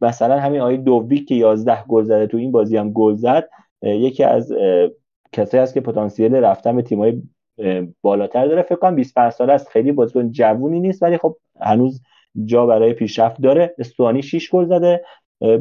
مثلا 0.00 0.38
همین 0.38 0.60
آقای 0.60 0.76
دوبیک 0.76 1.28
که 1.28 1.34
11 1.34 1.84
گل 1.84 2.04
زده 2.04 2.26
تو 2.26 2.36
این 2.36 2.52
بازی 2.52 2.76
هم 2.76 2.92
گل 2.92 3.14
زد 3.14 3.48
یکی 3.82 4.24
از 4.24 4.52
کسایی 5.32 5.62
هست 5.62 5.74
که 5.74 5.80
پتانسیل 5.80 6.34
رفتن 6.34 6.76
به 6.76 6.82
تیمای 6.82 7.22
بالاتر 8.02 8.46
داره. 8.46 8.62
فکر 8.62 8.78
کنم 8.78 8.96
25 8.96 9.32
ساله 9.32 9.52
است. 9.52 9.68
خیلی 9.68 9.92
بازیکن 9.92 10.30
جوونی 10.30 10.80
نیست 10.80 11.02
ولی 11.02 11.18
خب 11.18 11.36
هنوز 11.60 12.02
جا 12.44 12.66
برای 12.66 12.92
پیشرفت 12.92 13.40
داره. 13.40 13.74
استوانی 13.78 14.22
6 14.22 14.50
گل 14.50 14.64
زده. 14.64 15.04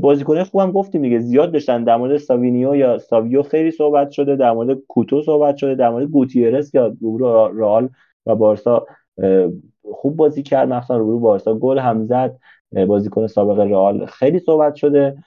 بازیکن 0.01 0.43
خوبم 0.43 0.71
گفتیم 0.71 1.01
دیگه 1.01 1.19
زیاد 1.19 1.51
داشتن 1.51 1.83
در 1.83 1.97
مورد 1.97 2.17
ساوینیو 2.17 2.75
یا 2.75 2.97
ساویو 2.97 3.43
خیلی 3.43 3.71
صحبت 3.71 4.11
شده 4.11 4.35
در 4.35 4.51
مورد 4.51 4.77
کوتو 4.87 5.21
صحبت 5.21 5.57
شده 5.57 5.75
در 5.75 5.89
مورد 5.89 6.07
گوتیرس 6.07 6.71
که 6.71 6.79
روبرو 7.01 7.59
رئال 7.59 7.89
و 8.25 8.35
بارسا 8.35 8.85
خوب 9.91 10.15
بازی 10.15 10.43
کرد. 10.43 10.69
مخصوصا 10.69 10.97
روبرو 10.97 11.19
بارسا 11.19 11.53
گل 11.53 11.79
هم 11.79 12.05
زد. 12.05 12.39
بازیکن 12.87 13.27
سابق 13.27 13.59
رئال 13.59 14.05
خیلی 14.05 14.39
صحبت 14.39 14.75
شده. 14.75 15.17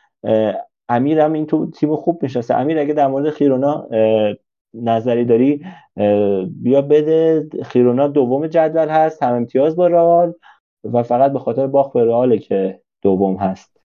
امیر 0.88 1.20
هم 1.20 1.32
این 1.32 1.46
تو 1.46 1.70
تیم 1.70 1.96
خوب 1.96 2.22
می‌شناسه 2.22 2.54
امیر 2.54 2.78
اگه 2.78 2.94
در 2.94 3.06
مورد 3.06 3.30
خیرونا 3.30 3.88
نظری 4.74 5.24
داری؟ 5.24 5.64
بیا 6.62 6.82
بده. 6.82 7.48
خیرونا 7.62 8.08
دوم 8.08 8.46
جدول 8.46 8.88
هست. 8.88 9.22
هم 9.22 9.34
امتیاز 9.34 9.76
با 9.76 9.86
رئال 9.86 10.34
و 10.84 11.02
فقط 11.02 11.32
به 11.32 11.38
خاطر 11.38 11.66
باخت 11.66 11.92
به 11.92 12.04
رئاله 12.04 12.38
که 12.38 12.80
دوم 13.02 13.36
هست. 13.36 13.79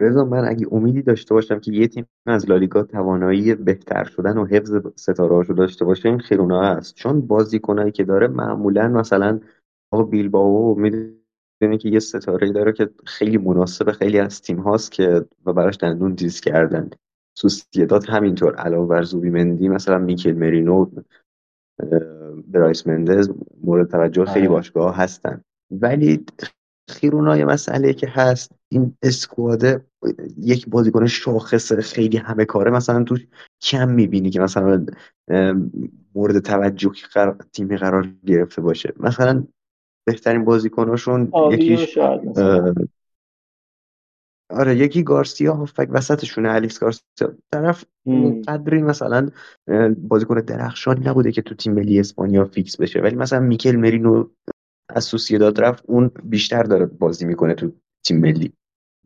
رضا 0.00 0.24
من 0.24 0.48
اگه 0.48 0.66
امیدی 0.72 1.02
داشته 1.02 1.34
باشم 1.34 1.60
که 1.60 1.72
یه 1.72 1.88
تیم 1.88 2.06
از 2.26 2.50
لالیگا 2.50 2.82
توانایی 2.82 3.54
بهتر 3.54 4.04
شدن 4.04 4.38
و 4.38 4.46
حفظ 4.46 4.74
ستاره 4.96 5.46
رو 5.46 5.54
داشته 5.54 5.84
باشه 5.84 6.08
این 6.08 6.18
خیرونا 6.18 6.62
هست. 6.62 6.94
چون 6.94 7.20
بازیکنایی 7.20 7.92
که 7.92 8.04
داره 8.04 8.28
معمولا 8.28 8.88
مثلا 8.88 9.40
آقا 9.92 10.02
بیلباو 10.02 10.80
می‌دونی 10.80 11.78
که 11.78 11.88
یه 11.88 11.98
ستاره 11.98 12.52
داره 12.52 12.72
که 12.72 12.90
خیلی 13.04 13.38
مناسب 13.38 13.90
خیلی 13.90 14.18
از 14.18 14.42
تیم 14.42 14.58
هاست 14.58 14.92
که 14.92 15.24
و 15.46 15.52
براش 15.52 15.78
دندون 15.78 16.14
دیز 16.14 16.40
کردن. 16.40 16.90
سوسیداد 17.38 18.04
همینطور 18.04 18.54
علاوه 18.54 18.88
بر 18.88 19.04
مندی 19.14 19.68
مثلا 19.68 19.98
میکل 19.98 20.32
مرینو 20.32 20.86
برایس 22.46 22.86
مندز 22.86 23.30
مورد 23.64 23.90
توجه 23.90 24.24
خیلی 24.24 24.46
آره. 24.46 24.56
باشگاه 24.56 24.96
هستن. 24.96 25.40
ولی 25.70 26.24
خیرونا 26.90 27.46
مسئله 27.46 27.92
که 27.92 28.08
هست 28.08 28.52
این 28.68 28.96
اسکواده 29.02 29.84
یک 30.38 30.68
بازیکن 30.68 31.06
شاخص 31.06 31.72
خیلی 31.72 32.16
همه 32.16 32.44
کاره. 32.44 32.70
مثلا 32.70 33.04
تو 33.04 33.18
کم 33.62 33.88
می‌بینی 33.88 34.30
که 34.30 34.40
مثلا 34.40 34.86
مورد 36.14 36.38
توجه 36.38 36.90
تیمی 37.52 37.76
قرار 37.76 38.08
گرفته 38.26 38.62
باشه. 38.62 38.94
مثلا 39.00 39.44
بهترین 40.06 40.44
بازیکناشون 40.44 41.32
یکیش 41.52 41.98
آره 44.50 44.76
یکی 44.76 45.02
گارسیا 45.02 45.54
هافک 45.54 45.88
وسطشونه 45.90 46.50
الیکس 46.52 46.80
گارسیا. 46.80 47.34
طرف 47.52 47.84
قدری 48.48 48.82
مثلا 48.82 49.30
بازیکن 49.98 50.40
درخشانی 50.40 51.00
نبوده 51.06 51.32
که 51.32 51.42
تو 51.42 51.54
تیم 51.54 51.72
ملی 51.72 52.00
اسپانیا 52.00 52.44
فیکس 52.44 52.76
بشه. 52.76 53.00
ولی 53.00 53.16
مثلا 53.16 53.40
میکل 53.40 53.76
مرینو 53.76 54.24
از 54.94 55.04
سوسیداد 55.04 55.60
رفت 55.60 55.84
اون 55.86 56.10
بیشتر 56.24 56.62
داره 56.62 56.86
بازی 56.86 57.26
می‌کنه 57.26 57.54
تو 57.54 57.72
تیم 58.04 58.20
ملی. 58.20 58.52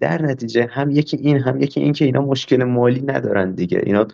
در 0.00 0.22
نتیجه 0.22 0.66
هم 0.70 0.90
یکی 0.90 1.16
این 1.16 1.38
هم 1.38 1.60
یکی 1.60 1.80
این 1.80 1.92
که 1.92 2.04
اینا 2.04 2.22
مشکل 2.22 2.64
مالی 2.64 3.02
ندارن 3.02 3.52
دیگه. 3.52 3.82
اینا 3.86 4.06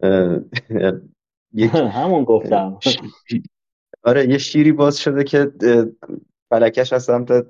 همون 1.98 2.24
گفتم. 2.24 2.78
آره 4.02 4.28
یه 4.28 4.38
شیری 4.38 4.72
باز 4.72 4.98
شده 4.98 5.24
که 5.24 5.52
فلکش 6.50 6.92
از 6.92 7.02
سمت 7.02 7.46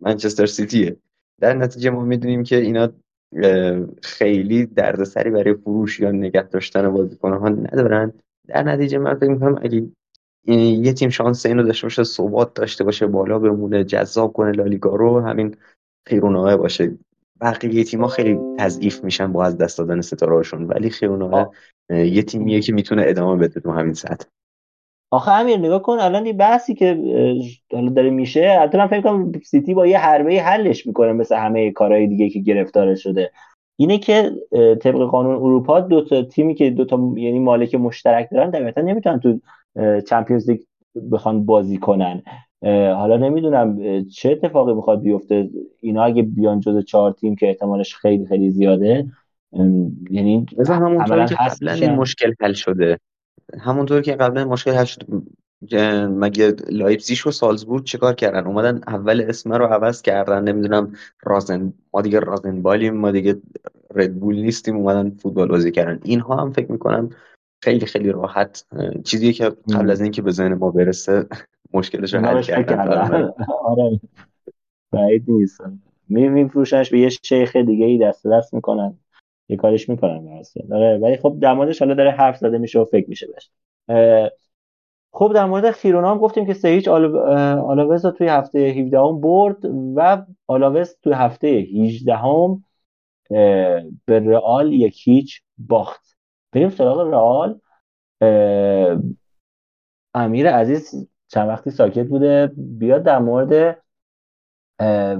منچستر 0.00 0.46
سیتیه. 0.46 0.96
در 1.40 1.54
نتیجه 1.54 1.90
ما 1.90 2.04
می‌دونیم 2.04 2.42
که 2.42 2.56
اینا 2.56 2.88
خیلی 4.02 4.66
دردسری 4.66 5.30
برای 5.30 5.54
فروش 5.54 6.00
یا 6.00 6.10
نگه 6.10 6.42
داشتن 6.42 6.90
بازیکن 6.90 7.32
ها 7.32 7.48
ندارن. 7.48 8.12
در 8.48 8.62
نتیجه 8.62 8.98
من 8.98 9.14
فکر 9.14 9.30
می‌کنم 9.30 9.58
اگه 9.62 9.88
یه 10.46 10.92
تیم 10.92 11.10
شانس 11.10 11.46
اینو 11.46 11.62
داشته 11.62 11.86
باشه 11.86 12.04
ثبات 12.04 12.54
داشته 12.54 12.84
باشه 12.84 13.06
بالا 13.06 13.38
بمونه 13.38 13.84
جذاب 13.84 14.32
کنه 14.32 14.52
لالیگا 14.52 14.94
رو 14.94 15.20
همین 15.20 15.56
خیروناه 16.08 16.56
باشه. 16.56 16.98
بقیه 17.40 17.84
تیم‌ها 17.84 18.08
خیلی 18.08 18.38
تضعیف 18.58 19.04
میشن 19.04 19.32
با 19.32 19.44
از 19.44 19.58
دست 19.58 19.78
دادن 19.78 20.00
ستارهاشون 20.00 20.64
ولی 20.64 20.90
خیروناه 20.90 21.50
یه 21.90 22.22
تیمیه 22.22 22.60
که 22.60 22.72
می‌تونه 22.72 23.02
ادامه 23.06 23.36
بده 23.36 23.60
تو 23.60 23.70
همین 23.70 23.94
سطح. 23.94 24.26
آخه 25.10 25.32
امیر 25.32 25.58
نگاه 25.58 25.82
کن 25.82 25.98
الان 25.98 26.24
این 26.24 26.36
بحثی 26.36 26.74
که 26.74 26.98
حالا 27.72 27.90
داره 27.90 28.10
میشه 28.10 28.56
البته 28.60 28.78
من 28.78 28.86
فکر 28.86 29.00
کنم 29.00 29.32
سیتی 29.44 29.74
با 29.74 29.86
یه 29.86 29.98
حربه 29.98 30.42
حلش 30.42 30.86
می‌کنه 30.86 31.12
مثل 31.12 31.36
همه 31.36 31.70
کارهای 31.70 32.06
دیگه 32.06 32.28
که 32.28 32.38
گرفتار 32.38 32.94
شده. 32.94 33.32
اینه 33.76 33.98
که 33.98 34.32
طبق 34.52 34.98
قانون 34.98 35.34
اروپا 35.34 35.80
دو 35.80 36.04
تا 36.04 36.22
تیمی 36.22 36.54
که 36.54 36.70
دو 36.70 36.84
تا 36.84 37.12
یعنی 37.16 37.38
مالک 37.38 37.74
مشترک 37.74 38.28
دارن 38.32 38.50
طبیعتا 38.50 38.80
نمی‌تونن 38.80 39.20
تو 39.20 39.40
چمپیونز 40.00 40.50
لیگ 40.50 40.60
بخوان 41.12 41.46
بازی 41.46 41.76
کنن. 41.76 42.22
حالا 42.94 43.16
نمی‌دونم 43.16 43.78
چه 44.04 44.30
اتفاقی 44.30 44.74
می‌خواد 44.74 45.00
بیفته. 45.00 45.50
اینا 45.80 46.02
اگه 46.02 46.22
بیان 46.22 46.60
جز 46.60 46.84
چهار 46.84 47.12
تیم 47.12 47.36
که 47.36 47.48
احتمالش 47.48 47.94
خیلی 47.94 48.26
خیلی 48.26 48.50
زیاده 48.50 49.06
یعنی 50.10 50.46
همونطور 50.68 51.26
که 51.26 51.34
قبلا 51.34 51.72
این 51.72 51.90
مشکل 51.94 52.32
حل 52.40 52.52
شده. 52.52 52.98
همونطور 53.60 54.00
که 54.00 54.12
قبلا 54.12 54.44
مشکل 54.44 54.70
حل 54.70 54.84
شده. 54.84 55.06
مگه 56.08 56.54
لایپزیش 56.68 57.26
و 57.26 57.30
سالزبورگ 57.30 57.84
چیکار 57.84 58.14
کردن؟ 58.14 58.46
اومدن 58.46 58.80
اول 58.86 59.24
اسم 59.28 59.52
رو 59.52 59.66
عوض 59.66 60.02
کردن 60.02 60.44
نمی‌دونم 60.44 60.92
رازن 61.22 61.72
ما 61.94 62.00
دیگه 62.00 62.20
رازن 62.20 62.62
بالیم 62.62 62.94
ما 62.94 63.10
دیگه 63.10 63.36
ردبول 63.94 64.36
نیستیم 64.36 64.76
اومدن 64.76 65.10
فوتبال 65.10 65.48
بازی 65.48 65.70
کردن. 65.70 66.00
اینها 66.04 66.36
هم 66.36 66.52
فکر 66.52 66.72
می‌کنم 66.72 67.10
خیلی 67.62 67.86
خیلی 67.86 68.12
راحت 68.12 68.64
چیزی 69.04 69.32
که 69.32 69.52
قبل 69.74 69.90
از 69.90 70.00
اینکه 70.00 70.22
به 70.22 70.30
ذهن 70.30 70.54
ما 70.54 70.70
برسه 70.70 71.26
مشکلش 71.74 72.14
رو 72.14 72.20
حل 72.20 72.42
کردن. 72.42 73.32
آره. 73.64 74.00
بعید 74.92 75.24
نیست. 75.28 75.60
میفروشنش 76.08 76.90
به 76.90 76.98
یه 76.98 77.08
شیخ 77.08 77.56
دیگه 77.56 77.86
ای 77.86 77.98
دست 77.98 78.26
دست 78.26 78.54
می‌کنن. 78.54 78.98
یه 79.48 79.56
کارش 79.56 79.88
می‌کنن 79.88 80.42
آره 80.72 80.98
ولی 80.98 81.16
خب 81.16 81.38
در 81.40 81.54
موردش 81.54 81.78
حالا 81.78 81.94
داره 81.94 82.10
حرف 82.10 82.38
زده 82.38 82.58
میشه 82.58 82.78
و 82.78 82.84
فکر 82.84 83.08
میشه 83.08 83.26
بهش. 83.26 83.50
خب 85.14 85.32
در 85.34 85.44
مورد 85.44 85.70
خیرونا 85.70 86.10
هم 86.10 86.18
گفتیم 86.18 86.46
که 86.46 86.54
سه 86.54 86.68
هیچ 86.68 86.88
آلاوز 86.88 88.06
توی 88.06 88.28
هفته 88.28 88.58
17 88.58 88.98
هم 89.00 89.20
برد 89.20 89.64
و 89.96 90.26
آلاوز 90.48 90.96
توی 91.02 91.12
هفته 91.12 91.48
18 91.48 92.16
هم 92.16 92.64
به 94.04 94.20
رئال 94.20 94.72
یک 94.72 95.08
هیچ 95.08 95.42
باخت. 95.58 96.16
بریم 96.52 96.70
سراغ 96.70 97.00
رئال. 97.00 97.60
امیر 100.14 100.50
عزیز 100.50 101.08
چند 101.28 101.48
وقتی 101.48 101.70
ساکت 101.70 102.06
بوده؟ 102.06 102.52
بیاد 102.56 103.02
در 103.02 103.18
مورد 103.18 103.82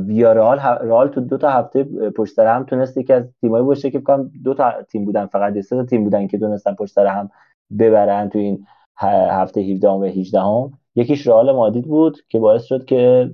ویارال 0.06 0.58
رئال 0.58 1.08
تو 1.08 1.20
دو 1.20 1.38
تا 1.38 1.50
هفته 1.50 1.84
پشت 2.10 2.34
سر 2.34 2.56
هم 2.56 2.64
تونست 2.64 2.96
یکی 2.96 3.12
از 3.12 3.24
تیمایی 3.40 3.64
باشه 3.64 3.90
که 3.90 3.98
بکنم 3.98 4.32
دو 4.44 4.54
تا 4.54 4.82
تیم 4.82 5.04
بودن 5.04 5.26
فقط 5.26 5.60
سه 5.60 5.76
تا 5.76 5.84
تیم 5.84 6.04
بودن 6.04 6.26
که 6.26 6.38
تونستن 6.38 6.74
پشت 6.74 6.92
سر 6.92 7.06
هم 7.06 7.30
ببرن 7.78 8.28
تو 8.28 8.38
این 8.38 8.66
هفته 8.96 9.60
17 9.60 9.88
و 9.88 10.04
18 10.04 10.40
هم. 10.40 10.72
یکیش 10.94 11.26
رئال 11.26 11.52
مادید 11.52 11.84
بود 11.84 12.18
که 12.28 12.38
باعث 12.38 12.64
شد 12.64 12.84
که 12.84 13.30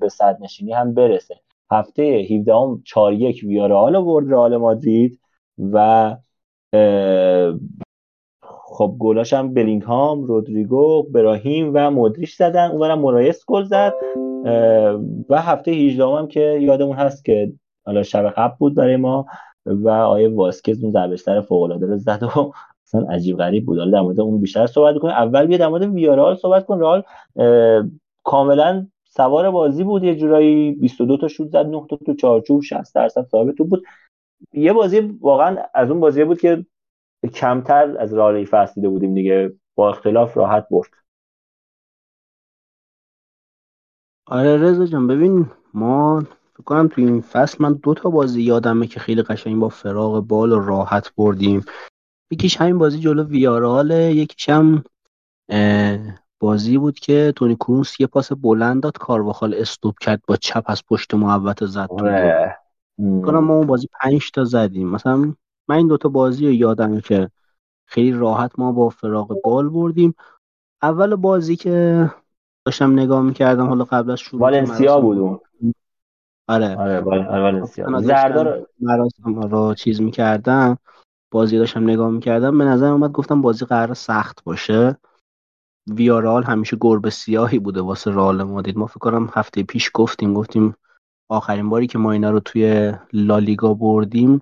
به 0.00 0.08
صد 0.08 0.38
نشینی 0.40 0.72
هم 0.72 0.94
برسه. 0.94 1.40
هفته 1.70 2.02
17 2.02 2.54
هم 2.54 2.82
4 2.84 3.12
1 3.12 3.42
ویارال 3.42 3.96
آورد 3.96 4.32
رئال 4.32 4.56
مادرید 4.56 5.20
و 5.72 6.16
خب 8.42 8.96
گلاش 8.98 9.32
هم 9.32 9.54
بلینگهام 9.54 10.24
رودریگو 10.24 11.02
براهیم 11.02 11.70
و 11.74 11.90
مدریش 11.90 12.34
زدن. 12.34 12.70
اونورم 12.70 12.98
مرایس 12.98 13.44
گل 13.46 13.64
زد. 13.64 13.94
و 15.28 15.42
هفته 15.42 15.70
18 15.70 16.04
هم 16.04 16.26
که 16.26 16.40
یادمون 16.40 16.96
هست 16.96 17.24
که 17.24 17.52
حالا 17.86 18.02
شب 18.02 18.30
قبل 18.30 18.54
بود 18.58 18.74
برای 18.74 18.96
ما 18.96 19.26
و 19.66 19.88
آیه 19.88 20.28
واسکز 20.28 20.84
اون 20.84 21.16
ضربه 21.16 21.40
فوق 21.40 21.62
العاده 21.62 21.86
رو 21.86 21.98
زد 21.98 22.22
و 22.22 22.52
اصلا 22.88 23.06
عجیب 23.10 23.36
غریب 23.36 23.66
بود. 23.66 23.78
حالا 23.78 23.90
در 23.90 24.00
مورد 24.00 24.20
اون 24.20 24.40
بیشتر 24.40 24.66
صحبت 24.66 24.98
کنیم. 24.98 25.14
اول 25.14 25.46
بیا 25.46 25.58
در 25.58 25.68
مورد 25.68 25.82
ویارال 25.82 26.36
صحبت 26.36 26.66
کن. 26.66 26.78
رال 26.78 27.02
کاملا 28.24 28.86
سوار 29.04 29.50
بازی 29.50 29.84
بود. 29.84 30.04
یه 30.04 30.16
جورایی 30.16 30.72
22 30.72 31.16
تا 31.16 31.28
شوت 31.28 31.50
زد 31.50 31.66
9 31.66 31.86
تا 31.90 31.96
تو 31.96 32.14
چارچوب 32.14 32.62
60 32.62 32.94
درصد 32.94 33.26
صاحب 33.26 33.52
تو 33.52 33.64
بود. 33.64 33.84
یه 34.52 34.72
بازی 34.72 35.00
واقعا 35.00 35.56
از 35.74 35.90
اون 35.90 36.00
بازی 36.00 36.24
بود 36.24 36.40
که 36.40 36.66
کمتر 37.34 37.96
از 37.98 38.14
رال 38.14 38.44
فصلیده 38.44 38.88
بودیم 38.88 39.14
دیگه. 39.14 39.52
با 39.74 39.88
اختلاف 39.90 40.36
راحت 40.36 40.66
برد. 40.70 40.90
آره 44.26 44.56
رضا 44.56 44.86
جان 44.86 45.06
ببین 45.06 45.46
ما 45.74 46.20
فکر 46.52 46.64
کنم 46.64 46.88
تو 46.88 47.00
این 47.00 47.20
فصل 47.20 47.56
من 47.60 47.72
دو 47.72 47.94
تا 47.94 48.10
بازی 48.10 48.42
یادمه 48.42 48.86
که 48.86 49.00
خیلی 49.00 49.22
قشنگ 49.22 49.60
با 49.60 49.68
فراغ 49.68 50.20
بال 50.20 50.52
و 50.52 50.60
راحت 50.60 51.14
بردیم. 51.16 51.64
یکیش 52.30 52.56
همین 52.56 52.78
بازی 52.78 52.98
جلو 52.98 53.24
ویاراله 53.24 54.14
یکیش 54.14 54.48
هم 54.48 54.84
بازی 56.40 56.78
بود 56.78 56.98
که 56.98 57.32
تونی 57.36 57.56
کرونس 57.56 58.00
یه 58.00 58.06
پاس 58.06 58.32
بلند 58.32 58.82
داد 58.82 58.98
کارواخال 58.98 59.54
استوب 59.54 59.94
کرد 60.00 60.22
با 60.26 60.36
چپ 60.36 60.64
از 60.66 60.82
پشت 60.86 61.14
محوت 61.14 61.66
زد 61.66 61.88
آره. 61.90 62.56
کنم 62.98 63.44
ما 63.44 63.54
اون 63.54 63.66
بازی 63.66 63.88
پنج 64.00 64.30
تا 64.30 64.44
زدیم. 64.44 64.88
مثلا 64.88 65.34
من 65.68 65.76
این 65.76 65.88
دوتا 65.88 66.08
بازی 66.08 66.46
رو 66.46 66.52
یادمه 66.52 67.00
که 67.00 67.30
خیلی 67.86 68.12
راحت 68.12 68.58
ما 68.58 68.72
با 68.72 68.88
فراغ 68.88 69.40
بال 69.44 69.68
بردیم. 69.68 70.14
اول 70.82 71.14
بازی 71.14 71.56
که 71.56 72.10
داشتم 72.64 72.92
نگاه 72.92 73.22
می‌کردم 73.22 73.66
حالا 73.66 73.84
قبل 73.84 74.10
از 74.10 74.20
شروع 74.20 74.42
والنسیا 74.42 75.00
بود 75.00 75.18
اون. 75.18 75.40
آره. 76.48 76.76
آره 76.76 77.00
والنسیا. 77.00 78.00
زردار 78.00 78.66
مراسم 78.80 79.40
رو 79.40 79.74
چیز 79.74 80.00
می‌کردم. 80.00 80.78
بازی 81.30 81.58
داشتم 81.58 81.82
نگاه 81.82 82.10
می‌کردم 82.10 82.58
به 82.58 82.64
نظر 82.64 82.90
اومد 82.90 83.12
گفتم 83.12 83.42
بازی 83.42 83.64
قرار 83.64 83.94
سخت 83.94 84.44
باشه. 84.44 84.96
ویارال 85.86 86.44
همیشه 86.44 86.76
گربه 86.80 87.10
سیاهی 87.10 87.58
بوده 87.58 87.80
واسه 87.80 88.10
رال 88.10 88.42
مادید 88.42 88.78
ما 88.78 88.86
فکر 88.86 88.98
کنم 88.98 89.30
هفته 89.32 89.62
پیش 89.62 89.90
گفتیم 89.94 90.34
گفتیم 90.34 90.74
آخرین 91.28 91.68
باری 91.68 91.86
که 91.86 91.98
ما 91.98 92.12
اینا 92.12 92.30
رو 92.30 92.40
توی 92.40 92.92
لالیگا 93.12 93.74
بردیم 93.74 94.40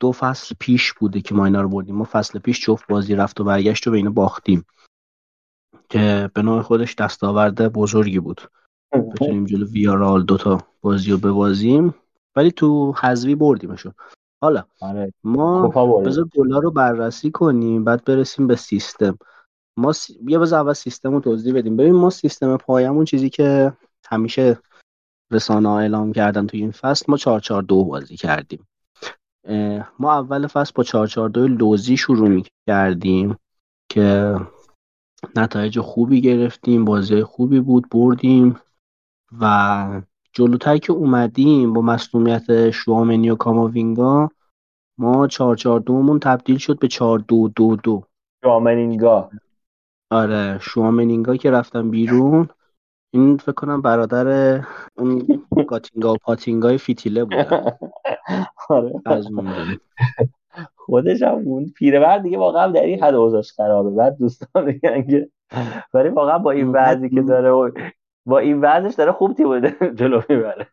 دو 0.00 0.12
فصل 0.12 0.54
پیش 0.58 0.92
بوده 0.92 1.20
که 1.20 1.34
ما 1.34 1.44
اینا 1.44 1.60
رو 1.60 1.68
بردیم. 1.68 1.94
ما 1.94 2.04
فصل 2.04 2.38
پیش 2.38 2.66
جفت 2.66 2.86
بازی 2.88 3.14
رفت 3.14 3.40
و 3.40 3.44
برگشت 3.44 3.86
و 3.86 3.90
به 3.90 3.96
اینا 3.96 4.10
باختیم. 4.10 4.64
که 5.88 6.30
به 6.34 6.42
نوع 6.42 6.62
خودش 6.62 6.94
دستاورد 6.94 7.72
بزرگی 7.72 8.18
بود. 8.18 8.40
بتونیم 8.92 9.44
جلو 9.44 9.66
ویارال 9.66 10.24
دوتا 10.24 10.58
بازی 10.80 11.10
رو 11.10 11.18
ببازیم. 11.18 11.94
ولی 12.36 12.52
تو 12.52 12.92
حذوی 12.92 13.34
بردیمشون 13.34 13.94
حالا 14.40 14.64
آره. 14.80 15.12
ما 15.24 15.68
بذار 16.00 16.24
گلا 16.24 16.58
رو 16.58 16.70
بررسی 16.70 17.30
کنیم 17.30 17.84
بعد 17.84 18.04
برسیم 18.04 18.46
به 18.46 18.56
سیستم. 18.56 19.18
ما 19.76 19.92
سی... 19.92 20.18
یه 20.28 20.38
بذار 20.38 20.60
اول 20.60 20.72
سیستم 20.72 21.12
رو 21.12 21.20
توضیح 21.20 21.54
بدیم. 21.54 21.76
ببین 21.76 21.94
ما 21.94 22.10
سیستم 22.10 22.56
پایمون 22.56 23.04
چیزی 23.04 23.30
که 23.30 23.72
همیشه 24.06 24.58
رسانه 25.30 25.68
ها 25.68 25.78
اعلام 25.78 26.12
کردن 26.12 26.46
تو 26.46 26.56
این 26.56 26.70
فصل 26.70 27.04
ما 27.08 27.16
442 27.16 27.84
بازی 27.84 28.16
کردیم. 28.16 28.68
ما 29.98 30.12
اول 30.12 30.46
فصل 30.46 30.72
با 30.74 30.82
442 30.82 31.48
لوزی 31.48 31.96
شروع 31.96 32.42
کردیم 32.66 33.36
که 33.88 34.36
نتایج 35.36 35.80
خوبی 35.80 36.20
گرفتیم 36.20 36.84
بازی 36.84 37.22
خوبی 37.22 37.60
بود 37.60 37.88
بردیم 37.88 38.60
و 39.40 40.02
جلوتر 40.38 40.76
که 40.76 40.92
اومدیم 40.92 41.72
با 41.72 41.80
مسئولیت 41.80 42.70
شوامنی 42.70 43.30
و 43.30 43.34
کاماوینگا 43.34 44.30
ما 44.98 45.26
442 45.26 46.02
مون 46.02 46.18
تبدیل 46.18 46.58
شد 46.58 46.78
به 46.78 46.88
4222 46.88 48.02
شوامنینگا. 48.44 49.30
آره 50.10 50.58
شوامنینگا 50.60 51.36
که 51.36 51.50
رفتن 51.50 51.90
بیرون. 51.90 52.48
این 53.14 53.36
فکر 53.36 53.52
کنم 53.52 53.82
برادر 53.82 54.60
اون 54.98 55.26
گاتینگا 55.68 56.14
و 56.14 56.16
پاتینگای 56.22 56.78
فیتیله 56.78 57.24
بودن. 57.24 57.78
آره. 58.68 58.92
از 59.06 59.28
خودش 60.76 61.22
هم 61.22 61.34
اون 61.44 61.72
پیرمرد 61.76 62.22
دیگه 62.22 62.38
واقعا 62.38 62.72
در 62.72 62.82
این 62.82 63.04
حد 63.04 63.14
اوضاعش 63.14 63.52
خرابه. 63.52 63.90
بعد 63.90 64.18
دوستان 64.18 64.64
میگن 64.64 65.02
که 65.02 65.30
ولی 65.94 66.08
واقعا 66.08 66.38
با 66.38 66.50
این 66.50 66.72
وضعی 66.72 67.10
که 67.10 67.22
داره 67.22 67.72
با 68.28 68.38
این 68.38 68.60
وضعش 68.60 68.94
داره 68.94 69.12
خوب 69.12 69.34
تیم 69.34 69.46
بوده 69.48 69.76
جلو 69.98 70.22
می‌بره. 70.28 70.68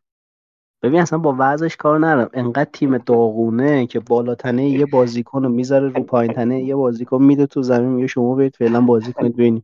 ببین 0.84 1.02
اصلا 1.02 1.20
با 1.20 1.36
وضعش 1.40 1.76
کار 1.76 2.00
نرم 2.00 2.30
انقدر 2.34 2.70
تیم 2.74 2.98
داغونه 2.98 3.88
که 3.88 4.00
بالاتنه 4.00 4.70
یه 4.70 4.86
بازیکن 4.86 5.44
رو 5.44 5.50
می‌ذاره 5.50 5.90
رو 5.90 6.04
پایین 6.04 6.34
تنه 6.34 6.64
یه 6.64 6.76
بازیکن 6.76 7.24
میده 7.24 7.46
تو 7.46 7.62
زمین 7.62 7.90
میگه 7.90 8.08
شما 8.08 8.36
برید 8.36 8.56
فعلا 8.56 8.82
بازی 8.82 9.14
کنید 9.14 9.34
ببینیم. 9.34 9.64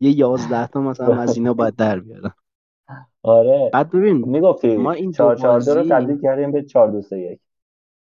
یه 0.00 0.18
یازده 0.18 0.66
تا 0.66 0.80
مثلا 0.80 1.16
از 1.22 1.36
اینا 1.36 1.54
باید 1.54 1.76
در 1.76 2.00
بیارن 2.00 2.32
آره. 3.22 3.70
بعد 3.72 3.90
ببین 3.90 4.16
می‌گفتی 4.28 4.76
ما 4.76 4.92
این 4.92 5.12
4 5.12 5.34
دو 5.34 5.42
4 5.42 5.60
2 5.60 5.70
رو 5.74 5.76
بازی- 5.80 5.90
تبدیل 5.90 6.20
کردیم 6.20 6.52
به 6.52 6.62
4 6.62 6.90
2 6.90 7.02
3 7.02 7.18
1 7.18 7.40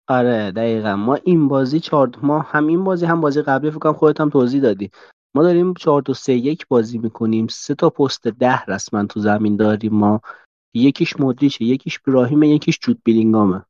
آره 0.07 0.51
دقیقا. 0.51 0.95
ما 0.95 1.15
این 1.15 1.47
بازی 1.47 1.79
چهار 1.79 2.11
ما 2.23 2.39
هم 2.39 2.67
این 2.67 2.83
بازی 2.83 3.05
هم 3.05 3.21
بازی 3.21 3.41
قبلی 3.41 3.69
فکر 3.71 3.79
کنم 3.79 3.93
خودت 3.93 4.21
هم 4.21 4.29
توضیح 4.29 4.61
دادی. 4.61 4.91
ما 5.35 5.43
داریم 5.43 5.73
چهار 5.73 6.01
دو 6.01 6.13
سه 6.13 6.33
یک 6.33 6.67
بازی 6.67 6.97
می‌کنیم. 6.97 7.47
سه 7.47 7.75
تا 7.75 7.89
پست 7.89 8.27
ده 8.27 8.65
رسما 8.65 9.05
تو 9.05 9.19
زمین 9.19 9.55
داریم 9.55 9.93
ما. 9.93 10.21
یکیش 10.73 11.19
مدریچه 11.19 11.65
یکیش 11.65 11.99
براهیمه 11.99 12.47
یکیش 12.49 12.79
جود 12.81 13.01
بیلینگامه. 13.03 13.65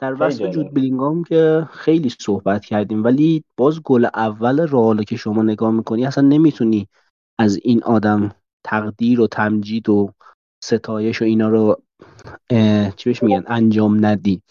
در 0.00 0.22
وصف. 0.22 0.42
جود 0.42 0.74
بیلینگام 0.74 1.24
که 1.24 1.68
خیلی 1.72 2.08
صحبت 2.20 2.64
کردیم 2.64 3.04
ولی 3.04 3.44
باز 3.56 3.82
گل 3.82 4.04
اول 4.04 4.60
رئال 4.60 5.02
که 5.02 5.16
شما 5.16 5.42
نگاه 5.42 5.70
می‌کنی 5.70 6.06
اصلا 6.06 6.28
نمی‌تونی 6.28 6.88
از 7.38 7.58
این 7.62 7.82
آدم 7.82 8.34
تقدیر 8.64 9.20
و 9.20 9.26
تمجید 9.26 9.88
و 9.88 10.12
ستایش 10.64 11.22
و 11.22 11.24
اینا 11.24 11.48
رو 11.48 11.82
چی 12.96 13.10
بهش 13.10 13.22
میگن 13.22 13.44
انجام 13.46 14.06
ندی. 14.06 14.42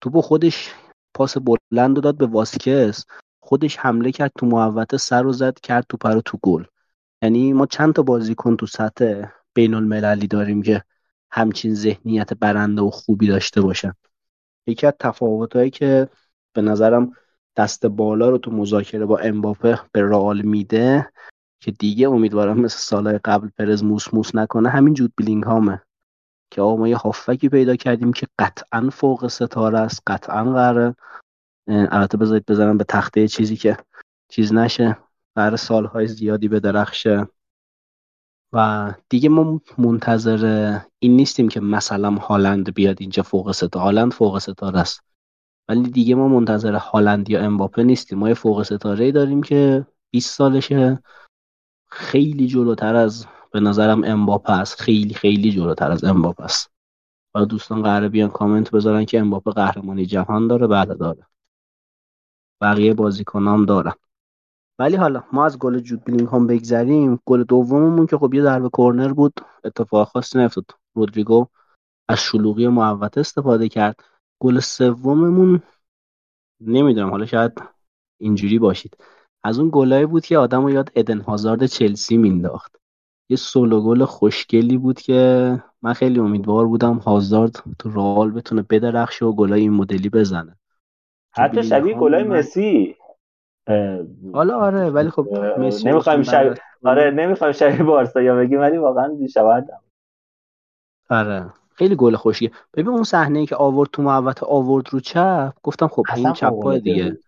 توپو 0.00 0.20
خودش 0.20 0.74
پاس 1.14 1.36
بلند 1.38 1.96
رو 1.96 2.02
داد 2.02 2.16
به 2.16 2.26
واسکس. 2.26 3.04
خودش 3.46 3.76
حمله 3.76 4.12
کرد 4.12 4.32
تو 4.38 4.46
محوطه 4.46 4.96
سر 4.96 5.22
رو 5.22 5.32
زد 5.32 5.60
کرد 5.60 5.86
تو 5.88 6.08
رو 6.08 6.20
تو 6.20 6.38
گل. 6.42 6.64
یعنی 7.22 7.52
ما 7.52 7.66
چند 7.66 7.94
تا 7.94 8.02
بازیکن 8.02 8.56
تو 8.56 8.66
سطح 8.66 9.22
بین 9.54 9.74
المللی 9.74 10.26
داریم 10.26 10.62
که 10.62 10.82
همچین 11.30 11.74
ذهنیت 11.74 12.34
برنده 12.34 12.82
و 12.82 12.90
خوبی 12.90 13.26
داشته 13.26 13.60
باشن. 13.60 13.92
یکی 14.66 14.86
از 14.86 14.92
تفاوتهایی 15.00 15.70
که 15.70 16.08
به 16.52 16.62
نظرم 16.62 17.12
دست 17.56 17.86
بالا 17.86 18.28
رو 18.28 18.38
تو 18.38 18.50
مذاکره 18.50 19.06
با 19.06 19.18
امباپه 19.18 19.80
به 19.92 20.02
رئال 20.02 20.42
میده 20.42 21.12
که 21.60 21.70
دیگه 21.70 22.08
امیدوارم 22.08 22.60
مثل 22.60 22.78
سالهای 22.78 23.18
قبل 23.24 23.48
پرز 23.58 23.82
موس 23.82 24.14
موس 24.14 24.34
نکنه 24.34 24.68
همین 24.68 24.94
جود 24.94 25.12
بیلینگهامه. 25.16 25.82
که 26.50 26.62
آقا 26.62 26.76
ما 26.76 26.88
یه 26.88 26.96
هافکی 26.96 27.48
پیدا 27.48 27.76
کردیم 27.76 28.12
که 28.12 28.26
قطعا 28.38 28.90
فوق 28.92 29.26
ستاره 29.26 29.78
است 29.78 30.02
قطعا 30.06 30.44
قراره 30.44 30.94
البته 31.68 32.16
بذارید 32.18 32.46
بزنم 32.46 32.78
به 32.78 32.84
تخته 32.84 33.28
چیزی 33.28 33.56
که 33.56 33.76
چیز 34.28 34.52
نشه 34.52 34.98
قرار 35.34 35.56
سالهای 35.56 36.06
زیادی 36.06 36.48
به 36.48 36.60
درخشه 36.60 37.26
و 38.52 38.94
دیگه 39.08 39.28
ما 39.28 39.60
منتظر 39.78 40.78
این 40.98 41.16
نیستیم 41.16 41.48
که 41.48 41.60
مثلا 41.60 42.10
هالند 42.10 42.74
بیاد 42.74 42.96
اینجا 43.00 43.22
فوق 43.22 43.52
ستاره 43.52 43.84
هالند 43.84 44.12
فوق 44.12 44.38
ستاره 44.38 44.78
است. 44.78 45.00
ولی 45.68 45.90
دیگه 45.90 46.14
ما 46.14 46.28
منتظر 46.28 46.74
هالند 46.74 47.30
یا 47.30 47.40
امباپه 47.40 47.82
نیستیم. 47.82 48.18
ما 48.18 48.28
یه 48.28 48.34
فوق 48.34 48.62
ستاره 48.62 49.12
داریم 49.12 49.42
که 49.42 49.86
20 50.10 50.34
سالشه. 50.34 51.02
خیلی 51.90 52.46
جلوتر 52.46 52.96
از 52.96 53.26
به 53.52 53.60
نظرم 53.60 54.04
امباپه 54.04 54.52
است. 54.52 54.80
خیلی 54.80 55.14
خیلی 55.14 55.50
جلوتر 55.52 55.90
از 55.90 56.04
امباپه 56.04 56.44
است. 56.44 56.70
حالا 57.34 57.46
دوستان 57.46 57.82
قراره 57.82 58.08
بیان 58.08 58.30
کامنت 58.30 58.70
بذارن 58.70 59.04
که 59.04 59.20
امباپه 59.20 59.50
قهرمانی 59.50 60.06
جهان 60.06 60.48
داره 60.48 60.66
بله 60.66 60.94
داره. 60.94 61.26
بقیه 62.60 62.94
بازیکنام 62.94 63.64
دارن 63.64 63.92
ولی 64.78 64.96
حالا 64.96 65.24
ما 65.32 65.44
از 65.44 65.58
گل 65.58 65.78
جود 65.78 66.04
بلینگهام 66.04 66.46
بگذریم. 66.46 67.20
گل 67.24 67.44
دوممون 67.44 68.06
که 68.06 68.18
خب 68.18 68.34
یه 68.34 68.42
ضربه 68.42 68.70
کرنر 68.76 69.12
بود 69.12 69.40
اتفاق 69.64 70.08
خاصی 70.08 70.38
نیفتاد. 70.38 70.64
رودریگو 70.94 71.46
از 72.08 72.18
شلوغی 72.18 72.68
محوطه 72.68 73.20
استفاده 73.20 73.68
کرد. 73.68 74.04
گل 74.40 74.60
سوممون 74.60 75.62
نمی‌دونم 76.60 77.10
حالا 77.10 77.26
شاید 77.26 77.62
اینجوری 78.20 78.58
باشید. 78.58 78.96
از 79.44 79.58
اون 79.58 79.70
گلایی 79.72 80.06
بود 80.06 80.26
که 80.26 80.38
آدمو 80.38 80.70
یاد 80.70 80.92
ادن 80.94 81.20
هازارد 81.20 81.66
چلسی 81.66 82.16
مینداخت 82.16 82.76
یه 83.28 83.36
سولو 83.36 83.82
گل 83.82 84.04
خوشگلی 84.04 84.78
بود 84.78 85.00
که 85.00 85.62
من 85.82 85.92
خیلی 85.92 86.20
امیدوار 86.20 86.66
بودم 86.66 86.96
هازارد 86.96 87.64
تو 87.78 87.90
رئال 87.90 88.30
بتونه 88.30 88.62
بدرخشه 88.62 89.26
و 89.26 89.32
گلای 89.32 89.60
این 89.60 89.72
مدلی 89.72 90.08
بزنه. 90.08 90.56
حتی 91.38 91.62
شبیه 91.62 91.94
گلای 91.94 92.22
مسی 92.22 92.96
حالا 94.32 94.58
آره 94.58 94.90
ولی 94.90 95.10
خب 95.10 95.28
مسی 95.58 95.88
نمی‌خوایم 95.88 96.20
گفتیم 96.20 96.22
شبیه 96.22 96.54
آره 96.84 97.10
نمی‌خوایم 97.10 97.52
شبیه 97.52 97.82
بارسا 97.82 98.22
یا 98.22 98.36
بگیم 98.36 98.60
ولی 98.60 98.76
واقعا 98.78 99.08
بیشبه 99.08 99.64
آره 101.10 101.52
خیلی 101.74 101.96
گل 101.96 102.16
خوشیه 102.16 102.50
ببین 102.74 102.88
اون 102.88 103.02
صحنه 103.02 103.38
ای 103.38 103.46
که 103.46 103.56
آورد 103.56 103.88
تو 103.92 104.02
محوطه 104.02 104.46
آورد 104.46 104.88
رو 104.92 105.00
چپ 105.00 105.52
گفتم 105.62 105.88
خب 105.88 106.02
این 106.16 106.32
چپ 106.32 106.62
پای 106.62 106.80
دیگه. 106.80 107.18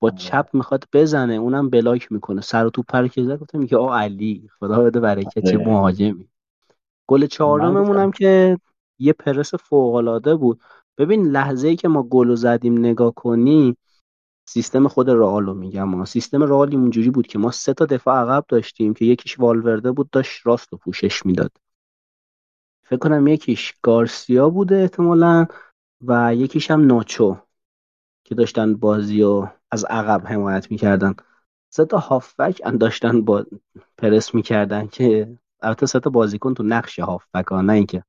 با 0.00 0.08
آره. 0.08 0.16
چپ 0.16 0.46
می‌خواد 0.52 0.84
بزنه 0.92 1.34
اونم 1.34 1.70
بلاک 1.70 2.12
می‌کنه 2.12 2.40
سر 2.40 2.66
و 2.66 2.70
توپ 2.70 2.86
پر 2.88 3.06
که 3.08 3.22
زد 3.22 3.38
گفتم 3.38 3.66
که 3.66 3.76
آ 3.76 3.98
علی 3.98 4.48
خدا 4.60 4.82
بده 4.82 5.00
برکت 5.00 5.50
چه 5.50 5.56
آره. 5.56 5.68
مهاجمی 5.68 6.28
گل 7.06 7.26
چهارممون. 7.26 7.96
هم 7.96 8.10
که 8.10 8.58
یه 8.98 9.12
پرس 9.12 9.54
فوق 9.54 9.94
العاده 9.94 10.34
بود 10.34 10.60
ببین 10.98 11.26
لحظه 11.26 11.68
ای 11.68 11.76
که 11.76 11.88
ما 11.88 12.02
گل 12.02 12.34
زدیم 12.34 12.78
نگاه 12.78 13.14
کنی 13.14 13.76
سیستم 14.48 14.88
خود 14.88 15.10
رئال 15.10 15.46
رو 15.46 15.54
میگم 15.54 15.84
ما 15.84 16.04
سیستم 16.04 16.42
رئال 16.42 16.70
اینجوری 16.70 17.10
بود 17.10 17.26
که 17.26 17.38
ما 17.38 17.50
سه 17.50 17.74
تا 17.74 17.86
دفاع 17.86 18.16
عقب 18.16 18.44
داشتیم 18.48 18.94
که 18.94 19.04
یکیش 19.04 19.40
والورده 19.40 19.92
بود 19.92 20.10
داشت 20.10 20.46
راست 20.46 20.72
رو 20.72 20.78
پوشش 20.78 21.26
می‌داد. 21.26 21.52
فکر 22.86 22.96
کنم 22.98 23.26
یکیش 23.26 23.74
گارسیا 23.82 24.50
بوده 24.50 24.76
احتمالا 24.76 25.46
و 26.00 26.34
یکیش 26.34 26.70
هم 26.70 26.86
ناچو 26.86 27.36
که 28.24 28.34
داشتن 28.34 28.74
بازی 28.74 29.22
رو 29.22 29.48
از 29.70 29.84
عقب 29.84 30.26
حمایت 30.26 30.70
می‌کردن. 30.70 31.14
سه 31.70 31.84
تا 31.84 31.98
هافبک 31.98 32.62
داشتن 32.80 33.24
با 33.24 33.46
پرس 33.98 34.34
می‌کردن 34.34 34.86
که 34.86 35.38
البته 35.62 35.86
سه 35.86 36.00
تا 36.00 36.10
بازیکن 36.10 36.54
تو 36.54 36.62
نقش 36.62 36.98
هافبک 36.98 37.46
ها 37.46 37.62
نه 37.62 37.72
اینکه 37.72 38.04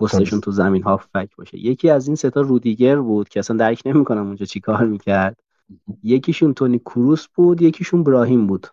پستشون 0.00 0.40
تو 0.40 0.50
زمین 0.50 0.82
هافبک 0.82 1.36
باشه. 1.36 1.58
یکی 1.58 1.90
از 1.90 2.06
این 2.06 2.16
سه 2.16 2.30
تا 2.30 2.40
رودیگر 2.40 2.96
بود 2.96 3.28
که 3.28 3.40
اصلا 3.40 3.56
درک 3.56 3.82
نمی‌کنم 3.86 4.26
اونجا 4.26 4.46
چیکار 4.46 4.84
می‌کرد. 4.84 5.36
یکیشون 6.02 6.54
تونی 6.54 6.78
کروس 6.78 7.26
بود 7.34 7.62
یکیشون 7.62 8.02
براهیم 8.02 8.46
بود 8.46 8.66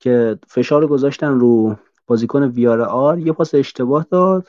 که 0.00 0.38
فشار 0.46 0.86
گذاشتن 0.86 1.40
رو 1.40 1.76
بازیکن 2.06 2.42
ویار 2.42 3.18
یه 3.18 3.32
پاس 3.32 3.54
اشتباه 3.54 4.06
داد. 4.10 4.48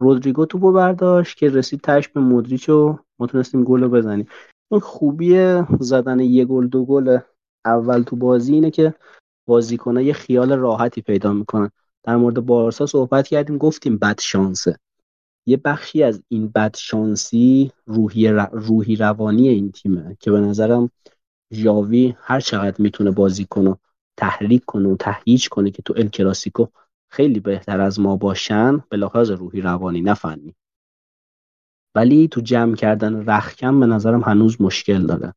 رودریگو 0.00 0.46
توپو 0.46 0.72
برداشت 0.72 1.36
که 1.36 1.48
رسید 1.48 1.80
تش 1.80 2.08
به 2.08 2.20
مودریچ 2.20 2.68
و 2.68 2.98
ما 3.18 3.26
تونستیم 3.26 3.64
گل 3.64 3.82
رو 3.82 3.88
بزنیم. 3.88 4.26
این 4.70 4.80
خوبی 4.80 5.62
زدن 5.80 6.20
یه 6.20 6.44
گل 6.44 6.66
دو 6.66 6.84
گل 6.84 7.18
اول 7.64 8.02
تو 8.02 8.16
بازی 8.16 8.54
اینه 8.54 8.70
که 8.70 8.94
بازیکن‌ها 9.46 10.02
یه 10.02 10.12
خیال 10.12 10.52
راحتی 10.52 11.02
پیدا 11.02 11.32
می‌کنن. 11.32 11.70
در 12.02 12.16
مورد 12.16 12.46
بارسا 12.46 12.86
صحبت 12.86 13.28
کردیم 13.28 13.58
گفتیم 13.58 13.98
بد 13.98 14.20
شانسه. 14.20 14.78
یه 15.46 15.56
بخشی 15.56 16.02
از 16.02 16.22
این 16.28 16.48
بد 16.48 16.76
شانسی 16.76 17.72
روحی, 17.86 18.28
روحی 18.52 18.96
روانی 18.96 19.48
این 19.48 19.72
تیمه 19.72 20.16
که 20.20 20.30
به 20.30 20.40
نظرم 20.40 20.90
ژاوی 21.52 22.14
هر 22.18 22.40
چقدر 22.40 22.76
می‌تونه 22.78 23.10
بازی 23.10 23.44
کنه 23.44 23.76
تحریک 24.16 24.64
کنه 24.64 24.88
و 24.88 24.96
تهییج 24.96 25.48
کنه 25.48 25.70
که 25.70 25.82
تو 25.82 25.94
ال 25.96 26.08
کلاسیکو 26.08 26.66
خیلی 27.10 27.40
بهتر 27.40 27.80
از 27.80 28.00
ما 28.00 28.16
باشن 28.16 28.84
به 28.88 28.96
لحاظ 28.96 29.30
روحی 29.30 29.60
روانی 29.60 30.00
نه 30.00 30.14
ولی 31.94 32.28
تو 32.28 32.40
جمع 32.40 32.74
کردن 32.74 33.30
رخکم 33.30 33.80
به 33.80 33.86
نظرم 33.86 34.22
هنوز 34.22 34.60
مشکل 34.60 35.06
داره. 35.06 35.34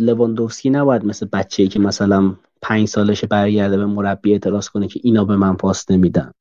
لواندوفسکی 0.00 0.70
نباید 0.70 1.04
مثل 1.04 1.26
بچه‌ای 1.32 1.68
که 1.68 1.78
مثلا 1.78 2.34
پنج 2.62 2.88
سالشه 2.88 3.26
برگرده 3.26 3.76
به 3.76 3.86
مربی 3.86 4.32
اعتراض 4.32 4.68
کنه 4.68 4.88
که 4.88 5.00
اینا 5.02 5.24
به 5.24 5.36
من 5.36 5.56
پاس 5.56 5.90
نمیدن. 5.90 6.32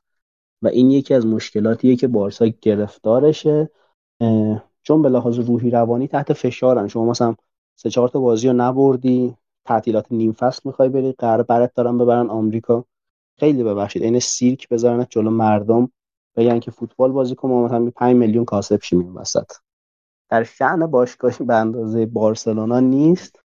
و 0.63 0.67
این 0.67 0.91
یکی 0.91 1.13
از 1.13 1.25
مشکلاتیه 1.25 1.95
که 1.95 2.07
بارسا 2.07 2.45
گرفتارشه. 2.61 3.69
چون 4.83 5.01
به 5.01 5.09
لحاظ 5.09 5.39
روحی 5.39 5.69
روانی 5.69 6.07
تحت 6.07 6.33
فشارن. 6.33 6.87
شما 6.87 7.05
مثلا 7.05 7.35
سه 7.75 7.89
چهار 7.89 8.09
تا 8.09 8.19
بازی 8.19 8.47
رو 8.47 8.53
نبردی 8.53 9.35
تعطیلات 9.65 10.05
نیم 10.11 10.31
فصل 10.31 10.61
می‌خوای 10.65 10.89
بری 10.89 11.11
قرار 11.11 11.43
برات 11.43 11.71
دارن 11.75 11.97
ببرن 11.97 12.29
آمریکا. 12.29 12.85
خیلی 13.39 13.63
ببخشید 13.63 14.03
این 14.03 14.19
سیرک 14.19 14.69
بذارن 14.69 15.05
جلو 15.09 15.29
مردم. 15.29 15.91
بگن 16.35 16.59
که 16.59 16.71
فوتبال 16.71 17.11
بازی 17.11 17.35
کن 17.35 17.49
ما 17.49 17.65
مثلا 17.65 17.91
5 17.95 18.15
میلیون 18.15 18.45
کاسب 18.45 18.81
شیم 18.81 19.15
وسط. 19.15 19.51
در 20.29 20.43
شأن 20.43 20.85
باشگاهی 20.85 21.45
به 21.45 21.55
اندازه 21.55 22.05
بارسلونا 22.05 22.79
نیست 22.79 23.39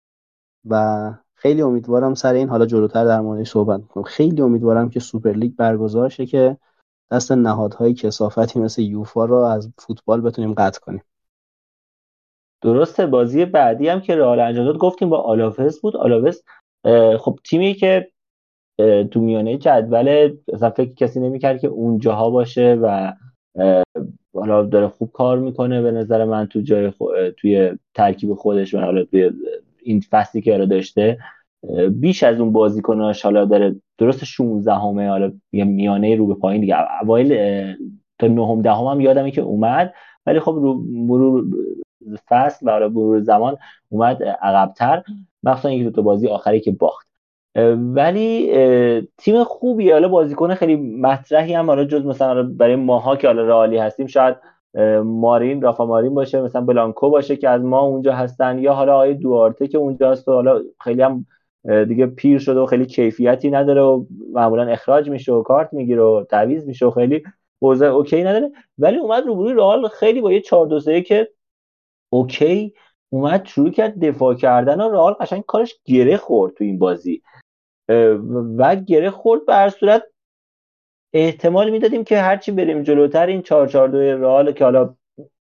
و 0.64 1.12
خیلی 1.34 1.62
امیدوارم 1.62 2.14
سر 2.14 2.34
این 2.34 2.48
حالا 2.48 2.66
جلوتر 2.66 3.04
در 3.04 3.20
موردش 3.20 3.50
صحبت 3.50 3.80
می‌کنم. 3.80 4.04
خیلی 4.04 4.42
امیدوارم 4.42 4.90
که 4.90 5.00
سوپر 5.00 5.32
لیگ 5.32 5.52
برگزار 5.56 6.08
شه 6.08 6.26
که 6.26 6.56
دست 7.12 7.32
نهادهای 7.32 7.94
کسافتی 7.94 8.60
مثل 8.60 8.82
یوفا 8.82 9.24
رو 9.24 9.36
از 9.36 9.72
فوتبال 9.78 10.20
بتونیم 10.20 10.54
قطع 10.54 10.80
کنیم. 10.80 11.02
درسته 12.62 13.06
بازی 13.06 13.44
بعدی 13.44 13.88
هم 13.88 14.00
که 14.00 14.16
رئال 14.16 14.40
انجام 14.40 14.64
داد 14.64 14.78
گفتیم 14.78 15.08
با 15.08 15.20
آلاوز 15.20 15.80
بود. 15.80 15.96
آلاوز 15.96 16.42
خب 17.18 17.38
تیمی 17.44 17.74
که 17.74 18.10
تو 19.10 19.20
میانه 19.20 19.58
جدول 19.58 20.36
اصلا 20.52 20.70
فکر 20.70 20.94
کسی 20.94 21.20
نمی‌کرد 21.20 21.60
که 21.60 21.68
اونجاها 21.68 22.30
باشه 22.30 22.78
و 22.82 23.12
حالا 24.34 24.62
داره 24.62 24.88
خوب 24.88 25.12
کار 25.12 25.38
می‌کنه 25.38 25.82
به 25.82 25.90
نظر 25.90 26.24
من 26.24 26.46
تو 26.46 26.60
جای 26.60 26.92
توی 27.36 27.78
ترکیب 27.94 28.34
خودش 28.34 28.74
و 28.74 28.78
حالا 28.78 29.04
توی 29.04 29.30
این 29.82 30.00
فصلی 30.10 30.42
که 30.42 30.58
داشته. 30.58 31.18
بیش 31.90 32.22
از 32.22 32.40
اون 32.40 32.52
بازیکناش 32.52 33.22
حالا 33.22 33.44
داره 33.44 33.76
درست 33.98 34.24
16 34.24 34.74
همه 34.74 35.08
حالا 35.08 35.32
یه 35.52 35.64
میانه 35.64 36.16
رو 36.16 36.26
به 36.26 36.34
پایین 36.34 36.60
دیگه. 36.60 36.76
اوایل 37.02 37.28
تا 38.18 38.26
نهم 38.26 38.62
دهم 38.62 38.84
هم 38.84 39.00
یادمه 39.00 39.30
که 39.30 39.40
اومد 39.40 39.94
ولی 40.26 40.40
خب 40.40 40.52
رو 40.52 40.84
مرور 40.90 41.44
فصل 42.28 42.66
و 42.68 42.88
مرور 42.88 43.20
زمان 43.20 43.56
اومد 43.88 44.22
عقبتر. 44.22 45.02
مخصوصا 45.42 45.70
یک 45.70 45.84
دو 45.84 45.90
تا 45.90 46.02
بازی 46.02 46.28
آخری 46.28 46.60
که 46.60 46.70
باخت. 46.70 47.08
ولی 47.76 48.52
تیم 49.18 49.44
خوبی 49.44 49.90
حالا 49.90 50.08
بازیکن 50.08 50.54
خیلی 50.54 50.76
مطرحی 50.76 51.54
هم 51.54 51.66
حالا 51.66 51.84
جز 51.84 52.06
مثلا 52.06 52.42
برای 52.42 52.76
ماها 52.76 53.16
که 53.16 53.26
حالا 53.26 53.42
رئالی 53.42 53.76
هستیم 53.78 54.06
شاید 54.06 54.36
مارین 55.04 55.62
رافا 55.62 55.86
مارین 55.86 56.14
باشه 56.14 56.40
مثلا 56.42 56.60
بلانکو 56.60 57.10
باشه 57.10 57.36
که 57.36 57.48
از 57.48 57.62
ما 57.62 57.80
اونجا 57.80 58.14
هستن 58.14 58.58
یا 58.58 58.74
حالا 58.74 58.94
آقای 58.94 59.14
دوارته 59.14 59.68
که 59.68 59.78
اونجا 59.78 60.10
هست 60.10 60.28
و 60.28 60.32
حالا 60.32 60.60
خیلی 60.80 61.02
هم 61.02 61.26
دیگه 61.88 62.06
پیر 62.06 62.38
شده 62.38 62.60
و 62.60 62.66
خیلی 62.66 62.86
کیفیتی 62.86 63.50
نداره 63.50 63.82
و 63.82 64.04
معمولا 64.32 64.62
اخراج 64.62 65.10
میشه 65.10 65.32
و 65.32 65.42
کارت 65.42 65.72
می‌گیره 65.72 66.02
و 66.02 66.24
تعویض 66.30 66.66
میشه 66.66 66.86
و 66.86 66.90
خیلی 66.90 67.22
اوضاع 67.58 67.90
OK 67.90 68.22
نداره. 68.22 68.50
ولی 68.78 68.96
اومد 68.96 69.26
روبروی 69.26 69.54
رئال 69.54 69.88
خیلی 69.88 70.20
با 70.20 70.32
یه 70.32 70.40
4 70.40 70.66
2 70.66 71.00
که 71.00 71.28
OK 72.12 72.74
اومد 73.08 73.44
شروع 73.44 73.70
کرد 73.70 74.04
دفاع 74.04 74.34
کردن 74.34 74.80
و 74.80 74.90
رئال 74.90 75.12
قشنگ 75.12 75.44
کارش 75.46 75.74
گره 75.84 76.16
خورد 76.16 76.54
تو 76.54 76.64
این 76.64 76.78
بازی. 76.78 77.22
و 78.58 78.76
گره 78.76 79.10
خورد 79.10 79.46
به 79.46 79.54
هر 79.54 79.68
صورت 79.68 80.02
احتمال 81.12 81.70
می‌دادیم 81.70 82.04
که 82.04 82.18
هرچی 82.18 82.52
بریم 82.52 82.82
جلوتر 82.82 83.26
این 83.26 83.42
4 83.42 83.66
4 83.66 83.88
2 83.88 83.98
رئال 83.98 84.52
که 84.52 84.64
حالا 84.64 84.94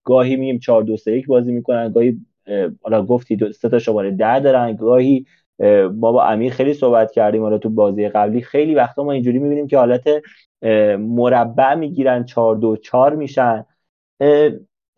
گاهی 0.03 0.35
میان 0.35 0.59
4 0.59 0.83
2 0.83 0.97
3 0.97 1.11
1 1.11 1.27
بازی 1.27 1.51
می‌کنن 1.51 1.91
گاهی 1.91 2.17
حالا 2.81 3.05
گفتی 3.05 3.35
دو 3.35 3.51
سه 3.51 3.69
تا 3.69 3.79
شماره 3.79 4.11
10 4.11 4.39
دارن 4.39 4.75
گاهی 4.75 5.25
ما 5.99 6.11
با 6.11 6.23
امیر 6.23 6.53
خیلی 6.53 6.73
صحبت 6.73 7.11
کردیم 7.11 7.41
حالا 7.41 7.57
تو 7.57 7.69
بازی 7.69 8.09
قبلی. 8.09 8.41
خیلی 8.41 8.75
وقتا 8.75 9.03
ما 9.03 9.11
اینجوری 9.11 9.39
می‌بینیم 9.39 9.67
که 9.67 9.77
حالت 9.77 10.03
مربع 10.99 11.73
می‌گیرن 11.73 12.25
4 12.25 12.55
2 12.55 12.77
4 12.77 13.15
میشن. 13.15 13.65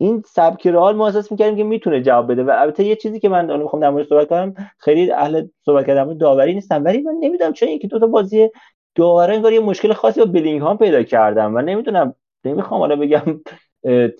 این 0.00 0.22
سبک 0.26 0.66
رئال 0.66 0.96
ما 0.96 1.06
احساس 1.06 1.32
می‌کردیم 1.32 1.56
که 1.56 1.64
می‌تونه 1.64 2.02
جواب 2.02 2.32
بده. 2.32 2.44
و 2.44 2.50
البته 2.58 2.84
یه 2.84 2.96
چیزی 2.96 3.20
که 3.20 3.28
من 3.28 3.50
الان 3.50 3.62
می‌خوام 3.62 3.82
در 3.82 3.90
مورد 3.90 4.06
صحبت 4.06 4.28
کنم 4.28 4.54
خیلی 4.78 5.10
اهل 5.12 5.46
صحبت 5.64 5.86
کردن 5.86 6.16
داوری 6.16 6.54
نیستم 6.54 6.84
ولی 6.84 7.02
من 7.02 7.14
نمی‌دونم 7.20 7.52
چرا 7.52 7.68
اینکه 7.68 7.88
دو 7.88 7.98
تا 7.98 8.06
بازی 8.06 8.50
داوره 8.94 9.34
انگار 9.34 9.52
یه 9.52 9.60
مشکل 9.60 9.92
خاصی 9.92 10.20
با 10.20 10.26
بلینگهام 10.26 10.78
پیدا 10.78 11.02
کردم 11.02 11.54
و 11.54 11.60
نمی‌دونم 11.60 12.14
نمی‌خوام 12.44 12.80
حالا 12.80 12.96
بگم 12.96 13.40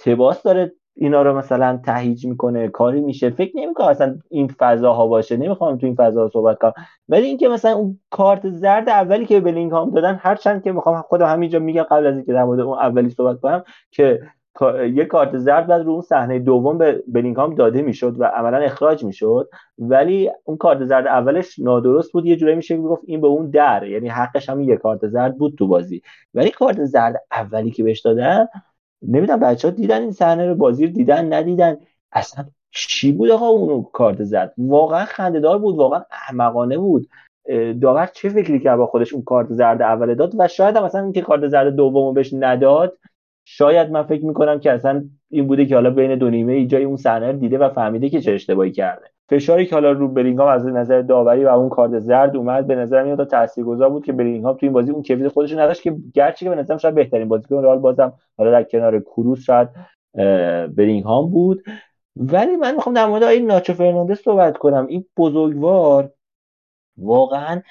تباس 0.05 0.43
داره 0.43 0.73
اینا 0.95 1.23
رو 1.23 1.39
مثلا 1.39 1.81
تهیج 1.85 2.27
می‌کنه 2.27 2.69
کاری 2.69 3.01
میشه. 3.01 3.31
فکر 3.31 3.57
نمی‌کنم 3.57 3.87
اصلا 3.87 4.19
این 4.29 4.49
فضاها 4.59 5.07
باشه. 5.07 5.37
نمی‌خوام 5.37 5.79
تو 5.79 5.87
این 5.87 5.95
فضا 5.95 6.29
صحبت 6.29 6.59
کنم. 6.59 6.73
ولی 7.09 7.27
اینکه 7.27 7.49
مثلا 7.49 7.73
اون 7.73 7.99
کارت 8.11 8.51
زرد 8.51 8.89
اولی 8.89 9.27
که 9.27 9.41
بلینگهام 9.41 9.91
دادن 9.91 10.19
هرچند 10.23 10.63
که 10.65 10.73
می‌خوام 10.73 11.03
خودم 11.03 11.27
همینجا 11.27 11.59
میگم 11.59 11.83
قبل 11.83 12.07
از 12.07 12.17
اینکه 12.17 12.33
در 12.33 12.45
مورد 12.45 12.61
اون 12.61 12.79
اولی 12.79 13.11
صحبت 13.11 13.41
کنم 13.41 13.65
که 13.91 14.21
یه 14.95 15.05
کارت 15.05 15.39
زرد 15.39 15.67
بعد 15.67 15.83
رو 15.83 15.93
اون 15.93 16.01
صحنه 16.01 16.39
دوم 16.39 16.79
به 16.79 17.03
بلینگهام 17.09 17.55
داده 17.55 17.83
می‌شد 17.83 18.21
و 18.21 18.25
عملا 18.25 18.59
اخراج 18.59 19.05
می‌شد. 19.05 19.49
ولی 19.79 20.31
اون 20.45 20.57
کارت 20.57 20.85
زرد 20.85 21.07
اولش 21.07 21.59
نادرست 21.59 22.13
بود. 22.13 22.27
یه 22.27 22.37
جورایی 22.37 22.57
میشه 22.57 22.77
گفت 22.77 23.03
این 23.07 23.21
به 23.21 23.27
اون 23.27 23.51
در. 23.51 23.87
یعنی 23.87 24.09
حقش 24.09 24.49
هم 24.49 24.61
یه 24.61 24.77
کارت 24.77 25.09
زرد 25.09 25.39
بود 25.39 25.55
تو 25.59 25.67
بازی. 25.67 26.03
ولی 26.35 26.51
کارت 26.51 26.85
زرد 26.85 27.23
اولی 27.33 27.71
که 27.71 27.85
بهش 27.85 28.01
دادن 28.01 28.47
نمی‌دونم 29.09 29.41
بچه 29.41 29.69
ها 29.69 29.75
دیدن 29.75 30.01
این 30.03 30.13
صحنه 30.13 30.47
رو 30.47 30.55
بازی 30.55 30.87
رو 30.87 30.93
دیدن 30.93 31.33
ندیدن. 31.33 31.77
اصلا 32.13 32.45
چی 32.71 33.13
بود 33.13 33.31
آقا 33.31 33.47
اون 33.47 33.87
کارت 33.93 34.25
زرد 34.25 34.55
واقعا 34.59 35.05
خندهدار 35.05 35.59
بود 35.59 35.77
واقعا 35.77 36.05
احمقانه 36.11 36.79
بود. 36.79 37.09
داور 37.81 38.07
چه 38.07 38.29
فکری 38.29 38.61
کرد 38.61 38.79
با 38.79 38.87
خودش 38.87 39.13
اون 39.13 39.23
کارت 39.23 39.47
زرد 39.51 39.83
اول 39.83 40.15
داد؟ 40.15 40.33
و 40.39 40.49
شاید 40.49 40.77
هم 40.77 40.85
مثلا 40.85 41.03
اینکه 41.03 41.21
کارت 41.21 41.49
زرد 41.49 41.75
دومو 41.75 42.13
بهش 42.13 42.35
نداد 42.35 42.99
شاید 43.45 43.91
من 43.91 44.03
فکر 44.03 44.25
می‌کنم 44.25 44.61
که 44.61 44.73
اصلا 44.73 45.05
این 45.31 45.47
بوده 45.47 45.67
که 45.67 45.75
حالا 45.75 45.91
بین 45.91 46.19
دو 46.19 46.31
نیمه 46.31 46.67
جای 46.67 46.85
اون 46.85 46.97
صحنه 46.97 47.33
دیده 47.33 47.59
و 47.59 47.69
فهمیده 47.69 48.11
که 48.11 48.21
چه 48.21 48.33
اشتباهی 48.33 48.71
کرده. 48.71 49.12
فشاری 49.33 49.67
که 49.67 49.75
حالا 49.75 49.93
رو 49.93 50.09
برینگهام 50.09 50.49
از 50.49 50.67
نظر 50.67 51.03
داوری 51.03 51.45
و 51.45 51.49
اون 51.49 51.69
کارت 51.69 51.99
زرد 51.99 52.37
اومد 52.37 52.67
به 52.67 52.75
نظر 52.75 53.03
میاد 53.05 53.29
تاثیرگذار 53.29 53.91
بود 53.91 54.05
که 54.05 54.13
برینگهام 54.13 54.57
تو 54.57 54.67
این 54.67 54.73
بازی 54.73 54.91
اون 54.91 55.03
کیفیت 55.03 55.29
خودش 55.29 55.53
نداشت 55.53 55.83
که 55.83 55.97
گرچه 56.15 56.47
که 56.47 56.51
به 56.51 56.57
نظرم 56.57 56.79
شاید 56.79 56.95
بهترین 56.95 57.29
بازیکن 57.29 57.63
رئال 57.63 57.79
بازم 57.79 58.13
حالا 58.39 58.51
در 58.51 58.63
کنار 58.63 59.01
کروس 59.01 59.41
شاید 59.41 59.69
برینگهام 60.77 61.31
بود. 61.31 61.65
ولی 62.17 62.57
من 62.57 62.75
می‌خوام 62.75 62.95
در 62.95 63.07
مورد 63.07 63.23
این 63.23 63.47
ناچو 63.47 63.73
فرناندز 63.73 64.19
صحبت 64.19 64.59
کنم. 64.59 64.87
این 64.87 65.05
بزرگوار 65.17 66.11
واقعا 66.97 67.63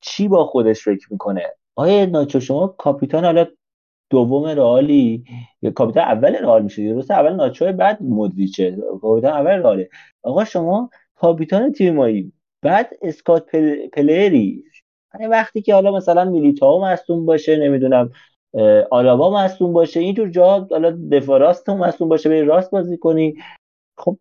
چی 0.00 0.28
با 0.28 0.44
خودش 0.44 0.84
فکر 0.84 1.12
می‌کنه؟ 1.12 1.42
آیا 1.74 2.06
ناچو 2.06 2.40
شما 2.40 2.66
کاپیتان 2.66 3.24
حالا 3.24 3.46
دوم 4.12 4.44
رئالی. 4.44 5.24
کاپیتان 5.74 6.04
اول 6.04 6.34
رئال 6.34 6.62
میشه. 6.62 6.92
درست 6.92 7.10
اول 7.10 7.32
ناچو 7.32 7.72
بعد 7.72 8.02
مودریچه 8.02 8.76
کاپیتان 9.02 9.32
اول 9.32 9.50
رئاله. 9.50 9.88
آقا 10.22 10.44
شما 10.44 10.90
کاپیتان 11.14 11.72
تیمایی. 11.72 12.32
بعد 12.62 12.90
squad 13.02 13.50
pl... 13.50 13.88
player 13.88 14.45
ی. 14.45 14.64
یعنی 15.14 15.26
وقتی 15.26 15.62
که 15.62 15.74
حالا 15.74 15.92
مثلا 15.92 16.24
میلیتائو 16.24 16.84
مصدوم 16.84 17.26
باشه 17.26 17.56
نمی‌دونم 17.56 18.10
آلابا 18.90 19.44
مصدوم 19.44 19.72
باشه 19.72 20.00
اینجور 20.00 20.28
جا 20.28 20.66
حالا 20.70 20.90
دفاع 21.12 21.38
راست 21.38 21.70
مصدوم 21.70 22.08
باشه 22.08 22.28
به 22.28 22.44
راست 22.44 22.70
بازی 22.70 22.96
کنی. 22.96 23.34
خب 23.96 24.18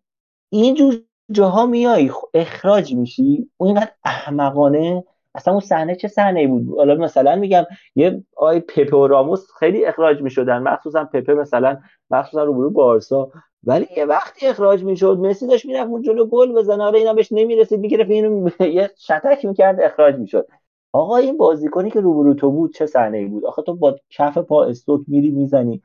اینجور 0.49 0.95
جاها 1.31 1.65
میای 1.65 2.11
اخراج 2.34 2.93
میشی. 2.93 3.49
اون 3.57 3.69
اینقدر 3.69 3.91
احمقانه 4.03 5.03
اصلا 5.35 5.53
اون 5.53 5.61
صحنه 5.61 5.95
چه 5.95 6.07
صحنه 6.07 6.47
بود؟ 6.47 6.77
حالا 6.77 6.95
مثلا 6.95 7.35
میگم 7.35 7.63
یه 7.95 8.23
آی 8.37 8.59
پپه 8.59 8.97
و 8.97 9.07
راموس 9.07 9.47
خیلی 9.59 9.85
اخراج 9.85 10.21
می‌شدن 10.21 10.57
مخصوصا 10.57 11.03
پپه 11.05 11.33
مثلا 11.33 11.77
مخصوصا 12.11 12.43
رو 12.43 12.69
بارسا. 12.69 13.31
ولی 13.63 13.87
یه 13.97 14.05
وقتی 14.05 14.47
اخراج 14.47 14.83
می‌شد 14.83 15.17
مسی 15.17 15.47
داشت 15.47 15.65
می‌رفت 15.65 15.89
اون 15.89 16.01
جلو 16.01 16.25
گل 16.25 16.53
بزنه. 16.53 16.83
آره 16.83 16.99
اینا 16.99 17.13
بهش 17.13 17.31
نمی‌رسید 17.31 17.79
می‌گرفت 17.79 18.09
اینو 18.11 18.49
یه 18.59 18.91
شتک 18.97 19.45
می‌کرد 19.45 19.81
اخراج 19.81 20.15
می‌شد. 20.15 20.47
آقا 20.93 21.17
این 21.17 21.37
بازیکنی 21.37 21.91
که 21.91 21.99
روبرو 22.01 22.33
تو 22.33 22.51
بود 22.51 22.73
چه 22.73 22.85
صحنه 22.85 23.17
ای 23.17 23.25
بود؟ 23.25 23.45
آخه 23.45 23.61
تو 23.61 23.75
با 23.75 23.95
کف 24.09 24.37
پا 24.37 24.65
استوک 24.65 25.01
میری 25.07 25.29
می‌زنی. 25.29 25.81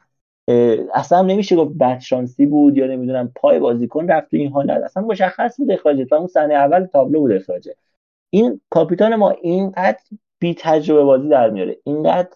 اصلا 0.94 1.22
نمیشه 1.22 1.56
گفت 1.56 1.74
بد 1.80 1.98
شانسی 1.98 2.46
بود 2.46 2.76
یا 2.76 2.86
نمی‌دونم 2.86 3.32
پای 3.36 3.58
بازیکن 3.58 4.08
رفت 4.08 4.30
تو 4.30 4.36
این 4.36 4.52
حالت 4.52 4.82
اصلا 4.84 5.02
مشخص 5.02 5.56
بود 5.60 5.70
اخراجه 5.70 6.06
و 6.10 6.14
اون 6.14 6.26
صحنه 6.26 6.54
اول 6.54 6.86
تابلو 6.86 7.20
بود 7.20 7.32
اخراجه 7.32 7.74
این 8.30 8.60
کاپیتان 8.70 9.16
ما 9.16 9.30
اینقدر 9.30 9.98
بی 10.38 10.54
تجربه 10.58 11.04
بازی 11.04 11.28
در 11.28 11.50
میاره. 11.50 11.76
اینقدر 11.84 12.28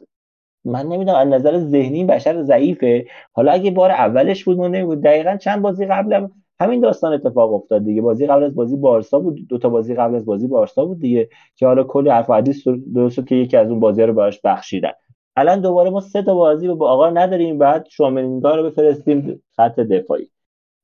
من 0.65 0.87
نمی‌دونم 0.87 1.17
از 1.17 1.29
نظر 1.29 1.59
ذهنی 1.59 2.05
بشر 2.05 2.43
ضعیفه. 2.43 3.07
حالا 3.33 3.53
اگه 3.53 3.71
بار 3.71 3.91
اولش 3.91 4.45
بود 4.45 4.59
من 4.59 4.71
نمی‌دونم 4.71 5.01
دقیقا 5.01 5.37
چند 5.37 5.63
بازی 5.63 5.87
قبل 5.87 6.27
همین 6.61 6.81
داستان 6.81 7.13
اتفاق 7.13 7.55
افتاد 7.55 7.85
دیگه. 7.85 8.03
بازی 8.03 8.27
قبل 8.27 8.45
از 8.45 8.55
بازی 8.55 8.77
بارسا 8.77 9.19
بود. 9.19 9.49
دو 9.49 9.59
تا 9.59 9.69
بازی 9.69 9.95
قبل 9.95 10.15
از 10.15 10.27
بازی 10.27 10.47
بارسا 10.47 10.85
بود 10.85 11.01
دیگه 11.01 11.29
که 11.57 11.67
حالا 11.67 11.85
کلی 11.85 12.11
حرف 12.11 12.31
حدیث 12.31 12.69
درست 12.95 13.27
که 13.27 13.35
یکی 13.35 13.57
از 13.57 13.71
اون 13.71 13.81
بازی 13.81 14.03
رو 14.03 14.13
براش 14.13 14.41
بخشیدن. 14.45 14.93
الان 15.37 15.61
دوباره 15.61 15.91
ما 15.91 16.01
سه 16.01 16.23
تا 16.23 16.35
بازی 16.35 16.67
رو 16.67 16.77
با 16.77 16.91
آقا 16.91 17.11
نداریم. 17.11 17.59
بعد 17.59 17.87
شوامنینگا 17.91 18.55
رو 18.55 18.71
بفرستیم 18.71 19.43
خط 19.57 19.81
دفاعی. 19.81 20.31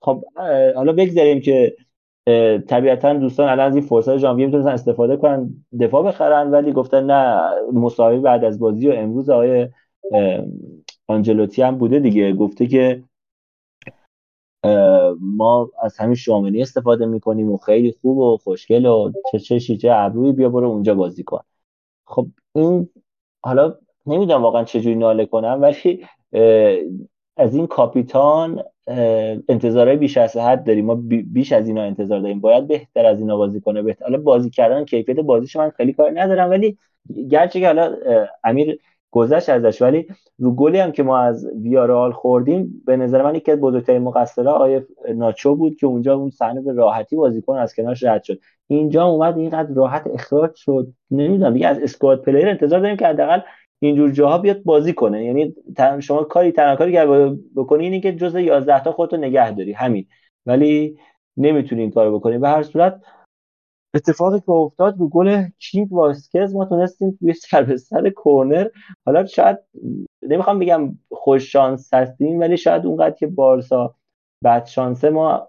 خب 0.00 0.24
حالا 0.74 0.92
بگذاریم 0.92 1.40
که 1.40 1.76
طبیعتا 2.68 3.14
دوستان 3.14 3.48
الان 3.48 3.66
از 3.66 3.74
این 3.74 3.84
فرصت 3.84 4.16
ژانویه 4.16 4.46
می‌تونن 4.46 4.68
استفاده 4.68 5.16
کنن 5.16 5.64
دفاع 5.80 6.02
بخرن 6.02 6.50
ولی 6.50 6.72
گفتن 6.72 7.04
نه 7.10 7.50
مساوی 7.72 8.18
بعد 8.18 8.44
از 8.44 8.58
بازی 8.58 8.88
و 8.88 8.92
امروز 8.92 9.30
آقای 9.30 9.68
آنجلوتی 11.08 11.62
هم 11.62 11.78
بوده 11.78 11.98
دیگه. 11.98 12.32
گفته 12.32 12.66
که 12.66 13.02
ما 15.20 15.70
از 15.82 15.98
همین 15.98 16.14
شاملی 16.14 16.62
استفاده 16.62 17.06
می‌کنیم 17.06 17.52
و 17.52 17.56
خیلی 17.56 17.92
خوب 18.02 18.18
و 18.18 18.36
خوشگل 18.36 18.86
و 18.86 19.12
چه 19.32 19.38
چشی 19.38 19.76
چه 19.76 19.92
ابروی 19.92 20.32
بیا 20.32 20.48
برو 20.48 20.68
اونجا 20.68 20.94
بازی 20.94 21.24
کن. 21.24 21.40
خب 22.06 22.26
این 22.54 22.88
حالا 23.44 23.74
نمی‌دونم 24.06 24.42
واقعا 24.42 24.64
چجوری 24.64 24.94
ناله 24.94 25.26
کنم 25.26 25.58
ولی 25.62 26.06
از 27.36 27.54
این 27.54 27.66
کاپیتان 27.66 28.62
انتظارهای 29.48 29.96
بیش 29.96 30.16
از 30.16 30.36
حد 30.36 30.64
داریم. 30.64 30.84
ما 30.84 30.94
بیش 31.32 31.52
از 31.52 31.68
اینا 31.68 31.82
انتظار 31.82 32.20
داریم. 32.20 32.40
باید 32.40 32.66
بهتر 32.66 33.06
از 33.06 33.20
اینا 33.20 33.36
بازی 33.36 33.60
کنه 33.60 33.82
بهتر 33.82 34.04
حالا 34.04 34.18
بازی 34.18 34.50
کردن 34.50 34.84
کیفیت 34.84 35.20
بازیش 35.20 35.56
من 35.56 35.70
خیلی 35.70 35.92
کار 35.92 36.20
ندارم 36.20 36.50
ولی 36.50 36.78
گرچه 37.30 37.60
که 37.60 37.66
حالا 37.66 37.96
امیر 38.44 38.78
گذشت 39.10 39.48
ازش 39.48 39.82
ولی 39.82 40.06
رو 40.38 40.54
گلی 40.54 40.78
هم 40.78 40.92
که 40.92 41.02
ما 41.02 41.18
از 41.18 41.46
ویارال 41.62 42.12
خوردیم 42.12 42.82
به 42.86 42.96
نظر 42.96 43.22
من 43.22 43.34
یکی 43.34 43.52
از 43.52 43.60
بزرگترین 43.60 44.02
مقصرها 44.02 44.52
آیه 44.52 44.86
ناچو 45.14 45.56
بود 45.56 45.76
که 45.76 45.86
اونجا 45.86 46.14
اون 46.14 46.30
صحنه 46.30 46.60
به 46.60 46.72
راحتی 46.72 47.16
بازیکن 47.16 47.56
از 47.56 47.74
کنارش 47.74 48.04
رد 48.04 48.22
شد. 48.22 48.40
اینجا 48.66 49.04
اومد 49.04 49.38
اینقدر 49.38 49.74
راحت 49.74 50.06
اخراج 50.14 50.54
شد. 50.54 50.92
نمی‌دونم 51.10 51.52
دیگه 51.52 51.68
از 51.68 51.78
squad 51.78 52.22
player 52.22 52.48
انتظار 52.48 52.80
داریم 52.80 52.96
که 52.96 53.06
حداقل 53.06 53.40
اینجور 53.78 54.10
جاها 54.10 54.38
بیاد 54.38 54.62
بازی 54.62 54.92
کنه. 54.92 55.24
یعنی 55.24 55.54
شما 56.00 56.24
کاری 56.24 56.52
تنها 56.52 56.76
کاری 56.76 56.92
که 56.92 57.36
بکنی 57.56 57.84
اینه 57.84 58.00
که 58.00 58.12
جز 58.12 58.34
11 58.34 58.84
تا 58.84 58.92
خودتو 58.92 59.16
نگه 59.16 59.50
داری. 59.50 59.72
همین. 59.72 60.06
ولی 60.46 60.98
نمی‌تونی 61.36 61.80
این 61.80 61.90
کارو 61.90 62.18
بکنی. 62.18 62.38
به 62.38 62.48
هر 62.48 62.62
صورت 62.62 63.02
اتفاقی 63.94 64.40
که 64.40 64.50
افتاد 64.50 64.98
رو 64.98 65.08
گل 65.08 65.44
king 65.58 65.92
واسکز 65.92 66.54
ما 66.54 66.64
تونستیم 66.64 67.16
توی 67.20 67.32
سر 67.32 67.62
به 67.62 67.76
سر 67.76 68.10
کورنر. 68.10 68.68
حالا 69.06 69.26
شاید 69.26 69.58
نمی‌خوام 70.22 70.58
بگم 70.58 70.98
خوش 71.10 71.52
شانس 71.52 71.94
هستیم 71.94 72.40
ولی 72.40 72.56
شاید 72.56 72.86
اونقدر 72.86 73.14
که 73.14 73.26
بارسا 73.26 73.94
بد 74.44 74.66
شانسه 74.66 75.10
ما 75.10 75.48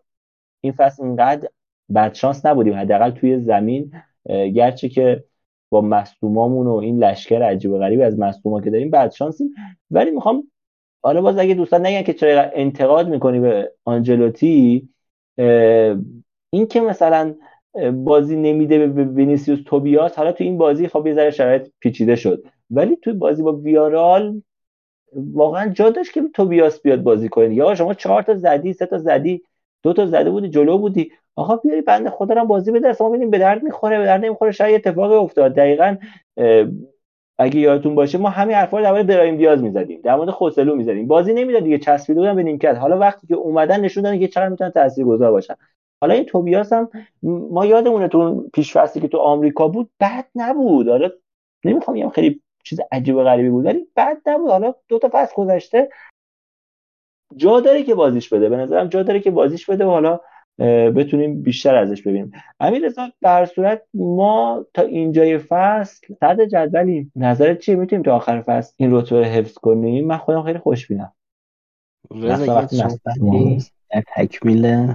این 0.62 0.74
فصل 0.74 1.04
اونقدر 1.04 1.50
بد 1.96 2.14
شانس 2.14 2.46
نبودیم. 2.46 2.74
حداقل 2.74 3.12
توی 3.12 3.40
زمین 3.40 3.92
گرچه 4.56 4.90
که 4.90 5.24
با 5.70 5.82
مصدومامون 5.82 6.68
و 6.68 6.74
این 6.74 7.04
لشکر 7.04 7.44
عجیب 7.44 7.72
و 7.72 7.78
غریب 7.78 8.02
از 8.02 8.20
مصدوما 8.20 8.62
که 8.62 8.70
داریم 8.70 8.92
بد 8.92 9.12
شانسیم. 9.12 9.54
ولی 9.92 10.12
می‌خوام 10.12 10.44
حالا 11.04 11.22
باز 11.22 11.38
اگه 11.38 11.54
دوستان 11.54 11.86
نگن 11.86 12.02
که 12.02 12.14
چرا 12.14 12.42
انتقاد 12.54 13.10
می‌کنی 13.10 13.40
به 13.40 13.72
آنجلوتی 13.86 14.90
این 16.50 16.68
که 16.70 16.82
مثلا 16.82 17.36
بازی 17.94 18.36
نمیده 18.36 18.88
به 18.88 19.04
وینیسیوس 19.04 19.60
توبیاس 19.66 20.16
حالا 20.16 20.32
تو 20.32 20.44
این 20.44 20.58
بازی 20.58 20.88
خب 20.88 21.08
یه 21.08 21.14
ذره 21.14 21.32
شرایط 21.32 21.68
پیچیده 21.80 22.16
شد. 22.16 22.44
ولی 22.72 22.96
توی 22.96 23.14
بازی 23.14 23.44
با 23.44 23.54
ویارال 23.54 24.42
واقعا 25.16 25.70
جا 25.70 25.90
داشت 25.90 26.14
که 26.14 26.22
توبیاس 26.34 26.82
بیاد 26.82 27.04
بازی 27.04 27.30
کنه. 27.30 27.56
یا 27.56 27.76
شما 27.76 27.94
چهار 27.94 28.24
تا 28.24 28.36
زدی 28.36 28.74
سه 28.74 28.86
تا 28.86 28.98
زدی 28.98 29.44
دو 29.84 29.94
تا 29.94 30.06
زده 30.06 30.30
بودی 30.30 30.50
جلو 30.50 30.78
بودی. 30.78 31.12
آقا 31.38 31.56
بیاری 31.56 31.82
بنده 31.82 32.10
خدا 32.10 32.34
رو 32.34 32.46
بازی 32.46 32.72
بده 32.72 32.90
اصلا 32.90 33.10
ببینیم 33.10 33.30
به 33.30 33.38
درد 33.38 33.64
می‌خوره 33.64 33.98
به 33.98 34.06
درد 34.06 34.26
نمی‌خوره 34.26 34.52
شاید 34.52 34.88
اتفاقی 34.88 35.16
افتاد. 35.16 35.56
دقیقا 35.56 35.98
اگه 37.40 37.60
یادتون 37.60 37.96
باشه 37.96 38.18
ما 38.18 38.30
همین 38.30 38.56
حرفا 38.56 38.78
رو 38.78 38.84
در 38.84 38.92
مورد 38.92 39.08
برایم 39.08 39.38
دیاز 39.38 39.64
می‌زدیم 39.64 40.02
در 40.04 40.16
مورد 40.16 40.30
خوسلو 40.30 40.76
می‌زدیم. 40.76 41.08
بازی 41.08 41.34
نمی‌داد 41.34 41.64
دیگه 41.64 41.78
چسبیده 41.78 42.20
بودن 42.20 42.36
به 42.36 42.44
نیمکت. 42.44 42.76
حالا 42.76 42.98
وقتی 42.98 43.28
که 43.28 43.36
اومدن 43.36 43.82
نشون 43.82 44.04
دادن 44.04 44.20
که 44.20 44.28
چقدر 44.28 44.50
می‌تونن 44.50 44.70
تاثیرگذار 44.70 45.32
باشن. 45.32 45.54
حالا 46.02 46.14
این 46.14 46.24
توبیاس 46.24 46.74
هم 46.74 46.90
ما 47.24 47.66
یادمونه 47.66 48.08
تو 48.08 48.50
پیش 48.54 48.78
که 48.78 49.08
تو 49.08 49.18
آمریکا 49.18 49.68
بود 49.68 49.90
بد 50.00 50.26
نبود. 50.36 50.88
حالا 50.90 51.10
نمی‌خوام 51.66 51.98
بگم 51.98 52.10
خیلی 52.10 52.42
چیز 52.64 52.80
عجیب 52.92 53.16
و 53.16 53.24
غریبی 53.24 53.50
بود 53.50 53.66
ولی 53.66 53.88
بد 53.96 54.18
نبود. 54.26 54.50
حالا 54.50 54.74
دو 54.88 55.00
تا 55.00 55.10
فصل 55.14 55.34
گذشته 55.36 55.90
جا 57.36 57.60
داره 57.60 57.84
که 57.84 57.96
بازیش 57.96 58.34
بده. 58.34 58.50
به 58.50 58.58
نظرم 58.58 58.88
جا 58.88 59.04
داره 59.04 59.20
که 59.20 59.32
بازیش 59.32 59.70
بده 59.70 59.86
و 59.86 59.90
حالا 59.90 60.20
بتونیم 60.96 61.42
بیشتر 61.42 61.76
ازش 61.76 62.02
ببینیم. 62.02 62.32
امیر 62.60 62.86
رضا 62.86 63.12
به 63.22 63.50
صورت 63.56 63.82
ما 63.94 64.66
تا 64.74 64.82
اینجای 64.82 65.38
فصل 65.38 66.16
صد 66.20 66.42
جدولیم 66.42 67.12
نظرت 67.16 67.60
چیه؟ 67.60 67.76
می‌تونیم 67.76 68.04
تا 68.04 68.16
آخر 68.16 68.42
فصل 68.42 68.74
این 68.78 68.92
رتبه 68.94 69.20
رو 69.20 69.26
حفظ 69.26 69.54
کنیم؟ 69.54 70.08
من 70.08 70.18
خودم 70.18 70.44
خیلی 70.44 70.60
خوشبینم. 70.60 71.14
در 73.90 74.04
تکمیل 74.16 74.94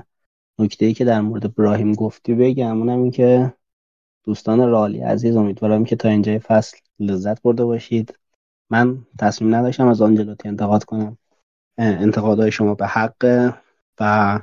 نکته 0.58 0.86
ای 0.86 0.92
که 0.92 1.04
در 1.04 1.20
مورد 1.20 1.46
ابراهیم 1.46 1.92
گفتی 1.92 2.34
بگم 2.34 2.78
اونم 2.78 3.02
این 3.02 3.10
که 3.10 3.52
دوستان 4.24 4.70
رالی 4.70 5.00
عزیز 5.00 5.36
امیدوارم 5.36 5.84
که 5.84 5.96
تا 5.96 6.08
اینجای 6.08 6.38
فصل 6.38 6.76
لذت 7.00 7.42
برده 7.42 7.64
باشید. 7.64 8.18
من 8.70 8.98
تصمیم 9.18 9.54
نداشتم 9.54 9.88
از 9.88 10.02
آنجلوتی 10.02 10.48
انتقاد 10.48 10.84
کنم. 10.84 11.18
انتقادهای 11.78 12.50
شما 12.50 12.74
به 12.74 12.86
حق 12.86 13.52
و 14.00 14.40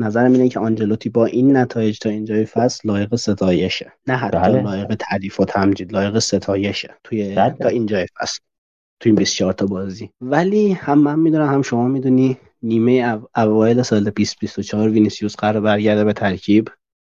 نظرم 0.00 0.32
اینه 0.32 0.48
که 0.48 0.60
آنجلوتی 0.60 1.08
با 1.08 1.26
این 1.26 1.56
نتایج 1.56 1.98
تا 1.98 2.10
اینجای 2.10 2.44
فصل 2.44 2.88
لایق 2.88 3.16
ستایشه 3.16 3.92
نه 4.06 4.16
حتی 4.16 4.38
بله. 4.38 4.62
لایق 4.62 4.94
تعریف 4.94 5.40
و 5.40 5.44
تمجید 5.44 5.92
لایق 5.92 6.18
ستایشه 6.18 6.94
توی 7.04 7.34
بله. 7.34 7.56
تا 7.60 7.68
اینجای 7.68 8.06
فصل 8.20 8.38
توی 9.00 9.10
این 9.10 9.16
24 9.18 9.52
تا 9.52 9.66
بازی 9.66 10.10
ولی 10.20 10.72
هم 10.72 10.98
من 10.98 11.18
می‌دونم 11.18 11.46
هم 11.46 11.62
شما 11.62 11.88
می‌دونی 11.88 12.38
نیمه 12.62 13.20
اوایل 13.36 13.82
سال 13.82 14.10
2024 14.10 14.88
وینیسیوس 14.88 15.36
قرار 15.36 15.60
برگرده 15.60 16.04
به 16.04 16.12
ترکیب 16.12 16.68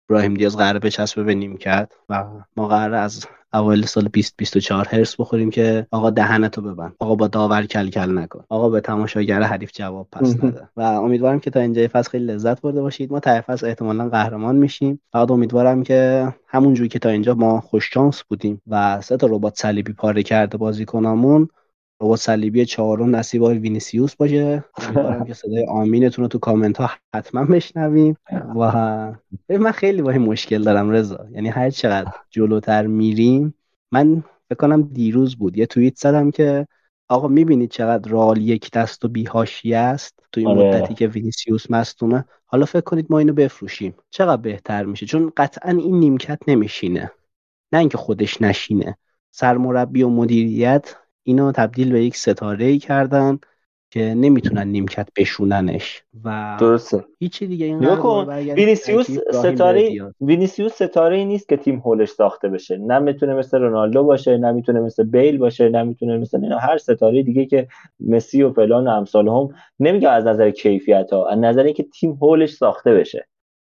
ابراهیم 0.09 0.33
دیاز 0.33 0.57
قرار 0.57 0.79
بچسبه 0.79 1.23
به 1.23 1.35
نیمکت 1.35 1.93
و 2.09 2.23
ما 2.55 2.67
قرار 2.67 2.93
از 2.93 3.25
اوایل 3.53 3.85
سال 3.85 4.03
2024 4.03 4.87
حرص 4.87 5.19
بخوریم 5.19 5.49
که 5.49 5.87
آقا 5.91 6.09
دهنتو 6.09 6.61
ببند. 6.61 6.93
آقا 6.99 7.15
با 7.15 7.27
داور 7.27 7.65
کل 7.65 7.89
کل 7.89 8.17
نکن. 8.17 8.43
آقا 8.49 8.69
به 8.69 8.81
تماشاگر 8.81 9.41
حریف 9.41 9.71
جواب 9.73 10.07
پس 10.11 10.43
نده 10.43 10.69
و 10.77 10.81
امیدوارم 10.81 11.39
که 11.39 11.49
تا 11.49 11.59
اینجای 11.59 11.87
فصل 11.87 12.09
خیلی 12.09 12.25
لذت 12.25 12.61
برده 12.61 12.81
باشید. 12.81 13.11
ما 13.11 13.19
ته 13.19 13.41
فصل 13.41 13.67
احتمالا 13.67 14.09
قهرمان 14.09 14.55
میشیم. 14.55 15.01
فقط 15.11 15.31
امیدوارم 15.31 15.83
که 15.83 16.33
همونجوری 16.47 16.89
که 16.89 16.99
تا 16.99 17.09
اینجا 17.09 17.33
ما 17.33 17.61
خوش 17.61 17.89
شانس 17.93 18.23
بودیم 18.23 18.61
و 18.67 19.01
سه 19.01 19.17
تا 19.17 19.27
رباط 19.27 19.59
صلیبی 19.59 19.93
پاره 19.93 20.23
کرده 20.23 20.57
بازیکنامون 20.57 21.49
رباط 22.01 22.19
صلیبی 22.19 22.65
چهارم 22.65 23.15
نصیب 23.15 23.43
آقای 23.43 23.57
وینیسیوس 23.57 24.15
باشه. 24.15 24.63
امیدوارم 24.77 25.25
که 25.25 25.33
صدای 25.43 25.65
آمینتون 25.65 26.23
رو 26.23 26.27
تو 26.27 26.39
کامنت 26.39 26.77
ها 26.77 26.89
حتما 27.15 27.45
بشنویم. 27.45 28.17
و 28.59 28.71
من 29.49 29.71
خیلی 29.71 30.01
با 30.01 30.11
مشکل 30.11 30.63
دارم 30.63 30.89
رضا. 30.89 31.27
یعنی 31.31 31.49
هر 31.49 31.69
چقدر 31.69 32.11
جلوتر 32.29 32.87
میریم 32.87 33.53
من 33.91 34.23
فکر 34.49 34.57
کنم 34.57 34.81
دیروز 34.81 35.35
بود. 35.35 35.57
یه 35.57 35.65
توییت 35.65 35.95
زدم 35.95 36.31
که 36.31 36.67
آقا 37.09 37.27
می‌بینید 37.27 37.69
چقدر 37.71 38.11
رال 38.11 38.37
یک 38.37 38.71
دست 38.71 39.05
و 39.05 39.07
بیهاشی 39.07 39.73
است 39.73 40.19
توی 40.31 40.45
آره. 40.45 40.69
مدتی 40.69 40.93
که 40.93 41.07
وینیسیوس 41.07 41.71
مستونه 41.71 42.25
حالا 42.45 42.65
فکر 42.65 42.81
کنید 42.81 43.07
ما 43.09 43.19
اینو 43.19 43.33
بفروشیم. 43.33 43.95
چقدر 44.09 44.41
بهتر 44.41 44.85
میشه؟ 44.85 45.05
چون 45.05 45.31
قطعا 45.37 45.71
این 45.71 45.99
نیمکت 45.99 46.39
نمیشینه. 46.47 47.11
نه 47.71 47.79
اینکه 47.79 47.97
خودش 47.97 48.41
نشینه. 48.41 48.97
سرمربی 49.31 50.03
و 50.03 50.09
مدیریت 50.09 50.95
اینو 51.27 51.51
تبدیل 51.51 51.91
به 51.91 52.03
یک 52.03 52.15
ستاره 52.15 52.65
ای 52.65 52.77
کردن 52.77 53.39
که 53.91 53.99
نمی‌تونن 53.99 54.67
نیمکت 54.67 55.09
بشوننش 55.17 56.03
و 56.23 56.57
درسته. 56.59 57.05
هیچی 57.19 57.47
دیگه 57.47 57.65
این 57.65 57.85
وینیسیوس 58.53 59.11
ستاره 59.31 60.11
وینیسیوس 60.21 60.73
ستاره 60.73 61.17
ای 61.17 61.25
نیست 61.25 61.49
که 61.49 61.57
تیم 61.57 61.79
حولش 61.79 62.09
ساخته 62.09 62.49
بشه. 62.49 62.77
نه 62.77 62.99
می‌تونه 62.99 63.33
مثل 63.33 63.57
رونالدو 63.57 64.03
باشه 64.03 64.37
نه 64.37 64.51
می‌تونه 64.51 64.79
مثل 64.79 65.03
بیل 65.03 65.37
باشه 65.37 65.69
نه 65.69 65.83
می‌تونه 65.83 66.17
مثل 66.17 66.43
هر 66.61 66.77
ستاره 66.77 67.23
دیگه 67.23 67.45
که 67.45 67.67
مسی 67.99 68.43
و 68.43 68.53
فلان 68.53 68.87
و 68.87 68.91
امثالهم 68.91 69.49
نمیگم 69.79 70.11
از 70.11 70.25
نظر 70.25 70.51
کیفیت 70.51 71.13
ها 71.13 71.29
از 71.29 71.39
نظر 71.39 71.63
اینکه 71.63 71.83
تیم 71.83 72.11
حولش 72.11 72.53
ساخته 72.53 72.93
بشه. 72.93 73.27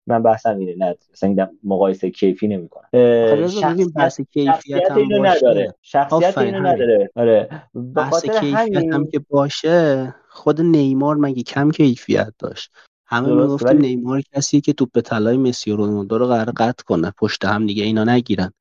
من 0.08 0.22
بحثم 0.22 0.58
اینه 0.58 0.74
نه 0.78 0.96
مثلا 1.12 1.48
مقایسه 1.64 2.10
کیفی 2.10 2.48
نمی‌کنم. 2.48 2.88
خب 2.92 3.92
بحث 3.96 4.20
کیفیت 4.20 4.90
هم 4.90 4.96
اینو 4.96 5.24
نداره. 5.24 5.74
شخصیت 5.82 6.38
اینو 6.38 6.60
نداره. 6.60 7.10
آره. 7.16 7.48
بحث 7.94 8.24
کیفیت 8.24 8.94
هم 8.94 9.06
که 9.06 9.20
باشه 9.30 10.14
خود 10.28 10.60
نیمار 10.60 11.16
مگه 11.16 11.42
کم 11.42 11.70
کیفیت 11.70 12.32
داشت؟ 12.38 12.70
همه 13.06 13.34
می‌گفتن 13.34 13.68
ولی... 13.68 13.78
نیمار 13.78 14.22
کسی 14.34 14.60
که 14.60 14.72
توپ 14.72 15.00
طلای 15.00 15.36
مسی 15.36 15.70
و 15.70 15.76
رونالدو 15.76 16.18
رو 16.18 16.26
قرار 16.26 16.52
قطع 16.56 16.84
کنه 16.84 17.12
پشت 17.18 17.44
هم 17.44 17.66
دیگه 17.66 17.84
اینا 17.84 18.04
نگیرن. 18.04 18.52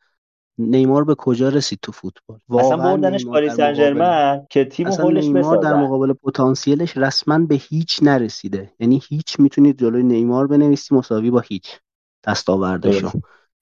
نیمار 0.58 1.04
به 1.04 1.16
کجا 1.16 1.50
رسید 1.50 1.80
تو 1.82 1.92
فوتبال؟ 1.92 2.40
اصلا 2.50 2.78
بردنش 2.78 3.26
پاریس 3.26 3.54
سن 3.54 4.46
که 4.50 4.66
تیم 4.66 4.88
هولش 4.88 5.24
نیمار 5.24 5.58
در 5.58 5.74
مقابل 5.74 6.14
پتانسیلش 6.14 6.98
رسما 6.98 7.40
به 7.40 7.56
هیچ 7.56 8.00
نرسیده. 8.04 8.72
یعنی 8.80 9.02
هیچ 9.10 9.40
می‌تونید 9.40 9.80
جلوی 9.80 10.04
نیمار 10.04 10.48
بنویسی 10.48 10.96
مساوی 10.96 11.32
با 11.32 11.40
هیچ 11.40 11.80
دستاوردشو. 12.28 13.10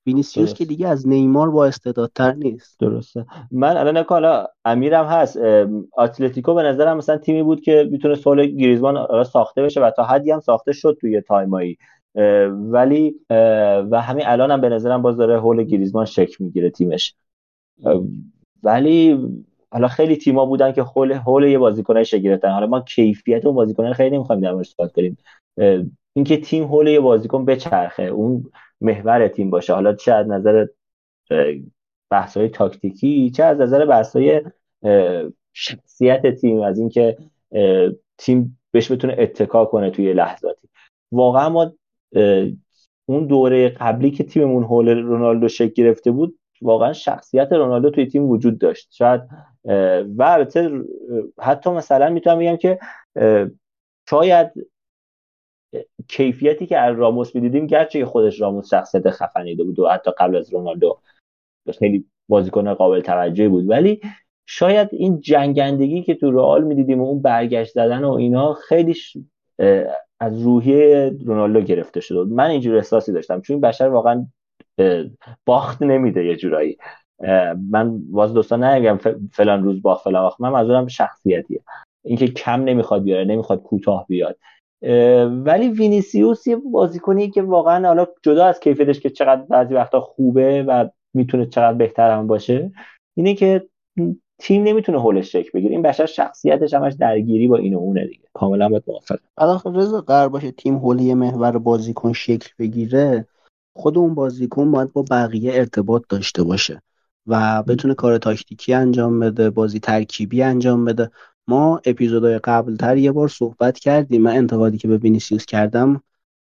وینیسیوس 0.07 0.53
که 0.53 0.65
دیگه 0.65 0.87
از 0.87 1.07
نیمار 1.07 1.51
با 1.51 1.65
استعدادتر 1.65 2.33
نیست. 2.33 2.79
درسته. 2.79 3.25
من 3.51 3.77
الان 3.77 4.05
حالا 4.09 4.45
امیرم 4.65 5.05
هست. 5.05 5.37
اتلتیکو 5.97 6.53
به 6.53 6.63
نظرم 6.63 6.97
مثلا 6.97 7.17
تیمی 7.17 7.43
بود 7.43 7.61
که 7.61 7.89
می‌تونه 7.91 8.15
حول 8.15 8.45
گریزمان 8.45 9.23
ساخته 9.23 9.61
بشه 9.61 9.81
و 9.81 9.91
تا 9.95 10.03
حدی 10.03 10.31
هم 10.31 10.39
ساخته 10.39 10.71
شد 10.71 10.97
توی 11.01 11.21
time 11.21 11.53
ایی. 11.53 11.77
ولی 12.71 13.15
و 13.89 14.01
همین 14.01 14.25
الان 14.27 14.51
هم 14.51 14.61
به 14.61 14.69
نظرم 14.69 15.01
باز 15.01 15.17
داره 15.17 15.39
حول 15.39 15.63
گریزمان 15.63 16.05
شکل 16.05 16.41
می‌گیره 16.41 16.69
تیمش. 16.69 17.15
ولی 18.63 19.19
حالا 19.71 19.87
خیلی 19.87 20.15
تیما 20.15 20.45
بودن 20.45 20.71
که 20.71 20.83
حول 20.83 21.11
حول 21.11 21.43
یه 21.43 21.57
بازیکن 21.57 22.01
گرفتن. 22.01 22.51
حالا 22.51 22.67
ما 22.67 22.81
کیفیت 22.81 23.45
اون 23.45 23.55
بازیکن 23.55 23.93
خیلی 23.93 24.15
نمی‌خوایم 24.15 24.41
در 24.41 24.51
موردش 24.51 24.69
صحبت 24.69 24.91
کنیم. 24.91 25.17
اینکه 26.13 26.37
تیم 26.37 26.63
هول 26.63 26.87
یه 26.87 26.99
بازیکن 26.99 27.45
بچرخه 27.45 28.03
اون 28.03 28.51
محور 28.81 29.27
تیم 29.27 29.49
باشه. 29.49 29.73
حالا 29.73 29.93
چه 29.93 30.13
از 30.13 30.27
نظر 30.27 30.65
بحث 32.11 32.37
های 32.37 32.49
تاکتیکی 32.49 33.29
چه 33.29 33.43
از 33.43 33.59
نظر 33.59 33.85
بحث 33.85 34.15
های 34.15 34.41
شخصیت 35.53 36.27
تیم 36.27 36.61
از 36.61 36.79
اینکه 36.79 37.17
تیم 38.17 38.59
بهش 38.71 38.91
بتونه 38.91 39.15
اتکا 39.19 39.65
کنه 39.65 39.89
توی 39.89 40.13
لحظاتی. 40.13 40.67
واقعا 41.11 41.49
ما 41.49 41.73
اون 43.05 43.25
دوره 43.27 43.69
قبلی 43.69 44.11
که 44.11 44.23
تیممون 44.23 44.63
هول 44.63 44.89
رونالدو 44.89 45.47
شکل 45.47 45.73
گرفته 45.73 46.11
بود 46.11 46.39
واقعا 46.61 46.93
شخصیت 46.93 47.53
رونالدو 47.53 47.89
توی 47.89 48.05
تیم 48.05 48.29
وجود 48.29 48.59
داشت. 48.59 48.87
شاید 48.91 49.21
و 50.17 50.23
البته 50.23 50.71
حتی 51.39 51.69
مثلا 51.69 52.09
می‌تونم 52.09 52.39
بگم 52.39 52.55
که 52.55 52.79
شاید 54.09 54.51
کیفیتی 56.07 56.65
که 56.65 56.77
از 56.77 56.97
راموس 56.97 57.35
می‌دیدیم 57.35 57.67
گرچه 57.67 58.05
خودش 58.05 58.41
راموس 58.41 58.69
شخصیت 58.69 59.09
خفنی 59.09 59.55
بود 59.55 59.79
و 59.79 59.87
حتی 59.87 60.11
قبل 60.17 60.35
از 60.35 60.53
رونالدو 60.53 60.99
خیلی 61.79 62.05
بازیکن 62.27 62.73
قابل 62.73 63.01
توجهی 63.01 63.47
بود. 63.47 63.69
ولی 63.69 64.01
شاید 64.45 64.89
این 64.91 65.19
جنگندگی 65.19 66.03
که 66.03 66.15
تو 66.15 66.31
رئال 66.31 66.63
می‌دیدیم 66.63 67.01
و 67.01 67.05
اون 67.05 67.21
برگشت 67.21 67.73
زدن 67.73 68.03
و 68.03 68.11
اینا 68.11 68.53
خیلی 68.53 68.95
از 70.25 70.41
روحیه 70.41 71.17
رونالدو 71.25 71.61
گرفته 71.61 71.99
شده 71.99 72.33
من 72.33 72.49
اینجور 72.49 72.75
احساسی 72.75 73.11
داشتم. 73.11 73.41
چون 73.41 73.61
بشر 73.61 73.87
واقعا 73.87 74.25
باخت 75.45 75.81
نمیده 75.81 76.25
یه 76.25 76.35
جورایی. 76.35 76.77
من 77.71 78.01
واز 78.11 78.33
دوستان 78.33 78.63
نمیگم 78.63 78.97
فلان 79.31 79.63
روز 79.63 79.81
باخت 79.81 80.03
فلان 80.03 80.23
باخت. 80.23 80.41
من 80.41 80.49
منظورم 80.49 80.87
شخصیتیه. 80.87 81.61
اینکه 82.05 82.27
کم 82.27 82.63
نمی‌خواد 82.63 83.03
بیاره 83.03 83.25
نمی‌خواد 83.25 83.61
کوتاه 83.63 84.05
بیاد. 84.07 84.37
ولی 85.45 85.69
وینیسیوس 85.69 86.47
یه 86.47 86.55
بازیکنی 86.55 87.29
که 87.29 87.41
واقعا 87.41 87.87
حالا 87.87 88.07
جدا 88.23 88.45
از 88.45 88.59
کیفیتش 88.59 88.99
که 88.99 89.09
چقدر 89.09 89.41
بعضی 89.41 89.73
وقتا 89.73 90.01
خوبه 90.01 90.63
و 90.63 90.89
می‌تونه 91.13 91.45
چقدر 91.45 91.77
بهتر 91.77 92.11
هم 92.11 92.27
باشه 92.27 92.71
اینه 93.17 93.33
که 93.33 93.67
تیم 94.39 94.63
نمی‌تونه 94.63 95.01
هولش 95.01 95.31
شکل 95.31 95.49
بگیره. 95.53 95.71
این 95.71 95.81
بشر 95.81 96.05
شخصیتش 96.05 96.73
همش 96.73 96.93
درگیری 96.93 97.47
با 97.47 97.57
این 97.57 97.73
و 97.73 97.77
اونه 97.77 98.07
دیگه. 98.07 98.23
کاملا 98.33 98.69
باید 98.69 98.83
موافقم. 98.87 99.19
الان 99.37 99.75
رضا 99.75 100.01
قرار 100.01 100.29
باشه 100.29 100.51
تیم 100.51 100.75
هولی 100.75 101.13
محور 101.13 101.57
بازیکن 101.57 102.13
شکل 102.13 102.49
بگیره 102.59 103.27
خود 103.75 103.97
اون 103.97 104.15
بازیکن 104.15 104.71
باید 104.71 104.93
با 104.93 105.05
بقیه 105.11 105.53
ارتباط 105.53 106.03
داشته 106.09 106.43
باشه 106.43 106.81
و 107.27 107.63
بتونه 107.63 107.93
کار 107.93 108.17
تاکتیکی 108.17 108.73
انجام 108.73 109.19
بده 109.19 109.49
بازی 109.49 109.79
ترکیبی 109.79 110.43
انجام 110.43 110.85
بده. 110.85 111.11
ما 111.47 111.81
اپیزودهای 111.85 112.39
قبلتر 112.39 112.97
یه 112.97 113.11
بار 113.11 113.27
صحبت 113.27 113.79
کردیم. 113.79 114.21
من 114.21 114.35
انتقادی 114.35 114.77
که 114.77 114.87
به 114.87 114.97
وینیسیوس 114.97 115.45
کردم 115.45 116.01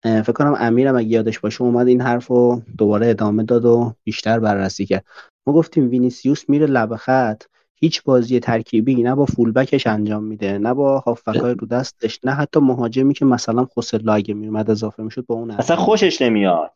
فکر 0.04 0.32
کنم 0.32 0.56
امیرم 0.60 0.96
اگه 0.96 1.08
یادش 1.08 1.40
باشه 1.40 1.62
اومد 1.62 1.88
این 1.88 2.02
حرف 2.02 2.28
رو 2.28 2.62
دوباره 2.78 3.10
ادامه 3.10 3.44
داد 3.44 3.66
و 3.66 3.94
بیشتر 4.04 4.40
بررسی 4.40 4.86
کرد. 4.86 5.06
ما 5.48 5.54
گفتیم 5.54 5.90
وینیسیوس 5.90 6.50
میره 6.50 6.66
لب 6.66 6.96
خط. 6.96 7.44
هیچ 7.76 8.04
بازی 8.04 8.40
ترکیبی 8.40 9.04
نه 9.04 9.16
با 9.16 9.26
fullback 9.26 9.76
ش 9.76 9.88
انجام 9.88 10.24
میده 10.24 10.58
نه 10.58 10.74
با 10.74 11.00
هافبکای 11.00 11.54
رو 11.54 11.68
دستش 11.68 12.20
نه 12.26 12.32
حتی 12.32 12.60
مهاجمی 12.60 13.14
که 13.14 13.26
مثلا 13.26 13.66
خوسلو 13.66 14.14
اگه 14.14 14.34
میومد 14.34 14.72
اضافه 14.72 15.04
می‌شد 15.04 15.26
با 15.26 15.36
اون 15.36 15.52
اصلا 15.52 15.76
خوشش 15.76 16.22
نمیاد. 16.22 16.72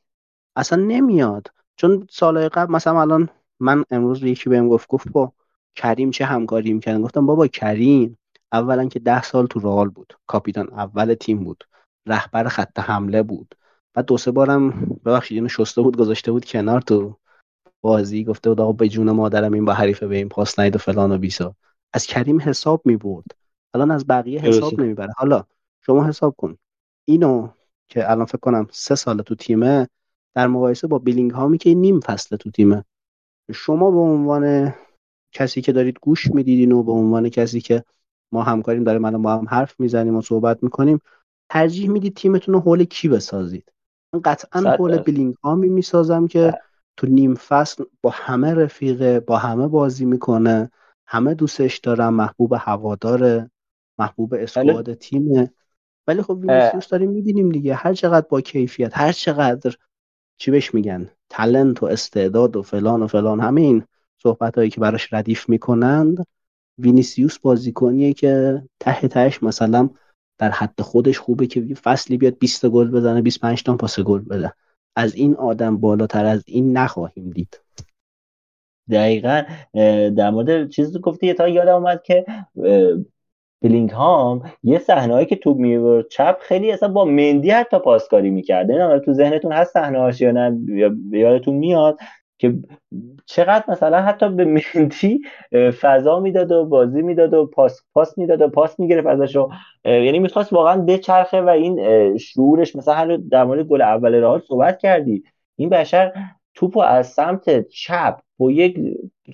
اصلا 0.55 0.84
نمیاد. 0.84 1.51
چون 1.76 2.07
سالهای 2.11 2.49
قبل 2.49 2.73
مثلا 2.73 3.01
الان 3.01 3.30
من 3.59 3.84
امروز 3.91 4.23
یکی 4.23 4.49
بهم 4.49 4.67
گفت 4.69 4.88
گفت 4.88 5.11
با 5.11 5.34
کریم 5.76 6.11
چه 6.11 6.26
همکاری 6.26 6.73
می‌کردن 6.73 7.01
گفتم 7.01 7.26
بابا 7.26 7.47
کریم 7.47 8.17
اولا 8.51 8.88
که 8.88 8.99
ده 8.99 9.21
سال 9.21 9.47
تو 9.47 9.59
رئال 9.59 9.89
بود 9.89 10.13
کاپیتان 10.27 10.69
اول 10.73 11.13
تیم 11.13 11.43
بود 11.43 11.63
رهبر 12.05 12.47
خط 12.47 12.80
حمله 12.80 13.23
بود. 13.23 13.55
بعد 13.93 14.05
دو 14.05 14.17
سه 14.17 14.31
بارم 14.31 14.69
ببخشید 15.05 15.38
اینو 15.38 15.49
شسته 15.49 15.81
بود 15.81 15.97
گذاشته 15.97 16.31
بود 16.31 16.45
کنار 16.45 16.81
تو. 16.81 17.17
بازی 17.81 18.23
گفته 18.23 18.49
بود 18.49 18.61
آقا 18.61 18.72
به 18.72 18.89
جون 18.89 19.11
مادرم 19.11 19.53
این 19.53 19.65
با 19.65 19.73
حریفه 19.73 20.07
به 20.07 20.15
این 20.15 20.30
پاس 20.30 20.60
نید 20.60 20.76
و 20.76 20.80
فلان 20.80 21.11
و 21.11 21.18
بیسا. 21.18 21.56
از 21.93 22.06
کریم 22.06 22.41
حساب 22.41 22.81
می‌برد. 22.85 23.26
الان 23.73 23.91
از 23.91 24.07
بقیه 24.07 24.41
حساب 24.41 24.81
نمی‌بره. 24.81 25.14
حالا 25.18 25.43
شما 25.85 26.06
حساب 26.06 26.35
کن. 26.38 26.57
اینو 27.06 27.49
که 27.88 28.11
الان 28.11 28.26
فکر 28.26 28.38
کنم 28.38 28.68
سه 28.72 28.95
سال 28.95 29.22
تو 29.22 29.35
تیمه 29.35 29.88
در 30.35 30.47
مقایسه 30.47 30.88
با 30.88 30.99
بیلینگ 30.99 31.31
هامی 31.31 31.57
که 31.57 31.73
نیم 31.73 31.99
فصل 31.99 32.35
تو 32.35 32.51
تیمه. 32.51 32.84
شما 33.53 33.91
به 33.91 33.97
عنوان 33.97 34.73
کسی 35.31 35.61
که 35.61 35.72
دارید 35.72 35.97
گوش 36.01 36.31
می‌دیدین 36.31 36.72
و 36.72 36.84
به 36.84 36.91
عنوان 36.91 37.30
کسی 37.30 37.61
که 37.61 37.84
ما 38.31 38.43
همکاریم 38.43 38.84
داریم 38.84 39.06
الان 39.06 39.22
ما 39.22 39.38
هم 39.38 39.47
حرف 39.49 39.80
می‌زنیم 39.80 40.15
و 40.15 40.22
صحبت 40.22 40.64
می‌کنیم 40.64 41.01
ترجیح 41.51 41.89
می‌دید 41.89 42.15
تیمتون 42.15 42.53
رو 42.53 42.60
حول 42.60 42.84
کی 42.84 43.10
بسازید؟ 43.10 43.72
من 44.14 44.22
قطعا 44.22 44.61
حول 44.61 44.97
بیلینگ 44.97 45.35
هامی 45.43 45.69
می‌سازم 45.69 46.27
که 46.27 46.53
تو 46.99 47.07
نیم 47.07 47.35
فصل 47.35 47.84
با 48.01 48.09
همه 48.09 48.53
رفیقه 48.53 49.19
با 49.19 49.38
همه 49.38 49.67
بازی 49.67 50.05
می‌کنه 50.05 50.71
همه 51.07 51.34
دوستش 51.34 51.77
دارن 51.77 52.09
محبوب 52.09 52.53
هواداره 52.59 53.51
محبوب 53.99 54.34
squad 54.34 54.94
تیمه. 54.93 55.51
ولی 56.07 56.21
خب 56.21 56.39
وینیسیوس 56.41 56.88
داریم 56.88 57.11
می‌بینیم 57.11 57.49
دیگه. 57.49 57.76
هر 57.76 57.93
چقدر 57.93 58.26
با 58.30 58.41
کیفیت 58.41 58.97
هر 58.97 59.11
چقدر 59.11 59.76
چی 60.38 60.51
بهش 60.51 60.73
میگن 60.73 61.09
talent 61.30 61.84
و 61.84 61.85
استعداد 61.85 62.55
و 62.55 62.61
فلان 62.61 63.03
و 63.03 63.07
فلان 63.07 63.39
همین 63.39 63.84
صحبت 64.23 64.57
هایی 64.57 64.69
که 64.69 64.81
براش 64.81 65.13
ردیف 65.13 65.49
می‌کنند 65.49 66.26
وینیسیوس 66.77 67.39
بازیکنیه 67.39 68.13
که 68.13 68.63
ته 68.80 69.07
تهش 69.07 69.43
مثلا 69.43 69.89
در 70.38 70.51
حد 70.51 70.81
خودش 70.81 71.19
خوبه 71.19 71.47
که 71.47 71.61
فصلی 71.61 72.17
بیاد 72.17 72.38
20 72.38 72.65
گل 72.65 72.91
بزنه 72.91 73.21
25 73.21 73.63
تا 73.63 73.77
پاس 73.77 73.99
گل 73.99 74.19
بده. 74.19 74.53
از 74.99 75.15
این 75.15 75.35
آدم 75.35 75.77
بالاتر 75.77 76.26
از 76.26 76.43
این 76.47 76.77
نخواهیم 76.77 77.30
دید. 77.30 77.59
دقیقا 78.91 79.43
در 80.17 80.30
مورد 80.30 80.69
چیزی 80.69 80.99
گفتی 80.99 81.34
تا 81.34 81.47
یادم 81.47 81.76
اومد 81.76 82.03
که 82.03 82.26
بلینگ 83.61 83.89
هام 83.89 84.51
یه 84.63 84.80
صحنه‌ای 84.80 85.26
که 85.26 85.35
توپ 85.35 85.57
می‌برد 85.57 86.07
چپ 86.07 86.38
خیلی 86.41 86.71
اصلا 86.71 86.89
با 86.89 87.05
مندی 87.05 87.51
حتی 87.51 87.80
پاسکاری 87.80 88.30
می‌کرده 88.30 88.73
نه 88.73 88.99
تو 88.99 89.13
ذهنتون 89.13 89.51
هست 89.51 89.73
صحنه 89.73 90.11
یا 90.21 90.31
نه 90.31 90.59
یادتون 91.11 91.55
میاد؟ 91.55 91.97
که 92.40 92.53
چقدر 93.26 93.64
مثلا 93.68 94.02
حتی 94.02 94.30
به 94.30 94.45
مندی 94.45 95.22
فضا 95.82 96.20
می‌داد 96.20 96.52
و 96.52 96.66
بازی 96.66 97.02
می‌داد 97.02 97.34
و 97.34 97.45
پاس 97.45 97.82
پاس 97.94 98.18
می‌داد 98.18 98.41
و 98.41 98.48
پاس 98.48 98.80
می‌گرفت 98.80 99.07
ازشو 99.07 99.49
یعنی 99.86 100.20
می‌خواست 100.20 100.53
واقعا 100.53 100.82
بچرخه 100.82 101.41
و 101.41 101.49
این 101.49 102.18
شعورش 102.18 102.76
مثلا 102.76 103.18
در 103.32 103.44
مورد 103.44 103.66
گل 103.66 103.82
اول 103.82 104.16
رئال 104.16 104.41
صحبت 104.48 104.80
کردی. 104.80 105.24
این 105.56 105.70
بشر 105.70 106.14
توپو 106.53 106.80
از 106.80 107.07
سمت 107.07 107.68
چپ 107.68 108.20
با 108.38 108.52
یک 108.52 108.80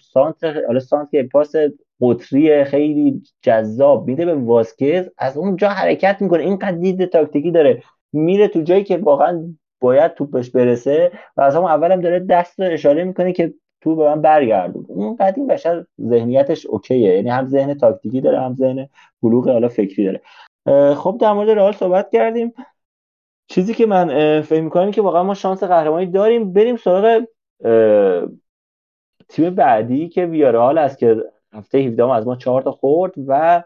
سانت 0.01 0.43
حالا 0.43 0.79
سانت 0.79 1.09
پاس 1.31 1.53
قطری 2.01 2.63
خیلی 2.63 3.21
جذاب 3.41 4.07
میده 4.07 4.25
به 4.25 4.35
واسکز 4.35 5.09
از 5.17 5.37
اونجا 5.37 5.69
حرکت 5.69 6.21
می‌کنه. 6.21 6.43
اینقدر 6.43 6.77
دید 6.77 7.05
تاکتیکی 7.05 7.51
داره. 7.51 7.83
میره 8.13 8.47
تو 8.47 8.61
جایی 8.61 8.83
که 8.83 8.97
واقعا 8.97 9.55
باید 9.85 10.13
توپش 10.13 10.49
برسه 10.49 11.11
و 11.37 11.41
از 11.41 11.55
همون 11.55 11.71
اولم 11.71 12.01
داره 12.01 12.19
دست 12.19 12.59
اشاره 12.59 13.03
می‌کنه 13.03 13.33
که 13.33 13.53
تو 13.81 13.95
به 13.95 14.03
من 14.03 14.21
برگردون. 14.21 14.85
اون 14.87 15.15
قدیم 15.15 15.47
بشر 15.47 15.85
ذهنیتش 16.01 16.65
اوکیه. 16.65 17.15
یعنی 17.15 17.29
هم 17.29 17.45
ذهن 17.45 17.73
تاکتیکی 17.73 18.21
داره 18.21 18.41
هم 18.41 18.55
ذهن 18.55 18.89
بلوغ 19.23 19.49
حالا 19.49 19.67
فکری 19.67 20.05
داره. 20.05 20.21
خب 20.95 21.17
در 21.21 21.33
مورد 21.33 21.49
رئال 21.49 21.71
صحبت 21.71 22.11
کردیم. 22.11 22.53
چیزی 23.47 23.73
که 23.73 23.85
من 23.85 24.41
فکر 24.41 24.61
می‌کنم 24.61 24.91
که 24.91 25.01
واقعا 25.01 25.23
ما 25.23 25.33
شانس 25.33 25.63
قهرمانی 25.63 26.05
داریم. 26.05 26.53
بریم 26.53 26.75
سراغ 26.77 27.23
تیم 29.29 29.55
بعدی 29.55 30.09
که 30.09 30.25
ویارال 30.25 30.77
است 30.77 30.97
که 30.97 31.23
هفته 31.53 31.77
17 31.77 32.11
از 32.11 32.27
ما 32.27 32.35
چهار 32.35 32.61
تا 32.61 32.71
خورد 32.71 33.13
و 33.27 33.63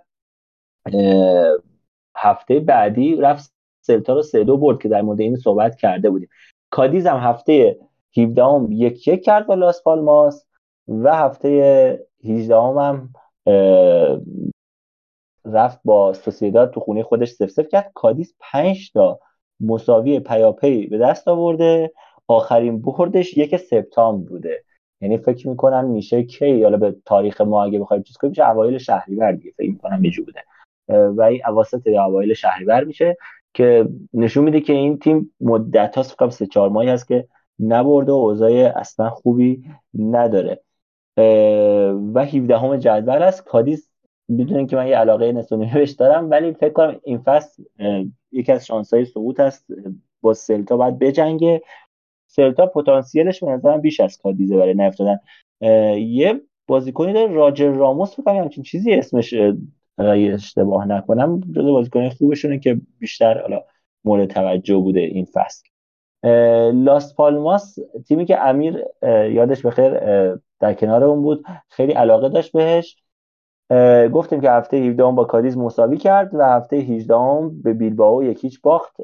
هفته 2.18 2.60
بعدی 2.60 3.16
رفت 3.16 3.59
سلتا 3.82 4.14
رو 4.14 4.22
سه 4.22 4.44
دو 4.44 4.58
برد 4.58 4.82
که 4.82 4.90
در 4.90 5.02
مورد 5.02 5.20
این 5.20 5.36
صحبت 5.36 5.76
کرده 5.76 6.10
بودیم. 6.10 6.30
کادیز 6.70 7.08
هم 7.08 7.18
هفته 7.18 7.80
17 8.18 8.44
هم 8.44 8.68
یک 8.72 9.08
یک 9.08 9.24
کرد 9.24 9.48
با 9.48 9.54
لاس 9.54 9.84
پالماس 9.84 10.46
و 10.88 11.16
هفته 11.16 12.08
18 12.26 12.56
هم 12.56 13.10
رفت 15.46 15.80
با 15.86 16.14
سوسیداد 16.14 16.72
تو 16.74 16.80
خونه 16.80 17.04
خودش 17.04 17.30
سف 17.30 17.50
سف 17.50 17.68
کرد. 17.68 17.92
کادیز 17.94 18.36
5 18.40 18.92
تا 18.92 19.20
مساوی 19.60 20.20
پیاپی 20.20 20.88
به 20.88 20.98
دست 20.98 21.28
آورده. 21.28 21.92
آخرین 22.28 22.82
بردش 22.82 23.38
یک 23.38 23.58
سپتامبر 23.58 24.30
بوده. 24.30 24.64
یعنی 25.02 25.18
فکر 25.18 25.50
می‌کنم 25.50 25.86
میشه 25.86 26.24
کی 26.24 26.64
حالا 26.64 26.78
به 26.78 26.96
تاریخ 27.06 27.42
ما 27.42 27.64
اگه 27.64 27.80
بخوایم 27.80 28.04
چیز 28.04 28.18
کنیم 28.18 28.30
میشه 28.30 28.50
اوایل 28.50 28.78
شهریور 28.78 29.32
دیگه 29.32 29.52
فکر 29.58 29.70
می‌کنم 29.70 30.06
یه 30.06 30.12
بوده. 30.26 30.44
و 31.18 31.22
این 31.22 31.42
اواسط 31.46 31.88
اوایل 31.88 32.34
شهریور 32.34 32.84
میشه. 32.84 33.18
که 33.54 33.90
نشون 34.14 34.44
میده 34.44 34.62
که 34.62 34.74
این 34.74 35.00
تیم 35.00 35.34
مدت 35.42 35.98
هاست 35.98 36.12
فکر 36.12 36.30
سه 36.30 36.46
چهار 36.46 36.70
ماهی 36.70 36.90
هست 36.90 37.08
که 37.08 37.28
نبرده 37.60 38.12
و 38.12 38.16
اوضاع 38.16 38.52
اصلا 38.76 39.10
خوبی 39.10 39.64
نداره. 39.94 40.62
و 42.14 42.26
17 42.26 42.58
همه 42.58 42.78
جدول 42.78 43.24
است. 43.24 43.44
کادیس 43.44 43.90
بدونین 44.30 44.68
که 44.68 44.76
من 44.76 44.88
یه 44.88 44.98
علاقه 44.98 45.32
نسونی 45.32 45.72
بهش 45.74 45.92
دارم 45.92 46.30
ولی 46.30 46.54
فکر 46.54 46.74
کنم 46.74 47.00
این 47.04 47.18
فصل 47.18 47.64
یکی 48.32 48.52
از 48.52 48.66
شانسای 48.66 49.06
سقوط 49.06 49.40
هست. 49.40 49.66
با 50.22 50.34
سلتا 50.34 50.78
باید 50.78 51.00
بجنگه. 51.00 51.62
سلتا 52.28 52.66
پتانسیلش 52.66 53.44
به 53.44 53.52
نظرم 53.52 53.82
بیش 53.82 54.00
از 54.00 54.18
کادیزه 54.18 54.58
برای 54.58 54.74
نفتادن 54.74 55.20
یه 55.98 56.42
بازیکنی 56.68 57.14
داره 57.14 57.34
راجر 57.34 57.70
راموس. 57.72 58.16
فکر 58.16 58.32
همچین 58.32 58.64
چیزی 58.64 58.94
اسمش 58.94 59.34
اگه 60.06 60.34
اشتباه 60.34 60.88
نکنم 60.88 61.40
جزو 61.40 61.74
بازیکن 61.74 62.10
خوبشونه 62.10 62.60
که 62.60 62.82
بیشتر 63.00 63.42
حالا 63.42 63.64
مورد 64.04 64.30
توجه 64.30 64.76
بوده 64.76 65.00
این 65.00 65.26
فصل. 65.34 65.70
لاس 66.74 67.16
پالماس 67.16 67.80
تیمی 68.08 68.26
که 68.26 68.40
امیر 68.40 68.86
یادش 69.32 69.66
بخیر 69.66 70.00
در 70.60 70.74
کنار 70.74 71.04
اون 71.04 71.22
بود 71.22 71.46
خیلی 71.70 71.92
علاقه 71.92 72.30
داشت 72.30 72.52
بهش. 72.52 72.98
گفتیم 74.14 74.42
که 74.42 74.52
هفته 74.52 74.78
17 74.78 75.04
با 75.04 75.24
کادیز 75.24 75.58
مساوی 75.58 75.98
کرد 75.98 76.36
و 76.36 76.44
هفته 76.44 76.76
18 76.76 77.16
به 77.64 77.74
بیلباو 77.74 78.24
یکیچ 78.24 78.62
باخت. 78.62 78.96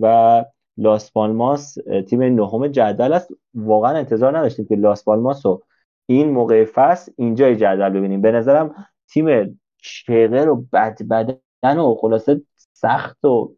و 0.00 0.44
لاس 0.76 1.12
پالماس 1.12 1.78
تیم 2.08 2.22
نهم 2.22 2.68
جدول 2.68 3.12
است. 3.12 3.30
واقعا 3.54 3.96
انتظار 3.96 4.38
نداشتیم 4.38 4.66
که 4.66 4.76
لاس 4.76 5.04
پالماس 5.04 5.46
رو 5.46 5.62
این 6.06 6.30
موقع 6.30 6.64
فصل 6.64 7.12
اینجای 7.16 7.56
جدول 7.56 7.90
ببینیم. 7.90 8.20
به 8.20 8.32
نظرم 8.32 8.74
تیم 9.10 9.58
شغل 9.88 10.48
و 10.48 10.64
بد 10.72 11.02
بدن 11.02 11.78
و 11.78 11.94
خلاصه 11.94 12.42
سخت 12.72 13.24
و 13.24 13.56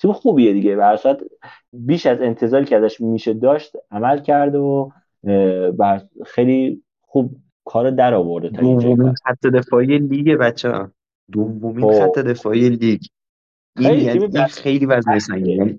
تیم 0.00 0.12
خوبیه 0.12 0.52
دیگه. 0.52 0.76
و 0.76 0.96
بیش 1.72 2.06
از 2.06 2.20
انتظاری 2.20 2.64
که 2.64 2.76
ازش 2.76 3.00
میشه 3.00 3.34
داشت 3.34 3.76
عمل 3.90 4.20
کرده 4.20 4.58
و 4.58 4.90
خیلی 6.26 6.82
خوب 7.00 7.36
کار 7.64 7.90
در 7.90 8.14
آورده 8.14 8.50
تا 8.50 8.60
دومین 8.62 9.14
خط 9.24 9.46
دفاعی 9.46 9.98
لیگ 9.98 10.36
بچه 10.36 10.70
ها 10.70 10.92
دومین 11.32 11.92
خب. 11.92 12.00
خط 12.00 12.18
دفاعی 12.18 12.68
لیگ. 12.68 13.00
این 13.76 13.88
خیلی, 13.88 14.04
یعنی 14.04 14.48
خیلی 14.48 14.86
وزن 14.86 15.18
سنگینه 15.18 15.78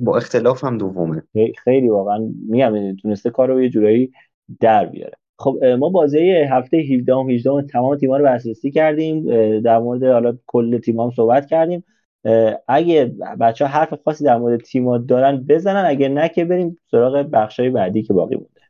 با 0.00 0.16
اختلاف 0.16 0.64
هم 0.64 0.78
دومه. 0.78 1.22
خیلی 1.64 1.88
واقعا 1.88 2.30
میگم 2.48 2.96
تونسته 2.96 3.30
کار 3.30 3.48
رو 3.48 3.62
یه 3.62 3.68
جورایی 3.68 4.12
در 4.60 4.86
بیاره. 4.86 5.16
خب 5.38 5.64
ما 5.64 5.88
بازی 5.88 6.30
هفته 6.30 6.76
17 6.76 7.14
و 7.14 7.30
18 7.30 7.62
تمام 7.62 7.96
تیم‌ها 7.96 8.16
رو 8.16 8.24
بررسی 8.24 8.70
کردیم 8.70 9.24
در 9.60 9.78
مورد 9.78 10.04
حالا 10.04 10.38
کل 10.46 10.78
تیم 10.78 11.00
هم 11.00 11.10
صحبت 11.10 11.46
کردیم. 11.46 11.84
اگه 12.68 13.04
بچه 13.40 13.66
ها 13.66 13.70
حرف 13.70 13.94
خاصی 14.04 14.24
در 14.24 14.38
مورد 14.38 14.60
تیم‌ها 14.60 14.98
دارن 14.98 15.36
بزنن 15.36 15.84
اگه 15.86 16.08
نه 16.08 16.28
که 16.28 16.44
بریم 16.44 16.78
سراغ 16.90 17.16
بخشای 17.32 17.70
بعدی 17.70 18.02
که 18.02 18.12
باقی 18.12 18.34
مونده. 18.34 18.60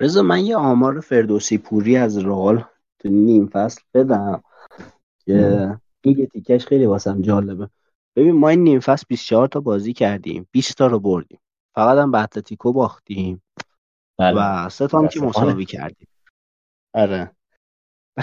رضا 0.00 0.22
من 0.22 0.44
یه 0.44 0.56
آمار 0.56 1.00
فردوسی 1.00 1.58
پوری 1.58 1.96
از 1.96 2.18
رال 2.18 2.64
تو 2.98 3.08
نیم 3.08 3.46
فصل 3.46 3.82
بدم 3.94 4.42
که 5.24 5.68
این 6.02 6.18
یه 6.18 6.26
تیکش 6.26 6.66
خیلی 6.66 6.86
واسم 6.86 7.22
جالبه. 7.22 7.68
ببین 8.16 8.32
ما 8.32 8.48
این 8.48 8.62
نیم 8.62 8.80
فصل 8.80 9.04
24 9.08 9.48
تا 9.48 9.60
بازی 9.60 9.92
کردیم 9.92 10.48
20 10.50 10.78
تا 10.78 10.86
رو 10.86 11.00
بردیم. 11.00 11.38
فقط 11.76 11.98
هم 11.98 12.10
به 12.10 12.22
اتلتیکو 12.22 12.72
باختیم 12.72 13.42
بله. 14.18 14.66
و 14.66 14.68
سه 14.68 14.86
تا 14.86 14.98
هم 14.98 15.08
که 15.08 15.20
مساوی 15.20 15.64
کردیم. 15.64 16.08
آره. 16.94 17.30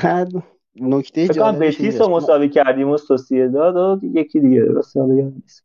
بعد 0.04 0.32
نکته 0.76 1.28
جالب 1.28 1.66
بتیس 1.66 2.02
رو 2.02 2.10
مساوی 2.10 2.50
کردیم 2.50 2.90
و 2.90 2.98
سوسیداد 2.98 3.76
و 3.76 4.06
یکی 4.06 4.40
دیگه 4.40 4.68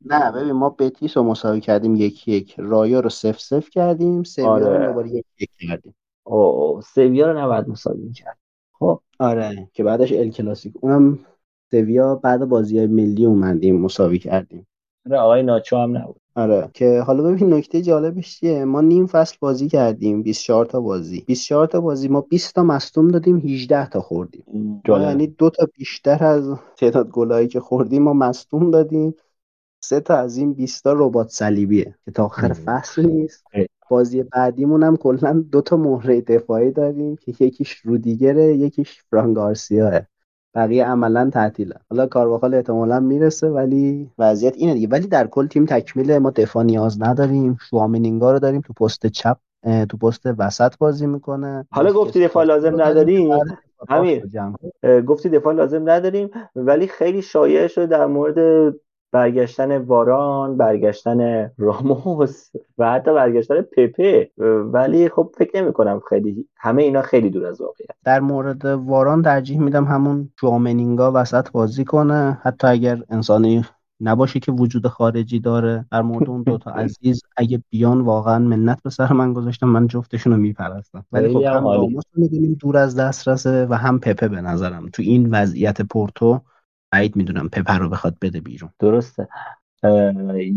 نه 0.05 0.33
ببین 0.33 0.53
ما 0.53 0.71
بتیس 0.71 1.17
رو 1.17 1.23
مساوی 1.23 1.61
کردیم 1.61 1.95
یکی 1.95 2.33
یک. 2.33 2.55
رایا 2.59 3.01
رو 3.01 3.09
سف 3.09 3.41
سف 3.41 3.71
کردیم 3.71 4.23
سویا 4.23 4.49
آره. 4.49 4.79
رو 4.79 4.87
دوباره 4.87 5.11
یک 5.11 5.25
یک 5.39 5.51
کردیم. 5.69 5.95
او 6.25 6.81
سویا 6.83 7.33
رو 7.33 7.39
نباید 7.39 7.69
مساوی 7.69 8.13
کرد 8.13 8.39
خب. 8.73 9.01
آره 9.19 9.69
که 9.73 9.85
بعدش 9.85 10.13
ال 10.13 10.31
کلاسیک 10.31 10.75
اونم 10.81 11.19
سویا 11.71 12.15
بعد 12.15 12.45
بازی 12.45 12.79
های 12.79 12.87
ملی 12.87 13.27
اومدیم 13.27 13.81
مساوی 13.81 14.19
کردیم. 14.19 14.67
آره 15.09 15.19
آقای 15.19 15.43
ناچو 15.43 15.77
هم 15.77 15.97
نبود. 15.97 16.21
آره 16.35 16.71
که 16.75 17.01
حالا 17.01 17.23
ببین 17.23 17.55
نکته 17.55 17.83
جالبش 17.83 18.39
چیه؟ 18.41 18.65
ما 18.65 18.81
نیم 18.81 19.07
فصل 19.07 19.37
بازی 19.41 19.69
کردیم 19.69 20.23
24 20.23 20.67
تا 20.67 20.81
بازی. 20.81 21.25
24 21.27 21.67
تا 21.67 21.81
بازی 21.81 22.09
ما 22.09 22.21
20 22.21 22.55
تا 22.55 22.63
مصدوم 22.63 23.09
دادیم 23.09 23.37
18 23.37 23.89
تا 23.89 24.01
خوردیم. 24.01 24.45
یعنی 24.89 25.27
دو 25.27 25.51
تا 25.51 25.67
بیشتر 25.75 26.25
از 26.25 26.55
تعداد 26.77 27.11
گلایی 27.11 27.49
که 27.49 27.61
خوردیم 27.61 28.03
ما 28.03 28.13
مصدوم 28.13 28.71
دادیم. 28.71 29.15
سه 29.85 30.01
تا 30.01 30.17
از 30.17 30.37
این 30.37 30.53
20 30.53 30.85
تا 30.85 30.93
ربات 30.93 31.29
صلیبیه 31.29 31.95
که 32.05 32.11
تا 32.11 32.25
آخر 32.25 32.53
فصل 32.53 33.07
نیست. 33.07 33.45
بازی 33.91 34.23
بعدیمون 34.23 34.83
هم 34.83 34.97
کلا 34.97 35.45
دو 35.53 35.61
تا 35.61 35.77
مهره 35.77 36.21
دفاعی 36.21 36.71
داریم 36.71 37.17
که 37.17 37.35
یکیش 37.41 37.73
رودیگره 37.73 38.57
یکیش 38.57 39.03
فرانگارسیاه 39.11 40.01
بقیه 40.55 40.85
عملا 40.85 41.31
تعطیلن 41.31 41.81
حالا 41.91 42.07
کارواخال 42.07 42.55
احتمالا 42.55 43.01
می‌رسه 43.01 43.49
ولی 43.49 44.11
وضعیت 44.19 44.57
اینه 44.57 44.75
دیگه. 44.75 44.89
ولی 44.89 45.07
در 45.07 45.27
کل 45.27 45.47
تیم 45.47 45.65
تکمیل 45.65 46.19
ما 46.19 46.31
دفاع 46.31 46.63
نیاز 46.63 47.03
نداریم. 47.03 47.57
شوامینینگا 47.71 48.33
رو 48.33 48.39
داریم 48.39 48.61
تو 48.61 48.73
پست 48.73 49.07
چپ 49.07 49.37
تو 49.89 49.97
پست 49.97 50.23
وسط 50.39 50.79
بازی 50.79 51.07
می‌کنه. 51.07 51.67
حالا 51.71 51.93
گفتی 51.93 52.25
دفاع 52.25 52.45
لازم 52.45 52.83
نداریم 52.83 53.31
همین 53.89 54.23
گفتی 55.07 55.29
دفاع 55.29 55.55
لازم 55.55 55.91
نداریم 55.91 56.31
ولی 56.57 56.87
خیلی 56.87 57.23
شایع 57.23 57.67
شده 57.67 57.87
در 57.87 58.07
مورد 58.07 58.75
برگشتن 59.13 59.79
واران 59.79 60.57
برگشتن 60.57 61.51
راموس 61.59 62.51
و 62.79 62.91
حتی 62.91 63.15
برگشتن 63.15 63.63
پپه. 63.63 64.31
ولی 64.73 65.09
خب 65.09 65.33
فکر 65.39 65.63
نمی 65.63 65.73
کنم 65.73 66.01
خیلی 66.09 66.49
همه 66.57 66.83
اینا 66.83 67.03
خیلی 67.03 67.31
دور 67.31 67.47
از 67.47 67.61
واقعیت 67.61 67.91
در 68.05 68.21
مورد 68.21 68.65
واران 68.65 69.23
ترجیح 69.23 69.61
میدم 69.61 69.85
همون 69.85 70.33
جوامنینگا 70.41 71.13
وسط 71.15 71.51
بازی 71.51 71.85
کنه. 71.85 72.39
حتی 72.43 72.67
اگر 72.67 73.03
انسانی 73.11 73.65
نباشه 74.01 74.41
که 74.41 74.53
وجود 74.53 74.87
خارجی 74.87 75.41
داره. 75.41 75.87
در 75.93 76.03
مورد 76.03 76.29
اون 76.31 76.43
دوتا 76.43 76.71
عزیز 76.85 77.23
اگه 77.37 77.63
بیان 77.71 78.01
واقعا 78.01 78.39
منت 78.39 78.83
به 78.83 78.91
سر 78.91 79.13
من 79.13 79.33
گذاشتم 79.33 79.69
من 79.69 79.87
جفتشون 79.87 80.33
رو 80.33 80.39
میپرستم. 80.39 81.05
ولی 81.13 81.35
خب 81.35 81.43
هم 81.43 81.65
راموس 81.65 82.05
می‌دونیم 82.15 82.57
دور 82.61 82.77
از 82.77 82.97
دسترسه 82.97 83.67
و 83.71 83.75
هم 83.75 83.99
پپه 83.99 84.29
به 84.29 84.41
نظرم. 84.41 84.89
تو 84.93 85.03
این 85.03 85.31
وضعیت 85.31 85.83
پورتو 85.83 86.41
بعید 86.93 87.17
می‌دونم 87.17 87.49
پپر 87.49 87.79
رو 87.79 87.89
بخواد 87.89 88.17
بده 88.23 88.41
بیرون. 88.41 88.71
درسته. 88.79 89.29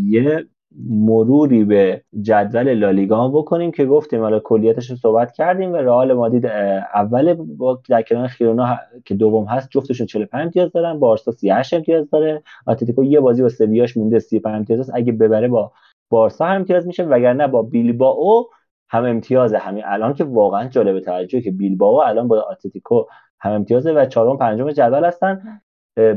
یه 0.06 0.46
مروری 0.90 1.64
به 1.64 2.04
جدول 2.22 2.74
لالیگا 2.74 3.28
بکنیم 3.28 3.72
که 3.72 3.86
گفتیم 3.86 4.22
حالا 4.22 4.40
کلیتش 4.40 4.90
رو 4.90 4.96
صحبت 4.96 5.32
کردیم 5.32 5.74
و 5.74 5.76
رئال 5.76 6.14
مادید 6.14 6.46
اول 6.94 7.34
با 7.34 7.82
در 7.90 8.02
کنار 8.02 8.28
خیرونا 8.28 8.80
که 9.06 9.16
دوم 9.16 9.46
هست 9.46 9.70
جفتشون 9.72 10.08
45 10.08 10.44
امتیاز 10.44 10.72
دارن 10.72 11.00
بارسا 11.00 11.32
38 11.32 11.74
امتیاز 11.74 12.10
داره 12.10 12.44
اتلتیکو 12.68 13.04
یه 13.04 13.20
بازی 13.20 13.42
با 13.42 13.50
سویاش 13.50 13.98
مونده 13.98 14.20
35 14.20 14.56
امتیاز 14.56 14.80
است. 14.80 14.92
اگه 14.94 15.12
ببره 15.12 15.48
با 15.48 15.72
بارسا 16.10 16.46
هم 16.46 16.56
امتیاز 16.56 16.88
میشه 16.88 17.04
وگرنه 17.04 17.48
با 17.48 17.62
بیلبائو 17.62 18.44
هم 18.90 19.06
امتیازه. 19.06 19.58
همین 19.58 19.84
الان 19.86 20.14
که 20.14 20.24
واقعا 20.24 20.68
جالب 20.68 21.00
توجه 21.00 21.42
که 21.42 21.52
بیلبائو 21.52 21.96
الان 21.96 22.28
با 22.28 22.50
اتلتیکو 22.52 23.06
هم 23.40 23.52
امتیازه 23.52 23.92
و 23.94 24.06
چهارم 24.06 24.38
پنجم 24.38 24.72
جدول 24.72 25.06
هستن. 25.06 25.62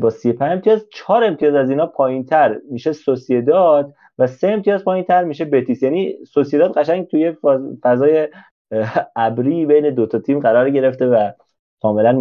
با 0.01 0.11
35 0.11 0.53
امتیاز. 0.53 0.87
4 0.91 1.25
امتیاز 1.25 1.55
از 1.55 1.71
اینا 1.71 1.87
پایینتر 1.87 2.59
میشه 2.71 2.93
سوسیداد 2.93 3.95
و 4.19 4.27
3 4.27 4.49
امتیاز 4.49 4.85
پایینتر 4.85 5.25
میشه 5.25 5.45
بتیس. 5.45 5.83
یعنی 5.83 6.15
سوسیداد 6.27 6.73
قشنگ 6.73 7.07
توی 7.07 7.33
فضای 7.83 8.29
ابری 9.17 9.67
بین 9.67 9.91
دو 9.91 10.07
تا 10.07 10.19
تیم 10.19 10.41
قرار 10.41 10.71
گرفته 10.71 11.07
و 11.07 11.31
کاملا 11.83 12.13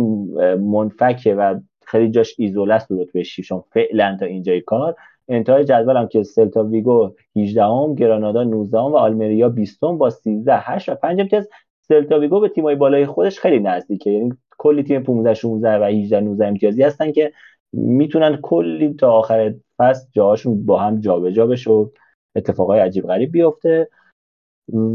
منفکه 0.58 1.36
و 1.36 1.60
خیلی 1.86 2.12
جاش 2.12 2.36
ایزوله 2.38 2.74
است 2.74 2.92
رتبه 2.92 3.24
ششم 3.24 3.64
فعلا 3.74 4.18
تا 4.20 4.26
اینجای 4.26 4.62
کار 4.62 4.96
انتهای 5.28 5.64
جدول 5.64 5.98
هم 5.98 6.08
که 6.08 6.24
سلتا 6.24 6.64
ویگو 6.64 7.16
18 7.36 7.64
ام 7.64 7.96
گرانادا 7.96 8.44
19 8.44 8.80
ام 8.80 8.92
و 8.92 8.96
آلمریا 8.96 9.50
20 9.50 9.80
با 9.80 10.10
13 10.10 10.58
8 10.58 10.90
و 10.90 10.96
5 10.96 11.20
امتیاز. 11.20 11.50
سلتا 11.82 12.20
ویگو 12.20 12.40
به 12.40 12.50
تیمای 12.50 12.76
بالای 12.76 13.06
خودش 13.06 13.40
خیلی 13.40 13.60
نزدیکه. 13.60 14.12
یعنی 14.12 14.34
کلی 14.64 14.84
تیم 14.84 15.04
15 15.04 15.34
16 15.34 15.80
و 15.80 15.84
18 15.84 16.20
19 16.20 16.48
امتیازی 16.48 16.84
هستن 16.84 17.12
که 17.12 17.34
می‌تونن 17.74 18.40
کلی 18.42 18.94
تا 18.94 19.12
آخر 19.12 19.54
فصل 19.78 20.08
جاهاشون 20.12 20.66
با 20.66 20.80
هم 20.80 21.00
جابجا 21.00 21.32
جا 21.32 21.48
بشه 21.48 21.72
و 21.72 21.90
اتفاقای 22.36 22.80
عجیب 22.80 23.08
غریب 23.08 23.32
بیفته. 23.32 23.90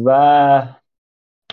و 0.04 0.62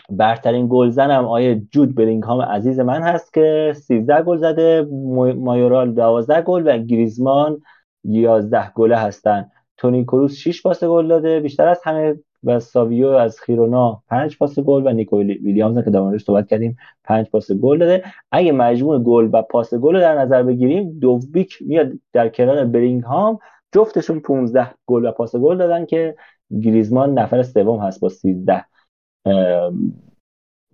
برترین 0.09 0.67
گلزن 0.69 1.11
هم 1.11 1.25
آیه 1.25 1.61
جود 1.71 1.95
بلینگهام 1.95 2.41
عزیز 2.41 2.79
من 2.79 3.01
هست 3.01 3.33
که 3.33 3.73
13 3.75 4.21
گل 4.21 4.37
زده 4.37 4.87
مایورال 5.35 5.93
12 5.93 6.41
گل 6.41 6.63
و 6.67 6.77
گریزمان 6.77 7.61
11 8.03 8.71
گله 8.71 8.97
هستن. 8.97 9.51
تونی 9.77 10.03
کروس 10.03 10.35
6 10.35 10.61
پاس 10.61 10.83
گل 10.83 11.07
داده. 11.07 11.39
بیشتر 11.39 11.67
از 11.67 11.81
همه 11.83 12.15
و 12.45 12.59
ساویو 12.59 13.07
از 13.07 13.39
خیرونا 13.39 14.03
5 14.09 14.37
پاس 14.37 14.59
گل 14.59 14.87
و 14.87 14.93
نیکو 14.93 15.19
ویلیامز 15.19 15.83
که 15.83 15.89
در 15.89 16.17
صحبت 16.17 16.47
کردیم 16.47 16.77
5 17.03 17.29
پاس 17.29 17.51
گل 17.51 17.77
داده. 17.77 18.03
اگه 18.31 18.51
مجموع 18.51 18.99
گل 18.99 19.29
و 19.33 19.41
پاس 19.41 19.73
گل 19.73 19.93
رو 19.93 19.99
در 19.99 20.19
نظر 20.19 20.43
بگیریم 20.43 20.99
دوبیک 20.99 21.57
میاد 21.61 21.91
در 22.13 22.29
کنار 22.29 22.65
بلینگهام. 22.65 23.39
جفتشون 23.73 24.19
15 24.19 24.67
گل 24.85 25.05
و 25.05 25.11
پاس 25.11 25.35
گل 25.35 25.57
دادن 25.57 25.85
که 25.85 26.15
گریزمان 26.61 27.19
نفر 27.19 27.43
سوم 27.43 27.79
هست 27.79 27.99
با 27.99 28.09
13 28.09 28.65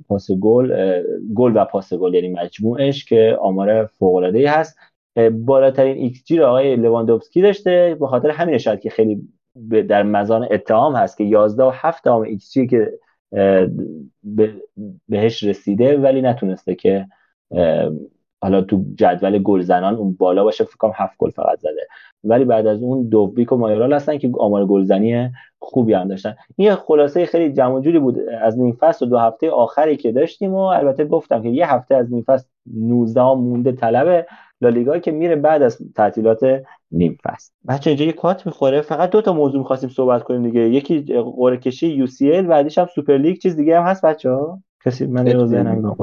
پاس 0.07 0.31
گل 0.31 1.01
گل 1.35 1.51
و 1.55 1.65
پاس 1.65 1.93
گل. 1.93 2.13
یعنی 2.13 2.29
مجموعش 2.29 3.05
که 3.05 3.37
آمار 3.41 3.85
فوق 3.85 4.15
العاده 4.15 4.49
هست 4.49 4.77
بالاترین 5.31 5.97
ایکس 5.97 6.23
جی 6.23 6.37
رو 6.37 6.45
آقای 6.45 6.75
لواندوفسکی 6.75 7.41
داشته. 7.41 7.97
به 7.99 8.07
خاطر 8.07 8.29
همین 8.29 8.57
شاید 8.57 8.79
که 8.79 8.89
خیلی 8.89 9.21
در 9.89 10.03
مظان 10.03 10.47
اتهام 10.51 10.95
هست 10.95 11.17
که 11.17 11.23
11 11.23 11.63
و 11.63 11.71
7 11.73 12.03
دهم 12.03 12.21
xG 12.21 12.99
بهش 15.09 15.43
رسیده 15.43 15.97
ولی 15.97 16.21
نتونسته 16.21 16.75
که 16.75 17.07
حالا 18.41 18.61
تو 18.61 18.83
جدول 18.95 19.39
گلزنان 19.39 19.95
اون 19.95 20.15
بالا 20.19 20.43
باشه 20.43 20.63
فکر 20.63 20.77
کنم 20.77 20.91
7 20.95 21.17
گل 21.17 21.29
فقط 21.29 21.59
زده. 21.59 21.87
ولی 22.23 22.45
بعد 22.45 22.67
از 22.67 22.83
اون 22.83 23.09
دوبیک 23.09 23.51
و 23.51 23.57
مایورال 23.57 23.93
هستن 23.93 24.17
که 24.17 24.31
آمار 24.39 24.65
گلزنی 24.65 25.29
خوبی 25.59 25.93
هم 25.93 26.07
داشتن. 26.07 26.35
این 26.55 26.75
خلاصه 26.75 27.25
خیلی 27.25 27.53
جمع 27.53 27.74
و 27.74 27.81
جوری 27.81 27.99
بود. 27.99 28.19
از 28.41 28.59
نیم 28.59 28.77
فصل 28.79 29.05
و 29.05 29.09
دو 29.09 29.17
هفته 29.17 29.49
آخری 29.49 29.97
که 29.97 30.11
داشتیم 30.11 30.53
و 30.53 30.59
البته 30.59 31.05
گفتم 31.05 31.41
که 31.41 31.49
یه 31.49 31.73
هفته 31.73 31.95
از 31.95 32.13
نیم 32.13 32.23
فصل 32.27 32.47
19 32.73 33.21
مونده 33.21 33.71
طلب 33.71 34.25
لالیگا 34.61 34.99
که 34.99 35.11
میره 35.11 35.35
بعد 35.35 35.61
از 35.61 35.77
تعطیلات 35.95 36.39
نیم 36.91 37.17
فصل. 37.23 37.51
بچه 37.67 37.89
اینجا 37.89 38.05
یه 38.05 38.11
cut 38.11 38.45
می‌خوره. 38.45 38.81
فقط 38.81 39.09
دو 39.09 39.21
تا 39.21 39.33
موضوع 39.33 39.59
می‌خواستیم 39.59 39.89
صحبت 39.89 40.23
کنیم 40.23 40.43
دیگه. 40.43 40.61
یکی 40.61 41.01
قرعه 41.37 41.57
کشی 41.57 41.87
UCL 41.87 42.47
بعدش 42.47 42.77
هم 42.77 42.87
سوپر 42.95 43.17
لیگ. 43.17 43.37
چیز 43.37 43.55
دیگه 43.55 43.79
هم 43.79 43.85
هست 43.85 44.05
بچه 44.05 44.31
ها 44.31 44.59
کسی 44.85 45.05
من 45.05 45.27
رو 45.27 45.45
ذهنم 45.45 45.95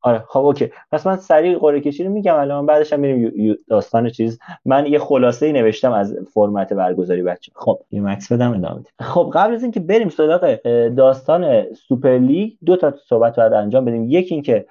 آره 0.00 0.18
خب 0.28 0.40
okay. 0.40 0.70
پس 0.92 1.06
من 1.06 1.16
سریع 1.16 1.58
قرعه 1.58 1.80
کشی 1.80 2.04
رو 2.04 2.12
میگم 2.12 2.34
الان 2.34 2.66
بعدش 2.66 2.92
هم 2.92 3.00
میریم 3.00 3.56
داستان 3.68 4.08
چیز. 4.08 4.38
من 4.64 4.86
یه 4.86 4.98
خلاصه 4.98 5.46
ای 5.46 5.52
نوشتم 5.52 5.92
از 5.92 6.16
فرمت 6.34 6.72
برگزاری 6.72 7.22
بچه 7.22 7.52
خب 7.54 7.78
یه 7.90 8.00
مکث 8.00 8.32
بدم 8.32 8.54
ادامه 8.54 8.82
خب 9.00 9.30
قبل 9.34 9.54
از 9.54 9.62
اینکه 9.62 9.80
بریم 9.80 10.08
سراغ 10.08 10.54
داستان 10.96 11.72
سوپر 11.74 12.18
لیگ 12.18 12.52
دو 12.64 12.76
تا 12.76 12.94
صحبت 13.08 13.36
باید 13.36 13.52
انجام 13.52 13.84
بدیم. 13.84 14.04
یکی 14.04 14.34
اینکه 14.34 14.66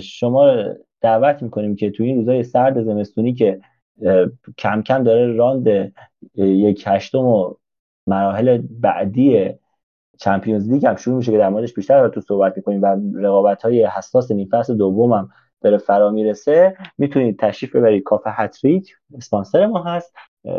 شما 0.00 0.54
دعوت 1.00 1.42
می‌کنیم 1.42 1.76
که 1.76 1.90
توی 1.90 2.06
این 2.06 2.16
روزای 2.16 2.42
سرد 2.42 2.82
زمستونی 2.82 3.34
که 3.34 3.60
کم 4.58 4.82
کم 4.82 5.02
داره 5.02 5.32
راند 5.32 5.92
یک 6.36 6.84
هشتم 6.86 7.18
و 7.24 7.54
مراحل 8.06 8.62
بعدی 8.70 9.50
چمپیونز 10.22 10.70
لیگ 10.70 10.86
هم 10.86 10.96
شروع 10.96 11.16
میشه 11.16 11.32
که 11.32 11.38
در 11.38 11.48
موردش 11.48 11.74
بیشتر 11.74 12.08
تو 12.08 12.20
صحبت 12.20 12.56
می‌کنیم 12.56 12.82
و 12.82 12.96
رقابت 13.14 13.62
های 13.62 13.84
حساس 13.84 14.30
نیم 14.30 14.48
فصل 14.52 14.80
هم 14.80 15.28
داره 15.60 15.78
فرا 15.78 16.10
می‌رسه. 16.10 16.76
می‌تونید 16.98 17.38
تشریف 17.38 17.76
ببرید. 17.76 18.02
کافه 18.02 18.30
هتریک 18.30 18.94
اسپانسر 19.16 19.66
ما 19.66 19.82
هست. 19.82 20.14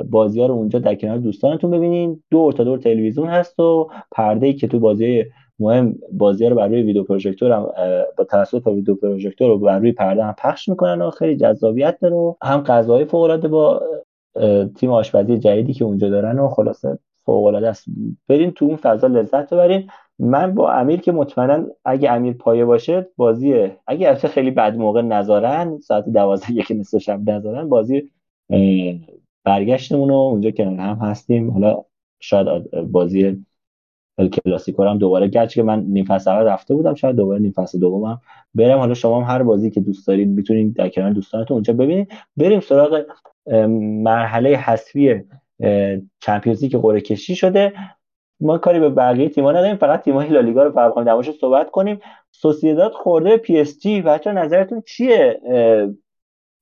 بازی 0.09 0.41
ها 0.41 0.45
رو 0.45 0.53
اونجا 0.53 0.79
در 0.79 0.95
کنار 0.95 1.17
دوستانتون 1.17 1.71
ببینید 1.71 2.23
دور 2.31 2.53
تا 2.53 2.63
دور 2.63 2.77
تلویزیون 2.77 3.27
هست 3.27 3.59
و 3.59 3.89
پرده 4.11 4.45
ای 4.47 4.53
که 4.53 4.67
تو 4.67 4.79
بازی 4.79 5.25
مهم 5.59 5.95
بازی 6.11 6.43
ها 6.43 6.49
رو 6.49 6.55
بر 6.55 6.67
روی 6.67 6.81
ویدیو 6.81 7.03
پروژکتور 7.03 7.51
هم 7.51 7.69
با 8.17 8.23
توسط 8.23 8.67
ویدیو 8.67 8.95
پروژکتور 8.95 9.47
رو 9.47 9.57
بر 9.57 9.79
روی 9.79 9.91
پرده 9.91 10.23
هم 10.23 10.35
پخش 10.37 10.69
می‌کنن 10.69 11.01
و 11.01 11.09
خیلی 11.09 11.37
جذابیت 11.37 11.97
داره 12.01 12.35
هم 12.43 12.61
غذای 12.61 13.05
فوق 13.05 13.47
با 13.47 13.81
تیم 14.75 14.91
آشپزی 14.91 15.37
جدیدی 15.37 15.73
که 15.73 15.85
اونجا 15.85 16.09
دارن 16.09 16.39
و 16.39 16.47
خلاصه 16.47 16.99
فوق 17.25 17.45
العاده 17.45 17.69
است. 17.69 17.85
برین 18.27 18.51
تو 18.51 18.65
اون 18.65 18.75
فضا 18.75 19.07
لذت 19.07 19.53
ببرین. 19.53 19.89
من 20.19 20.53
با 20.53 20.71
امیر 20.71 21.01
که 21.01 21.11
مطمئنا 21.11 21.65
اگه 21.85 22.11
امیر 22.11 22.33
پایه 22.33 22.65
باشه 22.65 23.07
بازی 23.17 23.71
اگه 23.87 24.07
البته 24.07 24.27
خیلی 24.27 24.51
بد 24.51 24.75
موقع 24.75 25.01
نذارن 25.01 25.79
ساعت 25.79 26.09
12 26.09 26.51
یک 26.51 26.71
نصف 26.71 26.97
شب 26.97 27.29
نذارن 27.29 27.69
بازی 27.69 28.09
برگشتمون 29.43 30.09
رو 30.09 30.15
اونجا 30.15 30.51
که 30.51 30.65
هم 30.65 30.97
هستیم. 31.01 31.51
حالا 31.51 31.83
شاید 32.19 32.71
بازی 32.91 33.45
کلاسیکو 34.17 34.83
هم 34.83 34.97
دوباره 34.97 35.27
گرچه 35.27 35.55
که 35.55 35.63
من 35.63 35.79
نیم 35.79 36.05
فصل 36.05 36.31
اول 36.31 36.45
رفته 36.45 36.73
بودم 36.73 36.93
شاید 36.93 37.15
دوباره 37.15 37.39
نیم 37.39 37.51
فصل 37.51 37.79
دومم 37.79 38.21
برم. 38.55 38.79
حالا 38.79 38.93
شما 38.93 39.21
هم 39.21 39.33
هر 39.33 39.43
بازی 39.43 39.69
که 39.69 39.81
دوست 39.81 40.07
دارید 40.07 40.27
می‌تونید 40.27 40.75
در 40.75 40.89
کنار 40.89 41.11
دوستانتون 41.11 41.55
اونجا 41.55 41.73
ببینید 41.73 42.11
بریم 42.37 42.59
سراغ 42.59 43.01
مرحله 44.03 44.49
حذفی 44.49 45.23
Champions 46.19 46.65
که 46.65 46.77
قرعه 46.77 47.01
کشی 47.01 47.35
شده. 47.35 47.73
ما 48.39 48.57
کاری 48.57 48.79
به 48.79 48.89
بقیه 48.89 49.29
تیم‌ها 49.29 49.51
نداریم 49.51 49.75
فقط 49.75 50.01
تیم‌های 50.01 50.29
لالیگا 50.29 50.63
رو 50.63 50.71
فقط 50.71 50.91
بخوایم 50.91 51.21
صحبت 51.21 51.71
کنیم. 51.71 51.99
سوسیداد 52.31 52.91
خورده 52.91 53.37
PSG. 53.37 54.01
بچا 54.01 54.31
نظرتون 54.31 54.83
چیه؟ 54.85 55.41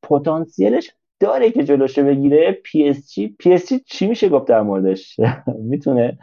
پتانسیلش 0.04 0.92
داره 1.20 1.52
که 1.52 1.64
جلوشه 1.64 2.04
بگیره. 2.04 2.52
پی 2.52 2.90
اس 2.90 3.14
جی 3.14 3.36
پی 3.40 3.54
اس 3.54 3.70
جی 3.70 3.80
چی 3.86 4.08
میشه 4.08 4.30
گفت 4.30 4.48
در 4.48 4.62
موردش؟ 4.62 5.20
می‌تونه 5.70 6.18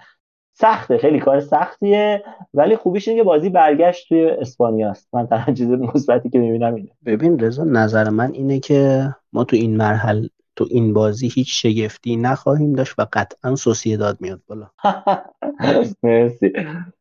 سخته 0.52 0.98
خیلی 0.98 1.18
کار 1.18 1.40
سختیه. 1.40 2.22
ولی 2.55 2.76
خوبیش 2.76 3.09
اینه 3.09 3.20
که 3.20 3.24
بازی 3.24 3.50
برگشت 3.50 4.09
توی 4.09 4.24
اسپانیا 4.26 4.90
است. 4.90 5.09
من 5.12 5.26
تنها 5.26 5.52
چیز 5.52 5.68
مثبتی 5.68 6.30
که 6.30 6.38
می‌بینم 6.38 6.74
اینه. 6.74 6.90
ببین 7.06 7.38
رضا 7.38 7.64
نظر 7.64 8.10
من 8.10 8.32
اینه 8.32 8.60
که 8.60 9.09
ما 9.32 9.44
تو 9.44 9.56
این 9.56 9.76
مرحله 9.76 10.30
تو 10.59 10.66
این 10.70 10.93
بازی 10.94 11.28
هیچ 11.35 11.62
شگفتی 11.62 12.16
نخواهیم 12.16 12.72
داشت 12.72 12.94
و 12.98 13.06
قطعا 13.12 13.55
داد 13.98 14.16
میاد 14.20 14.40
بالا. 14.48 14.66
مرسی. 16.02 16.52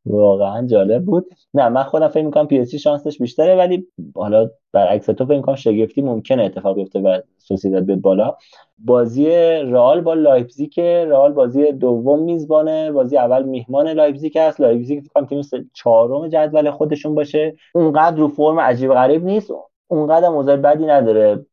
واقعا 0.06 0.68
جالب 0.68 1.06
بود. 1.06 1.26
نه 1.54 1.70
من 1.70 1.84
خودم 1.84 2.08
فکر 2.08 2.26
می‌کنم 2.26 2.48
پی 2.48 2.80
شانسش 2.80 3.18
بیشتره 3.18 3.56
ولی 3.56 3.88
حالا 4.16 4.50
برعکس 4.74 5.06
تو 5.06 5.26
فکر 5.26 5.36
می‌کنم 5.36 5.56
شگفتی 5.56 6.02
ممکنه 6.02 6.44
اتفاق 6.44 6.76
بیفته 6.76 7.00
و 7.00 7.20
سوسیداد 7.38 7.86
بیاد 7.86 8.02
بالا. 8.02 8.36
بازی 8.78 9.26
رئال 9.64 10.02
با 10.02 10.14
لایپزیگ 10.14 10.80
رئال 10.82 11.34
بازی 11.34 11.72
دوم 11.72 12.24
میزبانه 12.24 12.92
بازی 12.92 13.18
اول 13.18 13.44
میهمان 13.44 13.88
لایپزیگ 13.90 14.38
هست 14.38 14.62
لایپزیگ 14.62 15.00
فکر 15.00 15.10
کنم 15.16 15.26
تیم 15.26 15.70
چهارم 15.74 16.28
جدول 16.28 16.72
خودشون 16.72 17.16
باشه. 17.16 17.56
اونقدر 17.76 18.18
رو 18.18 18.28
فرم 18.28 18.60
عجیب 18.60 18.94
غریب 18.94 19.26
نیست. 19.26 19.52
اونقدر 19.88 20.30
موضوع 20.30 20.56
بدی 20.56 20.86
نداره. 20.86 21.46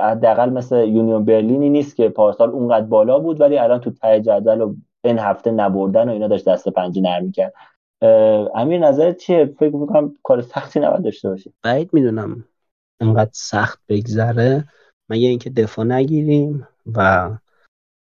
حداقل 0.00 0.50
مثل 0.50 0.76
یونیون 0.76 1.24
برلینی 1.24 1.70
نیست 1.70 1.96
که 1.96 2.08
پارسال 2.08 2.50
اونقدر 2.50 2.86
بالا 2.86 3.18
بود 3.18 3.40
ولی 3.40 3.58
الان 3.58 3.80
تو 3.80 3.90
ته 3.90 4.20
جدول 4.20 4.60
و 4.60 4.74
این 5.04 5.18
هفته 5.18 5.50
نبردن 5.50 6.08
و 6.08 6.12
اینا 6.12 6.28
داشت 6.28 6.48
دست 6.48 6.68
پنجه 6.68 7.00
نرم 7.00 7.32
کرد 7.32 7.52
امیر 8.54 8.80
نظر 8.80 9.12
چیه؟ 9.12 9.46
فکر 9.46 9.76
می‌کنم 9.76 10.14
کار 10.22 10.40
سختی 10.40 10.80
نباید 10.80 11.02
داشته 11.02 11.28
باشه 11.28 11.52
بعید 11.62 11.90
می‌دونم 11.92 12.44
انقدر 13.00 13.30
سخت 13.32 13.80
بگذره. 13.88 14.64
مگه 15.08 15.28
اینکه 15.28 15.50
دفاع 15.50 15.84
نگیریم 15.84 16.68
و 16.96 17.30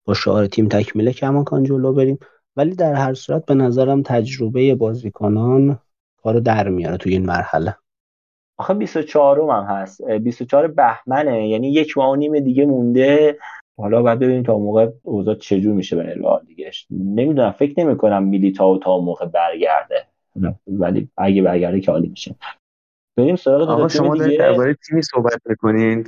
با 0.05 0.15
شعار 0.15 0.47
تیم 0.47 0.69
تکمیل 0.69 1.13
کماکان 1.13 1.65
جلو 1.65 1.93
بریم. 1.93 2.19
ولی 2.57 2.75
در 2.75 2.95
هر 2.95 3.15
صورت 3.15 3.47
به 3.47 3.55
نظرم 3.55 4.03
تجربه 4.03 4.75
بازیکنان 4.75 5.79
کارو 6.23 6.41
در 6.41 6.69
میاره 6.69 6.97
توی 6.97 7.13
این 7.13 7.27
مرحله. 7.27 7.77
آخه 8.61 8.75
24 8.75 9.41
هم 9.41 9.65
هست. 9.65 10.05
24 10.05 10.67
بهمنه. 10.67 11.49
یعنی 11.49 11.73
یک 11.73 11.99
ماه 11.99 12.11
و 12.11 12.17
نیم 12.17 12.41
دیگه 12.41 12.67
مونده. 12.67 13.39
حالا 13.79 14.03
باید 14.03 14.19
ببینیم 14.19 14.43
تا 14.43 14.59
موقع 14.59 14.89
اوضاع 15.03 15.35
چجور 15.35 15.75
میشه 15.75 15.97
برای 15.97 16.15
رئال 16.15 16.45
دیگه. 16.47 16.71
نمی‌دونم 16.91 17.51
فکر 17.51 17.81
نمی 17.81 17.97
کنم 17.97 18.23
میلیتائو 18.23 18.79
تا 18.79 18.99
موقع 18.99 19.27
برگرده. 19.27 20.07
ولی 20.67 21.09
اگه 21.17 21.43
برگرده 21.43 21.81
که 21.81 21.93
عالی 21.93 22.09
میشه. 22.09 22.35
بریم 23.17 23.37
سراغ 23.37 23.71
آقا 23.71 23.89
شما 23.89 24.15
درباره 24.15 24.75
تیمی 24.75 25.03
صحبت 25.03 25.41
بکنین 25.51 26.07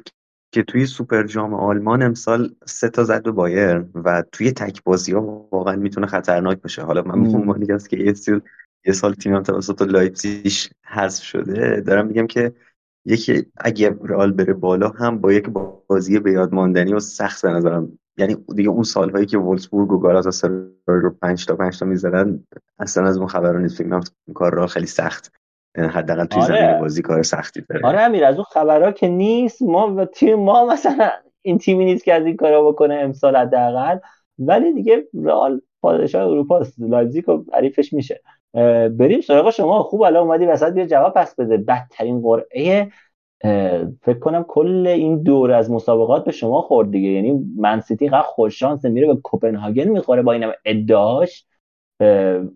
که 0.54 0.62
توی 0.62 0.86
سوپر 0.86 1.26
جام 1.26 1.54
آلمان 1.54 2.02
امسال 2.02 2.50
سه 2.64 2.88
تا 2.88 3.04
زد 3.04 3.22
به 3.22 3.30
بایر 3.30 3.84
و 3.94 4.22
توی 4.32 4.52
تک 4.52 4.84
بازی 4.84 5.12
ها 5.12 5.46
واقعا 5.50 5.76
می‌تونه 5.76 6.06
خطرناک 6.06 6.62
باشه. 6.62 6.82
حالا 6.82 7.02
من 7.02 7.22
به 7.22 7.28
عنوانی 7.28 7.66
که 7.90 8.08
یه 8.86 8.92
سال 8.92 9.14
تیمم 9.14 9.42
توسط 9.42 9.82
لایپزیگ 9.82 10.52
حذف 10.86 11.22
شده. 11.22 11.80
دارم 11.80 12.06
میگم 12.06 12.26
که 12.26 12.52
یکی 13.04 13.46
اگه 13.56 13.96
رئال 14.04 14.32
بره 14.32 14.52
بالا 14.52 14.88
هم 14.88 15.18
با 15.18 15.32
یک 15.32 15.48
بازی 15.88 16.18
به 16.18 16.32
یاد 16.32 16.54
ماندنی 16.54 16.94
و 16.94 17.00
سخت 17.00 17.46
به 17.46 17.52
نظرم. 17.52 17.98
یعنی 18.16 18.36
دیگه 18.56 18.68
اون 18.68 18.82
سالهایی 18.82 19.26
که 19.26 19.38
وولسبورگ 19.38 19.92
و 19.92 19.98
گالاتاسرای 19.98 20.66
رو 20.86 21.10
5 21.10 21.46
تا 21.46 21.56
5 21.56 21.78
تا 21.78 21.86
می‌زدن 21.86 22.44
اصلا 22.78 23.06
از 23.06 23.18
اون 23.18 23.26
خبرا 23.26 23.60
نیست. 23.60 23.78
فکر 23.78 23.88
کنم 23.88 24.00
کار 24.34 24.54
را 24.54 24.66
خیلی 24.66 24.86
سخت. 24.86 25.32
حداقل 25.76 26.24
توی 26.24 26.42
آره. 26.42 26.60
زمین 26.60 26.80
بازی 26.80 27.02
کار 27.02 27.22
سختی 27.22 27.64
داره. 27.68 27.86
آره 27.86 28.00
امیر 28.00 28.24
از 28.24 28.34
اون 28.34 28.44
خبرها 28.44 28.92
که 28.92 29.08
نیست 29.08 29.62
ما 29.62 29.94
و 29.94 30.04
تیم 30.04 30.34
ما 30.34 30.66
مثلا 30.66 31.10
این 31.42 31.58
تیمی 31.58 31.84
نیست 31.84 32.04
که 32.04 32.14
از 32.14 32.26
این 32.26 32.36
کارا 32.36 32.70
بکنه 32.70 32.94
امسال 32.94 33.36
حداقل. 33.36 33.98
ولی 34.38 34.72
دیگه 34.72 35.08
رئال 35.24 35.60
پادشاه 35.82 36.28
اروپا 36.28 36.62
لایپزیگ 36.78 37.28
و 37.28 37.44
حریفش 37.52 37.92
میشه. 37.92 38.22
بریم 38.98 39.20
سراغ 39.20 39.50
شما. 39.50 39.82
خوب 39.82 40.02
الان 40.02 40.22
اومدی 40.22 40.46
وسط 40.46 40.72
بیا 40.72 40.86
جواب 40.86 41.14
پس 41.14 41.34
بده. 41.34 41.56
بدترین 41.56 42.22
قرعه 42.22 42.90
فکر 44.02 44.18
کنم 44.18 44.44
کل 44.48 44.86
این 44.86 45.22
دور 45.22 45.52
از 45.52 45.70
مسابقات 45.70 46.24
به 46.24 46.32
شما 46.32 46.60
خورد 46.60 46.90
دیگه. 46.90 47.08
یعنی 47.08 47.44
منسیتی 47.56 48.08
قد 48.08 48.22
خوش 48.22 48.62
میره 48.84 49.06
به 49.06 49.16
کوپنهاگن 49.16 49.88
می‌خوره 49.88 50.22
با 50.22 50.32
این 50.32 50.52
ادعاش. 50.64 51.46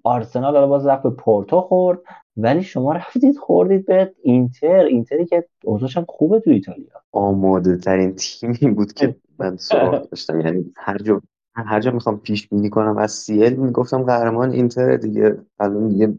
آرسنال 0.04 0.56
الان 0.56 0.68
باز 0.68 0.86
رفت 0.86 1.02
به 1.02 1.10
پورتو 1.10 1.60
خورد. 1.60 1.98
ولی 2.36 2.62
شما 2.62 2.92
رفتید 2.92 3.36
خوردید 3.36 3.86
به 3.86 4.12
اینتر. 4.22 4.84
اینتری 4.84 5.26
که 5.26 5.44
اوضاعش 5.64 5.96
هم 5.96 6.04
خوبه 6.08 6.40
تو 6.40 6.50
ایتالیا. 6.50 6.86
آماده 7.12 7.76
ترین 7.76 8.14
تیمی 8.14 8.74
بود 8.74 8.92
که 8.92 9.16
من 9.38 9.56
سراغ 9.56 10.08
داشتم. 10.10 10.40
یعنی 10.40 10.72
هر 10.76 10.98
جا 10.98 11.20
هر 11.56 11.80
جا 11.80 11.90
می‌خوام 11.90 12.20
پیش 12.20 12.48
بینی 12.48 12.70
کنم 12.70 12.96
از 12.96 13.12
سیل 13.12 13.56
می‌گفتم 13.56 14.02
قهرمان 14.02 14.50
اینتر 14.50 14.96
دیگه. 14.96 15.38
الان 15.60 15.88
دیگه 15.88 16.14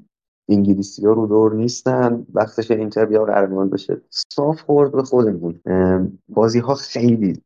انگلیسی 0.49 1.05
ها 1.05 1.13
رو 1.13 1.27
دور 1.27 1.53
نیستن. 1.53 2.25
وقتش 2.33 2.71
اینتر 2.71 3.05
بیا 3.05 3.25
قهرمان 3.25 3.69
بشه. 3.69 4.01
صاف 4.09 4.61
خورد 4.61 4.91
به 4.91 5.03
خودمون. 5.03 5.59
بازی 6.29 6.59
ها 6.59 6.75
خیلی 6.75 7.41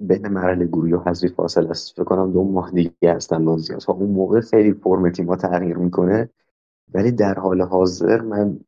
بین 0.00 0.28
مرحله 0.28 0.66
گروهی 0.66 0.92
و 0.92 0.98
حذفی 0.98 1.28
فاصل 1.28 1.66
است. 1.66 1.96
فکر 1.96 2.04
کنم 2.04 2.32
دو 2.32 2.44
ماه 2.44 2.70
دیگه 2.70 3.14
هستن 3.14 3.44
بازی 3.44 3.72
ها 3.72 3.92
اون 3.92 4.10
موقع 4.10 4.40
خیلی 4.40 4.72
فرم 4.72 5.10
تیم 5.10 5.26
ها 5.26 5.36
تغییر 5.36 5.76
می‌کنه. 5.76 6.28
ولی 6.94 7.12
در 7.12 7.34
حال 7.34 7.62
حاضر 7.62 8.20
من 8.20 8.60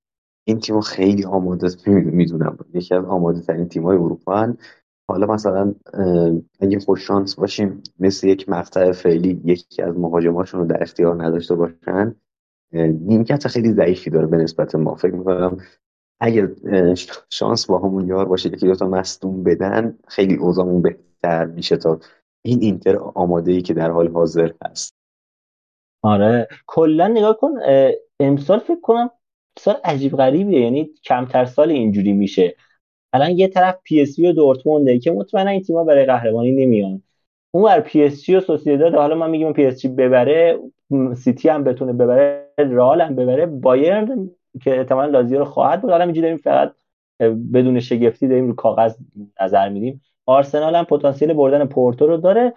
این 0.44 0.60
تیم 0.60 0.80
خیلی 0.80 1.24
آماده 1.24 1.68
می‌دونم 1.86 2.59
یکی 2.74 2.94
از 2.94 3.05
آماده 3.05 3.40
ترین 3.40 3.68
تیم 3.68 3.82
های 3.82 3.97
اروپا 3.97 4.55
حالا 5.12 5.26
مثلا 5.26 5.74
اگه 6.60 6.78
خوش 6.78 7.06
شانس 7.06 7.34
باشیم 7.34 7.82
مثل 7.98 8.28
یک 8.28 8.48
مقطع 8.48 8.92
فعلی 8.92 9.40
یکی 9.44 9.82
از 9.82 9.98
مهاجماشون 9.98 10.60
رو 10.60 10.66
در 10.66 10.82
اختیار 10.82 11.24
نداشته 11.24 11.54
باشن 11.54 12.14
نیمکت 12.72 13.48
خیلی 13.48 13.72
ضعیفی 13.72 14.10
داره 14.10 14.26
به 14.26 14.36
نسبت 14.36 14.74
ما. 14.74 14.94
فکر 14.94 15.14
می‌کنم 15.14 15.58
اگر 16.20 16.48
شانس 17.30 17.66
با 17.66 17.78
همون 17.78 18.08
یار 18.08 18.24
باشه 18.24 18.48
یکی 18.48 18.66
دوتا 18.66 18.88
مصدوم 18.88 19.42
بدن 19.42 19.98
خیلی 20.08 20.36
اوضاعمون 20.36 20.82
بهتر 20.82 21.44
میشه 21.44 21.76
تا 21.76 22.00
این 22.42 22.62
اینتر 22.62 22.96
آماده 22.96 23.52
ای 23.52 23.62
که 23.62 23.74
در 23.74 23.90
حال 23.90 24.08
حاضر 24.08 24.52
هست. 24.64 24.94
آره. 26.02 26.48
کلا 26.66 27.08
نگاه 27.08 27.36
کن 27.36 27.52
امسال 28.20 28.58
فکر 28.58 28.80
کنم 28.80 29.10
سال 29.58 29.74
عجیب 29.84 30.16
غریبیه 30.16 30.60
یعنی 30.60 30.90
کمتر 31.04 31.44
سال 31.44 31.70
اینجوری 31.70 32.12
میشه. 32.12 32.56
الان 33.12 33.30
یه 33.30 33.48
طرف 33.48 33.78
پی 33.84 34.00
اس 34.01 34.06
وی 34.06 34.18
و 34.18 34.32
دورتمونده 34.32 34.98
که 34.98 35.10
مطمئنا 35.10 35.50
این 35.50 35.62
تیم‌ها 35.62 35.84
برای 35.84 36.04
قهرمانی 36.04 36.50
نمیان. 36.52 37.02
اون 37.50 37.64
بر 37.64 37.80
پی 37.80 38.04
اس 38.05 38.12
جی 38.12 38.28
و 38.28 38.40
سوسیداد 38.40 38.94
حالا 38.94 39.14
ما 39.14 39.26
میگیم 39.26 39.52
پی 39.52 39.66
اس 39.66 39.80
جی 39.80 39.88
ببره 39.88 40.58
سیتی 41.16 41.48
هم 41.48 41.64
بتونه 41.64 41.92
ببره 41.92 42.46
رئال 42.58 43.00
هم 43.00 43.16
ببره 43.16 43.46
بایرن 43.46 44.30
که 44.62 44.78
احتمالاً 44.78 45.10
لازیو 45.10 45.38
رو 45.38 45.44
خواهد 45.44 45.82
بود. 45.82 45.90
حالا 45.90 46.04
اینجوری 46.04 46.22
داریم 46.22 46.36
فقط 46.36 46.72
بدون 47.54 47.80
شگفتی 47.80 48.28
داریم 48.28 48.46
رو 48.46 48.54
کاغذ 48.54 48.96
نظر 49.40 49.68
میدیم. 49.68 50.02
آرسنال 50.26 50.74
هم 50.76 50.84
پتانسیل 50.84 51.32
بردن 51.32 51.66
پورتو 51.66 52.06
رو 52.06 52.16
داره. 52.16 52.54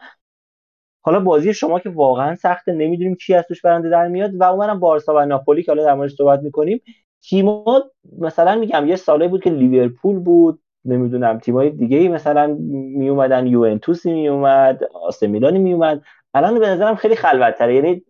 حالا 1.02 1.20
بازی 1.20 1.54
شما 1.54 1.80
که 1.80 1.90
واقعا 1.90 2.36
سخته 2.36 2.74
نمی‌دونیم 2.74 3.16
کی 3.16 3.34
از 3.34 3.46
توش 3.48 3.62
برنده 3.62 3.90
در 3.90 4.08
میاد. 4.08 4.36
و 4.36 4.44
اونم 4.44 4.80
بارسا 4.80 5.16
و 5.16 5.26
ناپولی 5.26 5.64
که 5.64 5.72
حالا 5.72 5.84
در 5.84 5.94
موردش 5.94 6.16
صحبت 6.16 6.40
می‌کنیم 6.40 6.82
تیما 7.30 7.84
مثلا 8.20 8.56
میگم 8.56 8.88
یه 8.88 8.96
سالی 8.96 9.28
بود 9.28 9.44
که 9.44 9.50
لیورپول 9.50 10.20
بود 10.20 10.60
نمی‌دونم 10.86 11.40
تیمای 11.40 11.70
دیگه 11.70 11.98
ای 11.98 12.08
مثلا 12.08 12.58
می 12.98 13.10
اومدن 13.10 13.48
یوونتوسی 13.48 14.14
می 14.14 14.28
اومد 14.28 14.84
آسه 14.84 15.28
میلانی 15.28 15.60
می 15.60 15.74
اومد 15.74 16.02
الان 16.34 16.60
به 16.60 16.68
نظرم 16.68 16.96
خیلی 16.96 17.16
خلوت‌تره. 17.16 17.76
یعنی 17.76 18.04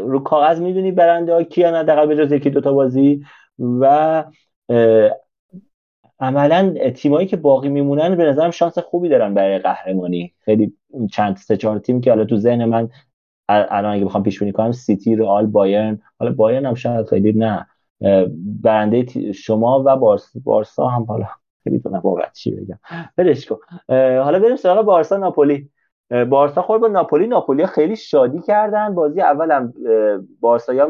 رو 0.00 0.20
کاغذ 0.20 0.60
می‌دونی 0.60 0.92
برنده 0.92 1.32
ها 1.32 1.42
کیان 1.42 1.74
حداقل 1.74 2.06
به 2.06 2.16
جز 2.16 2.32
یکی 2.32 2.50
دوتا 2.50 2.72
بازی. 2.72 3.22
و 3.80 4.24
عملا 6.20 6.74
تیمایی 6.94 7.26
که 7.26 7.36
باقی 7.36 7.68
میمونن 7.68 8.16
به 8.16 8.24
نظرم 8.24 8.50
شانس 8.50 8.78
خوبی 8.78 9.08
دارن 9.08 9.34
برای 9.34 9.58
قهرمانی. 9.58 10.34
خیلی 10.40 10.74
چند 11.12 11.36
سه 11.36 11.56
چهار 11.56 11.78
تیم 11.78 12.00
که 12.00 12.10
حالا 12.10 12.24
تو 12.24 12.36
ذهن 12.36 12.64
من 12.64 12.88
الان 13.48 13.94
اگه 13.94 14.04
بخوام 14.04 14.22
پیش 14.22 14.38
بینی 14.38 14.52
کنم 14.52 14.72
سیتی 14.72 15.16
رئال 15.16 15.46
بایرن. 15.46 16.00
حالا 16.18 16.32
بایرن 16.32 16.66
هم 16.66 16.74
شاید 16.74 17.06
خیلی 17.06 17.32
نه. 17.32 17.66
برنده 18.62 19.32
شما 19.32 19.82
و 19.86 19.96
بارس 19.96 20.36
بارسا 20.44 20.86
هم 20.86 21.04
حالا 21.04 21.26
نمی‌دونم 21.66 22.00
واقعا 22.04 22.26
چی 22.32 22.50
بگم. 22.50 22.78
برش 23.16 23.46
کن. 23.46 23.56
حالا 24.18 24.38
بریم 24.38 24.56
سراغ 24.56 24.84
بارسا 24.84 25.16
ناپولی. 25.16 25.70
بارسا 26.28 26.62
خورد 26.62 26.80
با 26.80 26.88
ناپولی. 26.88 27.26
ناپولی 27.26 27.66
خیلی 27.66 27.96
شادی 27.96 28.40
کردن. 28.40 28.94
بازی 28.94 29.20
اولم 29.20 29.74
بارسا 30.40 30.86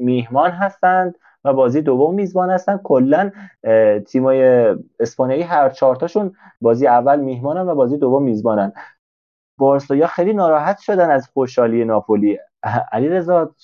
میهمان 0.00 0.50
هستند 0.50 1.14
و 1.44 1.52
بازی 1.52 1.82
دوم 1.82 2.14
میزبان 2.14 2.50
هستن. 2.50 2.80
کلا 2.84 3.30
تیمای 4.06 4.42
اسپانیایی 5.00 5.42
هر 5.42 5.70
چهارتاشون 5.70 6.32
بازی 6.60 6.86
اول 6.86 7.20
میهمانن 7.20 7.68
و 7.68 7.74
بازی 7.74 7.96
دوم 7.96 8.22
میزبانن. 8.22 8.72
بارسایا 9.58 10.06
خیلی 10.06 10.32
ناراحت 10.32 10.78
شدن 10.78 11.10
از 11.10 11.28
خوشحالی 11.28 11.84
ناپولی. 11.84 12.38
علی 12.92 13.08
رضا 13.08 13.54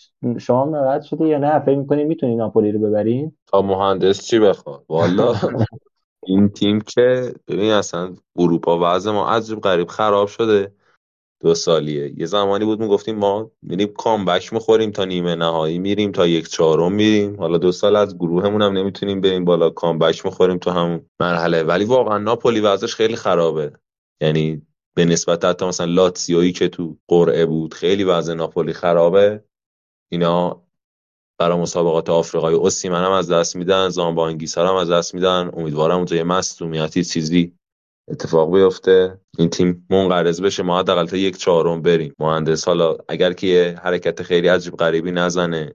شما 0.40 0.64
ناراحت 0.64 1.02
شده 1.02 1.26
یا 1.28 1.38
نه؟ 1.38 1.58
فکر 1.58 1.76
می‌کنید 1.76 2.06
می‌تونی 2.06 2.36
ناپولی 2.36 2.72
رو 2.72 2.78
ببرین؟ 2.78 3.32
تا 3.46 3.62
مهندس 3.62 4.20
چی 4.26 4.38
بخواد 4.38 4.84
والا 4.88 5.34
این 6.26 6.48
تیم 6.48 6.80
که 6.80 7.34
ببین 7.48 7.72
اصلا 7.72 8.14
اروپا 8.36 8.78
وضع 8.82 9.10
ما 9.10 9.28
عجب 9.28 9.60
غریب 9.60 9.88
خراب 9.88 10.28
شده 10.28 10.72
دو 11.40 11.54
سالیه. 11.54 12.12
یه 12.16 12.26
زمانی 12.26 12.64
بود 12.64 12.80
می‌گفتیم 12.80 13.16
ما 13.16 13.50
میریم 13.62 13.88
کامبک 13.88 14.52
می‌خوریم 14.52 14.90
تا 14.90 15.04
نیمه 15.04 15.34
نهایی 15.34 15.78
میریم 15.78 16.12
تا 16.12 16.26
یک 16.26 16.48
چهارم 16.48 16.92
میریم. 16.92 17.36
حالا 17.36 17.58
دو 17.58 17.72
سال 17.72 17.96
از 17.96 18.18
گروهمون 18.18 18.62
هم 18.62 18.72
نمی‌تونیم 18.72 19.20
بریم 19.20 19.44
بالا 19.44 19.70
کامبک 19.70 20.26
می‌خوریم 20.26 20.58
تو 20.58 20.70
همون 20.70 21.06
مرحله. 21.20 21.62
ولی 21.62 21.84
واقعا 21.84 22.18
ناپولی 22.18 22.60
وضعش 22.60 22.94
خیلی 22.94 23.16
خرابه. 23.16 23.72
یعنی 24.20 24.65
به 24.96 25.04
نسبت 25.04 25.44
حتی 25.44 25.66
مثلا 25.66 25.86
لاتسیویی 25.86 26.52
که 26.52 26.68
تو 26.68 26.96
قرعه 27.08 27.46
بود 27.46 27.74
خیلی 27.74 28.04
وضع 28.04 28.34
ناپولی 28.34 28.72
خرابه. 28.72 29.44
اینا 30.08 30.62
برای 31.38 31.58
مسابقات 31.58 32.10
آفریقای 32.10 32.54
اوسیمن 32.54 33.04
هم 33.04 33.12
از 33.12 33.30
دست 33.30 33.56
میدن 33.56 33.88
زامبانگیسا 33.88 34.68
هم 34.68 34.74
از 34.74 34.90
دست 34.90 35.14
میدن. 35.14 35.50
امیدوارم 35.52 35.96
اونجا 35.96 36.16
یه 36.16 36.22
مصدومیتی 36.22 37.04
چیزی 37.04 37.58
اتفاق 38.08 38.54
بیفته. 38.54 39.20
این 39.38 39.50
تیم 39.50 39.86
منقرض 39.90 40.40
بشه. 40.40 40.62
ما 40.62 40.78
حداقل 40.78 41.06
تا 41.06 41.16
یک 41.16 41.36
چهارم 41.36 41.82
بریم. 41.82 42.14
مهندس 42.18 42.64
حالا 42.64 42.96
اگر 43.08 43.32
که 43.32 43.46
یه 43.46 43.80
حرکت 43.82 44.22
خیلی 44.22 44.48
عجیب 44.48 44.76
غریبی 44.76 45.10
نزنه 45.12 45.74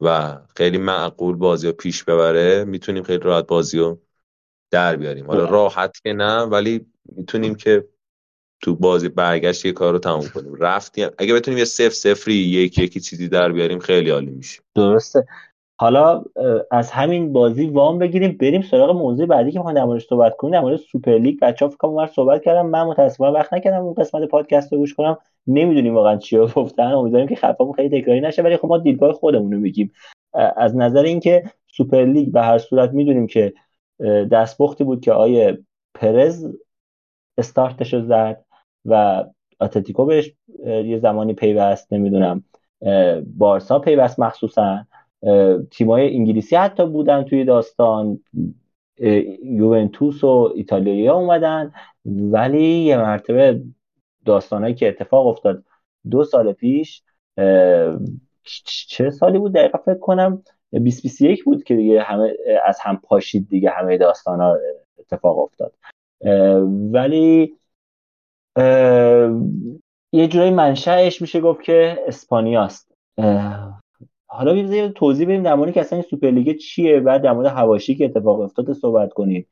و 0.00 0.38
خیلی 0.56 0.78
معقول 0.78 1.36
بازی 1.36 1.66
رو 1.66 1.72
پیش 1.72 2.04
ببره 2.04 2.64
می‌تونیم 2.64 3.02
خیلی 3.02 3.22
راحت 3.22 3.46
بازی 3.46 3.78
رو 3.78 4.00
در 4.70 4.96
بیاریم. 4.96 5.26
حالا 5.26 5.46
خب. 5.46 5.52
راحت 5.52 6.00
که 6.02 6.12
نه 6.12 6.42
ولی 6.42 6.86
می‌تونیم 7.16 7.54
که 7.54 7.88
تو 8.60 8.74
بازی 8.74 9.08
برگشت 9.08 9.64
یه 9.64 9.72
کار 9.72 9.92
رو 9.92 9.98
تموم 9.98 10.28
کنیم. 10.34 10.54
رفتیم 10.54 11.08
اگه 11.18 11.34
بتونیم 11.34 11.58
یه 11.58 11.64
صفر 11.64 11.90
صفری 11.90 12.34
یک 12.34 12.78
یکی 12.78 13.00
چیزی 13.00 13.28
در 13.28 13.52
بیاریم 13.52 13.78
خیلی 13.78 14.10
عالی 14.10 14.30
میشه. 14.30 14.60
درسته. 14.74 15.26
حالا 15.78 16.24
از 16.70 16.90
همین 16.90 17.32
بازی 17.32 17.66
وام 17.66 17.98
بگیریم 17.98 18.36
بریم 18.40 18.62
سراغ 18.62 18.90
موضوع 18.90 19.26
بعدی 19.26 19.52
که 19.52 19.58
می‌خوام 19.58 19.94
در 19.94 19.98
صحبت 19.98 20.36
کنیم 20.36 20.52
در 20.52 20.60
مورد 20.60 20.76
سوپر 20.76 21.18
لیگ. 21.18 21.38
بچه‌ها 21.42 21.68
فکر 21.68 21.78
کنم 21.78 22.06
صحبت 22.06 22.42
کردم. 22.42 22.66
من 22.66 22.84
متأسفانه 22.84 23.32
وقت 23.32 23.52
نکردم 23.52 23.84
اون 23.84 23.94
قسمت 23.94 24.28
پادکست 24.28 24.72
رو 24.72 24.78
گوش 24.78 24.94
کنم. 24.94 25.18
نمی‌دونیم 25.46 25.94
واقعا 25.94 26.16
چی 26.16 26.38
گفتن. 26.38 26.82
امیدواریم 26.82 27.28
که 27.28 27.36
خطامون 27.36 27.72
خیلی 27.72 28.00
تکراری 28.00 28.20
نشه 28.20 28.42
ولی 28.42 28.56
خب 28.56 28.68
ما 28.68 28.78
دیدگاه 28.78 29.12
خودمون 29.12 29.52
رو 29.52 29.58
میگیم. 29.58 29.92
از 30.56 30.76
نظر 30.76 31.02
اینکه 31.02 31.44
سوپر 31.72 32.04
لیگ 32.04 32.32
به 32.32 32.42
هر 32.42 32.58
صورت 32.58 32.90
می‌دونیم 32.90 33.26
که 33.26 33.52
دستپختی 34.32 34.84
بود 34.84 35.00
که 35.00 35.12
آقای 35.12 35.58
پرز 35.94 36.46
استارتش 37.38 37.94
رو 37.94 38.06
زد. 38.06 38.44
و 38.84 39.24
اتلتیکو 39.60 40.04
بهش 40.04 40.32
یه 40.64 40.98
زمانی 40.98 41.34
پیوست 41.34 41.92
نمی‌دونم 41.92 42.44
بارسا 43.38 43.78
پیوست 43.78 44.20
مخصوصا. 44.20 44.86
تیمای 45.70 46.16
انگلیسی 46.16 46.56
حتی 46.56 46.86
بودن 46.86 47.22
توی 47.22 47.44
داستان. 47.44 48.20
یوونتوس 49.42 50.24
و 50.24 50.52
ایتالیا 50.54 51.14
اومدن. 51.14 51.72
ولی 52.04 52.64
یه 52.64 52.96
مرتبه 52.96 53.62
داستانهایی 54.24 54.74
که 54.74 54.88
اتفاق 54.88 55.26
افتاد 55.26 55.64
دو 56.10 56.24
سال 56.24 56.52
پیش 56.52 57.02
چه 58.64 59.10
سالی 59.10 59.38
بود 59.38 59.52
دقیقا 59.52 59.78
فکر 59.78 59.98
کنم؟ 59.98 60.42
2021 60.72 61.44
بود 61.44 61.64
که 61.64 61.76
دیگه 61.76 62.02
همه 62.02 62.36
از 62.66 62.78
هم 62.80 63.00
پاشید 63.04 63.48
دیگه 63.48 63.70
همه 63.70 63.98
داستان 63.98 64.40
ها 64.40 64.58
اتفاق 64.98 65.38
افتاد. 65.38 65.72
ولی 66.92 67.54
یه 70.12 70.28
جورایی 70.28 70.50
منشأش 70.50 71.22
میشه 71.22 71.40
گفت 71.40 71.62
که 71.62 71.98
اسپانیاست. 72.06 72.92
حالا 74.26 74.56
یه 74.56 74.88
توضیح 74.88 75.26
بدیم 75.26 75.42
در 75.42 75.54
مورد 75.54 75.72
که 75.72 75.80
اصلا 75.80 75.98
این 75.98 76.08
سوپرلیگ 76.10 76.56
چیه 76.56 77.00
بعد 77.00 77.22
در 77.22 77.32
مورد 77.32 77.46
حواشی 77.46 77.94
که 77.94 78.04
اتفاق 78.04 78.40
افتاده 78.40 78.74
صحبت 78.74 79.12
کنیم. 79.12 79.46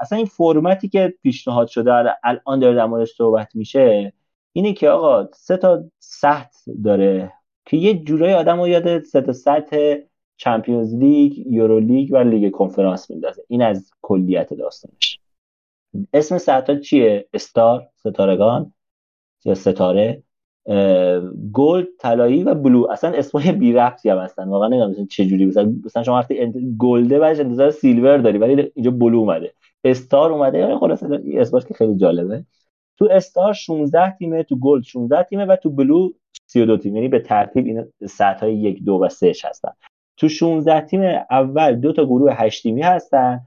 اصلا 0.00 0.18
این 0.18 0.26
فرمتی 0.26 0.88
که 0.88 1.14
پیشنهاد 1.22 1.68
شده 1.68 1.92
الان 2.24 2.58
داره 2.60 2.76
در 2.76 2.86
موردش 2.86 3.14
صحبت 3.14 3.56
میشه 3.56 4.12
اینه 4.52 4.72
که 4.72 4.88
آقا 4.88 5.28
سه 5.32 5.56
تا 5.56 5.84
سطح 5.98 6.58
داره 6.84 7.32
که 7.64 7.76
یه 7.76 7.94
جورایی 7.94 8.34
آدم 8.34 8.60
رو 8.60 8.68
یاد 8.68 9.02
سه 9.02 9.20
تا 9.20 9.32
سطح 9.32 9.96
چمپیونز 10.36 10.94
لیگ 10.94 11.38
یورو 11.46 11.80
لیگ 11.80 12.12
و 12.12 12.16
لیگ 12.16 12.50
کنفرانس 12.50 13.10
میندازه. 13.10 13.44
این 13.48 13.62
از 13.62 13.90
کلیت 14.02 14.54
داستانش. 14.54 15.20
اسم 16.12 16.38
سطح 16.38 16.78
چیه؟ 16.78 17.28
Star 17.34 17.86
ستارگان 17.96 18.72
یا 19.44 19.54
ستاره؟ 19.54 20.22
Gold 21.52 21.86
طلایی 21.98 22.42
و 22.42 22.54
Blue. 22.54 22.86
اصلا 22.90 23.10
اسمای 23.10 23.52
بی 23.52 23.72
ربطی 23.72 24.10
هم 24.10 24.18
هستن. 24.18 24.48
واقعا 24.48 24.68
نمی‌دونم 24.68 25.06
چه 25.06 25.24
جوری 25.24 25.46
مثلا 25.46 25.74
مثلا 25.84 26.02
شما 26.02 26.18
وقتی 26.18 26.52
Gold 26.78 27.10
ه 27.10 27.18
بعدش 27.18 27.40
انتظار 27.40 27.70
Silver 27.70 28.18
داری 28.18 28.38
ولی 28.38 28.72
اینجا 28.74 28.90
Blue 28.90 29.18
اومده. 29.18 29.52
Star 29.84 30.32
اومده. 30.32 30.58
یعنی 30.58 30.76
خلاص 30.76 31.02
اسمش 31.34 31.64
که 31.64 31.74
خیلی 31.74 31.96
جالبه. 31.96 32.44
تو 32.98 33.08
Star 33.10 33.52
16 33.52 34.10
تیمه 34.10 34.42
تو 34.42 34.56
Gold 34.56 34.84
16 34.84 35.22
تیمه 35.22 35.44
و 35.44 35.56
تو 35.56 35.70
Blue 35.70 36.10
32 36.46 36.76
تیم. 36.76 36.96
یعنی 36.96 37.08
به 37.08 37.18
ترتیب 37.18 37.66
این 37.66 37.84
سطح 38.08 38.40
های 38.40 38.56
1 38.56 38.84
2 38.84 38.92
و 38.92 39.08
3 39.08 39.32
هستن 39.44 39.72
تو 40.16 40.28
16 40.28 40.80
تیم 40.80 41.00
اول 41.30 41.74
دو 41.74 41.92
تا 41.92 42.04
گروه 42.04 42.32
8 42.34 42.62
تیمی 42.62 42.82
هستن. 42.82 43.40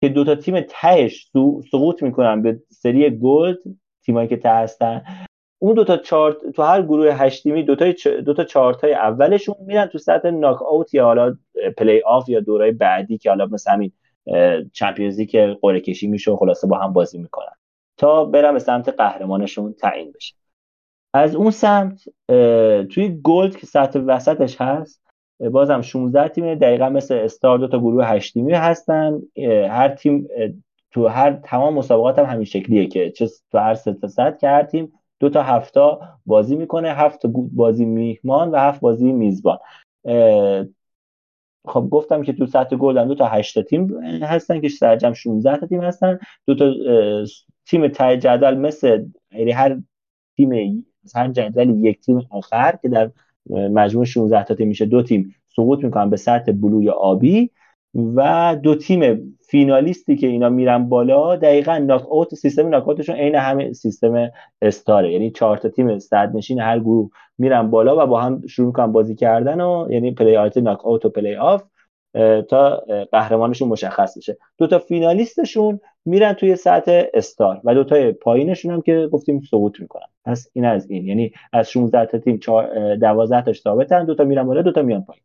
که 0.00 0.08
دو 0.08 0.24
تا 0.24 0.34
تیم 0.34 0.60
تهش 0.60 1.30
سقوط 1.70 2.02
می‌کنن 2.02 2.42
به 2.42 2.60
سری 2.70 3.10
Gold 3.10 3.58
تیمایی 4.04 4.28
که 4.28 4.36
ته 4.36 4.50
هستن. 4.50 5.02
اون 5.58 5.74
دو 5.74 5.84
تا 5.84 5.96
چهار 5.96 6.28
تا 6.28 6.36
تو 6.50 6.62
هر 6.62 6.82
گروه 6.82 7.12
هشت 7.12 7.37
تیمی 7.37 7.62
دو 7.62 7.76
تا 7.76 7.92
دو 8.20 8.34
تا 8.34 8.44
چهار 8.44 8.84
تای 8.84 8.94
اولشون 8.94 9.54
میرن 9.60 9.86
تو 9.86 9.98
سطح 9.98 10.30
ناک 10.30 10.62
اوت 10.62 10.94
یا 10.94 11.04
حالا 11.04 11.36
پلی 11.78 12.02
آف 12.02 12.28
یا 12.28 12.40
دورای 12.40 12.72
بعدی 12.72 13.18
که 13.18 13.28
حالا 13.28 13.46
مثلا 13.46 13.72
همین 13.74 13.92
چمپیونز 14.72 15.20
که 15.20 15.56
قرعه 15.62 15.80
کشی 15.80 16.06
میشه 16.06 16.30
و 16.30 16.36
خلاصه 16.36 16.66
با 16.66 16.78
هم 16.78 16.92
بازی 16.92 17.18
می‌کنن. 17.18 17.52
تا 17.96 18.24
برن 18.24 18.52
به 18.52 18.58
سمت 18.58 18.88
قهرمانشون 18.88 19.72
تعیین 19.72 20.12
بشه. 20.12 20.34
از 21.14 21.34
اون 21.34 21.50
سمت 21.50 22.02
توی 22.88 23.20
Gold 23.22 23.56
که 23.56 23.66
سطح 23.66 23.98
وسطش 23.98 24.60
هست 24.60 25.05
بازم 25.40 25.80
16 25.80 26.28
تیم 26.28 26.54
دقیقا 26.54 26.88
مثل 26.88 27.14
Star 27.14 27.58
دو 27.58 27.68
تا 27.68 27.78
گروه 27.78 28.06
8 28.06 28.34
تیمی 28.34 28.52
هستن. 28.52 29.22
هر 29.70 29.88
تیم 29.88 30.28
تو 30.90 31.06
هر 31.06 31.32
تمام 31.32 31.74
مسابقات 31.74 32.18
هم 32.18 32.24
همین 32.24 32.44
شکلیه 32.44 32.86
که 32.86 33.10
چه 33.10 33.28
تو 33.52 33.58
هر 33.58 33.74
سه 33.74 33.96
سطح 34.08 34.38
که 34.38 34.48
هر 34.48 34.62
تیم 34.62 34.92
دو 35.20 35.28
تا 35.28 35.42
هفت 35.42 35.80
بازی 36.26 36.56
می‌کنه 36.56 36.88
هفت 36.88 37.26
بازی 37.52 37.84
میهمان 37.84 38.50
و 38.50 38.56
هفت 38.56 38.80
بازی 38.80 39.12
میزبان. 39.12 39.58
خب 41.68 41.88
گفتم 41.90 42.22
که 42.22 42.32
تو 42.32 42.46
سطح 42.46 42.76
Gold 42.76 42.97
هم 42.97 43.08
دو 43.08 43.14
تا 43.14 43.26
8 43.26 43.62
تیم 43.62 44.02
هستن 44.04 44.60
که 44.60 44.68
سرجمع 44.68 45.12
16 45.12 45.56
تا 45.56 45.66
تیم 45.66 45.82
هستن. 45.82 46.18
دو 46.46 46.54
تا 46.54 46.74
تیم 47.66 47.88
ته 47.88 48.18
جدول 48.18 48.54
مثل 48.54 49.04
یعنی 49.32 49.50
هر 49.50 49.78
تیم 50.36 50.84
هر 51.14 51.28
جدول 51.28 51.84
یک 51.84 52.00
تیم 52.00 52.26
آخر 52.30 52.78
که 52.82 52.88
در 52.88 53.10
مجموع 53.50 54.04
16 54.04 54.44
تا 54.44 54.54
تیم 54.54 54.68
میشه. 54.68 54.86
دو 54.86 55.02
تیم 55.02 55.34
سقوط 55.56 55.84
می‌کنن 55.84 56.10
به 56.10 56.16
سطح 56.16 56.52
Blue 56.52 56.82
ی 56.82 56.90
آبی 56.90 57.50
و 58.14 58.56
دو 58.62 58.74
تیم 58.74 59.32
فینالیستی 59.48 60.16
که 60.16 60.26
اینا 60.26 60.48
میرن 60.48 60.88
بالا 60.88 61.36
دقیقا 61.36 61.78
ناک 61.78 62.12
اوت 62.12 62.34
سیستم 62.34 62.68
ناک 62.68 62.88
اوتشون 62.88 63.16
عین 63.16 63.34
همه 63.34 63.72
سیستم 63.72 64.30
Star 64.62 64.95
ه. 64.95 65.12
یعنی 65.12 65.30
چهار 65.30 65.56
تا 65.56 65.68
تیم 65.68 65.98
صدرنشین 65.98 66.60
هر 66.60 66.78
گروه 66.78 67.10
میرن 67.38 67.70
بالا 67.70 68.04
و 68.04 68.06
با 68.06 68.20
هم 68.20 68.46
شروع 68.46 68.66
می‌کنن 68.66 68.92
بازی 68.92 69.14
کردن 69.14 69.60
و 69.60 69.86
یعنی 69.90 70.10
play 70.10 70.36
out 70.36 70.56
knockout 70.58 71.04
و 71.04 71.08
پلی 71.08 71.34
آف. 71.34 71.62
تا 72.48 72.84
قهرمانشون 73.12 73.68
مشخص 73.68 74.18
بشه. 74.18 74.38
دو 74.58 74.66
تا 74.66 74.78
فینالیستشون 74.78 75.80
میرن 76.04 76.32
توی 76.32 76.56
سطح 76.56 77.02
Star 77.14 77.60
و 77.64 77.74
دو 77.74 77.84
تا 77.84 78.12
پایینشون 78.12 78.72
هم 78.72 78.82
که 78.82 79.08
گفتیم 79.12 79.40
سقوط 79.50 79.80
می‌کنن. 79.80 80.06
پس 80.24 80.50
این 80.52 80.64
از 80.64 80.90
این. 80.90 81.06
یعنی 81.06 81.32
از 81.52 81.70
16 81.70 82.06
تا 82.06 82.18
تیم 82.18 82.40
12 83.00 83.42
تاش 83.42 83.60
ثابتن 83.60 84.04
دو 84.04 84.14
تا 84.14 84.24
میرن 84.24 84.42
بالا 84.42 84.62
دو 84.62 84.72
تا 84.72 84.82
میان 84.82 85.04
پایین. 85.04 85.22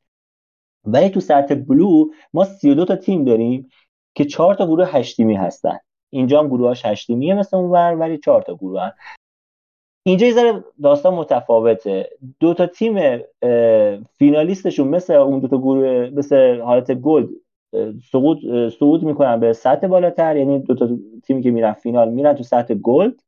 ولی 0.85 1.09
تو 1.09 1.19
سطح 1.19 1.55
Blue 1.55 2.05
ما 2.33 2.43
32 2.43 2.85
تا 2.85 2.95
تیم 2.95 3.25
داریم 3.25 3.69
که 4.15 4.25
4 4.25 4.55
تا 4.55 4.65
گروه 4.65 4.89
8 4.91 5.17
تیمی 5.17 5.35
هستن. 5.35 5.77
اینجا 6.09 6.39
هم 6.39 6.47
گروهاش 6.47 6.85
8 6.85 7.07
تیمیه 7.07 7.33
مثل 7.33 7.57
اونور 7.57 7.95
ولی 7.95 8.17
4 8.17 8.41
تا 8.41 8.55
گروه 8.55 8.81
هن. 8.81 8.91
اینجا 10.03 10.27
یه 10.27 10.33
ذره 10.33 10.63
داستان 10.83 11.13
متفاوته. 11.13 12.09
دو 12.39 12.53
تا 12.53 12.65
تیم 12.65 13.19
فینالیستشون 14.17 14.87
مثل 14.87 15.13
اون 15.13 15.39
دو 15.39 15.47
تا 15.47 15.57
گروه 15.57 16.09
مثل 16.13 16.59
حالت 16.59 16.91
Gold 16.91 17.29
سقوط 18.11 18.37
صعود 18.79 19.03
می‌کنن 19.03 19.39
به 19.39 19.53
سطح 19.53 19.87
بالاتر. 19.87 20.37
یعنی 20.37 20.59
دو 20.59 20.75
تا 20.75 20.89
تیمی 21.23 21.41
که 21.41 21.51
میرن 21.51 21.73
فینال 21.73 22.09
میرن 22.09 22.33
تو 22.33 22.43
سطح 22.43 22.73
Gold 22.73 23.23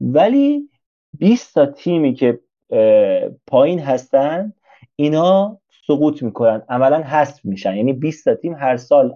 ولی 0.00 0.68
20 1.18 1.54
تا 1.54 1.66
تیمی 1.66 2.14
که 2.14 2.40
پایین 3.46 3.78
هستن 3.78 4.52
اینا 4.96 5.58
سقوط 5.86 6.22
می‌کنن. 6.22 6.62
عملا 6.68 6.98
حذف 6.98 7.44
میشن. 7.44 7.76
یعنی 7.76 7.92
20 7.92 8.24
تا 8.24 8.34
تیم 8.34 8.54
هر 8.54 8.76
سال 8.76 9.14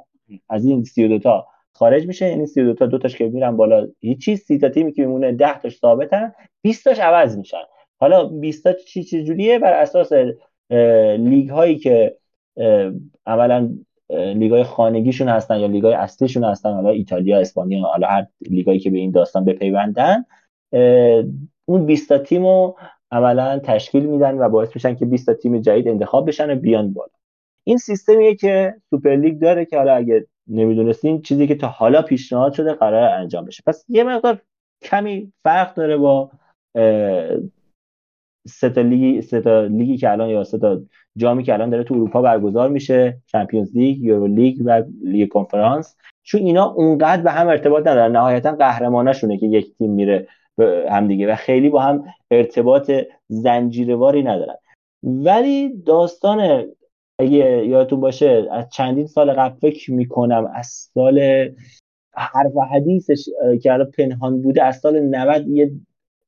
از 0.49 0.65
این 0.65 0.85
32 0.85 1.19
تا 1.19 1.47
خارج 1.81 2.07
میشه 2.07 2.29
یعنی 2.29 2.47
32 2.47 2.75
تا 2.75 2.87
دو 2.87 2.99
تاش 2.99 3.17
که 3.17 3.29
میرن 3.29 3.57
بالا 3.57 3.89
هیچ 4.01 4.35
30 4.35 4.59
تا 4.59 4.69
تیمی 4.69 4.93
که 4.93 5.03
میمونه 5.03 5.33
10 5.33 5.59
تاش 5.59 5.79
ثابتن 5.79 6.33
20 6.63 6.85
تاش 6.85 6.99
عوض 6.99 7.39
میشن. 7.39 7.63
حالا 8.01 8.25
20 8.25 8.65
تا 8.65 8.73
چی 8.73 9.25
جوریه؟ 9.25 9.59
بر 9.59 9.73
اساس 9.73 10.13
لیگ 11.19 11.49
هایی 11.51 11.79
که 11.79 12.17
عملا 13.27 13.71
لیگ 14.11 14.53
های 14.53 14.63
خانگیشون 14.63 15.29
هستن 15.29 15.59
یا 15.61 15.67
لیگ 15.67 15.85
های 15.85 15.95
اصلیشون 15.95 16.45
هستن 16.45 16.73
حالا 16.73 16.91
ایتالیا 16.91 17.39
اسپانیا 17.39 17.83
حالا 17.83 18.09
هر 18.09 18.27
لیگایی 18.41 18.79
که 18.79 18.91
به 18.91 18.99
این 18.99 19.11
داستان 19.11 19.45
بپیوندن 19.45 20.25
اون 21.65 21.87
20 21.87 22.09
تا 22.09 22.19
تیم 22.19 22.47
رو 22.47 22.77
تشکیل 23.65 24.07
میدن 24.07 24.39
و 24.39 24.49
باعث 24.49 24.69
میشن 24.75 24.95
که 24.95 25.07
20 25.07 25.27
تا 25.27 25.35
تیم 25.35 25.61
جدید 25.61 25.89
انتخاب 25.89 26.29
بشن 26.29 26.51
و 26.51 26.55
بیان 26.55 26.93
بالا. 26.93 27.11
این 27.65 27.77
سیستمیه 27.77 28.35
که 28.35 28.75
سوپر 28.91 29.17
لیگ 29.17 29.39
داره 29.39 29.65
که 29.65 29.77
حالا 29.77 29.95
اگه 29.95 30.27
نمی‌دونستین 30.51 31.23
چیزی 31.23 31.47
که 31.47 31.55
تا 31.55 31.69
حالا 31.69 32.03
پیشنهاد 32.03 32.53
شده 32.53 32.73
قرار 32.73 33.05
انجام 33.05 33.45
بشه. 33.45 33.63
پس 33.67 33.85
یه 33.89 34.05
مقدار 34.05 34.43
کمی 34.83 35.33
فرق 35.45 35.75
داره 35.75 35.97
با 35.97 36.31
سه 38.47 38.83
لیگی 38.83 39.23
سه 39.23 39.69
لیگی 39.69 39.97
که 39.97 40.11
الان 40.11 40.29
یا 40.29 40.45
سه 40.45 40.81
جامی 41.17 41.43
که 41.43 41.55
الان 41.55 41.71
داره 41.71 41.85
تو 41.85 41.95
اروپا 41.95 42.23
برگزار 42.23 42.69
میشه 42.69 43.19
چمپیونز 43.27 43.77
لیگ 43.77 43.99
یورو 43.99 44.27
لیگ 44.27 44.63
و 44.65 44.83
لیگ 45.05 45.29
کنفرانس. 45.29 45.97
چون 46.23 46.41
اینا 46.41 46.65
اونقدر 46.71 47.23
به 47.23 47.31
هم 47.31 47.49
ارتباط 47.49 47.87
ندارن. 47.87 48.17
نهایتا 48.17 48.53
قهرماناشونه 48.53 49.39
که 49.39 49.47
یک 49.47 49.77
تیم 49.79 49.91
میره 49.91 50.29
همدیگه 50.91 51.33
و 51.33 51.37
خیلی 51.37 51.69
با 51.69 51.81
هم 51.81 52.05
ارتباط 52.31 52.93
زنجیرواری 53.29 54.23
ندارن. 54.23 54.57
ولی 55.03 55.83
داستان 55.83 56.67
اگه 57.21 57.67
یادتون 57.67 58.01
باشه 58.01 58.49
از 58.51 58.71
چندین 58.71 59.07
سال 59.07 59.33
قبل 59.33 59.59
فکر 59.59 59.93
می‌کنم 59.93 60.51
از 60.55 60.67
سال 60.67 61.49
حرف 62.13 62.57
و 62.57 62.61
حدیثش 62.61 63.25
که 63.63 63.73
الان 63.73 63.91
پنهان 63.91 64.43
بوده 64.43 64.65
از 64.65 64.77
سال 64.77 65.01
90 65.01 65.49
یه 65.49 65.71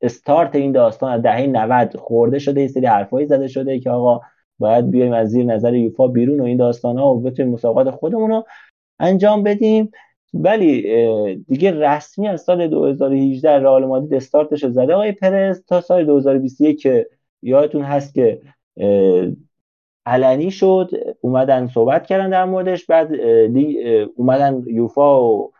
استارت 0.00 0.54
این 0.54 0.72
داستان 0.72 1.12
از 1.12 1.22
دهه 1.22 1.46
90 1.46 1.96
خورده 1.96 2.38
شده 2.38 2.60
یه 2.60 2.68
سری 2.68 2.86
حرفایی 2.86 3.26
زده 3.26 3.48
شده 3.48 3.78
که 3.78 3.90
آقا 3.90 4.20
باید 4.58 4.90
بیایم 4.90 5.12
از 5.12 5.28
زیر 5.30 5.44
نظر 5.44 5.74
یوفا 5.74 6.06
بیرون 6.06 6.40
و 6.40 6.44
این 6.44 6.56
داستان 6.56 6.98
ها 6.98 7.14
و 7.14 7.20
بتونیم 7.20 7.52
مسابقات 7.52 7.90
خودمون 7.90 8.30
رو 8.30 8.44
انجام 9.00 9.42
بدیم. 9.42 9.90
ولی 10.34 10.82
دیگه 11.48 11.70
رسمی 11.70 12.28
از 12.28 12.40
سال 12.40 12.68
2018 12.68 13.50
رئال 13.50 13.84
مادرید 13.84 14.14
استارتش 14.14 14.64
زده 14.66 14.94
آقای 14.94 15.12
پرز 15.12 15.64
تا 15.64 15.80
سال 15.80 16.04
2021 16.04 16.82
که 16.82 17.06
یادتون 17.42 17.82
هست 17.82 18.14
که 18.14 18.40
علنی 20.06 20.50
شد 20.50 20.90
اومدن 21.20 21.66
صحبت 21.66 22.06
کردن 22.06 22.30
در 22.30 22.44
موردش 22.44 22.86
بعد 22.86 23.12
اومدن 24.16 24.62
یوفا 24.66 25.24
و 25.24 25.52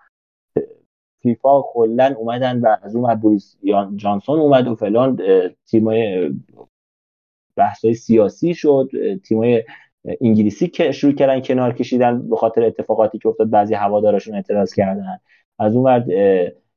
فیفا 1.23 1.63
کلا 1.63 2.15
اومدن 2.19 2.61
و 2.61 2.77
از 2.83 2.97
اون 2.97 3.15
بوریس 3.15 3.57
جانسون 3.97 4.39
اومد 4.39 4.69
و 4.69 4.75
فلان 4.75 5.21
تیمای 5.67 6.31
بحثای 7.57 7.95
سیاسی 7.95 8.55
شد 8.55 8.91
تیمای 9.25 9.65
انگلیسی 10.21 10.69
که 10.69 10.93
شروع 10.93 11.13
کردن 11.13 11.41
کنار 11.41 11.73
کشیدن 11.73 12.29
به 12.29 12.37
خاطر 12.37 12.65
اتفاقاتی 12.65 13.19
که 13.19 13.29
افتاد 13.29 13.51
بعضی 13.51 13.75
هوادارشون 13.75 14.35
اعتراض 14.35 14.75
کردن. 14.75 15.19
از 15.59 15.75
اون 15.75 15.85
بعد 15.85 16.09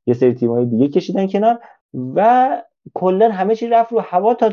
یه 0.06 0.14
سری 0.14 0.34
تیمای 0.34 0.66
دیگه 0.66 0.88
کشیدن 0.88 1.26
کنار 1.26 1.58
و 2.14 2.62
کلا 2.94 3.30
همه 3.30 3.54
چی 3.54 3.68
رفت 3.68 3.92
رو 3.92 4.00
هوا 4.00 4.34
تا 4.34 4.52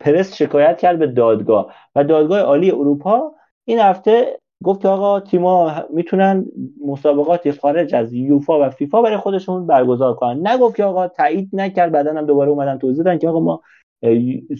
پرس 0.00 0.34
شکایت 0.34 0.78
کرد 0.78 0.98
به 0.98 1.06
دادگاه. 1.06 1.74
و 1.94 2.04
دادگاه 2.04 2.40
عالی 2.40 2.70
اروپا 2.70 3.32
این 3.64 3.78
هفته 3.78 4.38
گفت 4.64 4.80
که 4.80 4.88
آقا 4.88 5.20
تیما 5.20 5.72
می‌تونن 5.90 6.46
مسابقات 6.86 7.50
خارج 7.50 7.94
از 7.94 8.12
یوفا 8.12 8.66
و 8.66 8.70
فیفا 8.70 9.02
برای 9.02 9.16
خودشون 9.16 9.66
برگزار 9.66 10.14
کنن. 10.14 10.48
نگفت 10.48 10.76
که 10.76 10.84
آقا 10.84 11.08
تایید 11.08 11.50
نکرد 11.52 11.92
بعدا 11.92 12.14
هم 12.14 12.26
دوباره 12.26 12.50
اومدن 12.50 12.78
توضیح 12.78 13.04
دادن 13.04 13.18
که 13.18 13.28
آقا 13.28 13.40
ما 13.40 13.62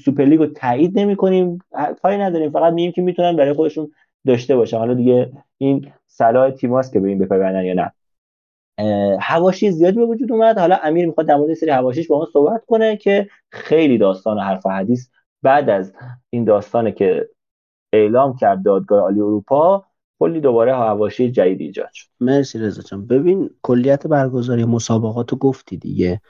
سوپر 0.05 0.25
لیگو 0.25 0.47
تایید 0.47 0.99
نمی‌کنیم 0.99 1.59
کاری 2.03 2.17
نداریم 2.19 2.51
فقط 2.51 2.73
میگیم 2.73 2.93
که 2.93 3.03
می‌تونن 3.03 3.37
برای 3.37 3.53
خودشون 3.53 3.91
داشته 4.27 4.57
باشن. 4.57 4.79
حالا 4.79 4.95
دیگه 4.95 5.33
این 5.59 5.93
صلاح 6.07 6.51
تیماست 6.51 6.93
که 6.93 7.01
به 7.01 7.09
این 7.09 7.19
بپیوندن 7.19 7.65
یا 7.65 7.75
نه. 7.75 7.93
هواشی 9.21 9.71
زیادی 9.71 9.97
به 9.97 10.05
وجود 10.07 10.33
اومد. 10.33 10.59
حالا 10.59 10.79
امیر 10.83 11.07
می‌خواد 11.07 11.27
در 11.27 11.37
مورد 11.37 11.55
سری 11.55 11.71
هواشیش 11.71 12.09
با 12.09 12.19
ما 12.19 12.29
صحبت 12.33 12.65
کنه 12.65 12.97
که 12.97 13.29
خیلی 13.53 13.99
داستان 13.99 14.37
و 14.37 14.41
حرف 14.41 14.67
و 14.67 14.69
حدیث 14.69 15.09
بعد 15.43 15.71
از 15.71 15.93
این 16.31 16.45
داستانه 16.45 16.93
که 16.93 17.29
اعلام 17.93 18.37
کرد 18.37 18.65
دادگاه 18.65 19.01
عالی 19.01 19.21
اروپا 19.21 19.85
کلی 20.19 20.41
دوباره 20.41 20.77
هواشی 20.77 21.31
جدید 21.31 21.61
ایجاد 21.61 21.89
شد. 21.93 22.09
مرسی 22.21 22.59
رضا 22.59 22.83
جان. 22.83 23.07
ببین 23.07 23.51
کلیت 23.63 24.07
برگزاری 24.07 24.65
مسابقات 24.65 25.33
رو 25.33 25.39
گفتی 25.39 25.77
دیگه. 25.77 26.21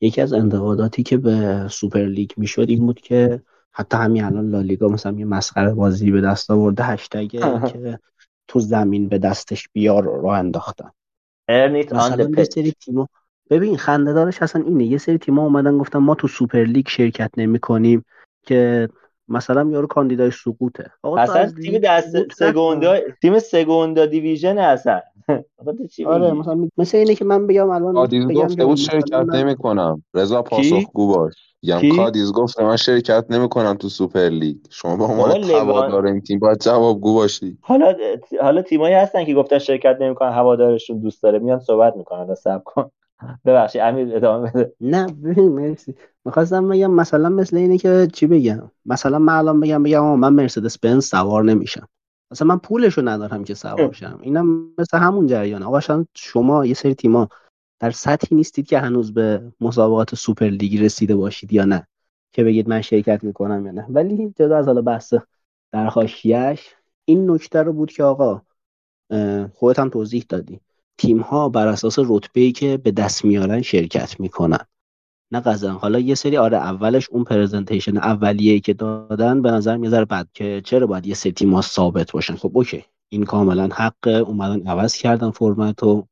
یکی 0.00 0.20
از 0.20 0.32
انتقاداتی 0.32 1.02
که 1.02 1.16
به 1.16 1.66
سوپر 1.70 2.00
لیگ 2.04 2.30
می‌شد 2.36 2.66
این 2.68 2.86
بود 2.86 3.00
که 3.00 3.42
حتی 3.72 3.96
همین 3.96 4.24
الان 4.24 4.50
لالیگا 4.50 4.88
مثلا 4.88 5.18
یه 5.18 5.24
مسخره 5.24 5.74
بازی 5.74 6.10
به 6.10 6.20
دست 6.20 6.50
آورده 6.50 6.82
هشتگ 6.84 7.28
که 7.72 7.98
تو 8.48 8.60
زمین 8.60 9.08
به 9.08 9.18
دستش 9.18 9.68
بیار 9.72 10.02
رو 10.04 10.26
انداختن. 10.26 10.90
مثلا 11.92 12.16
یه 12.38 12.44
سری 12.44 12.72
تیما 12.72 13.08
ببین 13.50 13.76
خنده 13.76 14.12
دارش 14.12 14.42
اصلا 14.42 14.62
اینه. 14.62 14.84
یه 14.84 14.98
سری 14.98 15.18
تیما 15.18 15.42
اومدن 15.42 15.78
گفتن 15.78 15.98
ما 15.98 16.14
تو 16.14 16.28
سوپر 16.28 16.64
لیگ 16.64 16.88
شرکت 16.88 17.30
نمی 17.36 17.58
کنیم 17.58 18.04
که 18.46 18.88
مثلا 19.28 19.70
یارو 19.70 19.86
کاندیدای 19.86 20.30
سقوطه. 20.30 20.90
آقا 21.02 21.16
اصلا 21.16 21.52
تیم 21.62 21.78
دسته 21.78 22.32
سگوندا 22.32 22.96
تیم 23.22 23.38
سگوندا 23.38 24.06
دیویژن 24.06 24.58
اصلا. 24.58 25.00
آره 26.06 26.32
مثلا 26.32 26.68
مثل 26.78 26.98
اینه 26.98 27.14
که 27.14 27.24
من 27.24 27.46
بگم 27.46 27.70
الان 27.70 27.94
کادیز 27.94 28.26
گفته 28.26 28.64
بود 28.64 28.76
شرکت 28.76 29.34
نمی 29.34 29.56
کنم 29.56 30.04
رضا 30.14 30.42
پاسخگو 30.42 31.06
باش. 31.06 31.34
میگم 31.62 31.96
کادیز 31.96 32.32
گفته 32.32 32.64
من 32.64 32.76
شرکت 32.76 33.24
نمی 33.30 33.48
کنم 33.48 33.74
تو 33.74 33.88
سوپر 33.88 34.28
لیگ. 34.28 34.56
شما 34.70 34.96
با 34.96 35.06
عنوان 35.06 35.42
هوادار 35.42 36.06
این 36.06 36.20
تیم 36.20 36.38
باید 36.38 36.58
جوابگو 36.60 37.14
باشی. 37.14 37.58
حالا 37.60 37.94
حالا 38.40 38.62
تیمایی 38.62 38.94
هستن 38.94 39.24
که 39.24 39.34
گفتن 39.34 39.58
شرکت 39.58 39.96
نمی‌کنن 40.00 40.32
هوادارشون 40.32 40.98
دوست 40.98 41.22
داره. 41.22 41.38
میان 41.38 41.60
صحبت 41.60 41.96
می‌کنن 41.96 42.34
صبر 42.34 42.62
کن. 42.64 42.90
ببخشید 43.44 43.80
امیر 43.80 44.16
ادامه 44.16 44.50
بده. 44.50 44.74
نه 44.80 45.06
ببین 45.06 45.48
مرسی. 45.48 45.94
می‌خواستم 46.24 46.68
بگم 46.68 46.90
مثلا 46.90 47.28
مثل 47.28 47.56
اینه 47.56 47.78
که 47.78 48.08
چی 48.12 48.26
بگم؟ 48.26 48.70
مثلا 48.86 49.18
من 49.18 49.32
الان 49.32 49.60
بگم 49.60 49.82
بگم 49.82 50.18
من 50.18 50.32
مرسدس 50.32 50.78
بنز 50.78 51.04
سوار 51.04 51.44
نمیشم. 51.44 51.88
مثلا 52.30 52.48
من 52.48 52.58
پولشو 52.58 53.08
ندارم 53.08 53.44
که 53.44 53.54
سوار 53.54 53.92
شم. 53.92 54.18
اینم 54.22 54.74
مثل 54.78 54.98
همون 54.98 55.26
جریان. 55.26 55.62
آقا 55.62 55.80
شما 56.14 56.66
یه 56.66 56.74
سری 56.74 56.94
تیما 56.94 57.28
در 57.80 57.90
سطحی 57.90 58.36
نیستید 58.36 58.66
که 58.66 58.78
هنوز 58.78 59.14
به 59.14 59.52
مسابقات 59.60 60.14
سوپر 60.14 60.46
لیگ 60.46 60.84
رسیده 60.84 61.16
باشید 61.16 61.52
یا 61.52 61.64
نه 61.64 61.86
که 62.32 62.44
بگید 62.44 62.68
من 62.68 62.80
شرکت 62.80 63.24
می‌کنم 63.24 63.66
یا 63.66 63.72
نه. 63.72 63.86
ولی 63.88 64.34
جدا 64.36 64.56
از 64.56 64.66
حالا 64.66 64.82
بحث 64.82 65.14
در 65.72 65.86
حاشیهش 65.86 66.74
این 67.04 67.30
نکته 67.30 67.62
رو 67.62 67.72
بود 67.72 67.90
که 67.90 68.02
آقا 68.02 68.42
خودت 69.54 69.78
هم 69.78 69.88
توضیح 69.88 70.24
دادی. 70.28 70.60
تیم 70.98 71.20
ها 71.20 71.48
بر 71.48 71.66
اساس 71.66 71.98
رتبه 71.98 72.40
ای 72.40 72.52
که 72.52 72.76
به 72.76 72.90
دست 72.90 73.24
میارن 73.24 73.62
شرکت 73.62 74.20
می‌کنن. 74.20 74.66
نه 75.30 75.40
قضا. 75.40 75.72
حالا 75.72 75.98
یه 75.98 76.14
سری 76.14 76.36
آره 76.36 76.56
اولش 76.56 77.08
اون 77.10 77.24
presentation 77.24 77.96
اولیه 77.96 78.52
ای 78.52 78.60
که 78.60 78.74
دادن 78.74 79.42
به 79.42 79.50
نظر 79.50 79.76
می‌ذاره 79.76 80.04
بعد 80.04 80.28
که 80.34 80.62
چرا 80.64 80.86
باید 80.86 81.06
یه 81.06 81.14
سری 81.14 81.32
تیم 81.32 81.54
ها 81.54 81.62
ثابت 81.62 82.12
باشن؟ 82.12 82.36
خب 82.36 82.50
اوکی. 82.54 82.84
این 83.08 83.24
کاملا 83.24 83.68
حق 83.74 84.24
اومدن 84.26 84.68
عوض 84.68 84.94
کردن 84.94 85.30
فرمت 85.30 85.82
و 85.82 86.06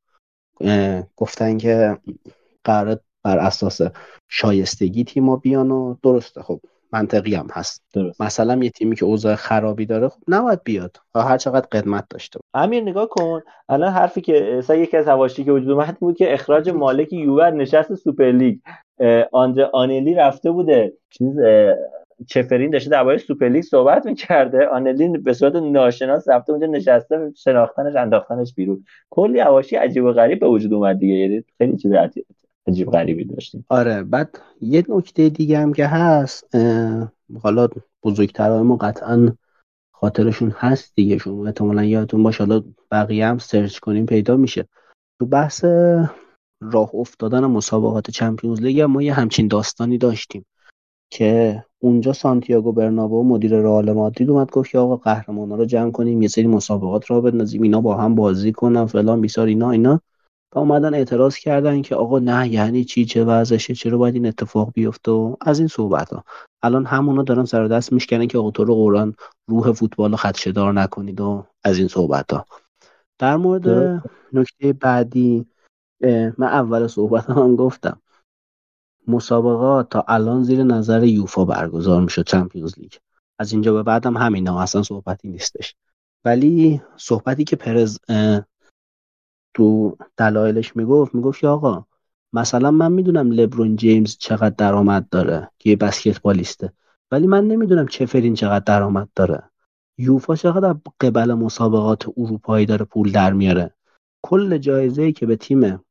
گفتن 1.16 1.58
که 1.58 1.98
قرار 2.64 3.00
بر 3.22 3.38
اساس 3.38 3.80
شایستگی 4.28 5.04
تیما 5.04 5.36
بیان 5.36 5.70
و 5.70 5.96
درسته. 6.02 6.42
خب 6.42 6.60
منطقی 6.94 7.34
هم 7.34 7.46
هست. 7.52 7.82
درست. 7.94 8.20
مثلا 8.20 8.64
یه 8.64 8.70
تیمی 8.70 8.96
که 8.96 9.04
اوضاع 9.04 9.34
خرابی 9.34 9.86
داره 9.86 10.08
خب 10.08 10.20
نباید 10.28 10.60
بیاد. 10.64 10.96
هر 11.14 11.36
چقدر 11.36 11.66
قدمت 11.72 12.04
داشته 12.10 12.40
امیر 12.54 12.82
نگاه 12.82 13.08
کن. 13.08 13.40
الان 13.68 13.92
حرفی 13.92 14.20
که 14.20 14.60
سا 14.64 14.74
یکی 14.74 14.96
از 14.96 15.08
حواشی 15.08 15.44
که 15.44 15.52
وجود 15.52 15.70
اومد 15.70 15.96
بود 16.00 16.16
که 16.16 16.32
اخراج 16.32 16.68
مالک 16.70 17.12
یوونتوس 17.12 17.94
سوپر 17.94 18.32
لیگ. 18.32 18.58
آندره 19.32 19.70
آنیلی 19.72 20.14
رفته 20.14 20.50
بوده. 20.50 20.92
چیز 21.10 21.36
چفرین 22.26 22.70
داشته 22.70 22.90
درباره 22.90 23.18
سوپر 23.18 23.48
لیگ 23.48 23.62
صحبت 23.62 24.06
می‌کرده. 24.06 24.66
آنیلی 24.66 25.22
به 25.22 25.32
صورت 25.32 25.56
ناشناس 25.56 26.28
رفته 26.28 26.52
اونجا 26.52 26.66
نشسته 26.66 27.32
شناختنش 27.36 27.96
انداختنش 27.96 28.54
بیرون. 28.54 28.84
کلی 29.10 29.40
حواشی 29.40 29.76
عجیب 29.76 30.04
و 30.04 30.12
غریب 30.12 30.40
به 30.40 30.46
وجود 30.46 30.72
اومد 30.72 30.98
دیگه. 30.98 31.14
یعنی 31.14 31.44
خیلی 31.58 31.76
چیز 31.76 31.92
عجیب 32.66 32.90
غریبی 32.90 33.24
داشتیم. 33.24 33.64
آره 33.68 34.02
بعد 34.02 34.38
یه 34.60 34.84
نکته 34.88 35.28
دیگه 35.28 35.58
هم 35.58 35.72
که 35.72 35.86
هست 35.86 36.56
حالا 37.42 37.68
بزرگترهای 38.02 38.62
ما 38.62 38.76
قطعا 38.76 39.32
خاطرشون 39.92 40.50
هست 40.56 40.92
دیگه 40.94 41.18
شما 41.18 41.46
احتمالا 41.46 41.84
یادتون 41.84 42.22
باشه 42.22 42.44
حالا 42.44 42.62
بقیه 42.90 43.26
هم 43.26 43.38
سرچ 43.38 43.78
کنیم 43.78 44.06
پیدا 44.06 44.36
میشه. 44.36 44.68
تو 45.18 45.26
بحث 45.26 45.64
راه 46.60 46.94
افتادن 46.94 47.44
مسابقات 47.44 48.10
چمپیونز 48.10 48.60
لیگ 48.60 48.80
ما 48.80 49.02
یه 49.02 49.14
همچین 49.14 49.48
داستانی 49.48 49.98
داشتیم 49.98 50.46
که 51.10 51.64
اونجا 51.78 52.12
سانتیاگو 52.12 52.72
برنابو 52.72 53.24
مدیر 53.24 53.56
رئال 53.56 53.92
مادرید 53.92 54.30
اومد 54.30 54.50
گفت 54.50 54.70
که 54.70 54.78
آقا 54.78 54.96
قهرمانا 54.96 55.56
رو 55.56 55.64
جمع 55.64 55.90
کنیم 55.90 56.22
یه 56.22 56.28
سری 56.28 56.46
مسابقات 56.46 57.10
را 57.10 57.20
بندازیم 57.20 57.62
اینا 57.62 57.80
با 57.80 57.96
هم 57.96 58.14
بازی 58.14 58.52
کنن 58.52 58.86
فلان 58.86 59.20
بیسار 59.20 59.46
اینا 59.46 59.70
اینا. 59.70 60.00
و 60.54 60.58
اومدن 60.58 60.94
اعتراض 60.94 61.36
کردن 61.36 61.82
که 61.82 61.94
آقا 61.94 62.18
نه 62.18 62.48
یعنی 62.48 62.84
چی 62.84 63.04
چه 63.04 63.24
وضعشه 63.24 63.74
چرا 63.74 63.98
باید 63.98 64.14
این 64.14 64.26
اتفاق 64.26 64.72
بیفته؟ 64.72 65.10
و 65.10 65.36
از 65.40 65.58
این 65.58 65.68
صحبت 65.68 66.12
ها 66.12 66.24
الان 66.62 66.86
همونا 66.86 67.22
دارن 67.22 67.44
سر 67.44 67.68
دست 67.68 67.92
میشکنن 67.92 68.26
که 68.26 68.38
آقا 68.38 68.50
تو 68.50 68.64
رو 68.64 68.74
قرآن 68.74 69.14
روح 69.48 69.72
فوتبال 69.72 70.10
رو 70.10 70.16
خدشدار 70.16 70.72
نکنید 70.72 71.20
و 71.20 71.46
از 71.64 71.78
این 71.78 71.88
صحبت 71.88 72.32
ها 72.32 72.46
در 73.18 73.36
مورد 73.36 73.68
نکته 74.32 74.72
بعدی 74.72 75.46
من 76.38 76.46
اول 76.46 76.86
صحبت 76.86 77.30
هم 77.30 77.56
گفتم. 77.56 78.00
مسابقات 79.08 79.88
تا 79.88 80.04
الان 80.08 80.42
زیر 80.42 80.62
نظر 80.62 81.04
یوفا 81.04 81.44
برگزار 81.44 82.02
می‌شد 82.02 82.24
چمپیونز 82.24 82.78
لیگ. 82.78 82.92
از 83.38 83.52
اینجا 83.52 83.72
به 83.72 83.82
بعدم 83.82 84.16
همین 84.16 84.48
اصلا 84.48 84.82
صحبتی 84.82 85.28
نیستش. 85.28 85.74
ولی 86.24 86.82
صحبتی 86.96 87.44
که 87.44 87.56
پرز 87.56 87.98
تو 89.54 89.96
دلایلش 90.16 90.76
می‌گفت 90.76 91.14
می‌گفت 91.14 91.40
که 91.40 91.48
آقا 91.48 91.84
مثلا 92.32 92.70
من 92.70 92.92
می‌دونم 92.92 93.30
لبرون 93.30 93.76
جیمز 93.76 94.16
چقدر 94.18 94.54
درآمد 94.58 95.08
داره 95.08 95.50
که 95.58 95.70
یه 95.70 95.76
بسکتبالیسته 95.76 96.72
ولی 97.10 97.26
من 97.26 97.46
نمی‌دونم 97.46 97.86
چفرین 97.86 98.34
چقدر 98.34 98.64
درآمد 98.64 99.08
داره. 99.14 99.42
یوفا 99.98 100.36
چقدر 100.36 100.76
قبل 101.00 101.34
مسابقات 101.34 102.08
اروپایی 102.16 102.66
داره 102.66 102.84
پول 102.84 103.12
در 103.12 103.32
میاره. 103.32 103.74
کل 104.22 104.58
جایزه 104.58 105.02
ای 105.02 105.12
که 105.12 105.26
به 105.26 105.36
تیم 105.36 105.84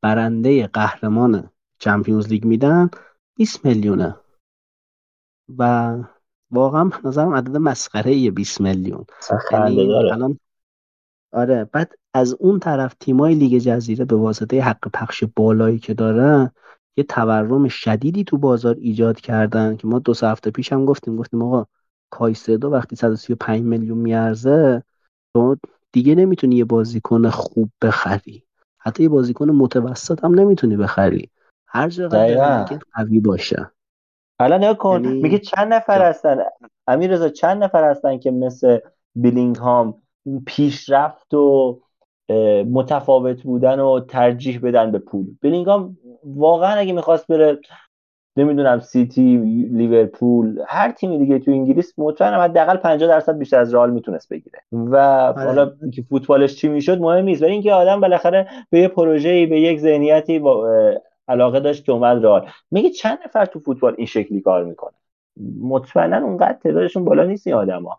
برنده 0.00 0.66
قهرمان 0.66 1.50
چمپیونز 1.78 2.28
لیگ 2.28 2.44
میدن 2.44 2.90
20 3.36 3.64
میلیونه. 3.64 4.16
و 5.58 5.96
واقعا 6.50 6.90
نظرم 7.04 7.34
عدد 7.34 7.56
مسخره 7.56 8.30
20 8.30 8.60
میلیون. 8.60 9.04
یعنی 9.52 9.94
الان 9.94 10.38
آره 11.32 11.64
بعد 11.64 11.94
از 12.14 12.36
اون 12.40 12.58
طرف 12.58 12.94
تیمای 13.00 13.34
لیگ 13.34 13.58
جزیره 13.58 14.04
به 14.04 14.16
واسطه 14.16 14.60
حق 14.60 14.88
پخش 14.94 15.24
بالایی 15.36 15.78
که 15.78 15.94
دارن 15.94 16.50
یه 16.96 17.04
تورم 17.04 17.68
شدیدی 17.68 18.24
تو 18.24 18.38
بازار 18.38 18.76
ایجاد 18.78 19.20
کردن 19.20 19.76
که 19.76 19.86
ما 19.86 19.98
دو 19.98 20.14
سه 20.14 20.26
هفته 20.26 20.50
پیش 20.50 20.72
هم 20.72 20.84
گفتیم 20.84 21.16
گفتیم 21.16 21.42
آقا 21.42 21.66
کایسدو 22.10 22.70
وقتی 22.70 22.96
135 22.96 23.62
میلیون 23.62 23.98
میارزه 23.98 24.82
تو 25.34 25.56
دیگه 25.92 26.14
نمی‌تونی 26.14 26.56
یه 26.56 26.64
بازیکن 26.64 27.28
خوب 27.28 27.70
بخری. 27.82 28.44
حتی 28.78 29.02
یه 29.02 29.08
بازیکن 29.08 29.50
متوسط 29.50 30.24
هم 30.24 30.34
نمی‌تونی 30.34 30.76
بخری. 30.76 31.30
هر 31.66 31.88
چقدر 31.90 32.78
قوی 32.94 33.20
باشه. 33.20 33.70
حالا 34.40 34.56
نگاه 34.56 34.78
کن 34.78 35.04
یعنی 35.04 35.22
میگه 35.22 35.38
چند 35.38 35.72
نفر 35.72 36.08
هستن؟ 36.08 36.36
امیر 36.86 37.10
رضا 37.10 37.28
چند 37.28 37.64
نفر 37.64 37.90
هستن 37.90 38.18
که 38.18 38.30
مثل 38.30 38.78
بیلینگهام 39.14 40.02
پیشرفت 40.46 41.34
و 41.34 41.80
متفاوت 42.72 43.42
بودن 43.42 43.80
و 43.80 44.00
ترجیح 44.00 44.60
بدن 44.62 44.90
به 44.90 44.98
پول. 44.98 45.26
بلینگام 45.42 45.96
واقعا 46.24 46.74
اگه 46.74 46.92
می‌خواست 46.92 47.26
بره 47.26 47.58
نمی‌دونم 48.36 48.80
سیتی 48.80 49.36
لیورپول 49.72 50.58
هر 50.66 50.90
تیمی 50.90 51.18
دیگه 51.18 51.38
تو 51.38 51.50
انگلیس 51.50 51.98
مطمئنم 51.98 52.40
حداقل 52.40 52.76
50 52.76 53.08
درصد 53.08 53.38
بیشتر 53.38 53.60
از 53.60 53.74
رئال 53.74 53.90
می‌تونست 53.90 54.28
بگیره. 54.28 54.58
و 54.72 54.96
آره. 54.96 55.44
حالا 55.44 55.72
که 55.94 56.02
فوتبالش 56.02 56.56
چی 56.56 56.68
می‌شد 56.68 57.00
مهم 57.00 57.24
نیست 57.24 57.42
ولی 57.42 57.52
اینکه 57.52 57.72
آدم 57.72 58.00
بالاخره 58.00 58.48
به 58.70 58.78
یه 58.78 58.88
پروژه‌ای 58.88 59.46
به 59.46 59.60
یک 59.60 59.80
ذهنیتی 59.80 60.38
با 60.38 60.70
علاقه 61.28 61.60
داشت 61.60 61.84
که 61.84 61.92
اومد 61.92 62.24
رئال. 62.24 62.46
میگه 62.70 62.90
چند 62.90 63.18
نفر 63.24 63.46
تو 63.46 63.60
فوتبال 63.60 63.94
این 63.98 64.06
شکلی 64.06 64.40
کار 64.40 64.64
می‌کنه 64.64 64.94
مطمئنا 65.62 66.16
اونقدر 66.16 66.58
تعدادشون 66.62 67.04
بالا 67.04 67.24
نیست 67.24 67.46
این 67.46 67.56
آدما 67.56 67.98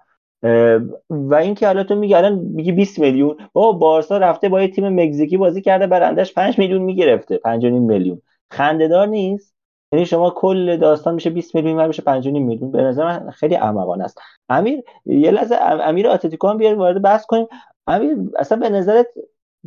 و 1.10 1.36
اینکه 1.36 1.68
حالا 1.68 1.84
تو 1.84 1.96
میگی 1.96 2.14
الان 2.14 2.34
میگی 2.34 2.72
20 2.72 3.00
میلیون. 3.00 3.38
بابا 3.54 3.72
بارسا 3.72 4.18
رفته 4.18 4.50
با 4.50 4.62
یه 4.62 4.68
تیم 4.68 5.04
مکزیکی 5.04 5.38
بازی 5.38 5.62
کرده 5.62 5.88
برندش 5.88 6.34
5 6.34 6.60
میلیون 6.60 6.82
می‌گرفته. 6.82 7.38
5 7.38 7.66
میلیون. 7.66 8.22
خندهدار 8.52 9.08
نیست. 9.08 9.54
یعنی 9.94 10.06
شما 10.06 10.30
کل 10.30 10.78
داستان 10.78 11.14
میشه 11.14 11.30
20 11.30 11.56
میلیون 11.56 11.80
و 11.80 11.88
میشه 11.88 12.02
5 12.02 12.28
میلیون. 12.28 12.72
به 12.72 12.82
نظر 12.82 13.06
من 13.06 13.30
خیلی 13.30 13.56
احمقانه 13.56 14.04
است. 14.04 14.20
امیر 14.50 14.84
یه 15.06 15.32
لحظه 15.32 15.56
امیر 15.62 16.08
اتلتیکو 16.08 16.48
هم 16.48 16.58
بیاریم 16.58 16.80
وارد 16.80 17.02
بحث 17.02 17.26
کنیم. 17.26 17.48
امیر 17.88 18.18
اصلا 18.40 18.58
به 18.58 18.70
نظرت 18.70 19.08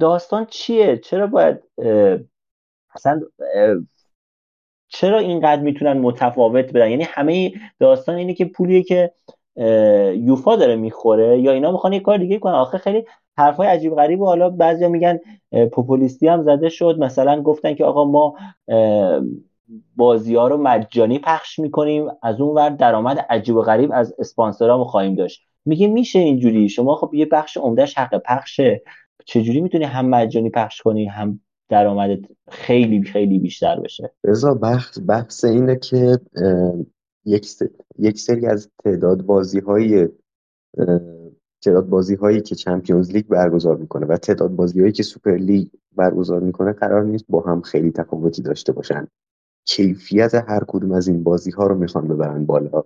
داستان 0.00 0.46
چیه؟ 0.46 0.96
چرا 0.96 1.26
باید 1.26 1.62
اصلا 2.94 3.20
چرا 4.88 5.18
اینقدر 5.18 5.62
می‌تونن 5.62 5.98
متفاوت 5.98 6.72
بدن؟ 6.72 6.90
یعنی 6.90 7.04
همه 7.04 7.52
داستان 7.80 8.14
اینه 8.14 8.34
که 8.34 8.44
پولیه 8.44 8.82
که 8.82 9.12
یوفا 10.16 10.56
داره 10.56 10.76
می‌خوره 10.76 11.40
یا 11.40 11.52
اینا 11.52 11.72
می‌خوان 11.72 11.92
یه 11.92 12.00
کار 12.00 12.18
دیگه 12.18 12.38
کنن. 12.38 12.54
آخه 12.54 12.78
خیلی 12.78 13.04
حرفای 13.38 13.68
عجیب 13.68 13.94
غریب 13.94 14.20
و 14.20 14.26
حالا 14.26 14.50
بعضیا 14.50 14.88
میگن 14.88 15.18
پوپولیستی 15.72 16.28
هم 16.28 16.42
زده 16.42 16.68
شد. 16.68 16.98
مثلا 16.98 17.42
گفتن 17.42 17.74
که 17.74 17.84
آقا 17.84 18.04
ما 18.04 18.34
بازی 19.96 20.34
ها 20.34 20.48
رو 20.48 20.56
مجانی 20.56 21.18
پخش 21.18 21.58
می‌کنیم. 21.58 22.06
از 22.22 22.40
اون 22.40 22.54
ور 22.54 22.70
درآمد 22.70 23.18
عجیب 23.30 23.56
و 23.56 23.62
غریب 23.62 23.90
از 23.92 24.14
اسپانسرامو 24.18 24.84
خواهیم 24.84 25.14
داشت. 25.14 25.42
میگه 25.64 25.86
میشه 25.86 26.18
اینجوری. 26.18 26.68
شما 26.68 26.94
خب 26.94 27.14
یه 27.14 27.26
بخش 27.26 27.56
عمدهش 27.56 27.98
حق 27.98 28.22
پخشه. 28.24 28.82
چجوری 29.26 29.60
می‌تونی 29.60 29.84
هم 29.84 30.08
مجانی 30.08 30.50
پخش 30.50 30.82
کنی 30.82 31.06
هم 31.06 31.40
درآمدت 31.68 32.20
خیلی 32.50 33.02
خیلی 33.02 33.38
بیشتر 33.38 33.80
بشه؟ 33.80 34.10
رضا 34.24 34.54
بحث 34.54 34.98
بحث 35.08 35.44
اینه 35.44 35.76
که 35.76 36.18
یک, 37.26 37.48
یک 37.98 38.20
سری 38.20 38.46
از 38.46 38.68
تعداد 38.84 39.22
بازی 39.22 39.58
های 39.60 40.08
تعداد 41.64 41.88
بازی 41.88 42.14
هایی 42.14 42.40
که 42.40 42.54
چمپیونز 42.54 43.10
لیگ 43.10 43.26
برگزار 43.26 43.76
می‌کنه 43.76 44.06
و 44.06 44.16
تعداد 44.16 44.50
بازی 44.50 44.80
هایی 44.80 44.92
که 44.92 45.02
سوپر 45.02 45.36
لیگ 45.36 45.68
برگزار 45.96 46.40
می‌کنه 46.40 46.72
قرار 46.72 47.04
نیست 47.04 47.24
با 47.28 47.40
هم 47.40 47.60
خیلی 47.60 47.90
تفاوتی 47.90 48.42
داشته 48.42 48.72
باشن. 48.72 49.06
کیفیت 49.64 50.34
هر 50.34 50.64
کدوم 50.68 50.92
از 50.92 51.08
این 51.08 51.22
بازی 51.22 51.50
ها 51.50 51.66
رو 51.66 51.74
می‌خوان 51.74 52.08
ببرن 52.08 52.46
بالا. 52.46 52.84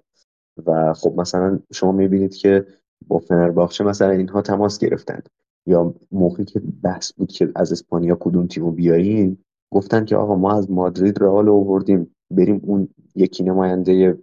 و 0.66 0.92
خب 0.94 1.14
مثلا 1.16 1.58
شما 1.72 1.92
می‌بینید 1.92 2.34
که 2.34 2.66
با 3.08 3.18
فنرباخچه 3.18 3.84
مثلا 3.84 4.10
اینها 4.10 4.42
تماس 4.42 4.78
گرفتن. 4.78 5.22
یا 5.66 5.94
موقعی 6.12 6.44
که 6.44 6.62
بحث 6.82 7.12
بود 7.12 7.32
که 7.32 7.52
از 7.54 7.72
اسپانیا 7.72 8.16
کدوم 8.20 8.46
تیمو 8.46 8.70
بیاریم 8.70 9.44
گفتن 9.72 10.04
که 10.04 10.16
آقا 10.16 10.34
ما 10.34 10.58
از 10.58 10.70
مادرید 10.70 11.22
رئال 11.22 11.48
آوردیم. 11.48 12.14
بریم 12.30 12.60
اون 12.64 12.88
یکی 13.14 13.44
نماینده 13.44 14.18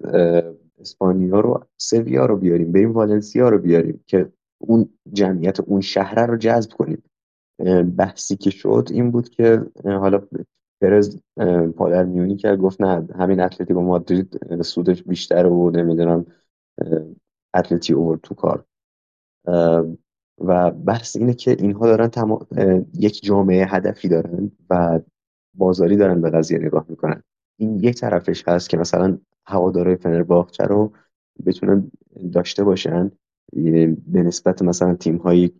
اسپانیا 0.79 1.39
رو 1.39 1.65
سویا 1.77 2.25
رو 2.25 2.37
بیاریم. 2.37 2.71
بریم 2.71 2.91
والنسیا 2.91 3.49
رو 3.49 3.57
بیاریم 3.57 4.03
که 4.07 4.31
اون 4.57 4.89
جمعیت 5.13 5.59
اون 5.59 5.81
شهره 5.81 6.25
رو 6.25 6.37
جذب 6.37 6.71
کنیم. 6.71 7.03
بحثی 7.97 8.35
که 8.35 8.49
شد 8.49 8.87
این 8.91 9.11
بود 9.11 9.29
که 9.29 9.65
حالا 9.85 10.21
پرز 10.81 11.17
پادر 11.77 12.03
میونی 12.03 12.35
کرد 12.35 12.59
گفت 12.59 12.81
نه 12.81 13.07
همین 13.15 13.39
اتلتیکو 13.39 13.81
مادرید 13.81 14.61
سودش 14.61 15.03
بیشتر 15.03 15.45
و 15.45 15.71
نمی‌دونم 15.71 16.25
اتلتی 17.53 17.93
اوور 17.93 18.19
تو 18.23 18.35
کار. 18.35 18.65
و 20.41 20.71
بحث 20.71 21.15
اینه 21.15 21.33
که 21.33 21.51
اینها 21.59 21.85
دارن 21.85 22.09
یک 22.93 23.23
جامعه 23.23 23.65
هدفی 23.65 24.07
دارن 24.07 24.51
و 24.69 24.99
بازاری 25.53 25.95
دارن 25.95 26.21
به 26.21 26.29
قضیه 26.29 26.59
نگاه 26.59 26.85
می‌کنن. 26.89 27.23
این 27.57 27.79
یک 27.79 27.95
طرفش 27.95 28.43
هست 28.47 28.69
که 28.69 28.77
مثلا 28.77 29.17
هوادارهای 29.45 29.95
فنرباخچه 29.95 30.63
رو 30.63 30.93
بتونن 31.45 31.91
داشته 32.33 32.63
باشن. 32.63 33.11
به 34.07 34.23
نسبت 34.23 34.61
مثلا 34.61 34.95
تیم 34.95 35.17
های 35.17 35.51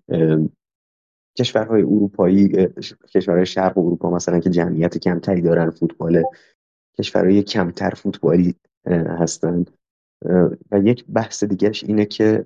کشورهای 1.38 1.82
اروپایی 1.82 2.68
کشورهای 3.14 3.46
شرق 3.46 3.78
اروپا 3.78 4.10
مثلا 4.10 4.40
که 4.40 4.50
جمعیت 4.50 4.98
کمتری 4.98 5.42
دارن 5.42 5.70
فوتبال 5.70 6.24
کشورهای 7.00 7.44
کمتر 7.44 7.90
فوتبالی 7.90 8.56
هستند 9.20 9.72
و 10.72 10.80
یک 10.84 11.06
بحث 11.06 11.44
دیگرش 11.44 11.84
اینه 11.84 12.06
که 12.06 12.46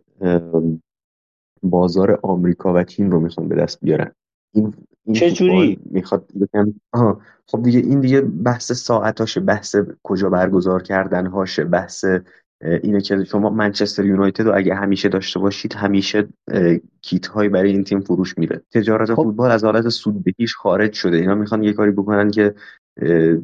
بازار 1.63 2.19
آمریکا 2.23 2.73
و 2.73 2.83
چین 2.83 3.11
رو 3.11 3.19
می‌خوان 3.19 3.47
به 3.47 3.55
دست 3.55 3.79
بیارن. 3.81 4.11
این 4.53 4.73
چه 5.13 5.31
جوری 5.31 5.79
می‌خواد 5.85 6.31
خب 7.47 7.63
دیگه 7.63 7.79
این 7.79 8.01
دیگه 8.01 8.21
بحث 8.21 8.71
ساعتاشه 8.71 9.39
بحث 9.39 9.75
کجا 10.03 10.29
برگزار 10.29 10.83
کردن 10.83 11.25
هاشه 11.27 11.63
بحث 11.63 12.05
اینه 12.83 13.01
که 13.01 13.23
شما 13.23 13.49
منچستر 13.49 14.05
یونایتد 14.05 14.47
رو 14.47 14.55
اگه 14.55 14.75
همیشه 14.75 15.09
داشته 15.09 15.39
باشید 15.39 15.73
همیشه 15.73 16.27
کیت 17.01 17.27
هایی 17.27 17.49
برای 17.49 17.71
این 17.71 17.83
تیم 17.83 17.99
فروش 17.99 18.37
میره. 18.37 18.61
تجارت 18.73 19.13
خب. 19.13 19.23
فوتبال 19.23 19.51
از 19.51 19.63
حالت 19.63 19.89
سوددهیش 19.89 20.55
خارج 20.55 20.93
شده. 20.93 21.17
اینا 21.17 21.35
می‌خوان 21.35 21.63
یه 21.63 21.73
کاری 21.73 21.91
بکنن 21.91 22.31
که 22.31 22.55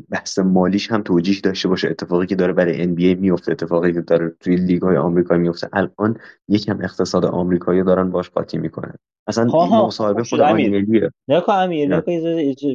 بحث 0.09 0.39
مالیش 0.39 0.91
هم 0.91 1.01
توجیه 1.01 1.41
داشته 1.43 1.69
باشه. 1.69 1.89
اتفاقی 1.89 2.25
که 2.25 2.35
داره 2.35 2.53
برای 2.53 2.83
NBA 2.83 3.19
میفته 3.19 3.51
اتفاقی 3.51 3.93
که 3.93 4.01
داره 4.01 4.35
توی 4.39 4.55
لیگ 4.55 4.81
های 4.81 4.97
آمریکا 4.97 5.37
میفته. 5.37 5.69
الان 5.73 6.17
یکم 6.47 6.79
اقتصاد 6.83 7.25
آمریکایی 7.25 7.83
دارن 7.83 8.11
باش 8.11 8.29
قاطی 8.29 8.57
می‌کنن. 8.57 8.93
اصلا 9.27 9.45
مصاحبه 9.85 10.23
خود 10.23 10.39
امیریه 10.39 11.11
نه 11.27 11.41
کن 11.41 11.53
امیر. 11.53 11.89
نه. 11.89 12.03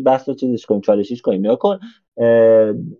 بحث 0.04 0.28
رو 0.28 0.34
چیزش 0.34 0.66
کنیم 0.66 0.80
چالشیش 0.80 1.22
کنیم. 1.22 1.46
نه 1.46 1.56
کن 1.56 1.78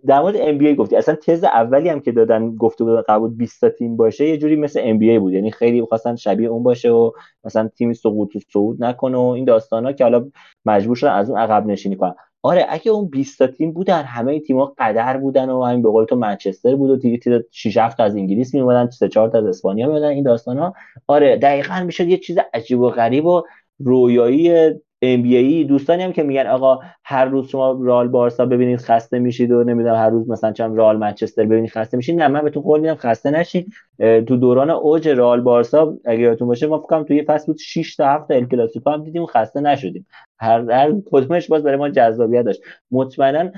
در 0.07 0.21
مورد 0.21 0.35
ام 0.39 0.57
بی 0.57 0.67
ای 0.67 0.75
گفتی. 0.75 0.95
اصلا 0.95 1.15
تز 1.15 1.43
اولی 1.43 1.89
هم 1.89 1.99
که 1.99 2.11
دادن 2.11 2.55
گفته 2.55 2.83
بودن 2.83 3.01
قبول 3.07 3.29
20 3.29 3.61
تا 3.61 3.69
تیم 3.69 3.97
باشه 3.97 4.27
یه 4.27 4.37
جوری 4.37 4.55
مثل 4.55 4.79
ام 4.83 4.97
بی 4.97 5.09
ای 5.09 5.19
بود. 5.19 5.33
یعنی 5.33 5.51
خیلی 5.51 5.81
می‌خواستن 5.81 6.15
شبیه 6.15 6.47
اون 6.47 6.63
باشه 6.63 6.89
و 6.89 7.11
مثلا 7.43 7.67
تیم 7.67 7.93
سقوط 7.93 8.37
صعود 8.53 8.83
نکنه 8.83 9.17
و 9.17 9.21
این 9.21 9.45
داستانا 9.45 9.91
که 9.91 10.03
حالا 10.03 10.25
مجبور 10.65 10.95
شدن 10.95 11.11
از 11.11 11.29
اون 11.29 11.39
عقب 11.39 11.65
نشینی 11.65 11.95
کنن. 11.95 12.15
آره 12.45 12.65
اگه 12.69 12.91
اون 12.91 13.07
20 13.07 13.39
تا 13.39 13.47
تیم 13.47 13.71
بودن 13.71 14.03
همه 14.03 14.39
تیم‌ها 14.39 14.73
قدر 14.77 15.17
بودن 15.17 15.49
و 15.49 15.63
همین 15.63 15.81
به 15.81 15.89
قول 15.89 16.05
تو 16.05 16.15
منچستر 16.15 16.75
بود 16.75 16.89
و 16.89 16.95
دیگه 16.95 17.45
6 17.51 17.77
7 17.77 17.99
از 17.99 18.15
انگلیس 18.15 18.53
میومدن 18.53 18.89
3 18.89 19.09
4 19.09 19.29
تا 19.29 19.37
از 19.37 19.45
اسپانیا 19.45 19.87
میومدن 19.87 20.07
این 20.07 20.23
داستانا 20.23 20.73
آره 21.07 21.37
دقیقاً 21.37 21.83
می‌شد 21.85 22.07
یه 22.07 22.17
چیز 22.17 22.37
عجیب 22.53 22.79
و 22.79 22.89
غریب 22.89 23.25
و 23.25 23.41
رویایی 23.79 24.71
ای. 25.05 25.63
دوستانی 25.63 26.03
هم 26.03 26.11
که 26.11 26.23
میگن 26.23 26.47
آقا 26.47 26.79
هر 27.03 27.25
روز 27.25 27.47
شما 27.47 27.79
رال 27.81 28.07
بارسا 28.07 28.45
ببینید 28.45 28.79
خسته 28.79 29.19
میشید 29.19 29.51
و 29.51 29.63
نمی‌دونم 29.63 29.95
هر 29.95 30.09
روز 30.09 30.29
مثلا 30.29 30.51
چم 30.51 30.75
رال 30.75 30.97
منچستر 30.97 31.45
ببینید 31.45 31.69
خسته 31.69 31.97
میشید. 31.97 32.19
نه 32.19 32.27
من 32.27 32.41
بهتون 32.41 32.63
قول 32.63 32.79
میدم 32.79 32.95
خسته 32.95 33.31
نشید. 33.31 33.73
تو 33.99 34.37
دوران 34.37 34.69
اوج 34.69 35.09
رال 35.09 35.41
بارسا 35.41 35.97
اگه 36.05 36.19
یادتون 36.19 36.47
باشه 36.47 36.67
ما 36.67 36.79
فکر 36.79 37.03
توی 37.03 37.23
فصل 37.23 37.45
بود 37.45 37.57
6 37.57 37.95
تا 37.95 38.07
7 38.07 38.31
ال 38.31 38.45
کلاسیکو 38.45 38.89
هم 38.89 39.03
دیدیم 39.03 39.25
خسته 39.25 39.61
نشدیم. 39.61 40.05
هر 40.39 40.71
هر 40.71 40.93
کدومش 41.11 41.47
باز 41.47 41.63
برای 41.63 41.77
ما 41.77 41.89
جذابیت 41.89 42.45
داشت. 42.45 42.61
مطمئنا 42.91 43.51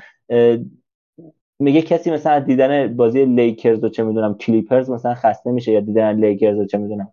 میگه 1.60 1.82
کسی 1.82 2.12
مثلا 2.12 2.40
دیدن 2.40 2.96
بازی 2.96 3.26
لیکرز 3.26 3.84
و 3.84 3.90
چه 3.90 4.04
می‌دونم 4.04 4.34
کلیپرز 4.34 4.90
مثلا 4.90 5.14
خسته 5.14 5.52
میشه 5.52 5.72
یا 5.72 5.80
دیدن 5.80 6.20
لیکرز 6.20 6.58
و 6.58 6.66
چه 6.66 6.78
می‌دونم 6.78 7.12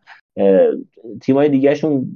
تیمای 1.21 1.49
دیگهشون 1.49 2.07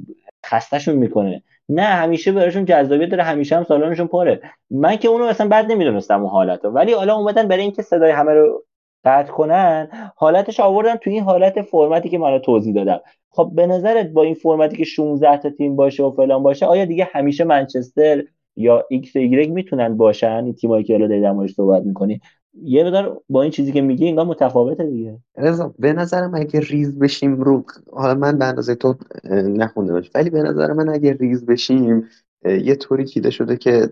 خستهشون 0.46 0.94
می‌کنه. 0.94 1.42
نه 1.68 1.82
همیشه 1.82 2.32
براشون 2.32 2.64
جذابیت 2.64 3.10
داره 3.10 3.22
همیشه 3.22 3.56
هم 3.56 3.64
سالانشون 3.64 4.06
پاره 4.06 4.40
من 4.70 4.96
که 4.96 5.08
اونو 5.08 5.24
اصلا 5.24 5.48
بد 5.48 5.72
نمی‌دونستم 5.72 6.20
اون 6.20 6.30
حالت 6.30 6.64
رو 6.64 6.70
ولی 6.70 6.92
حالا 6.92 7.14
اومدن 7.14 7.48
برای 7.48 7.62
اینکه 7.62 7.82
صدای 7.82 8.10
همه 8.10 8.32
رو 8.32 8.64
قطع 9.04 9.32
کنن 9.32 9.88
حالتش 10.16 10.60
آوردن 10.60 10.96
تو 10.96 11.10
این 11.10 11.22
حالت 11.22 11.62
فرمتی 11.62 12.08
که 12.08 12.18
من 12.18 12.38
توضیح 12.38 12.74
دادم. 12.74 13.00
خب 13.30 13.50
به 13.54 13.66
نظرت 13.66 14.06
با 14.06 14.22
این 14.22 14.34
فرمتی 14.34 14.76
که 14.76 14.84
16 14.84 15.36
تا 15.36 15.50
تیم 15.50 15.76
باشه 15.76 16.02
و 16.02 16.10
فلان 16.10 16.42
باشه 16.42 16.66
آیا 16.66 16.84
دیگه 16.84 17.08
همیشه 17.12 17.44
منچستر 17.44 18.22
یا 18.56 18.84
ایکس 18.90 19.16
و 19.16 19.18
ایگرگ 19.18 19.50
می‌تونن 19.50 19.96
باشن؟ 19.96 20.44
این 20.44 20.54
تیمایی 20.54 20.84
که 20.84 20.94
الان 20.94 21.20
در 21.20 21.46
صحبت 21.46 21.82
می‌کنی. 21.82 22.20
یه 22.62 22.84
مقدار 22.84 23.20
با 23.28 23.42
این 23.42 23.50
چیزی 23.50 23.72
که 23.72 23.80
میگی 23.80 24.08
انگار 24.08 24.26
متفاوته 24.26 24.86
دیگه. 24.86 25.18
رضا 25.36 25.74
به 25.78 25.92
نظر 25.92 26.26
من 26.26 26.40
اگه 26.40 26.60
ریز 26.60 26.98
بشیم 26.98 27.42
رو 27.42 27.64
حالا 27.92 28.14
من 28.14 28.38
به 28.38 28.44
اندازه 28.44 28.74
تو 28.74 28.94
نخونده 29.32 30.02
ولی 30.14 30.30
به 30.30 30.42
نظر 30.42 30.72
من 30.72 30.88
اگه 30.88 31.12
ریز 31.12 31.46
بشیم 31.46 32.04
یه 32.44 32.76
طوری 32.76 33.04
چیده 33.04 33.30
شده 33.30 33.56
که 33.56 33.90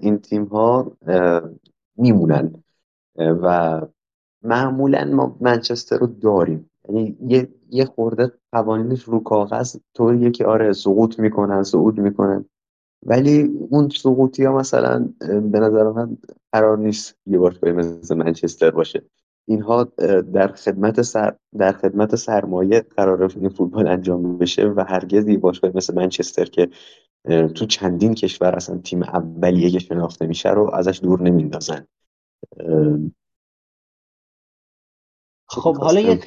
این 0.00 0.18
تیم 0.18 0.44
ها 0.44 0.92
میمونن. 1.96 2.62
و 3.18 3.80
معمولا 4.42 5.04
ما 5.04 5.36
منچستر 5.40 5.98
رو 5.98 6.06
داریم. 6.06 6.70
یعنی 6.88 7.16
یه 7.26 7.48
یه 7.70 7.84
خورده 7.84 8.32
قوانینش 8.52 9.02
رو 9.02 9.20
کاغذ 9.20 9.76
طوریه 9.94 10.30
که 10.30 10.46
آره 10.46 10.72
سقوط 10.72 11.18
می‌کنن 11.18 11.62
صعود 11.62 12.00
می‌کنن. 12.00 12.44
ولی 13.08 13.50
اون 13.70 13.88
سقوطی 13.88 14.44
ها 14.44 14.56
مثلا 14.56 15.08
به 15.20 15.60
نظر 15.60 15.90
من 15.90 16.16
قرار 16.52 16.78
نیست 16.78 17.18
یه 17.26 17.38
باشگاهی 17.38 17.72
مثل 17.72 18.16
منچستر 18.16 18.70
باشه. 18.70 19.02
اینها 19.48 19.84
در 20.32 20.48
خدمت 20.48 21.02
سر 21.02 21.36
در 21.58 21.72
خدمت 21.72 22.16
سرمایه 22.16 22.80
قرار 22.80 23.32
این 23.36 23.48
فوتبال 23.48 23.88
انجام 23.88 24.38
بشه 24.38 24.68
و 24.68 24.84
هرگز 24.88 25.28
یه 25.28 25.38
باشگاهی 25.38 25.74
مثل 25.76 25.94
منچستر 25.94 26.44
که 26.44 26.68
تو 27.54 27.66
چندین 27.66 28.14
کشور 28.14 28.54
اصلا 28.56 28.78
تیم 28.78 29.02
اولیه 29.02 29.70
که 29.70 29.78
شناخته 29.78 30.26
میشه 30.26 30.50
رو 30.50 30.70
ازش 30.74 31.00
دور 31.02 31.22
نمیندازن. 31.22 31.86
خب 35.48 35.76
حالا 35.76 36.00
یه 36.00 36.20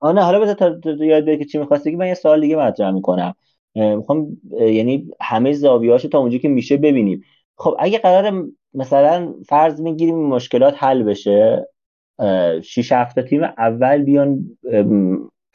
آنه 0.00 0.22
حالا 0.22 0.40
بذار 0.40 0.54
تا 0.54 0.90
یاد 1.04 1.38
که 1.38 1.44
چی 1.44 1.58
می‌خواستی 1.58 1.96
من 1.96 2.06
یه 2.06 2.14
سوال 2.14 2.40
دیگه 2.40 2.56
مطرح 2.56 2.90
می‌کنم. 2.90 3.34
می‌خوام 3.74 4.36
یعنی 4.60 5.10
همه 5.20 5.52
زاویه‌هاشو 5.52 6.08
تا 6.08 6.18
اونجا 6.18 6.38
که 6.38 6.48
میشه 6.48 6.76
ببینیم. 6.76 7.24
خب 7.56 7.76
اگه 7.78 7.98
قرار 7.98 8.44
مثلا 8.74 9.34
فرض 9.46 9.80
می‌گیریم 9.80 10.18
مشکلات 10.18 10.74
حل 10.76 11.02
بشه 11.02 11.68
شیش 12.62 12.92
هفته 12.92 13.22
تیم 13.22 13.42
اول 13.42 14.02
بیان 14.02 14.58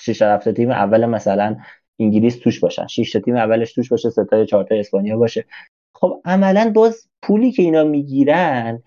شیش 0.01 0.21
هفته 0.21 0.51
تیم 0.51 0.71
اول 0.71 1.05
مثلا 1.05 1.55
انگلیس 1.99 2.39
توش 2.39 2.59
باشن. 2.59 2.87
شش 2.87 3.11
تیم 3.25 3.35
اولش 3.35 3.73
توش 3.73 3.89
باشه 3.89 4.09
سه 4.09 4.45
چهار 4.49 4.63
تا 4.63 4.75
اسپانیا 4.75 5.17
باشه. 5.17 5.45
خب 5.95 6.21
عملا 6.25 6.71
باز 6.75 7.07
پولی 7.21 7.51
که 7.51 7.63
اینا 7.63 7.83
می‌گیرن 7.83 8.83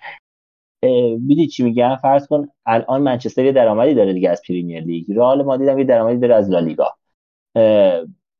میدی 1.20 1.47
چی 1.47 1.65
میگن 1.65 1.97
فرض 1.97 2.27
کن 2.27 2.48
الان 2.66 3.02
منچستر 3.02 3.44
یه 3.44 3.52
درآمدی 3.52 3.94
داره 3.94 4.12
دیگه 4.12 4.31
از 4.31 4.43
پریمیر 4.48 4.82
لیگ. 4.82 5.12
رئال 5.12 5.43
مادرید 5.43 5.69
هم 5.69 5.78
یه 5.78 5.85
درآمدی 5.85 6.19
داره 6.19 6.35
از 6.35 6.51
لالیگا. 6.51 6.97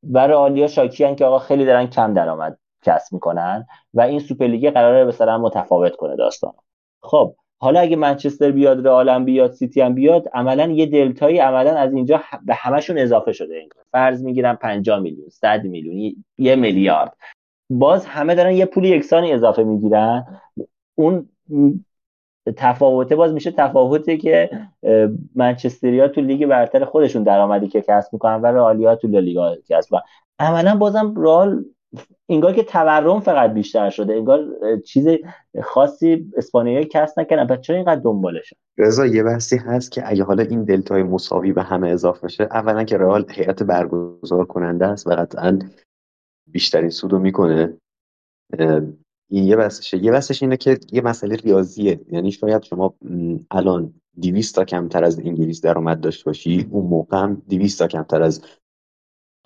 و 0.03 0.27
رئالیا 0.27 0.67
شاکیان 0.67 1.15
که 1.15 1.25
آقا 1.25 1.39
خیلی 1.39 1.65
دارن 1.65 1.87
کم 1.87 2.13
درآمد 2.13 2.57
کسب 2.83 3.13
می‌کنن 3.13 3.65
و 3.93 4.01
این 4.01 4.19
سوپرلیگ 4.19 4.69
قراره 4.69 5.05
مثلا 5.05 5.37
متفاوت 5.37 5.95
کنه 5.95 6.15
داستان. 6.15 6.53
خب 7.03 7.35
حالا 7.59 7.79
اگه 7.79 7.95
منچستر 7.95 8.51
بیاد 8.51 8.87
رئال 8.87 9.09
هم 9.09 9.25
بیاد 9.25 9.51
سیتی 9.51 9.81
هم 9.81 9.93
بیاد 9.93 10.29
عملا 10.33 10.71
یه 10.71 10.85
دلتایی 10.85 11.39
عملا 11.39 11.77
از 11.77 11.93
اینجا 11.93 12.21
به 12.45 12.53
همشون 12.53 12.97
اضافه 12.97 13.31
شده. 13.31 13.55
این 13.55 13.69
فرض 13.91 14.23
می‌گیرم 14.23 14.55
50 14.55 14.99
میلیون 14.99 15.29
100 15.29 15.63
میلیون 15.63 16.23
یه 16.37 16.55
میلیارد. 16.55 17.17
باز 17.69 18.05
همه 18.05 18.35
دارن 18.35 18.51
یه 18.51 18.65
پول 18.65 18.85
یکسانی 18.85 19.33
اضافه 19.33 19.63
می‌گیرن. 19.63 20.41
اون 20.95 21.29
تفاوته 22.57 23.15
باز 23.15 23.33
میشه 23.33 23.51
تفاوتی 23.51 24.17
که 24.17 24.49
منچستریا 25.35 26.07
تو 26.07 26.21
لیگ 26.21 26.45
برتر 26.45 26.85
خودشون 26.85 27.23
درآمدی 27.23 27.67
که 27.67 27.81
کسب 27.81 28.13
می‌کنن 28.13 28.41
و 28.41 28.45
رئالیا 28.45 28.95
تو 28.95 29.07
لیگا 29.07 29.55
کسب 29.69 29.93
می‌کنن. 29.93 30.01
عملا 30.39 30.75
بازم 30.75 31.13
رئال 31.17 31.65
انگار 32.29 32.53
که 32.53 32.63
تورم 32.63 33.19
فقط 33.19 33.53
بیشتر 33.53 33.89
شده. 33.89 34.13
انگار 34.13 34.45
چیز 34.85 35.07
خاصی 35.63 36.31
اسپانیایی 36.37 36.85
کسب 36.85 37.19
نکردن. 37.19 37.47
پس 37.47 37.61
چرا 37.61 37.75
اینقدر 37.75 38.01
دنبالشن؟ 38.01 38.55
رضا 38.77 39.05
یه 39.05 39.23
بحثی 39.23 39.57
هست 39.57 39.91
که 39.91 40.03
اگه 40.05 40.23
حالا 40.23 40.43
این 40.43 40.63
دلتای 40.63 41.03
مساوی 41.03 41.53
به 41.53 41.63
همه 41.63 41.89
اضافه 41.89 42.27
بشه 42.27 42.43
اولا 42.43 42.83
که 42.83 42.97
رئال 42.97 43.25
هیئت 43.31 43.63
برگزار 43.63 44.45
کننده 44.45 44.87
است 44.87 45.07
و 45.07 45.09
قطعا 45.09 45.59
بیشترین 46.47 46.89
سودو 46.89 47.19
می‌کنه. 47.19 47.77
این 49.31 49.43
یه 49.43 49.55
بسشه. 49.55 50.03
یه 50.03 50.11
بسش 50.11 50.43
اینه 50.43 50.57
که 50.57 50.79
یه 50.91 51.01
مسئله 51.01 51.35
ریاضیه. 51.35 52.01
یعنی 52.11 52.31
شاید 52.31 52.63
شما 52.63 52.93
الان 53.51 53.93
200 54.21 54.55
تا 54.55 54.65
کمتر 54.65 55.03
از 55.03 55.19
انگلیس 55.19 55.61
درآمد 55.61 56.01
داشته 56.01 56.25
باشی 56.25 56.67
اون 56.71 56.85
موقع 56.85 57.17
هم 57.17 57.41
200 57.49 57.79
تا 57.79 57.87
کمتر 57.87 58.21
از 58.21 58.41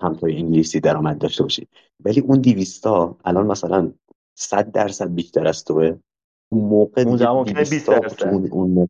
همتای 0.02 0.36
انگلیسی 0.36 0.80
درآمد 0.80 1.18
داشته 1.18 1.42
باشی. 1.42 1.68
ولی 2.04 2.20
اون 2.20 2.40
200 2.40 2.82
تا 2.82 3.16
الان 3.24 3.46
مثلا 3.46 3.92
100 4.38 4.72
درصد 4.72 5.14
بیشتر 5.14 5.46
از 5.46 5.64
توه. 5.64 5.98
اون 6.52 6.64
موقع 6.64 7.02
اون 7.02 7.26
ممکنه 7.26 7.60
20 7.60 7.90
درصد 7.90 8.28
اون 8.28 8.48
اون 8.50 8.88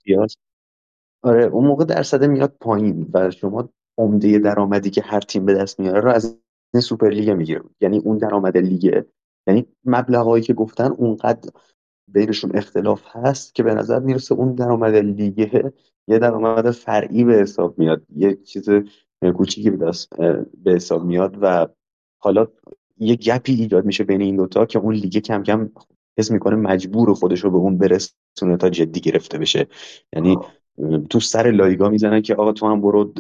آره 1.23 1.45
اون 1.45 1.67
موقع 1.67 1.85
درصد 1.85 2.25
میاد 2.25 2.57
پایین 2.61 3.11
و 3.15 3.31
شما 3.31 3.69
عمده 3.99 4.39
درآمدی 4.39 4.91
که 4.91 5.03
هر 5.03 5.21
تیم 5.21 5.45
به 5.45 5.55
دست 5.55 5.81
میاره 5.81 6.01
رو 6.01 6.11
از 6.11 6.39
این 6.75 6.81
سوپر 6.81 7.09
لیگ 7.09 7.31
می‌گیره 7.31 7.63
یعنی 7.81 7.99
اون 7.99 8.19
درآمد 8.19 8.57
لیگه 8.57 9.07
یعنی 9.47 9.67
مبلغایی 9.85 10.45
که 10.45 10.55
گفتن 10.55 10.91
اونقدر 10.91 11.51
بینشون 12.09 12.57
اختلاف 12.57 13.03
هست 13.07 13.55
که 13.55 13.63
به 13.63 13.75
نظر 13.75 13.99
می‌رسه 13.99 14.35
اون 14.35 14.55
درآمد 14.55 14.95
لیگه 14.95 15.73
یه 16.09 16.19
درآمد 16.19 16.71
فرعی 16.71 17.25
به 17.25 17.35
حساب 17.35 17.79
میاد. 17.79 18.03
یه 18.17 18.35
چیز 18.35 18.69
کوچیکی 19.37 19.71
به 19.71 20.73
حساب 20.73 21.05
میاد 21.05 21.39
و 21.41 21.67
حالا 22.19 22.47
یه 22.99 23.17
گپی 23.17 23.53
ایجاد 23.53 23.85
میشه 23.85 24.05
بین 24.05 24.21
این 24.21 24.37
دوتا 24.37 24.67
که 24.67 24.79
اون 24.79 24.95
لیگ 24.95 25.19
کم 25.19 25.43
کم 25.43 25.71
حس 26.19 26.31
می‌کنه 26.31 26.57
مجبور 26.57 27.15
خودش 27.15 27.41
رو 27.45 27.51
به 27.51 27.57
اون 27.57 27.79
برسونه 27.79 28.57
تا 28.59 28.69
جدی 28.69 29.01
گرفته 29.01 29.39
بشه. 29.39 29.67
یعنی 30.13 30.39
تو 31.11 31.21
سر 31.21 31.51
لایگا 31.51 31.89
می‌زنن 31.89 32.23
که 32.23 32.35
آقا 32.35 32.53
تو 32.53 32.67
هم 32.67 32.81
برو 32.81 33.13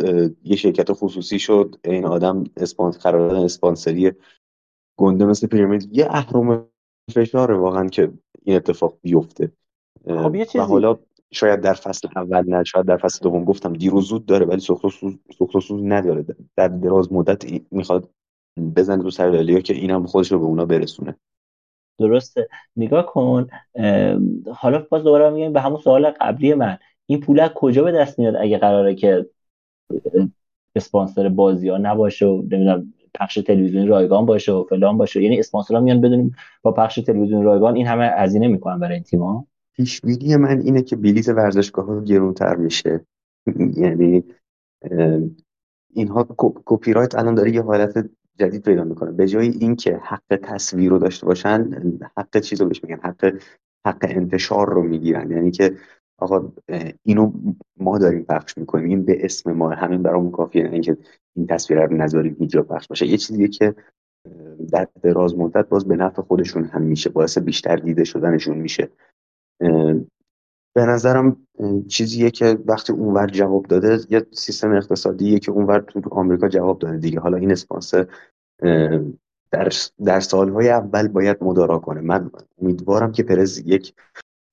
یه 0.44 0.56
شرکت 0.56 0.92
خصوصی 0.92 1.38
شد 1.38 1.74
این 1.84 2.04
آدم 2.04 2.44
اسپانس 2.56 2.98
قرارداد 2.98 3.44
اسپانسری 3.44 4.12
گنده 4.96 5.24
مثل 5.24 5.46
پیرامید 5.46 5.88
یه 5.92 6.06
اهرم 6.10 6.68
فشاره 7.10 7.54
واقعا 7.54 7.88
که 7.88 8.12
این 8.42 8.56
اتفاق 8.56 8.98
بیفته. 9.02 9.52
خب 10.06 10.34
یه 10.34 10.44
چیزی... 10.44 10.58
و 10.58 10.62
حالا 10.62 10.98
شاید 11.32 11.60
در 11.60 11.74
فصل 11.74 12.08
اول 12.16 12.44
نه 12.48 12.64
شاید 12.64 12.86
در 12.86 12.96
فصل 12.96 13.22
دوم 13.22 13.44
گفتم 13.44 13.72
دیر 13.72 13.94
و 13.94 14.00
زود 14.00 14.26
داره 14.26 14.46
ولی 14.46 14.60
سوخت 14.60 14.84
و 15.54 15.60
سوز 15.60 15.82
نداره. 15.84 16.24
در 16.56 16.68
دراز 16.68 17.12
مدت 17.12 17.44
می‌خواد 17.70 18.10
بزنه 18.76 19.02
تو 19.02 19.10
سر 19.10 19.30
لالیگا 19.30 19.60
که 19.60 19.74
اینم 19.74 20.06
خودش 20.06 20.32
رو 20.32 20.38
به 20.38 20.44
اونا 20.44 20.64
برسونه. 20.64 21.16
درسته. 21.98 22.48
نگاه 22.76 23.06
کن 23.06 23.46
حالا 24.54 24.86
باز 24.90 25.04
دوباره 25.04 25.30
میگم 25.30 25.52
به 25.52 25.60
همون 25.60 25.80
سوال 25.80 26.10
قبلی 26.10 26.54
من. 26.54 26.78
این 27.06 27.20
پول 27.20 27.48
کجا 27.54 27.82
به 27.82 27.92
دست 27.92 28.18
میاد 28.18 28.36
اگه 28.36 28.58
قراره 28.58 28.94
که 28.94 29.26
اسپانسر 30.76 31.28
بازی 31.28 31.68
ها 31.68 31.78
نباشه 31.78 32.26
و 32.26 32.42
نمی‌دونم 32.42 32.94
پخش 33.20 33.34
تلویزیونی 33.34 33.86
رایگان 33.86 34.26
باشه 34.26 34.52
و 34.52 34.64
فلان 34.64 34.98
باشه. 34.98 35.22
یعنی 35.22 35.38
اسپانسرها 35.38 35.80
میان 35.80 36.00
بدونیم 36.00 36.34
با 36.62 36.72
پخش 36.72 36.94
تلویزیونی 36.94 37.44
رایگان 37.44 37.76
این 37.76 37.86
همه 37.86 38.04
هزینه 38.04 38.48
می‌کنن 38.48 38.78
برای 38.78 38.94
این 38.94 39.02
تیم‌ها. 39.02 39.46
پیش 39.76 40.04
من 40.38 40.60
اینه 40.60 40.82
که 40.82 40.96
بلیت 40.96 41.28
ورزشگاه 41.28 41.86
ها 41.86 42.00
گرونتر 42.00 42.56
میشه. 42.56 43.00
یعنی 43.82 44.24
اینها 45.94 46.26
کپی 46.66 46.92
رایت 46.92 47.14
الان 47.14 47.34
داره 47.34 47.54
یه 47.54 47.62
حالت 47.62 48.10
جدید 48.38 48.62
پیدا 48.62 48.84
می‌کنه. 48.84 49.12
به 49.12 49.28
جای 49.28 49.48
اینکه 49.48 50.00
حق 50.02 50.36
تصویر 50.42 50.90
رو 50.90 50.98
داشته 50.98 51.26
باشن 51.26 51.70
حق 52.16 52.38
چیز 52.40 52.60
رو 52.60 52.68
بهش 52.68 52.84
میگن 52.84 53.00
حق 53.02 53.34
حق 53.86 53.98
انتشار 54.08 54.72
رو 54.72 54.82
می‌گیرن. 54.82 55.30
یعنی 55.30 55.50
که 55.50 55.72
آقا 56.18 56.52
اینو 57.02 57.32
ما 57.76 57.98
داریم 57.98 58.22
پخش 58.22 58.58
می‌کنیم. 58.58 58.88
این 58.88 59.04
به 59.04 59.24
اسم 59.24 59.52
ما 59.52 59.70
همین 59.70 60.02
برامون 60.02 60.30
کافیه. 60.30 60.70
اینکه 60.70 60.96
این 61.36 61.46
تصویر 61.46 61.86
رو 61.86 61.96
نذاریم 61.96 62.36
اینجا 62.38 62.62
پخش 62.62 62.88
باشه. 62.88 63.06
یه 63.06 63.16
چیزیه 63.16 63.48
که 63.48 63.74
در 64.72 64.88
دراز 65.02 65.38
مدت 65.38 65.68
باز 65.68 65.88
به 65.88 65.96
نفع 65.96 66.22
خودشون 66.22 66.64
هم 66.64 66.82
میشه. 66.82 67.10
باعث 67.10 67.38
بیشتر 67.38 67.76
دیده 67.76 68.04
شدنشون 68.04 68.56
میشه. 68.58 68.88
به 70.74 70.86
نظرم 70.86 71.46
چیزیه 71.88 72.30
که 72.30 72.58
وقتی 72.66 72.92
اونور 72.92 73.26
جواب 73.26 73.66
داده 73.66 73.98
یه 74.10 74.26
سیستم 74.30 74.72
اقتصادیه 74.72 75.38
که 75.38 75.50
اونور 75.50 75.80
تو 75.80 76.02
آمریکا 76.10 76.48
جواب 76.48 76.78
داده 76.78 76.98
دیگه. 76.98 77.20
حالا 77.20 77.36
این 77.36 77.52
اسپانسر 77.52 78.06
در, 79.50 79.68
در 80.04 80.20
سالهای 80.20 80.68
اول 80.68 81.08
باید 81.08 81.36
مدارا 81.40 81.78
کنه. 81.78 82.00
من 82.00 82.30
امیدوارم 82.62 83.12
که 83.12 83.22
پرز 83.22 83.58
یک 83.58 83.94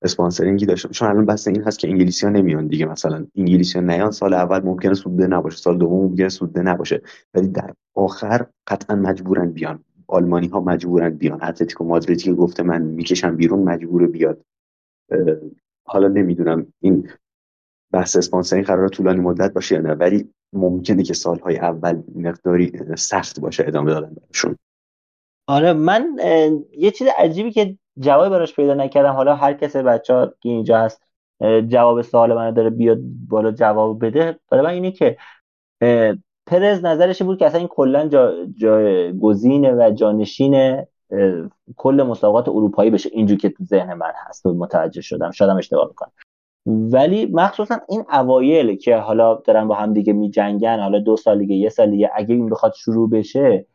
sponsoring 0.03 0.59
ی 0.59 0.65
داشته. 0.65 0.89
چون 0.89 1.07
الان 1.07 1.25
بحث 1.25 1.47
این 1.47 1.63
هست 1.63 1.79
که 1.79 1.87
انگلیسی 1.87 2.25
ها 2.25 2.31
نمیان 2.31 2.67
دیگه. 2.67 2.85
مثلا 2.85 3.25
انگلیسی 3.35 3.79
ها 3.79 3.85
نیان 3.85 4.11
سال 4.11 4.33
اول 4.33 4.59
ممکنه 4.59 4.93
سوده 4.93 5.27
نباشه. 5.27 5.57
سال 5.57 5.77
دوم 5.77 6.01
ممکنه 6.01 6.29
سوده 6.29 6.61
نباشه. 6.61 7.01
ولی 7.33 7.47
در 7.47 7.73
آخر 7.93 8.45
قطعا 8.67 8.95
مجبورن 8.95 9.51
بیان. 9.51 9.83
آلمانی 10.07 10.47
ها 10.47 10.59
مجبورن 10.59 11.09
بیان. 11.09 11.43
اتلتیکو 11.43 11.83
مادریدی 11.83 12.23
که 12.23 12.33
گفته 12.33 12.63
من 12.63 12.81
می‌کشم 12.81 13.35
بیرون 13.35 13.59
مجبور 13.59 14.07
بیاد. 14.07 14.41
حالا 15.87 16.07
نمی‌دونم 16.07 16.73
این 16.79 17.09
بحث 17.91 18.15
sponsoring 18.15 18.65
قرار 18.65 18.87
طولانی 18.87 19.19
مدت 19.19 19.53
باشه 19.53 19.75
یا 19.75 19.81
نه. 19.81 19.93
ولی 19.93 20.29
ممکنه 20.53 21.03
که 21.03 21.13
سالهای 21.13 21.57
اول 21.57 22.03
مقداری 22.15 22.71
سخت 22.97 23.39
باشه 23.39 23.63
ادامه 23.67 23.91
دادن 23.91 24.13
براشون. 24.13 24.55
آره 25.47 25.73
من 25.73 26.17
یه 26.77 26.91
چیز 26.91 27.07
عجیبی 27.17 27.51
که 27.51 27.77
جواب 27.99 28.29
براش 28.29 28.55
پیدا 28.55 28.73
نکردم. 28.73 29.11
حالا 29.11 29.35
هر 29.35 29.53
کس 29.53 29.75
بچه 29.75 30.13
ها 30.13 30.25
که 30.25 30.49
اینجا 30.49 30.77
هست 30.77 31.03
جواب 31.67 32.01
سوال 32.01 32.33
من 32.33 32.51
داره 32.51 32.69
بیاد 32.69 32.97
بالا 33.29 33.51
جواب 33.51 34.05
بده. 34.05 34.39
برای 34.51 34.63
من 34.63 34.69
اینه 34.69 34.91
که 34.91 35.17
پرز 36.45 36.85
نظرش 36.85 37.21
بود 37.21 37.39
که 37.39 37.45
اصلا 37.45 37.59
این 37.59 37.67
کلا 37.67 38.07
جا, 38.07 38.45
جا 38.45 39.11
گزینه 39.11 39.71
و 39.71 39.91
جانشین 39.91 40.83
کل 41.75 42.03
مسابقات 42.03 42.49
اروپایی 42.49 42.89
بشه. 42.89 43.09
اینجور 43.13 43.37
که 43.37 43.49
تو 43.49 43.63
ذهن 43.63 43.93
من 43.93 44.11
هست. 44.15 44.45
و 44.45 44.53
متوجه 44.53 45.01
شدم. 45.01 45.31
شادم 45.31 45.57
اشتباه 45.57 45.87
می‌کنم. 45.87 46.11
ولی 46.65 47.25
مخصوصا 47.25 47.79
این 47.89 48.03
اوایل 48.13 48.75
که 48.75 48.97
حالا 48.97 49.35
دارن 49.35 49.67
با 49.67 49.75
هم 49.75 49.93
دیگه 49.93 50.13
میجنگن 50.13 50.79
حالا 50.79 50.99
دو 50.99 51.17
سال 51.17 51.39
دیگه 51.39 51.55
یه 51.55 51.69
سال 51.69 51.89
دیگه 51.89 52.11
اگه 52.13 52.35
این 52.35 52.49
بخواد 52.49 52.73
شروع 52.73 53.09
بشه 53.09 53.65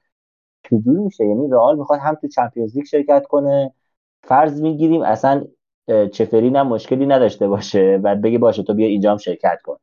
چجوری 0.63 1.01
میشه؟ 1.01 1.25
یعنی 1.25 1.49
رئال 1.49 1.79
می‌خواد 1.79 2.01
هم 2.01 2.15
تو 2.15 2.29
چمپیونز 2.29 2.77
لیگ 2.77 2.85
شرکت 2.85 3.27
کنه 3.27 3.75
فرض 4.29 4.63
می‌گیریم 4.63 5.03
اصلا 5.03 5.45
چفرین 6.13 6.57
هم 6.57 6.69
مشکلی 6.69 7.07
نداشته 7.07 7.49
باشه 7.49 8.01
و 8.03 8.17
بگه 8.17 8.39
باشه 8.39 8.63
تو 8.63 8.75
بیا 8.75 8.87
اینجا 8.87 9.11
هم 9.11 9.17
شرکت 9.17 9.59
کن. 9.65 9.77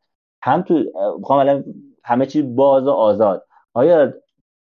هم 0.43 0.61
تو 0.61 0.83
می‌خوام 1.19 1.39
الان 1.39 1.63
همه 2.03 2.25
چیز 2.25 2.55
باز 2.55 2.87
و 2.87 2.91
آزاد. 2.91 3.45
آیا 3.73 4.13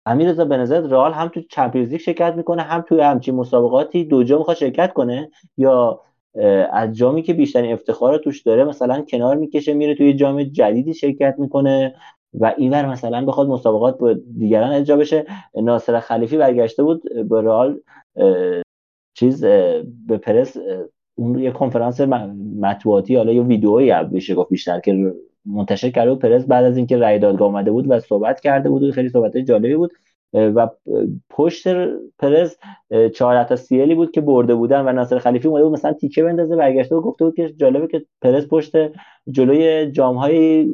امیررضا 0.07 0.45
به 0.45 0.57
نظر 0.57 0.81
رئال 0.81 1.13
هم 1.13 1.29
تو 1.29 1.41
چمپیونز 1.41 1.89
لیگ 1.91 2.01
شرکت 2.01 2.35
می‌کنه 2.37 2.63
هم 2.63 2.81
توی 2.81 3.01
همچین 3.01 3.35
مسابقاتی 3.35 4.05
دو 4.05 4.25
جا 4.25 4.39
می‌خواد 4.39 4.57
شرکت 4.57 4.93
کنه؟ 4.93 5.31
یا 5.57 6.01
از 6.73 6.97
جامی 6.97 7.23
که 7.23 7.33
بیشترین 7.33 7.73
افتخار 7.73 8.13
رو 8.13 8.19
توش 8.19 8.43
داره 8.43 8.65
مثلا 8.65 9.03
کنار 9.03 9.37
می‌کشه 9.37 9.75
میره 9.75 9.95
توی 9.95 10.15
جام 10.15 10.43
جدیدی 10.43 10.95
شرکت 10.95 11.35
می‌کنه 11.39 11.95
و 12.41 12.55
اینور 12.57 12.87
مثلا 12.87 13.25
بخواد 13.25 13.49
مسابقات 13.49 13.99
با 13.99 14.15
دیگران 14.39 14.73
اجرا 14.73 14.97
بشه؟ 14.97 15.27
ناصر 15.55 16.01
خلیفی 16.01 16.37
برگشته 16.37 16.83
بود 16.83 17.03
به 17.29 17.43
رئال 17.43 17.81
چیز 19.15 19.45
به 20.07 20.19
پرس 20.23 20.57
اون 21.15 21.39
یه 21.39 21.51
کنفرانس 21.51 22.01
مطبوعاتی 22.61 23.17
حالا 23.17 23.33
یه 23.33 23.43
ویدئویی 23.43 23.93
بشه 23.93 24.35
گفت 24.35 24.51
بیشتر 24.51 24.81
که 24.81 25.15
منتشر 25.47 25.91
کرده 25.91 26.11
و 26.11 26.17
پرز 26.17 26.47
بعد 26.47 26.65
از 26.65 26.77
اینکه 26.77 26.97
رای 26.97 27.19
دادگاه 27.19 27.49
اومده 27.49 27.71
بود 27.71 27.91
و 27.91 28.01
صحبت 28.01 28.41
کرده 28.41 28.69
بود 28.69 28.83
و 28.83 28.93
خیلی 28.93 29.09
صحبت 29.09 29.37
جالبی 29.37 29.77
بود 29.77 29.93
و 30.35 30.69
پشت 31.31 31.69
پرز 32.19 32.57
چهار 33.15 33.45
تا 33.45 33.57
سیلی 33.57 33.95
بود 33.95 34.11
که 34.11 34.21
برده 34.21 34.55
بودن 34.55 34.89
و 34.89 34.93
ناصر 34.93 35.19
خلیفی 35.19 35.49
اومده 35.49 35.65
بود 35.65 35.73
مثلا 35.73 35.93
تیکه 35.93 36.23
بندازه 36.23 36.57
برگشته 36.57 36.95
و 36.95 37.01
گفته 37.01 37.25
بود 37.25 37.35
که 37.35 37.53
جالبه 37.53 37.87
که 37.87 38.05
پرز 38.23 38.49
پشت 38.49 38.73
جلوی 39.31 39.91
جام 39.91 40.17
های 40.17 40.69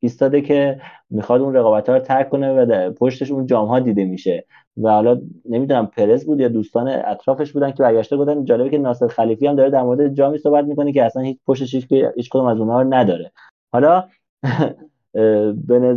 ایستاده 0.00 0.40
که 0.40 0.80
می‌خواد 1.10 1.40
اون 1.40 1.54
رقابت 1.54 1.88
ها 1.88 1.94
رو 1.94 2.00
ترک 2.00 2.28
کنه 2.28 2.52
و 2.52 2.92
پشتش 2.92 3.30
اون 3.30 3.46
جام 3.46 3.68
ها 3.68 3.80
دیده 3.80 4.04
میشه. 4.04 4.46
و 4.82 4.90
حالا 4.90 5.20
نمی‌دونم 5.48 5.86
پرز 5.86 6.26
بود 6.26 6.40
یا 6.40 6.48
دوستان 6.48 6.88
اطرافش 6.88 7.52
بودن 7.52 7.70
که 7.70 7.82
برگشته 7.82 8.16
بودن 8.16 8.44
جالبه 8.44 8.70
که 8.70 8.78
ناصر 8.78 9.08
خلیفی 9.08 9.46
هم 9.46 9.56
داره 9.56 9.70
در 9.70 9.82
مورد 9.82 10.14
جامی 10.14 10.38
صحبت 10.38 10.64
می‌کنه 10.64 10.92
که 10.92 11.04
اصلا 11.04 11.22
هیچ 11.22 11.38
پشتش 11.46 11.74
هیچ 12.16 12.28
کدوم 12.30 12.46
از 12.46 12.58
اونها 12.60 12.82
نداره. 12.82 13.32
حالا 13.72 14.04
به 15.66 15.96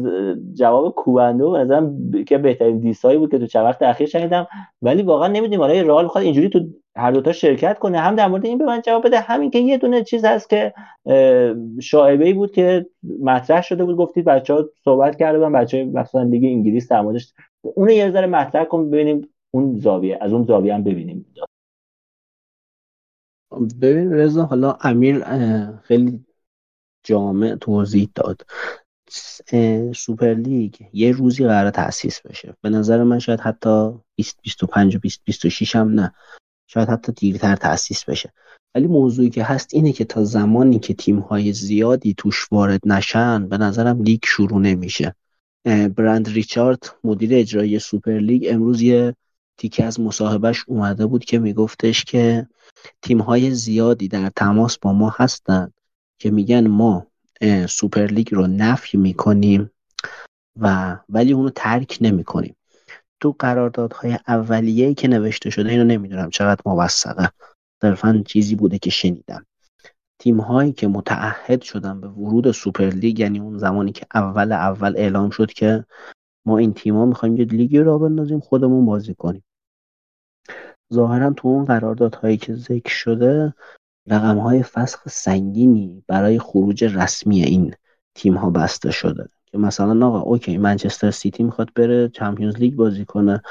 جواب 0.53 0.95
کوبندو 0.95 1.57
مثلا 1.57 1.93
که 2.27 2.37
بهترین 2.37 2.79
دیسایی 2.79 3.17
بود 3.17 3.31
که 3.31 3.39
تو 3.39 3.45
چند 3.47 3.65
وقت 3.65 3.81
اخیر 3.81 4.07
شنیدم. 4.07 4.47
ولی 4.81 5.03
واقعا 5.03 5.27
نمی‌دونیم 5.27 5.59
حالا 5.59 5.81
رئال 5.81 6.03
می‌خواد 6.03 6.23
اینجوری 6.23 6.49
تو 6.49 6.59
هر 6.95 7.11
دوتا 7.11 7.31
شرکت 7.31 7.79
کنه. 7.79 7.99
هم 7.99 8.15
در 8.15 8.27
مورد 8.27 8.45
این 8.45 8.57
به 8.57 8.65
من 8.65 8.81
جواب 8.81 9.05
بده 9.05 9.19
همین 9.19 9.51
که 9.51 9.59
یه 9.59 9.77
دونه 9.77 10.03
چیز 10.03 10.25
هست 10.25 10.49
که 10.49 10.73
شایبه 11.81 12.25
ای 12.25 12.33
بود 12.33 12.51
که 12.51 12.85
مطرح 13.21 13.61
شده 13.61 13.85
بود. 13.85 13.95
گفتید 13.97 14.25
بچه 14.25 14.53
ها 14.53 14.65
صحبت 14.83 15.15
کرده 15.15 15.37
بودن 15.37 15.51
بچه 15.51 15.77
های 15.77 15.85
مثلا 15.85 16.23
دیگه 16.23 16.49
انگلیس 16.49 16.91
در 16.91 17.01
موردش 17.01 17.33
اون 17.61 17.89
یه 17.89 18.11
ذره 18.11 18.27
مطرح 18.27 18.63
کن 18.63 18.89
ببینیم 18.89 19.29
اون 19.51 19.79
زاویه 19.79 20.17
از 20.21 20.33
اون 20.33 20.43
زاویه 20.43 20.73
هم 20.73 20.83
ببینیم. 20.83 21.35
ببین 23.81 24.13
رضا 24.13 24.45
حالا 24.45 24.77
امیر 24.81 25.23
خیلی 25.81 26.25
جامع 27.03 27.55
توضیح 27.55 28.09
داد. 28.15 28.41
سوپر 29.95 30.33
لیگ 30.33 30.75
یه 30.93 31.11
روزی 31.11 31.47
قرار 31.47 31.71
تاسیس 31.71 32.21
بشه. 32.21 32.53
به 32.61 32.69
نظر 32.69 33.03
من 33.03 33.19
شاید 33.19 33.39
حتی 33.39 33.69
2025 34.17 34.95
و 34.95 34.99
2026 34.99 35.75
هم 35.75 35.89
نه. 35.89 36.13
شاید 36.67 36.89
حتی 36.89 37.11
دیرتر 37.11 37.55
تأسیس 37.55 38.05
بشه. 38.05 38.33
ولی 38.75 38.87
موضوعی 38.87 39.29
که 39.29 39.43
هست 39.43 39.73
اینه 39.73 39.91
که 39.91 40.05
تا 40.05 40.23
زمانی 40.23 40.79
که 40.79 40.93
تیم‌های 40.93 41.53
زیادی 41.53 42.13
توش 42.17 42.47
وارد 42.51 42.79
نشن 42.85 43.47
به 43.49 43.57
نظرم 43.57 44.01
لیگ 44.01 44.19
شروع 44.25 44.61
نمیشه. 44.61 45.15
برند 45.65 46.29
رایشارت 46.29 46.95
مدیر 47.03 47.29
اجرایی 47.33 47.79
سوپر 47.79 48.11
لیگ 48.11 48.47
امروز 48.49 48.81
یه 48.81 49.15
تیکه 49.57 49.83
از 49.85 49.99
مصاحبهش 49.99 50.63
اومده 50.67 51.05
بود 51.05 51.25
که 51.25 51.39
میگفتش 51.39 52.03
که 52.03 52.47
تیم‌های 53.01 53.51
زیادی 53.51 54.07
در 54.07 54.31
تماس 54.35 54.77
با 54.77 54.93
ما 54.93 55.15
هستند 55.17 55.73
که 56.19 56.31
میگن 56.31 56.67
ما 56.67 57.07
سوپر 57.69 58.05
لیگ 58.05 58.35
رو 58.35 58.47
نفی 58.47 58.97
می‌کنیم 58.97 59.71
و 60.59 60.97
ولی 61.09 61.33
اونو 61.33 61.49
ترک 61.49 61.97
نمی‌کنیم. 62.01 62.55
تو 63.19 63.35
قراردادهای 63.39 64.17
اولیه 64.27 64.93
که 64.93 65.07
نوشته 65.07 65.49
شده 65.49 65.69
اینو 65.69 65.83
نمی‌دونم 65.83 66.29
چقدر 66.29 66.61
موثقه. 66.65 67.29
صرفا 67.81 68.23
چیزی 68.27 68.55
بوده 68.55 68.79
که 68.79 68.89
شنیدم. 68.89 69.45
تیم 70.21 70.41
هایی 70.41 70.71
که 70.71 70.87
متعهد 70.87 71.61
شدن 71.61 72.01
به 72.01 72.07
ورود 72.07 72.51
سوپر 72.51 72.85
لیگ 72.85 73.19
یعنی 73.19 73.39
اون 73.39 73.57
زمانی 73.57 73.91
که 73.91 74.05
اول 74.13 74.51
اول 74.51 74.93
اعلام 74.97 75.29
شد 75.29 75.51
که 75.51 75.85
ما 76.45 76.57
این 76.57 76.73
تیما 76.73 77.05
می‌خوایم 77.05 77.37
یه 77.37 77.45
لیگی 77.45 77.79
را 77.79 77.97
بندازیم 77.97 78.39
خودمون 78.39 78.85
بازی 78.85 79.13
کنیم. 79.13 79.43
ظاهرا 80.93 81.33
تو 81.33 81.47
اون 81.47 81.65
قراردادهایی 81.65 82.37
که 82.37 82.55
ذکر 82.55 82.93
شده 82.93 83.53
رقم 84.07 84.37
های 84.37 84.63
فسخ 84.63 85.09
سنگینی 85.09 86.03
برای 86.07 86.39
خروج 86.39 86.83
رسمی 86.83 87.43
این 87.43 87.73
تیم 88.15 88.35
ها 88.37 88.49
بسته 88.49 88.91
شده. 88.91 89.29
که 89.45 89.57
مثلا 89.57 90.07
آقا 90.07 90.19
اوکی 90.19 90.57
منچستر 90.57 91.11
سیتی 91.11 91.43
می‌خواد 91.43 91.73
بره 91.75 92.09
چمپیونز 92.09 92.55
لیگ 92.55 92.75
بازی 92.75 93.05
کنه 93.05 93.41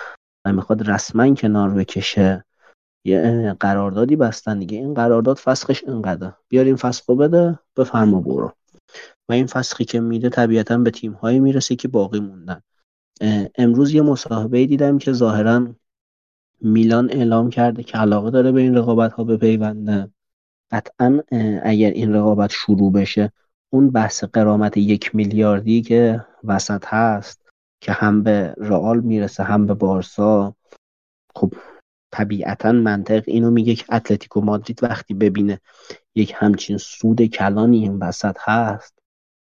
و 0.44 0.52
می‌خواد 0.52 0.90
رسما 0.90 1.34
کنار 1.34 1.70
بکشه. 1.70 2.44
یه 3.04 3.56
قراردادی 3.60 4.16
بستن 4.16 4.58
دیگه. 4.58 4.78
این 4.78 4.94
قرارداد 4.94 5.38
فسخش 5.38 5.84
اینقدر 5.84 6.32
بیاریم 6.48 6.76
فسخو 6.76 7.14
بده 7.14 7.58
بفرما 7.76 8.20
برو. 8.20 8.52
و 9.28 9.32
این 9.32 9.46
فسخی 9.46 9.84
که 9.84 10.00
میده 10.00 10.28
طبیعتا 10.28 10.78
به 10.78 10.90
تیم 10.90 11.12
هایی 11.12 11.40
می‌رسه 11.40 11.76
که 11.76 11.88
باقی 11.88 12.20
موندن. 12.20 12.60
امروز 13.58 13.94
یه 13.94 14.02
مصاحبه 14.02 14.66
دیدم 14.66 14.98
که 14.98 15.12
ظاهرا 15.12 15.66
میلان 16.60 17.10
اعلام 17.10 17.50
کرده 17.50 17.82
که 17.82 17.98
علاقه 17.98 18.30
داره 18.30 18.52
به 18.52 18.60
این 18.60 18.76
رقابت 18.76 19.12
ها 19.12 19.24
بپیونده. 19.24 20.08
قطعا 20.70 21.20
اگر 21.62 21.90
این 21.90 22.14
رقابت 22.14 22.50
شروع 22.50 22.92
بشه 22.92 23.32
اون 23.70 23.90
بحث 23.90 24.24
قرامت 24.24 24.76
یک 24.76 25.14
میلیاردی 25.14 25.82
که 25.82 26.26
وسط 26.44 26.84
هست 26.86 27.50
که 27.80 27.92
هم 27.92 28.22
به 28.22 28.54
رئال 28.58 29.00
می‌رسه 29.00 29.42
هم 29.42 29.66
به 29.66 29.74
بارسا 29.74 30.54
خب 31.34 31.52
طبیعتا 32.12 32.72
منطق 32.72 33.22
اینو 33.26 33.50
میگه 33.50 33.74
که 33.74 33.94
اتلتیکو 33.94 34.40
مادرید 34.40 34.82
وقتی 34.82 35.14
ببینه 35.14 35.60
یک 36.14 36.32
همچین 36.36 36.76
سود 36.76 37.22
کلانی 37.22 37.78
این 37.78 37.98
وسط 37.98 38.36
هست 38.40 38.98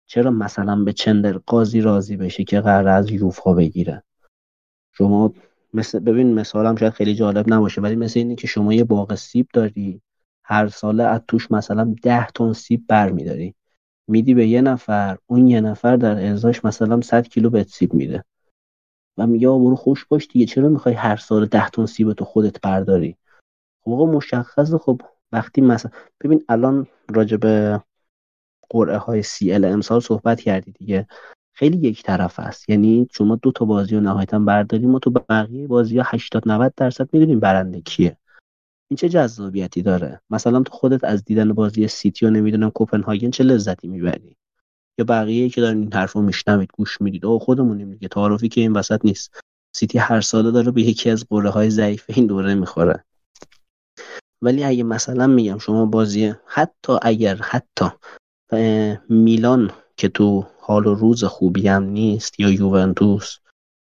چرا 0.07 0.31
مثلا 0.31 0.83
به 0.83 0.93
چندر 0.93 1.37
قاضی 1.37 1.81
راضی 1.81 2.17
بشه 2.17 2.43
که 2.43 2.61
قرار 2.61 2.87
از 2.87 3.11
یوفا 3.11 3.53
بگیره؟ 3.53 4.03
شما 4.91 5.33
مثل 5.73 5.99
ببین 5.99 6.33
مثالم 6.33 6.75
شاید 6.75 6.93
خیلی 6.93 7.15
جالب 7.15 7.53
نباشه 7.53 7.81
ولی 7.81 7.95
مثل 7.95 8.19
اینه 8.19 8.35
که 8.35 8.47
شما 8.47 8.73
یه 8.73 8.83
باغ 8.83 9.15
سیب 9.15 9.47
داری 9.53 10.01
هر 10.43 10.67
ساله 10.67 11.03
از 11.03 11.21
توش 11.27 11.51
مثلا 11.51 11.95
ده 12.03 12.27
تن 12.27 12.53
سیب 12.53 12.85
برمیداری. 12.87 13.55
میدی 14.07 14.33
به 14.33 14.47
یه 14.47 14.61
نفر 14.61 15.17
اون 15.27 15.47
یه 15.47 15.61
نفر 15.61 15.95
در 15.95 16.25
ازاش 16.25 16.65
مثلا 16.65 17.01
100 17.01 17.27
کیلو 17.27 17.49
بهت 17.49 17.67
سیب 17.67 17.93
میده. 17.93 18.23
و 19.19 19.27
میگه 19.27 19.47
برو 19.47 19.75
خوش 19.75 20.05
باش 20.05 20.27
دیگه 20.27 20.45
چرا 20.45 20.69
می‌خوای 20.69 20.95
هر 20.95 21.15
سال 21.15 21.45
ده 21.45 21.69
تن 21.69 21.85
سیب 21.85 22.13
تو 22.13 22.25
خودت 22.25 22.61
برداری؟ 22.61 23.17
خب 23.83 23.91
آقا 23.91 24.05
مشخصه 24.05 24.77
خب 24.77 25.01
وقتی 25.31 25.61
مثلا 25.61 25.91
ببین 26.21 26.43
الان 26.49 26.87
راجع 27.09 27.37
به 27.37 27.81
قرعه 28.69 28.97
های 28.97 29.23
سی 29.23 29.53
ال 29.53 29.65
امسال 29.65 29.99
صحبت 29.99 30.41
کردی 30.41 30.71
دیگه 30.71 31.07
خیلی 31.53 31.77
یک 31.77 32.03
طرف 32.03 32.39
است. 32.39 32.69
یعنی 32.69 33.07
شما 33.11 33.35
دو 33.35 33.51
تا 33.51 33.65
بازی 33.65 33.95
رو 33.95 34.01
نهایتا 34.01 34.39
برداریم 34.39 34.89
ما 34.89 34.99
تو 34.99 35.09
بقیه 35.09 35.67
بازی 35.67 35.97
ها 35.97 36.03
80 36.07 36.49
90 36.49 36.73
درصد 36.77 37.09
می‌دونیم 37.13 37.39
برنده 37.39 37.81
کیه. 37.81 38.17
این 38.91 38.97
چه 38.97 39.09
جذابیتی 39.09 39.81
داره؟ 39.81 40.21
مثلا 40.29 40.63
تو 40.63 40.73
خودت 40.73 41.03
از 41.03 41.23
دیدن 41.25 41.53
بازی 41.53 41.87
سیتی 41.87 42.25
و 42.25 42.29
نمی‌دونم 42.29 42.69
کوپنهاگن 42.69 43.29
چه 43.29 43.43
لذتی 43.43 43.87
می‌بری؟ 43.87 44.37
یا 44.99 45.05
بقیه 45.05 45.49
که 45.49 45.61
دارن 45.61 45.77
این 45.77 45.93
حرفو 45.93 46.21
میشنوید 46.21 46.69
گوش 46.73 47.01
می‌دید. 47.01 47.25
او 47.25 47.39
خودمونیم 47.39 47.91
دیگه 47.91 48.07
تعارفی 48.07 48.49
که 48.49 48.61
این 48.61 48.73
وسط 48.73 49.05
نیست. 49.05 49.39
سیتی 49.75 49.97
هر 49.97 50.21
ساله 50.21 50.51
داره 50.51 50.71
به 50.71 50.81
یکی 50.81 51.09
از 51.09 51.25
قره 51.29 51.49
های 51.49 51.69
ضعیف 51.69 52.05
این 52.07 52.27
دوره 52.27 52.55
می‌خوره. 52.55 53.03
ولی 54.41 54.63
اگه 54.63 54.83
مثلا 54.83 55.27
میگم 55.27 55.57
شما 55.57 55.85
بازی 55.85 56.33
حتی 56.45 56.93
اگر 57.01 57.35
حتی 57.35 57.85
میلان 59.09 59.71
که 59.97 60.09
تو 60.09 60.47
حال 60.59 60.87
و 60.87 60.95
روز 60.95 61.23
خوبی 61.23 61.67
هم 61.67 61.83
نیست 61.83 62.39
یا 62.39 62.49
یوونتوس 62.49 63.37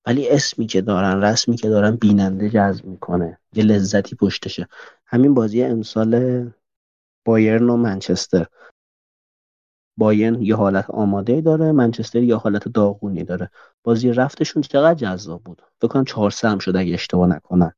ولی 0.06 0.28
اسمی 0.28 0.66
که 0.66 0.80
دارن 0.80 1.24
رسمی 1.24 1.56
که 1.56 1.68
دارن 1.68 1.96
بیننده 1.96 2.50
جذب 2.50 2.84
می‌کنه. 2.84 3.38
یه 3.54 3.64
لذتی 3.64 4.16
پشتشه. 4.16 4.68
همین 5.06 5.34
بازی 5.34 5.62
امسال 5.62 6.44
بایرن 7.24 7.70
و 7.70 7.76
منچستر. 7.76 8.46
بایرن 9.98 10.42
یه 10.42 10.56
حالت 10.56 10.90
آماده 10.90 11.40
داره 11.40 11.72
منچستر 11.72 12.22
یه 12.22 12.36
حالت 12.36 12.68
داغونی 12.68 13.24
داره. 13.24 13.50
بازی 13.84 14.12
رفتشون 14.12 14.62
چقدر 14.62 14.94
جذاب 14.94 15.42
بود. 15.44 15.62
فکر 15.80 15.88
کنم 15.88 16.04
4 16.04 16.34
هم 16.42 16.58
شده 16.58 16.78
اگه 16.78 16.94
اشتباه 16.94 17.28
نکنم. 17.28 17.72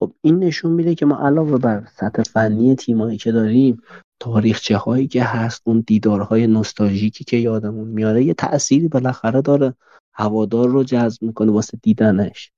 خب 0.00 0.12
این 0.20 0.38
نشون 0.38 0.72
میده 0.72 0.94
که 0.94 1.06
ما 1.06 1.16
علاوه 1.16 1.58
بر 1.58 1.86
سطح 1.96 2.22
فنی 2.22 2.74
تیمایی 2.74 3.18
که 3.18 3.32
داریم 3.32 3.82
تاریخچه 4.20 4.76
هایی 4.76 5.06
که 5.06 5.24
هست 5.24 5.62
اون 5.64 5.84
دیدارهای 5.86 6.46
نوستالژیکی 6.46 7.24
که 7.24 7.36
یادمون 7.36 7.88
میاره 7.88 8.24
یه 8.24 8.34
تأثیری 8.34 8.88
بالاخره 8.88 9.40
داره. 9.40 9.74
هوادار 10.14 10.68
رو 10.68 10.84
جذب 10.84 11.22
می‌کنه 11.22 11.52
واسه 11.52 11.78
دیدنش. 11.82 12.52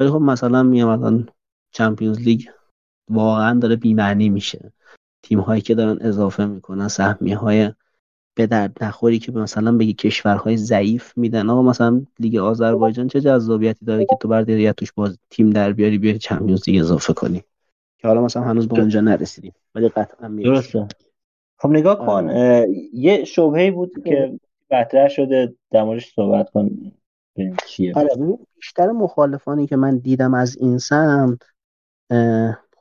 ولی 0.00 0.10
خب 0.10 0.20
مثلا 0.20 0.62
میام 0.62 0.88
الان 0.88 1.28
چمپیونز 1.74 2.18
لیگ 2.18 2.42
واقعا 3.10 3.58
داره 3.58 3.76
بیمعنی 3.76 4.28
میشه. 4.28 4.72
تیم 5.22 5.40
هایی 5.40 5.62
که 5.62 5.74
دارن 5.74 5.98
اضافه 6.00 6.46
می‌کنن 6.46 6.88
سهمیه 6.88 7.36
های 7.36 7.70
به 8.34 8.46
درد 8.46 8.84
نخوری 8.84 9.18
که 9.18 9.32
مثلا 9.32 9.72
به 9.72 9.92
کشورهای 9.92 10.56
ضعیف 10.56 11.18
میدن. 11.18 11.50
آقا 11.50 11.62
مثلا 11.62 12.02
لیگ 12.18 12.36
آذربایجان 12.36 13.08
چه 13.08 13.20
جذابیتی 13.20 13.84
داره 13.84 14.04
که 14.04 14.16
تو 14.20 14.28
بر 14.28 14.72
توش 14.72 14.92
باز 14.92 15.18
تیم 15.30 15.50
در 15.50 15.72
بیاری 15.72 15.98
بیاری 15.98 16.18
چمپیونز 16.18 16.68
لیگ 16.68 16.80
اضافه 16.80 17.12
کنی؟ 17.12 17.42
که 17.98 18.08
حالا 18.08 18.22
مثلا 18.22 18.42
هنوز 18.42 18.68
به 18.68 18.80
اونجا 18.80 19.00
نرسیدیم 19.00 19.52
ولی 19.74 19.88
قطعا 19.88 20.28
درسته. 20.28 20.88
خب 21.58 21.68
نگاه 21.68 21.98
کن 21.98 22.06
آره. 22.06 22.68
یه 22.92 23.24
شبهه 23.24 23.70
بود 23.70 23.92
که 24.04 24.38
مطرح 24.70 25.08
شده 25.08 25.54
در 25.70 26.00
صحبت 26.14 26.50
کن 26.50 26.70
چیه. 27.66 27.92
آره 27.96 28.38
بیشتر 28.56 28.86
مخالفانی 28.86 29.66
که 29.66 29.76
من 29.76 29.98
دیدم 29.98 30.34
از 30.34 30.56
این 30.56 30.78
سمت 30.78 31.38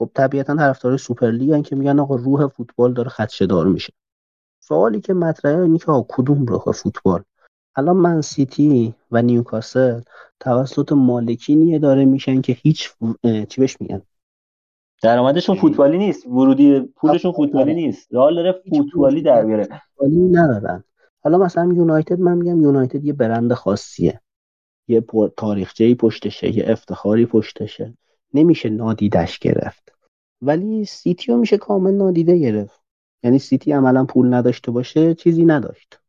خب 0.02 0.10
طبیعتا 0.14 0.56
طرفدار 0.56 0.98
سوپرلیگ 0.98 1.64
که 1.64 1.76
میگن 1.76 2.00
آقا 2.00 2.16
روح 2.16 2.48
فوتبال 2.48 2.94
داره 2.94 3.10
خدشه 3.10 3.46
دار 3.46 3.68
میشه. 3.68 3.94
سوالی 4.60 5.02
که 5.02 5.14
مطرحه 5.14 5.62
اینه 5.62 5.78
که 5.78 5.86
کدوم 6.10 6.46
روح 6.46 6.72
فوتبال؟ 6.72 7.24
الان 7.76 7.98
من 7.98 8.22
سیتی 8.22 8.94
و 9.12 9.22
نیوکاسل 9.22 10.02
توسط 10.40 10.92
مالکینی 10.92 11.80
داره 11.80 12.06
میشن 12.06 12.42
که 12.42 12.54
هیچ 12.54 12.90
چی 13.50 13.62
بهش 13.62 13.78
میگن؟ 13.82 14.02
درآمدشون 15.04 15.56
فوتبالی 15.56 15.98
نیست 15.98 16.28
ورودی 16.28 16.80
پولشون 16.80 17.32
فوتبالی 17.32 17.74
نیست. 17.74 18.14
رئال 18.14 18.36
داره 18.36 18.62
فوتبالی 18.70 19.22
در 19.22 19.46
بیاره 19.46 19.64
فوتبالی 19.64 20.20
ندارن. 20.20 20.84
حالا 21.24 21.38
مثلا 21.38 21.74
یونایتد 21.74 22.20
من 22.20 22.38
میگم 22.38 22.62
یونایتد 22.62 23.06
یه 23.06 23.14
برند 23.14 23.54
خاصیه. 23.54 24.22
یه 24.88 25.06
تاریخچه‌ای 25.38 25.96
پشتشه 25.96 26.58
یه 26.58 26.66
افتخاری 26.68 27.26
پشتشه. 27.26 27.94
نمیشه 28.34 28.70
نادیدش 28.70 29.40
گرفت. 29.40 29.94
ولی 30.42 30.86
سیتی 30.86 31.32
رو 31.32 31.38
میشه 31.38 31.58
کامل 31.58 31.94
نادیده 31.94 32.38
گرفت. 32.38 32.82
یعنی 33.24 33.40
سیتی 33.40 33.72
عملا 33.72 34.06
پول 34.06 34.34
نداشته 34.34 34.72
باشه 34.72 35.14
چیزی 35.14 35.46
نداشت. 35.46 36.00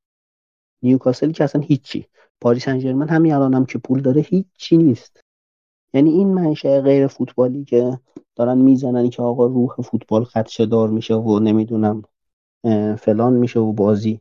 نیوکاسل 0.83 1.33
که 1.33 1.45
اصلا 1.45 1.61
هیچی. 1.61 2.07
پاری 2.41 2.69
سن 2.69 2.82
ژرمن 2.82 3.09
همین 3.09 3.33
الان 3.33 3.55
هم 3.55 3.67
که 3.67 3.79
پول 3.79 4.03
داره 4.03 4.21
هیچی 4.21 4.77
نیست. 4.77 5.21
یعنی 5.95 6.11
این 6.11 6.35
منشأ 6.35 6.81
غیر 6.81 7.07
فوتبالی 7.07 7.65
که 7.65 7.99
دارن 8.37 8.59
می‌زنن 8.59 9.11
که 9.11 9.23
آقا 9.23 9.47
روح 9.47 9.75
فوتبال 9.75 10.25
خدشه 10.25 10.67
دار 10.67 10.89
میشه 10.89 11.15
و 11.15 11.39
نمی‌دونم 11.39 12.03
فلان 12.99 13.33
میشه 13.33 13.61
و 13.61 13.73
بازی 13.73 14.21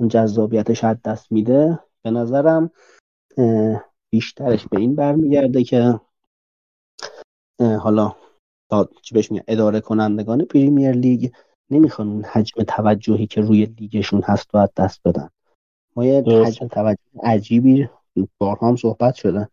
اون 0.00 0.08
جذابیتش 0.08 0.84
از 0.84 0.96
دست 1.04 1.32
میده. 1.32 1.78
به 2.02 2.10
نظرم 2.10 2.70
بیشترش 4.10 4.66
به 4.68 4.80
این 4.80 4.94
برمیگرده 4.94 5.64
که 5.64 6.00
حالا 7.60 8.14
تا 8.70 8.88
چی 9.02 9.14
بهش 9.14 9.30
میگن 9.30 9.44
اداره 9.48 9.80
کنندگان 9.80 10.44
پریمیر 10.44 10.92
لیگ 10.92 11.30
نمی‌خوان 11.70 12.08
اون 12.08 12.24
حجم 12.24 12.62
توجهی 12.62 13.26
که 13.26 13.40
روی 13.40 13.64
لیگشون 13.64 14.22
هست 14.24 14.54
و 14.54 14.58
از 14.58 14.68
دست 14.76 15.00
بدن. 15.04 15.28
ما 15.96 16.04
یه 16.04 16.22
حجم 16.22 16.66
توجه 16.66 17.00
عجیبی 17.22 17.88
بارها 18.38 18.68
هم 18.68 18.76
صحبت 18.76 19.14
شده. 19.14 19.48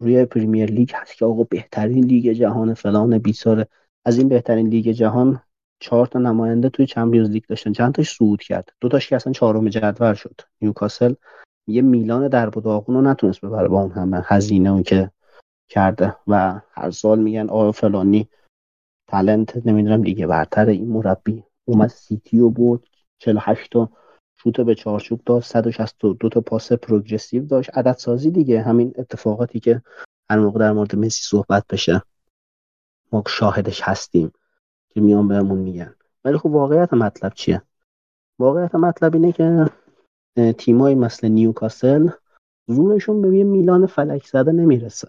روی 0.00 0.24
پریمیر 0.24 0.70
لیگ 0.70 0.90
هست 0.94 1.16
که 1.16 1.24
آقا 1.24 1.44
بهترین 1.44 2.04
لیگ 2.04 2.32
جهان 2.32 2.74
فلان 2.74 3.18
بیساره 3.18 3.68
از 4.04 4.18
این 4.18 4.28
بهترین 4.28 4.68
لیگ 4.68 4.88
جهان 4.88 5.42
چهار 5.80 6.06
تا 6.06 6.18
نماینده 6.18 6.68
توی 6.68 6.86
چمپیونز 6.86 7.30
لیگ 7.30 7.44
داشتن. 7.48 7.72
چند 7.72 7.94
تاش 7.94 8.16
صعود 8.16 8.42
کرد؟ 8.42 8.72
دو 8.80 8.88
تاش 8.88 9.08
که 9.08 9.16
اصلا 9.16 9.32
چهارم 9.32 9.68
جدول 9.68 10.14
شد. 10.14 10.40
نیوکاسل 10.60 11.14
یه 11.66 11.82
میلان 11.82 12.28
در 12.28 12.46
داغون 12.46 12.96
رو 12.96 13.02
نتونست 13.02 13.40
ببره 13.40 13.68
با 13.68 13.82
اون 13.82 13.90
همه 13.90 14.22
هزینه 14.24 14.70
اون 14.70 14.82
که 14.82 15.10
کرده 15.68 16.16
و 16.26 16.60
هر 16.70 16.90
سال 16.90 17.18
میگن 17.18 17.48
آقا 17.48 17.72
فلانی 17.72 18.28
talent 19.08 19.66
نمی‌دونم 19.66 20.02
لیگ 20.02 20.26
برتر 20.26 20.66
این 20.66 20.88
مربی 20.88 21.44
اومد 21.64 21.88
سیتی 21.88 22.38
رو 22.38 22.50
بود 22.50 22.88
48 23.18 23.72
تا 23.72 23.88
شوت 24.36 24.60
به 24.60 24.74
چارچوب 24.74 25.20
داشت 25.26 25.50
162 25.50 26.28
تا 26.28 26.40
پاس 26.40 26.72
progressive 26.72 27.46
داشت. 27.46 27.78
عدد 27.78 27.96
سازی 27.96 28.30
دیگه 28.30 28.62
همین 28.62 28.92
اتفاقاتی 28.98 29.60
که 29.60 29.82
هر 30.30 30.38
موقع 30.38 30.60
در 30.60 30.72
مورد 30.72 30.96
مسی 30.96 31.22
صحبت 31.22 31.64
بشه 31.70 32.02
ما 33.12 33.22
شاهدش 33.28 33.80
هستیم 33.82 34.32
که 34.88 35.00
میان 35.00 35.28
بهمون 35.28 35.58
میگن. 35.58 35.94
ولی 36.24 36.38
خب 36.38 36.46
واقعیت 36.46 36.92
مطلب 36.92 37.32
چیه؟ 37.34 37.62
واقعیت 38.38 38.74
مطلب 38.74 39.14
اینه 39.14 39.32
که 39.32 39.70
تیمایی 40.58 40.94
مثل 40.94 41.28
نیوکاسل 41.28 42.08
زورشون 42.68 43.22
به 43.22 43.28
میلان 43.28 43.86
فلک 43.86 44.26
زده 44.26 44.52
نمی‌رسه. 44.52 45.08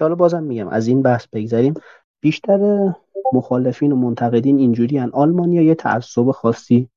که 0.00 0.04
حالا 0.04 0.14
بازم 0.14 0.42
میگم 0.42 0.68
از 0.68 0.86
این 0.86 1.02
بحث 1.02 1.26
بگذریم. 1.32 1.74
بیشتر 2.20 2.92
مخالفین 3.32 3.92
و 3.92 3.96
منتقدین 3.96 4.58
اینجوری 4.58 4.98
هن. 4.98 5.10
آلمانیا 5.10 5.62
یه 5.62 5.74
تعصب 5.74 6.30
خاصی 6.30 6.88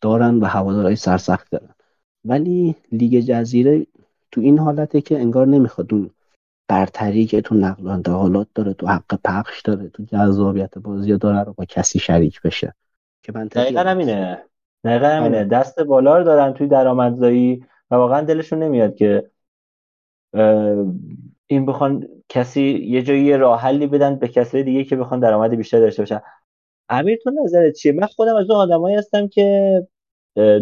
دارن 0.00 0.34
و 0.34 0.44
هوادارهای 0.44 0.96
سرسخت 0.96 1.50
دارن. 1.50 1.74
ولی 2.24 2.74
لیگ 2.92 3.20
جزیره 3.20 3.86
تو 4.32 4.40
این 4.40 4.58
حالته 4.58 5.00
که 5.00 5.20
انگار 5.20 5.46
نمی‌خواد 5.46 5.94
اون 5.94 6.10
برتری 6.68 7.26
که 7.26 7.40
تو 7.40 7.54
نقل 7.54 7.86
و 7.86 7.88
انتقالات 7.88 8.48
داره 8.54 8.72
تو 8.72 8.86
حق 8.86 9.18
پخش 9.24 9.62
داره 9.62 9.88
تو 9.88 10.02
جذابیت 10.02 10.78
بازی 10.78 11.16
داره 11.16 11.44
رو 11.44 11.52
با 11.52 11.64
کسی 11.64 11.98
شریک 11.98 12.42
بشه. 12.42 12.74
که 13.22 13.32
من 13.34 13.46
دقیقا 13.46 13.80
همینه. 13.80 14.44
دقیقا 14.84 15.06
همینه. 15.06 15.36
آره. 15.36 15.44
دست 15.48 15.80
بالا 15.80 16.18
رو 16.18 16.24
دارن 16.24 16.52
توی 16.52 16.66
درآمدزایی 16.66 17.64
و 17.90 17.94
واقعا 17.94 18.20
دلشون 18.20 18.62
نمیاد 18.62 18.94
که 18.94 19.30
این 21.50 21.66
بخوان 21.66 22.08
کسی 22.28 22.62
یه 22.62 23.02
جایی 23.02 23.36
راه 23.36 23.60
حلی 23.60 23.86
بدن 23.86 24.16
به 24.16 24.28
کسای 24.28 24.62
دیگه 24.62 24.84
که 24.84 24.96
بخوان 24.96 25.20
درآمد 25.20 25.54
بیشتر 25.54 25.80
داشته 25.80 26.02
باشن. 26.02 26.20
امیر 26.88 27.18
تو 27.24 27.30
نظرت 27.44 27.74
چیه؟ 27.74 27.92
من 27.92 28.06
خودم 28.06 28.36
از 28.36 28.50
اون 28.50 28.60
آدمایی 28.60 28.96
هستم 28.96 29.28
که 29.28 29.86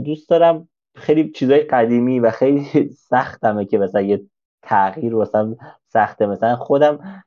دوست 0.05 0.29
دارم 0.29 0.69
خیلی 0.95 1.31
چیزای 1.31 1.61
قدیمی 1.61 2.21
و 2.21 2.31
خیلی 2.31 2.89
سختمه 3.11 3.65
که 3.65 3.79
مثلا 3.79 4.01
یه 4.01 4.23
تغییر 4.63 5.15
واسم 5.15 5.57
سخته. 5.89 6.27
مثلا 6.27 6.57
خودم 6.57 7.25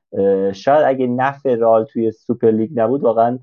شاید 0.53 0.85
اگه 0.85 1.07
نفع 1.07 1.55
رئال 1.55 1.85
توی 1.85 2.11
سوپر 2.11 2.51
لیگ 2.51 2.79
نبود 2.79 3.03
واقعا 3.03 3.39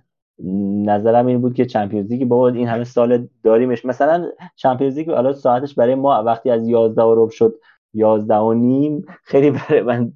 نظرم 0.84 1.26
این 1.26 1.40
بود 1.40 1.54
که 1.54 1.66
چمپیونز 1.66 2.10
لیگ 2.10 2.28
بابا 2.28 2.48
این 2.48 2.68
همه 2.68 2.84
سال 2.84 3.28
داریمش. 3.42 3.84
مثلا 3.84 4.30
چمپیونز 4.56 4.98
لیگ 4.98 5.08
الان 5.08 5.32
ساعتش 5.32 5.74
برای 5.74 5.94
ما 5.94 6.22
وقتی 6.22 6.50
از 6.50 6.68
11 6.68 7.02
و 7.02 7.30
شد 7.30 7.54
11 7.94 8.34
و 8.34 8.52
نیم. 8.52 9.04
خیلی 9.24 9.50
برای 9.50 9.82
من 9.82 10.12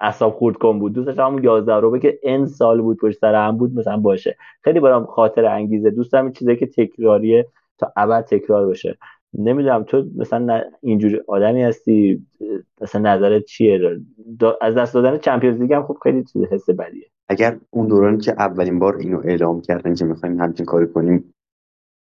اعصاب 0.00 0.32
خورد 0.32 0.56
کن 0.56 0.78
بود. 0.78 0.92
دوست 0.92 1.06
داشتم 1.06 1.26
همون 1.26 1.44
11 1.44 1.74
رو 1.74 1.98
که 1.98 2.18
ان 2.22 2.46
سال 2.46 2.82
بود 2.82 2.96
پشت 2.96 3.18
سر 3.18 3.34
هم 3.34 3.56
بود 3.56 3.78
مثلا 3.78 3.96
باشه. 3.96 4.36
خیلی 4.62 4.80
برام 4.80 5.04
خاطر 5.04 5.44
انگیزه. 5.44 5.90
دوست 5.90 6.12
دارم 6.12 6.32
چیزایی 6.32 6.56
که 6.56 6.66
تکراریه 6.66 7.46
تا 7.78 7.92
ابد 7.96 8.24
تکرار 8.24 8.66
بشه. 8.66 8.98
نمی‌دونم 9.38 9.82
تو 9.82 10.04
مثلا 10.16 10.62
اینجوری 10.80 11.20
آدمی 11.26 11.62
هستی 11.62 12.26
مثلا 12.80 13.14
نظرت 13.14 13.44
چیه؟ 13.44 14.00
از 14.60 14.74
دست 14.74 14.94
دادن 14.94 15.18
چمپیونز 15.18 15.60
لیگ 15.60 15.72
هم 15.72 15.86
خب 15.86 15.98
خیلی 16.02 16.24
چیز 16.24 16.42
حس 16.44 16.70
بدیه. 16.70 17.10
اگر 17.28 17.58
اون 17.70 17.88
دورانی 17.88 18.18
که 18.18 18.32
اولین 18.32 18.78
بار 18.78 18.96
اینو 18.96 19.20
اعلام 19.24 19.60
کردن 19.60 19.94
که 19.94 20.04
می‌خوایم 20.04 20.40
همچین 20.40 20.66
کاری 20.66 20.86
کنیم 20.86 21.34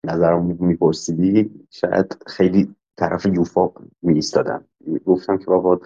نظرم 0.07 0.57
میپرسیدی 0.61 1.51
شاید 1.71 2.17
خیلی 2.27 2.75
طرف 2.97 3.27
یوفا 3.27 3.71
میایستادم 4.03 4.65
گفتم 5.07 5.39
که 5.39 5.45
بابا 5.45 5.81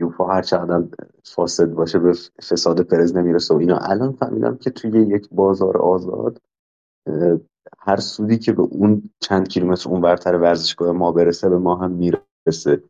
یوفا 0.00 0.26
هر 0.26 0.42
چقدر 0.42 0.84
فاسد 1.24 1.66
باشه 1.66 1.98
به 1.98 2.12
فساد 2.50 2.80
پرز 2.80 3.16
نمی‌رسه 3.16 3.54
و 3.54 3.58
اینا. 3.58 3.78
الان 3.78 4.12
فهمیدم 4.12 4.56
که 4.56 4.70
توی 4.70 4.90
یک 4.90 5.28
بازار 5.32 5.76
آزاد 5.76 6.40
هر 7.78 7.96
سودی 7.96 8.38
که 8.38 8.52
به 8.52 8.62
اون 8.62 9.10
چند 9.20 9.48
کیلومتر 9.48 9.90
اون 9.90 10.00
برتر 10.00 10.34
ورزشگاه 10.36 10.92
ما 10.92 11.12
برسه 11.12 11.48
به 11.48 11.58
ما 11.58 11.76
هم 11.76 11.90
می‌رسه. 11.90 12.82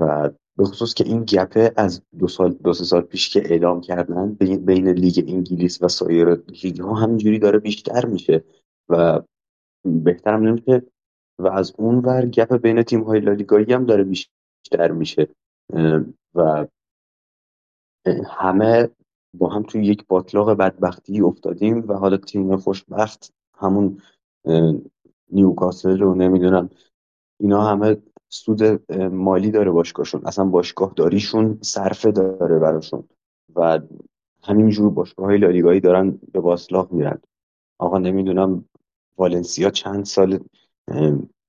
و 0.00 0.30
به 0.56 0.64
خصوص 0.64 0.94
که 0.94 1.04
این 1.04 1.24
گپه 1.24 1.72
از 1.76 2.02
دو 2.18 2.28
سال 2.28 2.52
دو 2.52 2.72
سه 2.72 2.84
سال 2.84 3.00
پیش 3.00 3.30
که 3.30 3.42
اعلام 3.50 3.80
کردن 3.80 4.34
بین 4.34 4.88
لیگ 4.88 5.24
انگلیس 5.28 5.82
و 5.82 5.88
سایر 5.88 6.34
لیگ 6.34 6.80
ها 6.80 6.94
همینجوری 6.94 7.38
داره 7.38 7.58
بیشتر 7.58 8.06
میشه. 8.06 8.44
و 8.88 9.22
بهترم 9.84 10.42
نمیشه 10.42 10.82
و 11.38 11.48
از 11.48 11.72
اون 11.78 11.98
ور 11.98 12.26
گپ 12.26 12.56
بین 12.56 12.82
تیم 12.82 13.02
های 13.02 13.20
لالیگایی 13.20 13.72
هم 13.72 13.86
داره 13.86 14.04
بیشتر 14.04 14.33
میشه. 14.92 15.28
و 16.34 16.66
همه 18.26 18.88
با 19.34 19.48
هم 19.48 19.62
توی 19.62 19.86
یک 19.86 20.06
باطلاق 20.06 20.50
بدبختی 20.50 21.20
افتادیم 21.20 21.88
و 21.88 21.92
حالا 21.92 22.16
تیم 22.16 22.56
خوشبخت 22.56 23.32
همون 23.58 24.02
نیوکاسل 25.32 25.98
رو 25.98 26.14
نمی‌دونم. 26.14 26.70
اینا 27.40 27.62
همه 27.62 27.96
سود 28.28 28.92
مالی 29.02 29.50
داره 29.50 29.70
باشگاهشون. 29.70 30.26
اصلا 30.26 30.44
باشگاه 30.44 30.92
داریشون 30.96 31.58
صرفه 31.62 32.12
داره 32.12 32.58
براشون. 32.58 33.04
و 33.56 33.80
همینجور 34.42 34.90
باشگاه 34.90 35.26
های 35.26 35.38
لالیگایی 35.38 35.80
دارن 35.80 36.18
به 36.32 36.40
باطلاق 36.40 36.92
میرن. 36.92 37.20
آقا 37.78 37.98
نمی‌دونم 37.98 38.64
والنسیا 39.18 39.70
چند 39.70 40.04
سال 40.04 40.38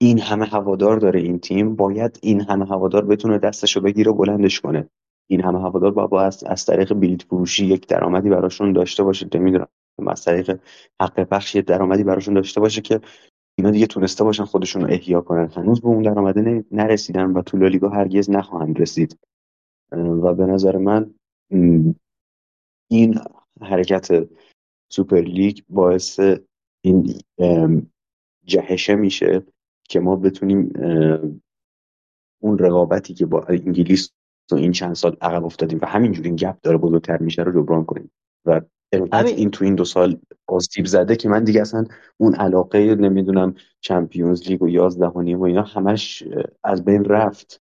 این 0.05 0.19
همه 0.19 0.45
هوادار 0.45 0.97
داره 0.97 1.19
این 1.19 1.39
تیم 1.39 1.75
باید 1.75 2.19
این 2.21 2.41
همه 2.41 2.65
هوادار 2.65 3.05
بتونه 3.05 3.37
دستشو 3.37 3.81
بگیره 3.81 4.11
و 4.11 4.15
بلندش 4.15 4.59
کنه. 4.59 4.89
این 5.29 5.41
همه 5.41 5.59
هوادار 5.59 5.91
با 5.91 6.21
از, 6.21 6.43
از 6.43 6.65
طریق 6.65 6.93
بلیت 6.93 7.21
فروشی 7.21 7.65
یک 7.65 7.87
درآمدی 7.87 8.29
براشون 8.29 8.73
داشته 8.73 9.03
باشه 9.03 9.27
نمی‌دونم 9.35 9.67
از 10.07 10.23
طریق 10.23 10.59
حق 11.01 11.23
پخش 11.23 11.55
درآمدی 11.55 12.03
براشون 12.03 12.33
داشته 12.33 12.59
باشه 12.61 12.81
که 12.81 13.01
اینا 13.57 13.71
دیگه 13.71 13.87
تونسته 13.87 14.23
باشن 14.23 14.43
خودشون 14.43 14.81
رو 14.81 14.87
احیا 14.91 15.21
کنن. 15.21 15.49
هنوز 15.49 15.81
به 15.81 15.87
اون 15.87 16.01
درآمده 16.01 16.65
نرسیدن 16.71 17.31
و 17.31 17.41
تو 17.41 17.57
لالیگا 17.57 17.89
هرگز 17.89 18.29
نخواهند 18.29 18.81
رسید. 18.81 19.19
و 19.91 20.33
به 20.33 20.45
نظر 20.45 20.77
من 20.77 21.13
این 22.91 23.19
حرکت 23.61 24.29
سوپر 24.91 25.21
لیگ 25.21 25.59
باعث 25.69 26.19
این 26.81 27.13
جهشه 28.45 28.95
میشه. 28.95 29.54
که 29.89 29.99
ما 29.99 30.15
بتونیم 30.15 30.73
اون 32.41 32.57
رقابتی 32.57 33.13
که 33.13 33.25
با 33.25 33.43
انگلیس 33.49 34.11
تو 34.49 34.55
این 34.55 34.71
چند 34.71 34.93
سال 34.95 35.17
عقب 35.21 35.45
افتادیم 35.45 35.79
و 35.81 35.85
همینجوری 35.85 36.29
این 36.29 36.35
گپ 36.35 36.55
داره 36.61 36.77
بزرگتر 36.77 37.17
میشه 37.17 37.43
رو 37.43 37.61
جبران 37.61 37.85
کنیم. 37.85 38.11
و 38.45 38.61
این 39.25 39.51
تو 39.51 39.65
این 39.65 39.75
دو 39.75 39.85
سال 39.85 40.19
آسیب 40.47 40.85
زده 40.85 41.15
که 41.15 41.29
من 41.29 41.43
دیگه 41.43 41.61
اصلا 41.61 41.85
اون 42.17 42.35
علاقه 42.35 42.95
نمی‌دونم 42.95 43.55
چمپیونز 43.81 44.49
لیگ 44.49 44.61
و 44.61 44.69
یازده 44.69 45.07
و 45.07 45.21
نیم 45.21 45.39
و 45.39 45.43
اینا 45.43 45.61
همش 45.61 46.23
از 46.63 46.85
بین 46.85 47.05
رفت. 47.05 47.61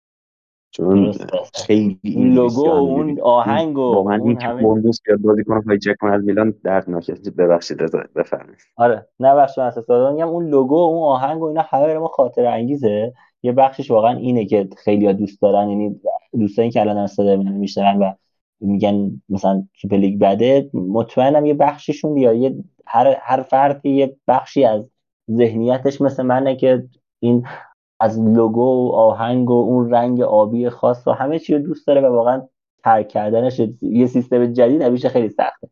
چون 0.72 1.14
خیلی 1.54 2.00
این 2.02 2.34
لوگو 2.34 2.66
و 2.66 2.70
اون 2.70 3.20
آهنگ 3.22 3.78
و 3.78 3.94
با 3.94 4.04
من 4.04 4.22
این 4.22 4.62
بوندوس 4.62 5.00
بیاد 5.06 5.20
بازی 5.20 5.44
کنم 5.44 5.62
های 5.62 5.80
چک 5.80 6.04
از 6.04 6.24
میلان 6.24 6.54
دردناکه 6.64 7.14
ببخشید 7.38 7.78
بفرمایید. 8.16 8.60
آره. 8.76 9.08
نه 9.20 9.36
بخش 9.36 9.58
من 9.58 9.72
میگم 10.14 10.28
اون 10.28 10.50
لوگو 10.50 10.76
و 10.76 10.80
اون 10.80 11.04
آهنگ 11.04 11.42
و 11.42 11.46
اینا 11.46 11.62
همه 11.62 11.98
ما 11.98 12.08
خاطره 12.08 12.46
انگیزه. 12.46 13.14
یه 13.44 13.52
بخشش 13.52 13.92
واقعا 13.92 14.18
اینه 14.18 14.46
که 14.46 14.70
خیلی 14.78 15.14
دوست 15.14 15.42
دارن 15.42 15.70
یعنی 15.70 16.02
دوستانی 16.34 16.72
که 16.72 16.82
الان 16.82 16.98
استاد 16.98 17.40
می‌شینن 17.40 17.98
و 18.00 18.14
میگن 18.60 19.22
مثلا 19.30 19.68
سوپر 19.82 19.98
لیگ 19.98 20.20
بده 20.20 20.70
مطمئنم 20.74 21.46
یه 21.46 21.54
بخششون 21.54 22.18
یا 22.18 22.34
یه 22.34 22.56
هر 22.86 23.18
هر 23.22 23.42
فردی 23.42 23.90
یه 23.90 24.16
بخشی 24.28 24.66
از 24.66 24.82
ذهنیتش 25.32 26.02
مثل 26.02 26.24
منه 26.24 26.56
که 26.56 26.88
این 27.20 27.48
از 28.00 28.20
لوگو 28.20 28.62
و 28.62 28.92
آهنگ 28.92 29.50
و 29.50 29.54
اون 29.54 29.92
رنگ 29.92 30.22
آبی 30.22 30.70
خاص 30.70 31.08
و 31.08 31.12
همه 31.12 31.40
چی 31.40 31.54
رو 31.54 31.60
دوست 31.60 31.88
داره 31.88 32.02
و 32.02 32.06
واقعا 32.06 32.48
ترک 32.84 33.08
کردنش 33.08 33.62
یه 33.82 34.08
سیستم 34.08 34.54
جدید 34.54 34.82
همیشه 34.82 35.10
خیلی 35.10 35.30
سخته. 35.30 35.70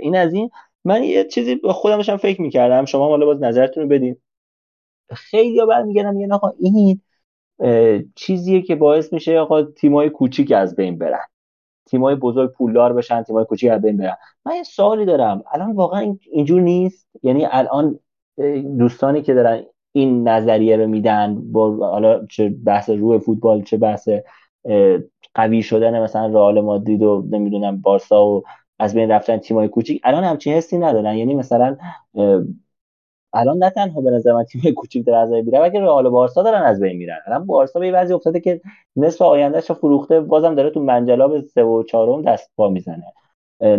این 0.00 0.16
از 0.16 0.34
این. 0.34 0.50
من 0.84 1.02
یه 1.02 1.24
چیزی 1.24 1.54
به 1.54 1.72
خودمشم 1.72 2.16
فکر 2.16 2.42
می‌کردم. 2.42 2.84
شما 2.84 3.08
حالا 3.08 3.26
باز 3.26 3.42
نظرتون 3.42 3.82
رو 3.82 3.88
بدین. 3.88 4.16
خیلی 5.10 5.58
ها 5.60 5.82
میگردم 5.82 6.20
یه 6.20 6.28
آقا 6.32 6.52
این 6.58 7.00
چیزیه 8.14 8.62
که 8.62 8.76
باعث 8.76 9.12
میشه 9.12 9.38
آقا 9.38 9.62
تیمای 9.62 10.10
کوچیک 10.10 10.52
از 10.52 10.76
بین 10.76 10.98
برن. 10.98 11.24
تیمای 11.86 12.14
بزرگ 12.14 12.52
پولدار 12.52 12.92
بشن 12.92 13.22
تیمای 13.22 13.44
کوچیک 13.44 13.70
از 13.70 13.82
بین 13.82 13.96
برن. 13.96 14.16
من 14.46 14.54
یه 14.54 14.62
سوالی 14.62 15.04
دارم. 15.04 15.42
الان 15.52 15.72
واقعا 15.72 16.16
اینجور 16.32 16.60
نیست؟ 16.60 17.08
یعنی 17.22 17.46
الان 17.50 17.98
دوستانی 18.78 19.22
که 19.22 19.34
دارن 19.34 19.62
این 19.98 20.28
نظریه 20.28 20.76
رو 20.76 20.86
میدن 20.86 21.52
با 21.52 21.76
حالا 21.76 22.26
چه 22.26 22.48
بحث 22.48 22.90
روی 22.90 23.18
فوتبال 23.18 23.62
چه 23.62 23.76
بحث 23.76 24.08
قوی 25.34 25.62
شدن 25.62 26.02
مثلا 26.02 26.26
رئال 26.26 26.60
مادرید 26.60 27.02
و 27.02 27.24
نمی‌دونم 27.30 27.80
بارسا 27.80 28.26
و 28.26 28.42
از 28.78 28.94
بین 28.94 29.10
رفتن 29.10 29.36
تیمای 29.36 29.68
کوچیک. 29.68 30.00
الان 30.04 30.24
همچین 30.24 30.52
حسی 30.54 30.78
ندارن. 30.78 31.16
یعنی 31.16 31.34
مثلا 31.34 31.76
الان 33.32 33.58
نه 33.58 33.70
تنها 33.70 34.00
به 34.00 34.10
نظر 34.10 34.32
من 34.32 34.44
تیم 34.44 34.74
کوچیک 34.74 35.06
داره 35.06 35.18
از 35.18 35.30
میره 35.30 35.60
بلکه 35.60 35.80
رئال 35.80 36.08
بارسا 36.08 36.42
دارن 36.42 36.62
از 36.62 36.80
بین 36.80 36.96
میرن. 36.96 37.18
الان 37.26 37.46
بارسا 37.46 37.80
به 37.80 37.92
وضعی 37.92 38.14
افتاده 38.14 38.40
که 38.40 38.60
نصف 38.96 39.22
آیندهش 39.22 39.72
فروخته 39.72 40.20
بازم 40.20 40.54
داره 40.54 40.70
تو 40.70 40.80
منجلاب 40.80 41.40
سه 41.40 41.62
و 41.62 41.82
چهارم 41.82 42.22
دست 42.22 42.50
پا 42.56 42.68
می‌زنه. 42.68 43.12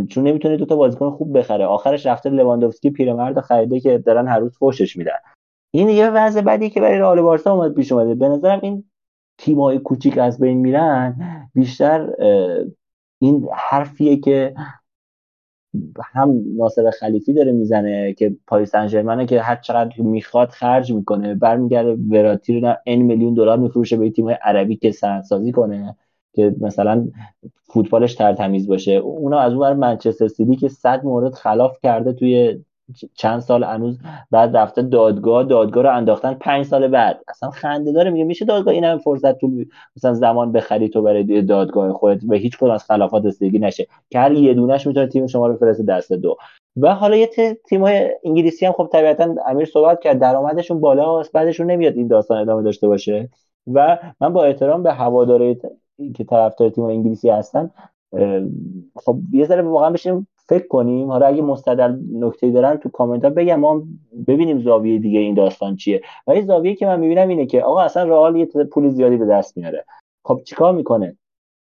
چون 0.09 0.27
نمی‌تونه 0.27 0.57
دو 0.57 0.65
تا 0.65 0.75
بازیکن 0.75 1.11
خوب 1.11 1.37
بخره. 1.37 1.65
آخرش 1.65 2.05
رفته 2.05 2.29
لواندوفسکی 2.29 2.89
پیرمرد 2.89 3.39
خریده 3.39 3.79
که 3.79 3.97
دارن 3.97 4.27
هر 4.27 4.39
روز 4.39 4.57
فوشش 4.57 4.97
میدن. 4.97 5.11
این 5.71 5.89
یه 5.89 6.09
وضع 6.09 6.41
بدی 6.41 6.69
که 6.69 6.81
برای 6.81 6.99
رئال 6.99 7.21
بارسا 7.21 7.53
اومد 7.53 7.73
پیش 7.73 7.91
اومده. 7.91 8.15
به 8.15 8.27
نظرم 8.27 8.59
این 8.63 8.83
تیمای 9.37 9.79
کوچیک 9.79 10.17
از 10.17 10.39
بین 10.39 10.57
میرن. 10.57 11.15
بیشتر 11.55 12.09
این 13.19 13.47
حرفیه 13.53 14.17
که 14.17 14.53
هم 16.13 16.43
ناصر 16.57 16.91
خلیفی 16.99 17.33
داره 17.33 17.51
می‌زنه 17.51 18.13
که 18.13 18.35
پاریس 18.47 18.71
سن 18.71 19.25
که 19.25 19.41
هر 19.41 19.55
چقدر 19.55 20.01
می‌خواد 20.01 20.49
خرج 20.49 20.93
می‌کنه. 20.93 21.35
برمیگرده 21.35 21.97
وراتی 22.09 22.59
رو 22.59 22.75
ان 22.85 22.99
میلیون 22.99 23.33
دلار 23.33 23.57
میفروشه 23.57 23.97
به 23.97 24.09
تیم 24.09 24.29
عربی 24.29 24.75
که 24.75 24.91
سازی 25.23 25.51
کنه 25.51 25.95
که 26.33 26.55
مثلا 26.61 27.07
فوتبالش 27.63 28.15
ترتمیز 28.15 28.67
باشه. 28.67 28.91
اونا 28.91 29.39
از 29.39 29.53
اون 29.53 29.73
منچستر 29.73 30.27
سیتی 30.27 30.55
که 30.55 30.67
صد 30.69 31.05
مورد 31.05 31.33
خلاف 31.33 31.77
کرده 31.83 32.13
توی 32.13 32.59
چند 33.15 33.39
سال 33.39 33.63
هنوز 33.63 33.99
بعد 34.31 34.57
رفته 34.57 34.81
دادگاه 34.81 35.43
دادگاه 35.43 35.83
رو 35.83 35.95
انداختن 35.95 36.33
پنج 36.33 36.65
سال 36.65 36.87
بعد. 36.87 37.19
اصلا 37.27 37.49
خنده 37.49 37.91
داره 37.91 38.11
میگه 38.11 38.25
میشه 38.25 38.45
دادگاه 38.45 38.73
این 38.73 38.83
هم 38.83 38.97
فرصت 38.97 39.37
تو 39.37 39.49
مثلا 39.95 40.13
زمان 40.13 40.51
بخری 40.51 40.89
تو 40.89 41.01
برای 41.01 41.41
دادگاه 41.41 41.93
خودت 41.93 42.25
به 42.25 42.37
هیچ 42.37 42.57
کدوم 42.57 42.71
از 42.71 42.83
خلافات 42.83 43.25
رسیدگی 43.25 43.59
نشه. 43.59 43.87
که 44.09 44.19
هر 44.19 44.31
یه 44.31 44.53
دونش 44.53 44.87
می‌تونه 44.87 45.07
تیم 45.07 45.27
شما 45.27 45.47
رو 45.47 45.55
فرست 45.55 45.81
دست 45.81 46.13
دو. 46.13 46.37
و 46.77 46.95
حالا 46.95 47.15
یه 47.15 47.29
تیم 47.69 47.81
های 47.81 48.09
انگلیسی 48.25 48.65
هم 48.65 48.71
خب 48.71 48.89
طبیعتا 48.91 49.35
امیر 49.47 49.65
صحبت 49.65 50.01
کرد 50.01 50.19
درآمدشون 50.19 50.79
بالاست 50.79 51.31
بعدشون 51.31 51.71
نمیاد 51.71 51.95
این 51.97 52.07
داستان 52.07 52.37
ادامه 52.37 52.63
داشته 52.63 52.87
باشه. 52.87 53.29
و 53.73 53.97
من 54.21 54.33
با 54.33 54.43
احترام 54.43 54.83
به 54.83 54.93
هواداری 54.93 55.57
که 56.15 56.23
طرفدار 56.23 56.69
تیم 56.69 56.83
انگلیسی 56.83 57.29
هستن 57.29 57.71
خب 58.95 59.17
یه 59.31 59.45
ذره 59.45 59.61
واقعا 59.61 59.89
بشیم 59.89 60.27
فکر 60.49 60.67
کنیم. 60.67 61.07
حالا 61.07 61.25
اگه 61.25 61.41
مستدل 61.41 61.95
نکته 62.13 62.51
دارن 62.51 62.77
تو 62.77 62.89
کامنت 62.89 63.23
ها 63.23 63.29
بگم 63.29 63.59
ما 63.59 63.83
ببینیم 64.27 64.61
زاویه 64.61 64.99
دیگه 64.99 65.19
این 65.19 65.35
داستان 65.35 65.75
چیه. 65.75 66.01
ولی 66.27 66.41
زاویه 66.41 66.75
که 66.75 66.85
من 66.85 66.99
می‌بینم 66.99 67.27
اینه 67.27 67.45
که 67.45 67.63
آقا 67.63 67.81
اصلا 67.81 68.03
رئال 68.03 68.35
یه 68.35 68.45
پول 68.45 68.89
زیادی 68.89 69.17
به 69.17 69.25
دست 69.25 69.57
میاره. 69.57 69.85
خب 70.25 70.41
چیکار 70.45 70.73
می‌کنه؟ 70.73 71.17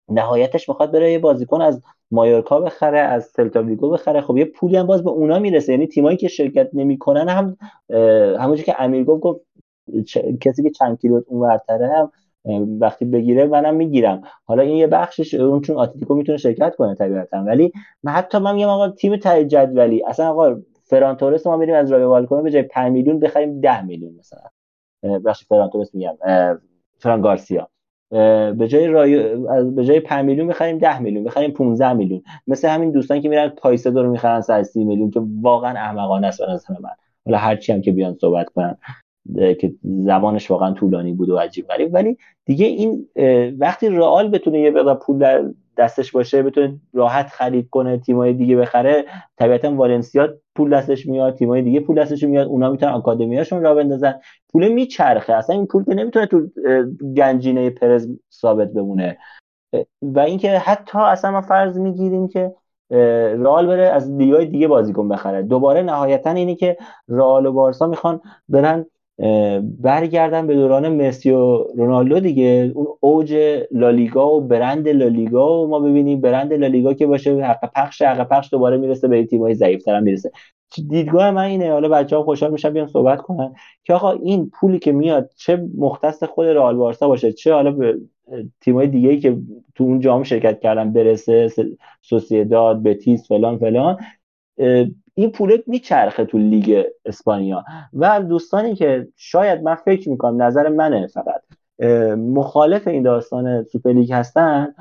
نهایتش 0.09 0.69
می‌خواد 0.69 0.93
بره 0.93 1.13
یه 1.13 1.19
بازیکن 1.19 1.61
از 1.61 1.83
مایورکا 2.11 2.61
بخره 2.61 2.99
از 2.99 3.25
سلتا 3.25 3.63
ویگو 3.63 3.91
بخره. 3.91 4.21
خب 4.21 4.37
یه 4.37 4.45
پولی 4.45 4.77
هم 4.77 4.87
باز 4.87 5.05
به 5.05 5.11
اونا 5.11 5.39
می‌رسه. 5.39 5.73
یعنی 5.73 5.87
تیمایی 5.87 6.17
که 6.17 6.29
شرکت 6.29 6.71
نمی‌کنن 6.73 7.29
هم 7.29 7.57
همونجوری 8.39 8.63
که 8.67 8.83
امیر 8.83 9.05
گفت 9.05 9.23
گفت 9.23 9.41
کسی 10.41 10.63
که 10.63 10.71
چند 10.71 11.01
کیلو 11.01 11.21
اون 11.27 11.59
هم 11.71 12.13
وقتی 12.81 13.05
بگیره 13.05 13.47
منم 13.47 13.75
می‌گیرم. 13.75 14.23
حالا 14.45 14.63
این 14.63 14.77
یه 14.77 14.87
بخشش 14.87 15.35
اون 15.35 15.61
چون 15.61 15.77
آتلتیکو 15.77 16.15
می‌تونه 16.15 16.39
شرکت 16.39 16.77
کنه 16.77 16.95
طبیعتا. 16.95 17.37
ولی 17.37 17.73
من 18.03 18.13
حتی 18.13 18.39
من 18.39 18.55
میگم 18.55 18.69
آقا 18.69 18.89
تیم 18.89 19.17
تای 19.17 19.45
جدولی 19.45 20.05
اصلا 20.05 20.31
آقا 20.31 20.57
فران 20.85 21.17
تورس 21.17 21.47
ما 21.47 21.57
بریم 21.57 21.75
از 21.75 21.93
رای 21.93 22.05
والکومه 22.05 22.43
به 22.43 22.51
جای 22.51 22.63
5 22.63 22.93
میلیون 22.93 23.21
بخریم 23.21 23.61
10 23.61 23.85
میلیون 23.85 24.15
مثلا. 24.19 24.41
بخش 25.19 25.45
فران 25.45 25.71
تورس 25.71 25.95
میگم. 25.95 26.17
فران 26.99 27.21
گارسیا. 27.21 27.69
به 28.11 28.67
جای 28.69 28.87
رای 28.87 29.37
به 29.71 29.85
جای 29.85 30.01
5 30.01 30.25
میلیون 30.25 30.47
می‌خریم 30.47 30.79
10 30.79 30.99
میلیون 30.99 31.25
بخریم 31.25 31.51
15 31.51 31.93
میلیون. 31.93 32.23
مثل 32.47 32.69
همین 32.69 32.91
دوستان 32.91 33.21
که 33.21 33.29
میرن 33.29 33.49
پایسدو 33.49 34.03
رو 34.03 34.11
می‌خرن 34.11 34.63
30 34.63 34.85
میلیون 34.85 35.11
که 35.11 35.21
واقعا 35.41 35.71
احمقانه 35.71 36.27
است 36.27 36.41
به 36.41 36.53
نظر 36.53 36.75
من. 36.81 36.91
حالا 37.27 37.39
هرچی 37.39 37.73
هم 37.73 37.81
که 37.81 37.93
بیان 37.93 38.15
صحبت 38.21 38.49
کنن. 38.49 38.77
که 39.35 39.75
زمانش 39.83 40.51
واقعا 40.51 40.73
طولانی 40.73 41.13
بود 41.13 41.31
و 41.31 41.37
عجیب 41.37 41.67
غریب. 41.67 41.95
ولی 41.95 42.19
دیگه 42.45 42.67
این 42.67 43.09
وقتی 43.59 43.89
رئال 43.89 44.29
بتونه 44.29 44.61
یه 44.61 44.71
مقدار 44.71 44.95
پول 44.95 45.19
در 45.19 45.45
دستش 45.79 46.13
باشه 46.13 46.43
بتونه 46.43 46.81
راحت 46.93 47.27
خرید 47.27 47.69
کنه 47.71 47.99
تیمای 47.99 48.33
دیگه 48.33 48.57
بخره 48.57 49.05
طبیعتا 49.39 49.75
والنسیا 49.75 50.29
پول 50.55 50.77
دستش 50.77 51.07
میاد 51.07 51.35
تیمای 51.35 51.63
دیگه 51.63 51.81
پول 51.81 52.03
دستش 52.03 52.25
میاد 52.25 52.47
اونا 52.47 52.71
می‌تونن 52.71 52.93
آکادمیاشون 52.93 53.63
را 53.63 53.75
بندازن. 53.75 54.15
پول 54.53 54.69
میچرخه. 54.69 55.33
اصلا 55.33 55.57
این 55.57 55.67
پول 55.67 55.85
که 55.85 55.95
نمی‌تونه 55.95 56.27
تو 56.27 56.47
گنجینه 57.17 57.71
پرز 57.71 58.09
ثابت 58.33 58.73
بمونه. 58.73 59.19
و 60.03 60.21
اینکه 60.21 60.59
حتی 60.59 60.99
اصلا 60.99 61.31
ما 61.31 61.41
فرض 61.41 61.79
می‌گیریم 61.79 62.29
که 62.29 62.55
رئال 63.39 63.67
بره 63.67 63.87
از 63.87 64.11
لیگای 64.11 64.47
دیگه 64.47 64.69
بازیکن 64.69 65.09
بخره. 65.09 65.43
دوباره 65.43 65.83
نهایتا 65.83 66.31
اینی 66.31 66.57
که 66.57 66.77
رئال 67.09 67.47
و 67.47 67.53
بارسا 67.53 67.87
می‌خوان 67.87 68.21
برن 68.49 68.87
برگردن 69.81 70.47
به 70.47 70.55
دوران 70.55 70.89
مسی 70.89 71.31
و 71.31 71.65
رونالدو 71.77 72.21
دیگه. 72.21 72.73
اون 72.75 72.87
اوج 73.01 73.35
لالیگا 73.71 74.37
و 74.37 74.41
برند 74.41 74.89
لالیگا 74.89 75.63
و 75.63 75.69
ما 75.69 75.81
ببینیم 75.81 76.21
برند 76.21 76.53
لالیگا 76.53 76.95
که 76.95 77.07
باشه 77.07 77.45
حق 77.45 77.73
پخش 77.77 78.03
حق 78.03 78.29
پخش 78.29 78.51
دوباره 78.53 78.77
می‌رسه 78.77 79.09
به 79.09 79.25
تیمای 79.25 79.55
ضعیفتر 79.55 80.01
می‌رسه. 80.01 80.31
دیدگاه 80.89 81.31
من 81.31 81.45
اینه. 81.45 81.73
حالا 81.73 81.89
بچه‌ها 81.89 82.23
خوشحال 82.23 82.53
میشن 82.53 82.71
بیان 82.71 82.87
صحبت 82.87 83.21
کنن 83.21 83.55
که 83.85 83.95
آقا 83.95 84.11
این 84.13 84.51
پولی 84.61 84.79
که 84.79 84.93
میاد 84.93 85.31
چه 85.37 85.69
مختص 85.79 86.25
خود 86.25 86.47
رئال 86.47 86.77
بارسا 86.77 87.09
باشه 87.09 87.33
چه 87.33 87.55
حالا 87.55 87.71
به 87.71 87.99
تیمای 88.61 88.87
دیگه 88.87 89.17
که 89.17 89.37
تو 89.75 89.85
اون 89.85 90.01
جام 90.01 90.23
شرکت 90.23 90.61
کردن 90.61 90.93
برسه 90.93 91.49
سوسیداد 92.03 92.83
بتیس 92.83 93.29
فلان 93.29 93.59
فلان 93.59 93.97
این 95.15 95.31
پول 95.31 95.59
میچرخه 95.67 96.25
تو 96.25 96.39
لیگ 96.39 96.85
اسپانیا. 97.05 97.65
و 97.93 98.21
دوستانی 98.21 98.75
که 98.75 99.09
شاید 99.17 99.63
من 99.63 99.75
فکر 99.75 100.11
می‌کنم 100.11 100.43
نظر 100.43 100.69
منه 100.69 101.07
فقط 101.07 101.43
مخالف 102.19 102.89
این 102.89 103.03
داستان 103.03 103.65
سوپر 103.65 103.93
لیگ 103.93 104.13
هستن. 104.13 104.75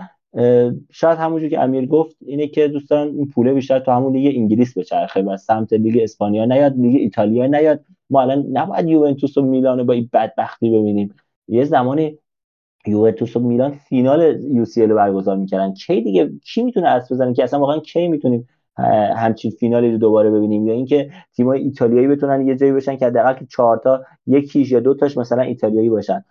شاید 0.92 1.18
همونجور 1.18 1.50
که 1.50 1.60
امیر 1.60 1.86
گفت 1.86 2.16
اینه 2.26 2.48
که 2.48 2.68
دوستان 2.68 3.08
این 3.08 3.30
پوله 3.30 3.54
بیشتر 3.54 3.80
تو 3.80 3.92
همون 3.92 4.14
لیگ 4.14 4.36
انگلیس 4.36 4.78
بچرخه 4.78 5.22
و 5.22 5.38
سمت 5.38 5.74
لیگ 5.74 6.00
اسپانیا 6.04 6.46
نیاد 6.46 6.78
لیگ 6.78 6.96
ایتالیا 6.96 7.48
نیاد. 7.48 7.80
ما 8.10 8.22
الان 8.22 8.46
نباید 8.52 8.88
یوونتوس 8.88 9.38
و 9.38 9.42
میلان 9.42 9.86
با 9.86 9.94
این 9.94 10.10
بدبختی 10.14 10.70
ببینیم. 10.70 11.16
یه 11.48 11.64
زمانی 11.64 12.18
یوونتوس 12.88 13.36
و 13.36 13.40
میلان 13.40 13.72
فینال 13.72 14.42
یو 14.52 14.66
سی 14.66 14.86
رو 14.86 14.96
برگزار 14.96 15.38
می‌کردن. 15.38 15.74
کی 15.74 16.02
دیگه؟ 16.02 16.32
کی 16.44 16.64
می‌تونه 16.64 16.88
اسب 16.88 17.14
بزنه 17.14 17.34
که 17.34 17.44
اصلا 17.44 17.60
واقعا 17.60 17.80
کی 17.80 18.08
می‌تونیم 18.08 18.48
همچین 19.16 19.52
فینالی 19.52 19.92
رو 19.92 19.98
دوباره 19.98 20.32
ببینیم. 20.32 20.68
یا 20.68 20.74
اینکه 20.74 21.10
تیم‌های 21.36 21.62
ایتالیایی 21.62 22.08
بتونن 22.08 22.48
یه 22.48 22.56
جایی 22.56 22.72
بشن 22.72 22.96
که 22.96 23.06
حداقل 23.06 23.34
که 23.34 23.46
چهار 23.46 23.78
تا 23.78 24.04
یکیش 24.28 24.72
یا 24.72 24.80
دو 24.80 24.94
تاش 24.94 25.18
مثلا 25.18 25.42
ایتالیایی 25.42 25.90
باشن. 25.90 26.26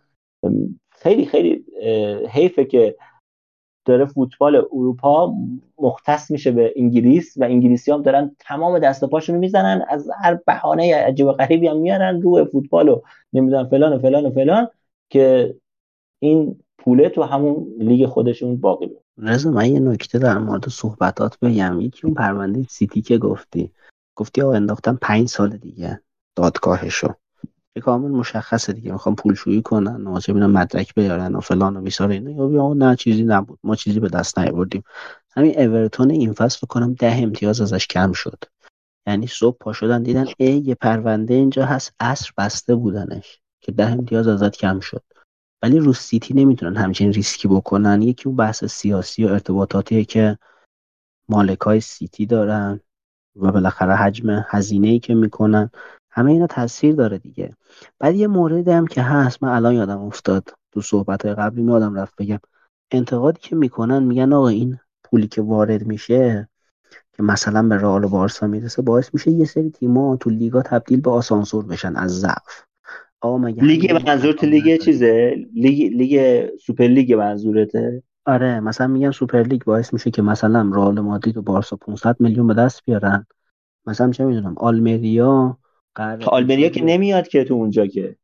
خیلی 0.90 1.24
خیلی 1.24 1.64
حیفه 2.28 2.64
که 2.64 2.97
داره 3.86 4.05
فوتبال 4.05 4.56
اروپا 4.56 5.34
مختص 5.78 6.31
میشه 6.31 6.50
به 6.50 6.73
انگلیس 6.76 7.36
و 7.36 7.44
انگلیسی 7.44 7.92
هم 7.92 8.02
دارن 8.02 8.36
تمام 8.39 8.78
دست 8.78 9.02
و 9.02 9.06
پاشون 9.06 9.36
می‌زنن 9.36 9.84
از 9.89 10.10
هر 10.23 10.39
بهانه 10.47 10.94
عجیب 10.94 11.26
و 11.26 11.32
غریبی 11.32 11.68
هم 11.68 11.76
میارن 11.76 12.23
روی 12.23 12.44
فوتبال 12.44 12.89
و 12.89 13.00
نمی‌دونم 13.32 13.68
فلان 13.68 13.92
و 13.92 13.98
فلان 13.98 14.26
و 14.26 14.31
فلان 14.31 14.68
که 15.10 15.55
این 16.23 16.58
پوله 16.78 17.08
تو 17.08 17.23
همون 17.23 17.66
لیگ 17.78 18.06
خودشون 18.06 18.56
باقی 18.56 18.86
بود 18.86 19.03
رضا 19.18 19.51
من 19.51 19.67
یه 19.67 19.81
نکته 19.81 20.18
در 20.18 20.39
مورد 20.39 20.68
صحبتات 20.68 21.39
بگم. 21.39 21.81
یکی 21.81 22.01
اون 22.05 22.15
پرونده 22.15 22.67
سیتی 22.70 23.02
که 23.02 23.18
گفتی. 23.18 23.73
گفتی 24.17 24.43
آقا 24.43 24.55
انداختن 24.55 24.99
پنج 25.02 25.28
سال 25.28 25.57
دیگه 25.57 26.01
دادگاهشو. 26.36 27.15
کامل 27.83 28.10
مشخصه 28.10 28.73
دیگه. 28.73 28.93
می‌خوام 28.93 29.15
پولشویی 29.15 29.62
کنن 29.62 30.07
و 30.07 30.20
چه 30.20 30.33
مدرک 30.33 30.94
بیارن 30.94 31.34
و 31.34 31.41
فلان 31.41 31.76
و 31.76 31.81
بیسار 31.81 32.10
اینا. 32.10 32.52
یا 32.52 32.75
نه 32.75 32.97
چیزی 32.97 33.25
نبود. 33.25 33.59
ما 33.65 33.76
چیزی 33.76 34.01
به 34.01 34.09
دست 34.09 34.39
نیاوردیم. 34.39 34.83
همین 35.31 35.60
اورتون 35.60 36.10
این 36.10 36.33
فصل 36.33 36.59
فکر 36.59 36.67
کنم 36.67 36.94
ده 36.94 37.23
امتیاز 37.23 37.60
ازش 37.60 37.86
کم 37.86 38.12
شد. 38.12 38.44
یعنی 39.07 39.26
صبح 39.26 39.57
پا 39.60 39.73
شدن 39.73 40.02
دیدن 40.02 40.26
ای 40.36 40.59
یه 40.59 40.75
پرونده 40.75 41.34
اینجا 41.34 41.65
هست 41.65 41.94
عصر 42.01 42.31
بسته 42.39 42.75
بودنش 42.75 43.41
که 43.60 43.73
ده 43.73 43.91
امتیاز 43.91 44.28
ازت 44.28 44.57
کم 44.57 44.81
شد. 44.81 45.02
ولی 45.65 45.78
رو 45.78 45.93
سیتی 45.93 46.34
نمی‌تونن 46.34 46.76
همچین 46.76 47.12
ریسکی 47.12 47.49
بکنن. 47.49 48.02
یکی 48.02 48.28
اون 48.28 48.36
بحث 48.36 48.65
سیاسی 48.65 49.25
و 49.25 49.28
ارتباطاتیه 49.28 50.05
که 50.05 50.39
مالک 51.28 51.60
های 51.60 51.81
سیتی 51.81 52.26
دارن 52.26 52.81
و 53.36 53.52
بالاخره 53.52 53.94
حجم 53.94 54.44
هزینه 54.49 54.89
ای 54.89 54.99
که 54.99 55.15
می‌کنن. 55.15 55.70
همه 56.10 56.33
اینا 56.33 56.47
تاثیر 56.47 56.94
داره 56.94 57.18
دیگه. 57.18 57.57
بعد 57.99 58.15
یه 58.15 58.26
موردی 58.26 58.70
هم 58.70 58.86
که 58.86 59.02
هست 59.02 59.43
من 59.43 59.49
الان 59.49 59.75
یادم 59.75 59.99
افتاد. 59.99 60.55
تو 60.73 60.81
صحبت 60.81 61.25
های 61.25 61.34
قبلی 61.34 61.62
یادم 61.62 61.94
رفت 61.94 62.17
بگم. 62.17 62.41
انتقادی 62.91 63.41
که 63.43 63.57
می‌کنن 63.57 64.02
میگن 64.02 64.33
آقا 64.33 64.49
این 64.49 64.78
پولی 65.05 65.28
که 65.28 65.43
وارد 65.43 65.86
میشه 65.86 66.49
که 67.12 67.23
مثلا 67.23 67.68
به 67.68 67.76
رئال 67.76 68.05
و 68.05 68.09
بارسا 68.09 68.47
می‌رسه 68.47 68.83
باعث 68.83 69.10
میشه 69.12 69.31
یه 69.31 69.44
سری 69.44 69.70
تیم‌ها 69.70 70.17
تو 70.17 70.31
لیگا 70.31 70.62
تبدیل 70.62 71.01
به 71.01 71.10
آسانسور 71.10 71.67
بشن 71.67 71.97
از 71.97 72.20
ضعف. 72.20 72.65
لیگ 73.62 73.93
منظورت 74.07 74.44
لیگ 74.44 74.81
چیزه؟ 74.81 75.36
لیگ 75.55 75.93
لیگ 75.97 76.47
سوپر 76.57 76.85
لیگ 76.85 77.12
منظورته؟ 77.12 78.03
آره 78.27 78.61
مثلا 78.61 78.86
میگن 78.86 79.11
سوپر 79.11 79.43
لیگ 79.43 79.65
باعث 79.65 79.93
میشه 79.93 80.11
که 80.11 80.23
مثلا 80.23 80.70
رئال 80.75 81.01
مادرید 81.01 81.36
و 81.36 81.43
بارسا 81.43 81.77
500 81.77 82.17
میلیون 82.20 82.47
به 82.47 82.55
دست 82.55 82.83
بیارن. 82.86 83.27
مثلا 83.86 84.11
چه 84.11 84.25
می‌دونم 84.25 84.55
آلمریا 84.59 85.59
قرار 85.94 86.25
آلمریا 86.25 86.69
که 86.69 86.85
نمیاد 86.85 87.28
که 87.28 87.44
تو 87.44 87.55
اونجا 87.55 87.86
که. 87.86 88.17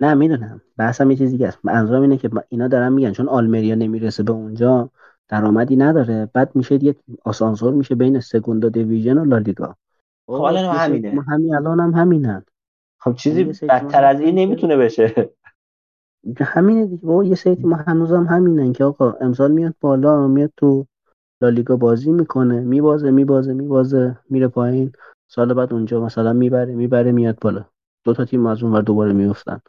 نه 0.00 0.14
می‌دونم. 0.14 0.60
بحثم 0.76 1.10
یه 1.10 1.16
چیز 1.16 1.30
دیگه 1.30 1.48
است. 1.48 1.58
منظورم 1.64 2.02
اینه 2.02 2.16
که 2.16 2.30
اینا 2.48 2.68
دارن 2.68 2.92
میگن 2.92 3.12
چون 3.12 3.28
آلمریا 3.28 3.74
نمی‌رسه 3.74 4.22
به 4.22 4.32
اونجا 4.32 4.90
درآمدی 5.28 5.76
نداره. 5.76 6.30
بعد 6.32 6.50
میشه 6.54 6.84
یه 6.84 6.94
آسانسور 7.24 7.74
میشه 7.74 7.94
بین 7.94 8.20
سگوندا 8.20 8.68
دیویژن 8.68 9.18
و 9.18 9.24
لالیگا. 9.24 9.76
خب 10.26 10.32
الان 10.32 10.76
همینه. 10.76 11.14
ما 11.14 11.22
همین 11.22 11.54
الان 11.54 11.80
هم 11.80 11.94
همینن. 11.94 12.44
خب 13.06 13.14
چیزی 13.14 13.44
بدتر 13.44 14.04
از 14.04 14.20
این 14.20 14.34
نمی‌تونه 14.34 14.76
بشه. 14.76 15.30
همینه 16.40 16.86
دیگه. 16.86 17.06
بابا 17.06 17.24
یه 17.24 17.34
سری 17.34 17.62
ما 17.62 17.76
هنوزم 17.76 18.26
همینن 18.26 18.72
که 18.72 18.84
آقا 18.84 19.12
امسال 19.12 19.52
میاد 19.52 19.74
بالا 19.80 20.26
میاد 20.26 20.52
تو 20.56 20.86
لالیگا 21.42 21.76
بازی 21.76 22.12
می‌کنه. 22.12 22.60
میبازه 22.60 23.10
میبازه 23.10 23.52
میبازه 23.52 24.18
میره 24.30 24.48
پایین. 24.48 24.92
سال 25.30 25.54
بعد 25.54 25.72
اونجا 25.72 26.00
مثلا 26.00 26.32
می‌بره 26.32 26.74
می‌بره 26.74 27.12
میاد 27.12 27.38
بالا. 27.40 27.64
دو 28.04 28.14
تا 28.14 28.24
تیم 28.24 28.46
از 28.46 28.62
اونور 28.62 28.82
دوباره 28.82 29.12
میفتن 29.12 29.60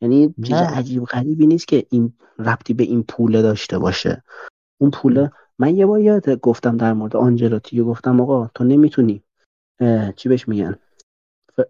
یعنی 0.00 0.34
چیز 0.42 0.56
عجیب 0.56 1.04
غریبی 1.04 1.46
نیست 1.46 1.68
که 1.68 1.86
این 1.90 2.12
ربطی 2.38 2.74
به 2.74 2.84
این 2.84 3.02
پوله 3.02 3.42
داشته 3.42 3.78
باشه. 3.78 4.22
اون 4.80 4.90
پوله 4.90 5.30
من 5.58 5.76
یه 5.76 5.86
بار 5.86 6.00
یاد 6.00 6.30
گفتم 6.30 6.76
در 6.76 6.92
مورد 6.92 7.16
آنجلاتی 7.16 7.82
گفتم 7.82 8.20
آقا 8.20 8.50
تو 8.54 8.64
نمی‌تونی 8.64 9.22
چی 10.16 10.28
بهش 10.28 10.48
میگن؟ 10.48 10.74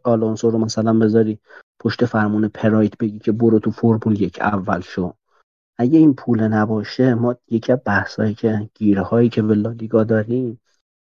آلونسو 0.05 0.51
رو 0.51 0.59
مثلا 0.59 0.99
بذاری 0.99 1.39
پشت 1.81 2.05
فرمون 2.05 2.49
پرایت 2.49 2.99
بگی 2.99 3.19
که 3.19 3.33
برو 3.33 3.59
تو 3.59 3.71
فرمول 3.71 4.21
یک 4.21 4.41
اول 4.41 4.81
شو. 4.81 5.13
اگه 5.79 5.99
این 5.99 6.15
پول 6.15 6.49
نباشه 6.49 7.15
ما 7.15 7.37
یکی 7.49 7.73
از 7.73 7.79
بحثایی 7.85 8.35
که 8.35 8.71
گیره 8.75 9.03
هایی 9.03 9.29
که 9.29 9.43
به 9.43 9.55
لالیگا 9.55 10.05
داریم 10.05 10.61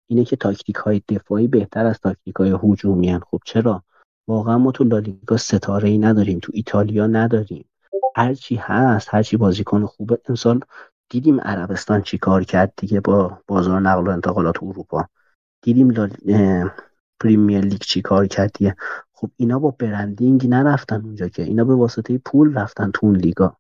اینه 0.08 0.26
که 0.26 0.36
تاکتیک 0.36 0.76
های 0.76 1.02
دفاعی 1.10 1.48
بهتر 1.48 1.86
از 1.86 2.00
تاکتیک 2.00 2.36
های 2.36 2.58
هجومی 2.64 3.20
خب 3.20 3.40
چرا؟ 3.46 3.84
واقعا 4.28 4.58
ما 4.58 4.72
تو 4.72 4.84
لالیگا 4.84 5.38
ستاره 5.38 5.90
ای 5.90 5.98
نداریم 5.98 6.40
تو 6.40 6.52
ایتالیا 6.56 7.08
نداریم. 7.08 7.66
هرچی 8.16 8.56
هست 8.56 9.08
هرچی 9.12 9.38
بازیکن 9.38 9.86
خوبه. 9.86 10.20
امسال 10.30 10.60
دیدیم 11.10 11.42
عربستان 11.42 12.02
چی 12.02 12.18
کار 12.18 12.44
کرد 12.44 12.74
دیگه 12.78 13.00
با 13.00 13.42
بازار 13.48 13.82
نقل 13.82 14.08
و 14.08 14.10
انتقالات 14.10 14.64
اروپا. 14.64 15.08
دیدیم 15.62 15.94
پریمیر 17.20 17.62
لیگ 17.62 17.82
چی 17.82 18.02
کار 18.02 18.28
کرد 18.28 18.52
دیگه 18.54 18.76
خب 19.14 19.30
اینا 19.38 19.60
با 19.60 19.76
برندینگ 19.80 20.48
نرفتن 20.48 21.02
اونجا 21.02 21.28
که. 21.28 21.44
اینا 21.44 21.64
به 21.64 21.76
واسطه 21.76 22.18
پول 22.18 22.54
رفتن 22.54 22.92
تو 22.94 23.06
اون 23.06 23.16
لیگا. 23.16 23.56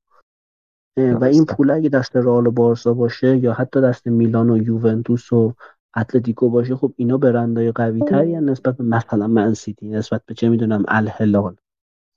و 0.97 1.23
این 1.23 1.45
پول 1.45 1.71
اگه 1.71 1.89
دست 1.89 2.15
رئال 2.15 2.47
و 2.47 2.51
بارسا 2.51 2.93
باشه 2.93 3.37
یا 3.37 3.53
حتی 3.53 3.81
دست 3.81 4.07
میلان 4.07 4.49
و 4.49 4.57
یوونتوس 4.57 5.33
و 5.33 5.53
اتلتیکو 5.95 6.49
باشه 6.49 6.75
خب 6.75 6.93
اینا 6.95 7.17
برندهای 7.17 7.71
قوی 7.71 8.01
تری 8.01 8.35
نسبت 8.35 8.77
به 8.77 8.83
مثلا 8.83 9.27
منسیتی 9.27 9.89
نسبت 9.89 10.21
به 10.25 10.33
چه 10.33 10.49
می‌دونم 10.49 10.83
الهلال. 10.87 11.55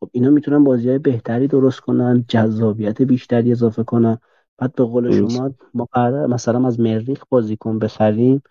خب 0.01 0.09
اینا 0.13 0.31
می‌تونن 0.31 0.65
بازی 0.65 0.89
های 0.89 0.99
بهتری 0.99 1.49
درست 1.49 1.81
کنن 1.81 2.25
جذابیت 2.29 3.03
بیشتری 3.03 3.53
اضافه 3.53 3.83
کنن. 3.83 4.19
بعد 4.59 4.75
به 4.75 4.85
قول 4.85 5.29
شما 5.29 5.55
ما 5.75 5.89
قرار 5.93 6.27
مثلا 6.27 6.67
از 6.67 6.81
مریخ 6.81 7.23
بازیکن 7.29 7.79
بخریم. 7.79 8.43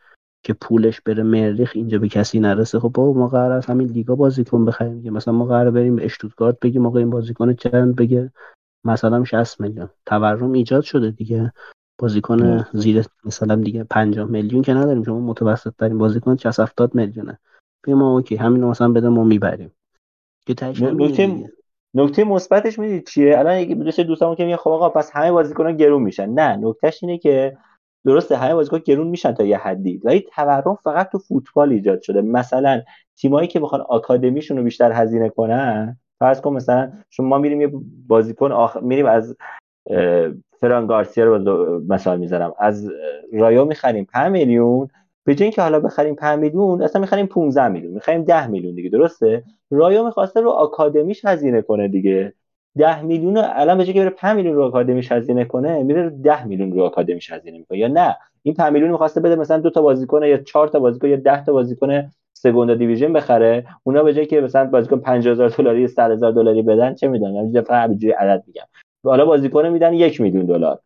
که 0.43 0.53
پولش 0.53 1.01
بره 1.01 1.23
مریخ 1.23 1.71
اینجا 1.75 1.99
به 1.99 2.07
کسی 2.09 2.39
نرسه. 2.39 2.79
خب 2.79 2.91
بابا 2.93 3.19
ما 3.19 3.27
قرار 3.27 3.51
از 3.51 3.65
همین 3.65 3.87
لیگا 3.87 4.15
بازیکن 4.15 4.65
بخریم 4.65 5.03
که 5.03 5.11
مثلا 5.11 5.33
ما 5.33 5.45
قرار 5.45 5.71
بریم 5.71 5.95
به 5.95 6.05
اشتوتگارت 6.05 6.59
بگیم 6.59 6.85
آقا 6.85 6.99
این 6.99 7.09
بازیکن 7.09 7.53
چند 7.53 7.95
بگه. 7.95 8.31
مثلا 8.83 9.23
60 9.23 9.61
میلیون. 9.61 9.89
تورم 10.05 10.51
ایجاد 10.51 10.83
شده 10.83 11.11
دیگه. 11.11 11.53
بازیکن 11.99 12.65
زیر 12.73 13.05
مثلا 13.25 13.55
دیگه 13.55 13.83
50 13.83 14.29
میلیون 14.29 14.61
که 14.61 14.73
نداریم. 14.73 15.03
شما 15.03 15.19
متوسط 15.19 15.73
ترین 15.79 15.97
بازیکن 15.97 16.35
60 16.35 16.59
70 16.59 16.95
میلیونه 16.95 17.39
بیا 17.83 17.95
ما 17.95 18.15
اوکی 18.15 18.35
همین 18.35 18.63
مثلا 18.63 18.91
بده 18.91 19.09
ما 19.09 19.23
می‌بریم. 19.23 19.71
که 20.45 20.55
نکته 20.81 21.51
نکته 21.93 22.23
مثبتش 22.23 22.79
می‌دید 22.79 23.07
چیه؟ 23.07 23.39
الان 23.39 23.57
یکی 23.59 23.75
دوست 23.75 23.99
دوستامون 23.99 24.35
که 24.35 24.43
میگه 24.43 24.57
خب 24.57 24.69
آقا 24.69 24.89
پس 24.89 25.11
همه 25.13 25.31
بازیکنان 25.31 25.77
گرون 25.77 26.01
میشن. 26.01 26.29
نه 26.29 26.55
نکتهش 26.55 27.03
اینه 27.03 27.17
که 27.17 27.57
درسته 28.05 28.37
همه 28.37 28.53
بازیکن 28.53 28.77
گرون 28.77 29.07
میشن 29.07 29.31
تا 29.31 29.43
یه 29.43 29.57
حدی. 29.57 30.01
ولی 30.03 30.25
تورم 30.35 30.77
فقط 30.83 31.11
تو 31.11 31.17
فوتبال 31.17 31.71
ایجاد 31.71 32.01
شده. 32.01 32.21
مثلا 32.21 32.81
تیمایی 33.17 33.47
که 33.47 33.59
بخوان 33.59 33.81
آکادمیشون 33.81 34.57
رو 34.57 34.63
بیشتر 34.63 34.91
هزینه 34.91 35.29
کنن 35.29 35.97
فرض 36.19 36.41
کن 36.41 36.53
مثلا 36.53 36.91
شما 37.09 37.27
ما 37.27 37.37
میریم 37.37 37.61
یه 37.61 37.71
بازیکن 38.07 38.51
آخ... 38.51 38.77
میریم 38.77 39.05
از 39.05 39.35
فران 40.59 40.87
گارسیا 40.87 41.25
رو 41.25 41.83
مثال 41.87 42.19
می‌ذارم 42.19 42.53
از 42.59 42.89
رایو 43.33 43.65
می‌خریم 43.65 44.05
5 44.05 44.31
میلیون. 44.31 44.87
به 45.23 45.35
جای 45.35 45.45
اینکه 45.45 45.61
حالا 45.61 45.79
بخریم 45.79 46.15
5 46.15 46.39
میلیون 46.39 46.81
اصلا 46.81 47.01
می‌خریم 47.01 47.25
15 47.25 47.67
میلیون. 47.67 47.93
می‌خریم 47.93 48.23
10 48.23 48.47
میلیون 48.47 48.75
دیگه. 48.75 48.89
درسته؟ 48.89 49.43
رایو 49.71 50.05
می‌خواسته 50.05 50.41
رو 50.41 50.49
آکادمیش 50.49 51.25
هزینه 51.25 51.61
کنه 51.61 51.87
دیگه. 51.87 52.33
10 52.77 53.01
میلیون 53.01 53.37
الان 53.37 53.77
به 53.77 53.85
که 53.85 53.93
بره 53.93 54.09
5 54.09 54.35
میلیون 54.35 54.55
رو 54.55 54.63
آکادمیش 54.63 55.11
هزینه 55.11 55.45
کنه 55.45 55.83
میره 55.83 56.09
10 56.09 56.45
میلیون 56.45 56.71
رو 56.71 56.83
آکادمیش 56.83 57.31
هزینه 57.31 57.57
می‌کنه. 57.57 57.77
یا 57.77 57.87
نه 57.87 58.17
این 58.43 58.55
5 58.55 58.73
میلیون 58.73 58.91
می‌خواسته 58.91 59.21
بده 59.21 59.35
مثلا 59.35 59.57
دو 59.57 59.69
تا 59.69 59.81
بازیکن 59.81 60.23
یا 60.23 60.37
4 60.37 60.67
تا 60.67 60.79
بازیکن 60.79 61.07
یا 61.07 61.15
10 61.15 61.45
تا 61.45 61.53
بازیکن 61.53 62.11
Segunda 62.33 62.75
División 62.75 63.13
بخره. 63.13 63.65
اونا 63.83 64.03
به 64.03 64.13
جای 64.13 64.25
که 64.25 64.41
مثلا 64.41 64.65
بازیکن 64.65 64.99
50000 64.99 65.49
دلاری 65.49 65.87
100000 65.87 66.31
دلاری 66.31 66.61
بدن 66.61 66.95
چه 66.95 67.07
می‌دونم 67.07 67.35
اینجا 67.35 67.61
فقط 67.61 67.83
همینجوری 67.83 68.13
عدد 68.13 68.43
میگم. 68.47 68.63
حالا 69.03 69.25
بازیکن 69.25 69.67
میدن 69.67 69.93
یک 69.93 70.21
میلیون 70.21 70.45
دلار. 70.45 70.79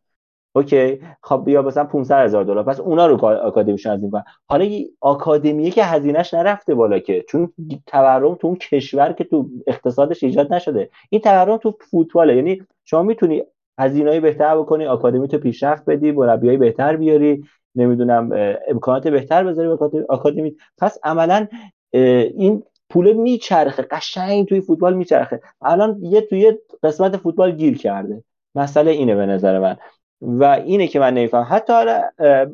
اوکی 0.56 1.00
خب 1.24 1.48
یا 1.48 1.62
مثلا 1.62 1.84
500 1.84 2.24
هزار 2.24 2.44
دلار. 2.44 2.64
پس 2.64 2.80
اونا 2.80 3.08
رو 3.08 3.26
آکادمیشون 3.26 3.94
هزینه 3.94 4.12
کنن 4.12 4.24
حالا 4.50 4.70
آکادمیه 5.02 5.72
که 5.72 5.84
هزینهش 5.84 6.34
نرفته 6.34 6.76
بالا 6.76 7.00
که. 7.00 7.26
چون 7.30 7.54
تورم 7.88 8.36
تو 8.36 8.48
اون 8.48 8.56
کشور 8.56 9.14
که 9.14 9.24
تو 9.24 9.50
اقتصادش 9.68 10.24
ایجاد 10.24 10.54
نشده. 10.54 10.90
این 11.10 11.22
تورم 11.22 11.58
تو 11.58 11.78
فوتباله. 11.92 12.36
یعنی 12.36 12.62
شما 12.86 13.04
می‌تونی 13.04 13.44
هزینه‌ای 13.80 14.20
بهتر 14.20 14.58
بکنی 14.58 14.86
آکادمی 14.86 15.28
تو 15.28 15.38
پیشرفت 15.38 15.86
بدی 15.86 16.12
مربیای 16.12 16.58
بهتر 16.58 16.96
بیاری 16.96 17.44
نمی‌دونم 17.76 18.30
امکانات 18.68 19.08
بهتر 19.08 19.44
بذاری 19.44 19.68
به 19.68 20.06
آکادمی. 20.10 20.56
پس 20.78 20.98
عملا 21.04 21.48
این 21.92 22.64
پول 22.90 23.14
میچرخه. 23.14 23.84
قشنگ 23.92 24.48
توی 24.48 24.62
فوتبال 24.62 24.94
میچرخه. 24.94 25.42
الان 25.62 25.98
یه 26.02 26.22
توی 26.22 26.54
قسمت 26.84 27.18
فوتبال 27.18 27.52
گیر 27.52 27.78
کرده. 27.78 28.24
مسئله 28.56 28.92
اینه 28.92 29.16
به 29.16 29.26
نظر 29.26 29.60
من. 29.60 29.78
و 30.26 30.44
اینه 30.66 30.88
که 30.88 31.00
من 31.00 31.14
نمیفهم 31.14 31.48
حتی 31.50 31.74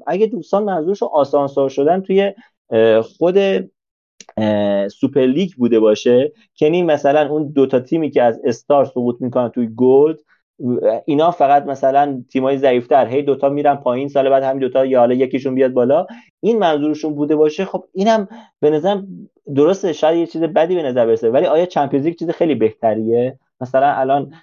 اگه 0.07 0.27
دوستان 0.27 0.63
منظورش 0.63 1.03
آسانسور 1.03 1.69
شدن 1.69 2.01
توی 2.01 2.33
خود 3.03 3.37
سوپر 4.87 5.21
لیگ 5.21 5.51
بوده 5.57 5.79
باشه 5.79 6.31
که 6.53 6.65
این 6.65 6.85
مثلا 6.85 7.29
اون 7.29 7.47
دوتا 7.47 7.79
تیمی 7.79 8.09
که 8.09 8.23
از 8.23 8.41
Star 8.43 8.85
سقوط 8.85 9.15
می‌کنن 9.19 9.49
توی 9.49 9.69
Gold 9.75 10.19
اینا 11.05 11.31
فقط 11.31 11.65
مثلا 11.65 12.23
تیمای 12.31 12.57
ضعیفتر 12.57 13.07
هی 13.07 13.21
دوتا 13.21 13.49
میرن 13.49 13.75
پایین 13.75 14.07
سال 14.07 14.29
بعد 14.29 14.43
همین 14.43 14.59
دوتا 14.59 14.85
یا 14.85 14.99
حالا 14.99 15.13
یکیشون 15.13 15.55
بیاد 15.55 15.71
بالا. 15.71 16.05
این 16.39 16.59
منظورشون 16.59 17.15
بوده 17.15 17.35
باشه. 17.35 17.65
خب 17.65 17.83
اینم 17.93 18.27
به 18.59 18.69
نظر 18.69 19.01
درسته 19.55 19.93
شاید 19.93 20.19
یه 20.19 20.25
چیز 20.25 20.43
بدی 20.43 20.75
به 20.75 20.83
نظر 20.83 21.05
برسه 21.05 21.29
ولی 21.29 21.45
آیا 21.45 21.65
چمپیونز 21.65 22.05
لیگ 22.05 22.15
چیز 22.15 22.29
خیلی 22.29 22.55
بهتریه؟ 22.55 23.39
مثلا 23.61 23.93
الان 23.93 24.33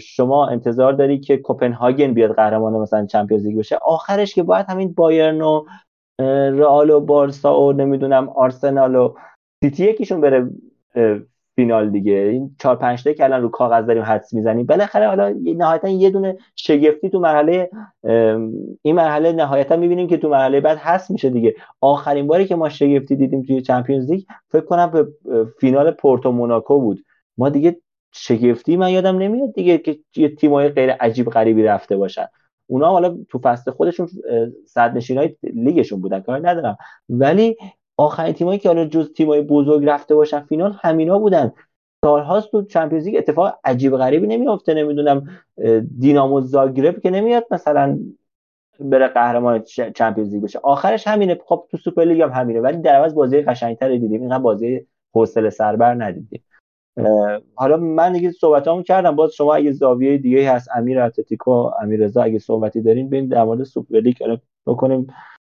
شما 0.00 0.46
انتظار 0.46 0.92
داری 0.92 1.20
که 1.20 1.36
کوپنهاگن 1.36 2.14
بیاد 2.14 2.34
قهرمان 2.34 2.72
مثلا 2.72 3.06
چمپیونز 3.06 3.46
لیگ 3.46 3.58
بشه؟ 3.58 3.76
آخرش 3.82 4.34
که 4.34 4.42
باید 4.42 4.66
همین 4.68 4.92
بایرن 4.92 5.40
و 5.40 5.64
رئال 6.50 6.90
و 6.90 7.00
بارسا 7.00 7.60
و 7.60 7.72
نمی‌دونم 7.72 8.28
آرسنال 8.28 8.94
و 8.94 9.14
سیتی 9.62 9.90
یکیشون 9.90 10.20
بره 10.20 10.50
فینال 11.56 11.90
دیگه. 11.90 12.12
این 12.12 12.56
چهار 12.60 12.76
پنج 12.76 13.04
تا 13.04 13.12
که 13.12 13.24
الان 13.24 13.42
رو 13.42 13.48
کاغذ 13.48 13.86
داریم 13.86 14.02
حدس 14.02 14.34
می‌زنیم. 14.34 14.66
بالاخره 14.66 15.06
حالا 15.06 15.34
نهایتا 15.44 15.88
یه 15.88 16.10
دونه 16.10 16.38
شگفتی 16.56 17.10
تو 17.10 17.20
مرحله 17.20 17.70
این 18.82 18.94
مرحله 18.94 19.32
نهایتا 19.32 19.76
می‌بینیم 19.76 20.06
که 20.06 20.16
تو 20.16 20.28
مرحله 20.28 20.60
بعد 20.60 20.78
هست 20.78 21.10
میشه 21.10 21.30
دیگه. 21.30 21.54
آخرین 21.80 22.26
باری 22.26 22.44
که 22.44 22.56
ما 22.56 22.68
شگفتی 22.68 23.16
دیدیم 23.16 23.42
توی 23.42 23.62
چمپیونز 23.62 24.10
لیگ 24.10 24.22
فکر 24.50 24.64
کنم 24.64 24.90
به 24.90 25.06
فینال 25.60 25.90
پورتو 25.90 26.32
موناکو 26.32 26.80
بود. 26.80 27.04
ما 27.38 27.48
دیگه 27.48 27.76
شگفتی 28.16 28.76
من 28.76 28.90
یادم 28.90 29.18
نمیاد 29.18 29.52
دیگه 29.52 29.78
که 29.78 29.98
یه 30.16 30.28
تیمای 30.28 30.68
غیر 30.68 30.90
عجیب 30.92 31.30
غریبی 31.30 31.62
رفته 31.62 31.96
باشن. 31.96 32.26
اونا 32.66 32.90
حالا 32.90 33.16
تو 33.28 33.38
فصل 33.38 33.70
خودشون 33.70 34.08
صدر 34.66 35.10
های 35.10 35.36
لیگشون 35.42 36.00
بودن 36.00 36.20
کاری 36.20 36.42
ندارم. 36.42 36.76
ولی 37.08 37.56
آخرین 37.96 38.32
تیمایی 38.32 38.58
که 38.58 38.68
حالا 38.68 38.84
جز 38.84 39.12
تیمای 39.12 39.40
بزرگ 39.40 39.84
رفته 39.86 40.14
باشن 40.14 40.40
فینال 40.40 40.76
همینا 40.80 41.18
بودن. 41.18 41.52
سالهاست 42.04 42.50
تو 42.50 42.62
چمپیونز 42.62 43.06
لیگ 43.06 43.16
اتفاق 43.16 43.58
عجیب 43.64 43.96
غریبی 43.96 44.26
نمیافته. 44.26 44.74
نمی‌دونم 44.74 45.28
دینامو 45.98 46.40
زاگرب 46.40 47.00
که 47.00 47.10
نمیاد 47.10 47.46
مثلا 47.50 47.98
بره 48.80 49.08
قهرمان 49.08 49.62
چمپیونز 49.94 50.34
لیگ 50.34 50.42
بشه. 50.42 50.60
آخرش 50.62 51.08
همینه. 51.08 51.38
خب 51.46 51.66
تو 51.70 51.76
سوپر 51.76 52.04
لیگ 52.04 52.20
هم 52.20 52.32
همینه. 52.32 52.60
ولی 52.60 52.76
در 52.76 52.94
عوض 52.94 53.14
بازی 53.14 53.42
قشنگتر 53.42 53.88
دیدیم. 53.88 54.20
اینقدر 54.20 54.42
بازی 54.42 54.86
حوصله 55.14 55.50
سربر 55.50 55.94
ندیدیم. 55.94 56.44
حالا 57.54 57.76
من 57.76 58.12
دیگه 58.12 58.32
صحبتامو 58.32 58.82
کردم. 58.82 59.16
باز 59.16 59.32
شما 59.32 59.54
اگه 59.54 59.72
زاویه 59.72 60.18
دیگه 60.18 60.52
هست 60.52 60.68
امیر 60.76 61.00
اتلتیکو 61.00 61.70
امیر 61.82 62.00
رضا 62.00 62.22
اگه 62.22 62.38
صحبتی 62.38 62.80
دارین 62.80 63.06
ببین 63.06 63.28
در 63.28 63.44
مورد 63.44 63.62
سوپر 63.62 64.00
لیگ 64.00 64.16
بکنیم. 64.66 65.06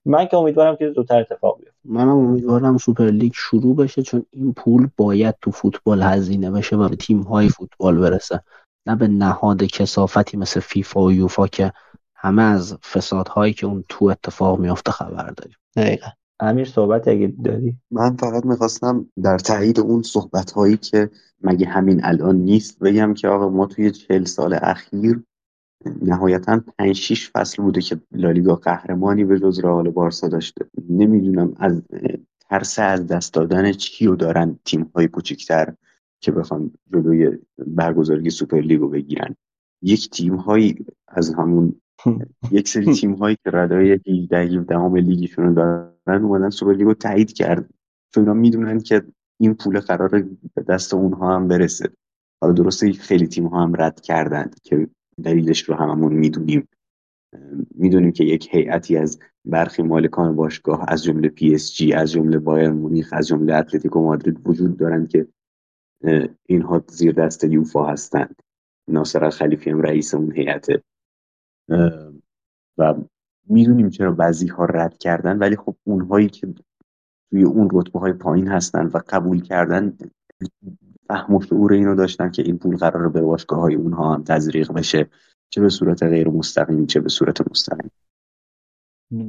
من 0.05 0.25
که 0.25 0.37
امیدوارم 0.37 0.75
که 0.75 0.91
زودتر 0.91 1.19
اتفاق 1.19 1.59
بیفته. 1.59 1.73
منم 1.85 2.09
امیدوارم 2.09 2.77
سوپر 2.77 3.05
لیگ 3.05 3.31
شروع 3.35 3.75
بشه 3.75 4.01
چون 4.01 4.25
این 4.31 4.53
پول 4.53 4.87
باید 4.97 5.35
تو 5.41 5.51
فوتبال 5.51 6.01
هزینه 6.01 6.51
بشه 6.51 6.75
و 6.75 6.89
به 6.89 6.95
تیم 6.95 7.21
های 7.21 7.49
فوتبال 7.49 7.99
برسه. 7.99 8.41
نه 8.85 8.95
به 8.95 9.07
نهاد 9.07 9.63
کسافتی 9.63 10.37
مثل 10.37 10.59
فیفا 10.59 11.01
و 11.01 11.11
یوفا 11.11 11.47
که 11.47 11.71
همه 12.15 12.43
از 12.43 12.77
فسادهایی 12.77 13.53
که 13.53 13.65
اون 13.65 13.83
تو 13.89 14.05
اتفاق 14.05 14.59
میافته 14.59 14.91
خبر 14.91 15.33
داریم. 15.37 15.57
دقیقا. 15.75 16.07
امیر 16.43 16.65
صحبت 16.65 17.07
اگه 17.07 17.33
داری. 17.43 17.77
من 17.91 18.15
فقط 18.15 18.45
می‌خواستم 18.45 19.09
در 19.23 19.37
تایید 19.37 19.79
اون 19.79 20.01
صحبت 20.01 20.51
هایی 20.51 20.77
که 20.77 21.09
مگه 21.41 21.67
همین 21.67 21.99
الان 22.03 22.35
نیست 22.35 22.79
بگم 22.79 23.13
که 23.13 23.27
آقا 23.27 23.49
ما 23.49 23.65
توی 23.65 23.91
چهل 23.91 24.23
سال 24.23 24.57
اخیر 24.61 25.23
نهایتا 26.01 26.61
پنج 26.77 26.95
شیش 26.95 27.31
فصل 27.31 27.63
بوده 27.63 27.81
که 27.81 28.01
لالیگا 28.11 28.55
قهرمانی 28.55 29.25
به 29.25 29.39
جز 29.39 29.59
رئال 29.59 29.89
بارسا 29.89 30.27
داشته. 30.27 30.65
نمی‌دونم 30.89 31.53
از 31.59 31.81
ترس 32.49 32.79
از 32.79 33.07
دست 33.07 33.33
دادن 33.33 33.71
چی 33.71 34.05
رو 34.07 34.15
دارن 34.15 34.59
تیم 34.65 34.91
های 34.95 35.07
کوچیکتر 35.07 35.73
که 36.19 36.31
بخوان 36.31 36.71
جلوی 36.93 37.37
برگزاری 37.67 38.29
سوپر 38.29 38.59
لیگو 38.61 38.89
بگیرن. 38.89 39.35
یک 39.81 40.09
تیم 40.09 40.35
هایی 40.35 40.85
از 41.07 41.33
همون 41.33 41.75
یک 42.51 42.67
سری 42.67 42.93
تیم 42.93 43.13
هایی 43.13 43.37
که 43.43 43.51
رده 43.53 43.81
های 43.81 43.99
18 44.07 44.37
17 44.37 45.01
لیگشون 45.01 45.45
رو 45.45 45.53
دارن 45.53 46.23
اومدن 46.23 46.49
سوپر 46.49 46.73
لیگو 46.73 46.93
تایید 46.93 47.33
کرد 47.33 47.69
چون 48.13 48.23
اینا 48.23 48.33
می‌دونن 48.33 48.79
که 48.79 49.03
این 49.39 49.53
پول 49.53 49.79
قرار 49.79 50.25
به 50.55 50.61
دست 50.67 50.93
اونها 50.93 51.35
هم 51.35 51.47
برسه. 51.47 51.89
حالا 52.41 52.53
درسته 52.53 52.91
خیلی 52.91 53.27
تیم 53.27 53.47
ها 53.47 53.63
هم 53.63 53.73
رد 53.77 54.01
کردن 54.01 54.51
که 54.63 54.87
دلیلش 55.23 55.63
رو 55.63 55.75
هممون 55.75 56.13
می‌دونیم. 56.13 56.67
می‌دونیم 57.75 58.11
که 58.11 58.23
یک 58.23 58.47
هیئتی 58.51 58.97
از 58.97 59.19
برخی 59.45 59.83
مالکان 59.83 60.35
باشگاه 60.35 60.85
از 60.87 61.03
جمله 61.03 61.29
پی 61.29 61.55
اس 61.55 61.75
جی 61.75 61.93
از 61.93 62.11
جمله 62.11 62.39
بایرن 62.39 62.71
مونیخ 62.71 63.09
از 63.11 63.27
جمله 63.27 63.55
اتلتیکو 63.55 64.03
مادرید 64.03 64.47
وجود 64.47 64.77
دارند 64.77 65.09
که 65.09 65.27
اینها 66.45 66.83
زیر 66.87 67.11
دست 67.11 67.43
یوفا 67.43 67.85
هستند 67.85 68.35
ناصر 68.87 69.29
خلیفی 69.29 69.69
هم 69.69 69.81
رئیس 69.81 70.13
اون 70.13 70.31
هیئته. 70.31 70.83
و 72.77 72.93
می‌دونیم 73.49 73.89
چرا 73.89 74.11
بعضی 74.11 74.47
ها 74.47 74.65
رد 74.65 74.97
کردن 74.97 75.37
ولی 75.37 75.55
خب 75.55 75.75
اونهایی 75.83 76.29
که 76.29 76.53
توی 77.29 77.43
اون 77.43 77.69
رتبه 77.73 77.99
های 77.99 78.13
پایین 78.13 78.47
هستن 78.47 78.85
و 78.85 78.99
قبول 79.09 79.41
کردن 79.41 79.97
فهم 81.07 81.35
و 81.35 81.41
شعور 81.41 81.73
اینو 81.73 81.95
داشتن 81.95 82.31
که 82.31 82.41
این 82.41 82.57
پول 82.57 82.77
قرار 82.77 83.09
به 83.09 83.21
باشگاه 83.21 83.59
های 83.59 83.75
اونها 83.75 84.13
هم 84.13 84.23
تزریق 84.23 84.71
بشه 84.71 85.09
چه 85.49 85.61
به 85.61 85.69
صورت 85.69 86.03
غیر 86.03 86.29
مستقیم 86.29 86.85
چه 86.85 86.99
به 86.99 87.09
صورت 87.09 87.51
مستقیم. 87.51 87.91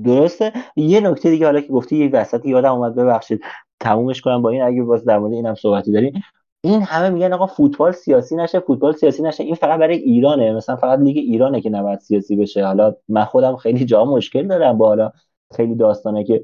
درسته. 0.04 0.52
یه 0.76 1.00
نکته 1.00 1.30
دیگه 1.30 1.46
حالا 1.46 1.60
که 1.60 1.72
گفتی 1.72 1.96
یه 1.96 2.10
وسط 2.10 2.46
یادم 2.46 2.72
اومد 2.72 2.94
ببخشید. 2.94 3.40
تمومش 3.80 4.20
کنم 4.20 4.42
با 4.42 4.50
این 4.50 4.62
اگه 4.62 4.82
باز 4.82 5.04
در 5.04 5.18
مورد 5.18 5.32
اینم 5.32 5.54
صحبتی 5.54 5.92
داریم. 5.92 6.22
این 6.64 6.82
همه 6.82 7.10
میگن 7.10 7.32
آقا 7.32 7.46
فوتبال 7.46 7.92
سیاسی 7.92 8.36
نشه 8.36 8.60
فوتبال 8.60 8.92
سیاسی 8.92 9.22
نشه. 9.22 9.44
این 9.44 9.54
فقط 9.54 9.80
برای 9.80 9.96
ایرانه 9.96 10.52
مثلا 10.52 10.76
فقط 10.76 10.98
لیگ 10.98 11.16
ایرانه 11.16 11.60
که 11.60 11.70
نباید 11.70 11.98
سیاسی 12.00 12.36
بشه. 12.36 12.66
حالا 12.66 12.94
من 13.08 13.24
خودم 13.24 13.56
خیلی 13.56 13.84
جا 13.84 14.04
مشکل 14.04 14.48
دارم 14.48 14.78
با 14.78 14.88
حالا 14.88 15.12
خیلی 15.52 15.74
داستانه 15.74 16.24
که 16.24 16.42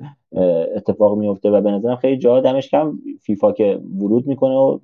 اتفاق 0.77 1.19
میفته 1.19 1.51
و 1.51 1.61
به 1.61 1.71
نظرم 1.71 1.97
خیلی 1.97 2.19
جا 2.19 2.41
دمش 2.41 2.69
کم 2.69 2.99
فیفا 3.23 3.53
که 3.53 3.81
ورود 3.99 4.27
می‌کنه 4.27 4.55
و 4.55 4.79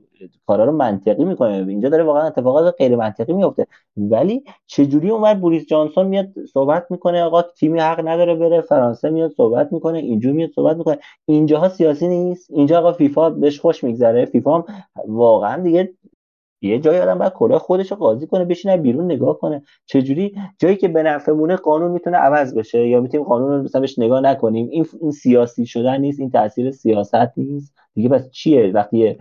کارا 0.47 0.65
رو 0.65 0.73
منطقی 0.73 1.25
می‌کنه. 1.25 1.67
اینجا 1.69 1.89
داره 1.89 2.05
واقعا 2.05 2.27
اتفاقات 2.27 2.75
غیر 2.79 2.97
منطقی 2.97 3.33
میفته. 3.33 3.67
ولی 3.97 4.45
چجوری 4.67 5.11
اومد 5.11 5.41
بوریس 5.41 5.67
جانسون 5.67 6.07
میاد 6.07 6.29
صحبت 6.53 6.87
می‌کنه 6.91 7.23
آقا 7.23 7.43
تیمی 7.43 7.79
حق 7.81 8.09
نداره 8.09 8.35
بره 8.35 8.61
فرانسه 8.61 9.11
میاد 9.11 9.31
صحبت 9.31 9.73
می‌کنه 9.73 9.99
اینجا 9.99 10.33
میاد 10.33 10.51
صحبت 10.51 10.77
می‌کنه. 10.77 10.99
اینجاها 11.27 11.69
سیاسی 11.69 12.09
نیست 12.09 12.51
اینجا 12.51 12.79
آقا 12.79 12.93
فیفا 12.93 13.31
بهش 13.31 13.61
خوش 13.61 13.85
میگذره. 13.85 14.25
فیفا 14.25 14.55
هم 14.55 14.65
واقعا 15.07 15.63
دیگه 15.63 15.93
یه 16.61 16.79
جایی 16.79 16.99
آدم 16.99 17.19
باید 17.19 17.33
کلاه 17.33 17.59
خودش 17.59 17.91
رو 17.91 17.97
قاضی 17.97 18.27
کنه 18.27 18.45
بشینه 18.45 18.77
بیرون 18.77 19.05
نگاه 19.05 19.39
کنه. 19.39 19.63
چجوری؟ 19.87 20.35
جایی 20.59 20.77
که 20.77 20.89
به 20.89 21.03
نفعمونه 21.03 21.57
قانون 21.57 21.91
می‌تونه 21.91 22.17
عوض 22.17 22.55
بشه 22.55 22.89
یا 22.89 23.01
می‌تونیم 23.01 23.27
قانون 23.27 23.65
رو 23.65 23.81
بهش 23.81 23.99
نگاه 23.99 24.21
نکنیم. 24.21 24.69
این 24.69 24.87
این 25.01 25.11
سیاسی 25.11 25.67
شدن 25.67 26.01
نیست 26.01 26.21
این 26.21 26.31
تاثیر 26.31 26.71
سیاست 26.71 27.39
نیست. 27.39 27.75
دیگه 27.95 28.09
بس 28.09 28.31
چیه؟ 28.31 28.73
وقتی 28.73 29.19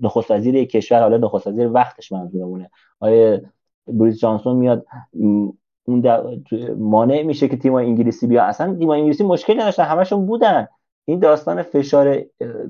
نخست 0.00 0.30
وزیر 0.30 0.64
کشور 0.64 1.00
حالا 1.00 1.16
نخست 1.16 1.46
وزیر 1.46 1.68
وقتش 1.68 2.12
منظورمونه. 2.12 2.70
آیه 3.00 3.42
بریس 3.86 4.18
جانسون 4.18 4.56
میاد 4.56 4.86
اون 5.86 6.02
مانع 6.78 7.22
میشه 7.22 7.48
که 7.48 7.56
تیم 7.56 7.74
انگلیسی 7.74 8.26
بیا؟ 8.26 8.42
اصلا 8.42 8.74
تیم 8.74 8.90
انگلیسی 8.90 9.24
مشکلی 9.24 9.56
نداشتن 9.56 9.84
همشون 9.84 10.26
بودن. 10.26 10.66
این 11.08 11.18
داستان 11.18 11.62
فشار 11.62 12.22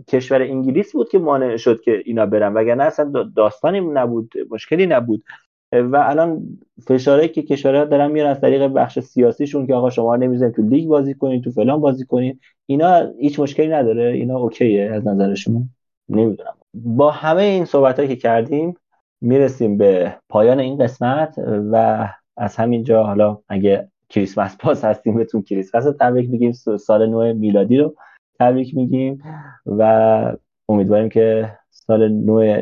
کشور 0.09 0.43
انگلیس 0.43 0.93
بود 0.93 1.09
که 1.09 1.19
مانع 1.19 1.57
شد 1.57 1.81
که 1.81 2.03
اینا 2.05 2.27
برن 2.27 2.55
وگرنه 2.55 2.85
اصلا 2.85 3.31
داستانی 3.37 3.81
نبود 3.81 4.33
مشکلی 4.51 4.87
نبود. 4.87 5.25
و 5.73 5.97
الان 5.97 6.59
فشاره 6.89 7.29
که 7.29 7.43
کشورها 7.43 7.85
دارن 7.85 8.11
میارن 8.11 8.31
از 8.31 8.41
طریق 8.41 8.67
بخش 8.67 8.99
سیاسیشون 9.01 9.67
که 9.67 9.75
آقا 9.75 9.91
شما 9.91 10.17
نمی‌ذارید 10.17 10.55
تو 10.55 10.63
لیگ 10.63 10.89
بازی 10.89 11.15
کنید 11.15 11.45
تو 11.45 11.51
فلان 11.51 11.81
بازی 11.81 12.05
کنید 12.05 12.41
اینا 12.67 13.13
هیچ 13.19 13.41
مشکلی 13.41 13.69
نداره 13.69 14.13
اینا 14.13 14.39
اوکیه 14.39 14.91
از 14.93 15.07
نظر 15.07 15.35
شما 15.35 15.63
نمی‌دونم. 16.09 16.55
با 16.75 17.11
همه 17.11 17.43
این 17.43 17.65
صحبت 17.65 18.09
که 18.09 18.17
کردیم 18.17 18.75
می‌رسیم 19.21 19.77
به 19.77 20.15
پایان 20.29 20.61
این 20.61 20.79
قسمت 20.79 21.39
و 21.73 22.09
از 22.37 22.57
همینجا 22.57 23.03
حالا 23.03 23.39
اگه 23.49 23.89
کریسمس 24.09 24.57
پاس 24.57 24.85
هستیم 24.85 25.17
بهتون 25.17 25.43
کریسمس 25.43 25.87
رو 25.87 25.93
تبریک 26.01 26.31
میگیم 26.31 26.53
سال 26.53 27.07
نو 27.07 27.35
میلادی 27.35 27.79
رو. 27.79 27.95
تبریک 28.41 28.77
میگیم 28.77 29.23
و 29.67 30.37
امیدواریم 30.69 31.09
که 31.09 31.53
سال 31.71 32.09
نو 32.09 32.61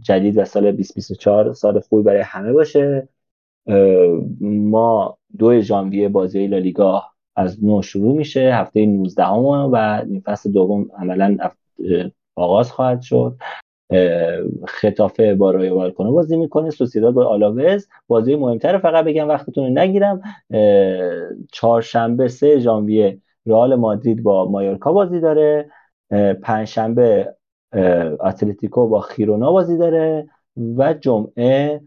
جدید 0.00 0.38
و 0.38 0.44
سال 0.44 0.62
2024 0.62 1.52
سال 1.52 1.80
خوبی 1.80 2.02
برای 2.02 2.20
همه 2.20 2.52
باشه. 2.52 3.08
ما 4.40 5.18
دو 5.38 5.60
ژانویه 5.60 6.08
بازی 6.08 6.46
لالیگا 6.46 7.02
از 7.36 7.64
نو 7.64 7.82
شروع 7.82 8.16
میشه 8.16 8.40
هفته 8.54 8.86
19 8.86 9.24
همه 9.24 9.70
و 9.72 10.02
این 10.08 10.20
فصل 10.20 10.52
دوم 10.52 10.88
عملا 10.98 11.36
آغاز 12.36 12.72
خواهد 12.72 13.00
شد. 13.00 13.36
خطافه 14.66 15.34
با 15.34 15.50
رای 15.50 15.68
والکانو 15.68 16.12
بازی 16.12 16.36
می‌کنه 16.36 16.70
سوسیداد 16.70 17.14
با 17.14 17.26
آلاوز. 17.26 17.88
بازی 18.08 18.36
مهمتر 18.36 18.78
فقط 18.78 19.04
بگم 19.04 19.28
وقتتون 19.28 19.64
رو 19.64 19.70
نگیرم. 19.70 20.22
چهارشنبه 21.52 22.28
سه 22.28 22.58
ژانویه 22.58 23.18
رئال 23.46 23.74
مادرید 23.74 24.22
با 24.22 24.50
مایورکا 24.50 24.92
بازی 24.92 25.20
داره 25.20 25.70
پنجشنبه 26.42 27.34
اتلتیکو 28.20 28.88
با 28.88 29.00
خیرونا 29.00 29.52
بازی 29.52 29.78
داره 29.78 30.28
و 30.76 30.94
جمعه 30.94 31.80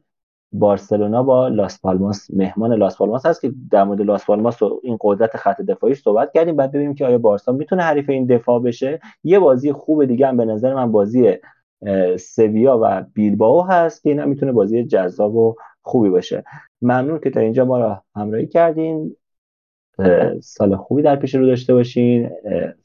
بارسلونا 0.52 1.24
با 1.24 1.48
لاس 1.48 1.82
پالماس. 1.82 2.32
مهمان 2.34 2.74
لاس 2.74 2.98
پالماس 2.98 3.26
هست 3.26 3.42
که 3.42 3.52
در 3.72 3.84
مورد 3.84 4.02
لاس 4.02 4.26
پالماس 4.26 4.62
و 4.62 4.80
این 4.84 4.98
قدرت 5.02 5.38
خط 5.38 5.62
دفاعیش 5.62 6.02
صحبت 6.02 6.32
کردیم. 6.34 6.56
بعد 6.56 6.72
ببینیم 6.72 6.96
که 6.96 7.06
آیا 7.06 7.18
بارسا 7.18 7.52
می‌تونه 7.52 7.84
حریف 7.84 8.10
این 8.10 8.26
دفاع 8.26 8.60
بشه. 8.60 9.00
یه 9.24 9.40
بازی 9.40 9.72
خوب 9.72 10.06
دیگه 10.06 10.28
هم 10.28 10.38
به 10.38 10.46
نظر 10.46 10.74
من 10.74 10.92
بازی 10.92 11.38
سویا 12.20 12.80
و 12.82 13.06
بیلباو 13.14 13.66
هست 13.66 14.04
که 14.04 14.10
اینا 14.10 14.26
می‌تونه 14.26 14.52
بازی 14.52 14.84
جذاب 14.84 15.36
و 15.36 15.56
خوبی 15.82 16.10
باشه. 16.10 16.44
ممنون 16.82 17.20
که 17.20 17.30
تا 17.30 17.40
اینجا 17.40 17.66
ما 17.66 17.80
را 17.80 18.04
همراهی 18.16 18.48
کردین. 18.48 19.16
سال 20.42 20.76
خوبی 20.76 21.02
در 21.02 21.16
پیش 21.16 21.36
رو 21.36 21.46
داشته 21.46 21.74
باشین 21.74 22.30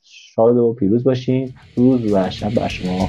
شاد 0.03 0.57
و 0.57 0.73
پیروز 0.73 1.05
باشین. 1.05 1.53
روز 1.77 2.13
و 2.13 2.31
شب 2.31 2.55
بر 2.55 2.69
شما 2.69 3.09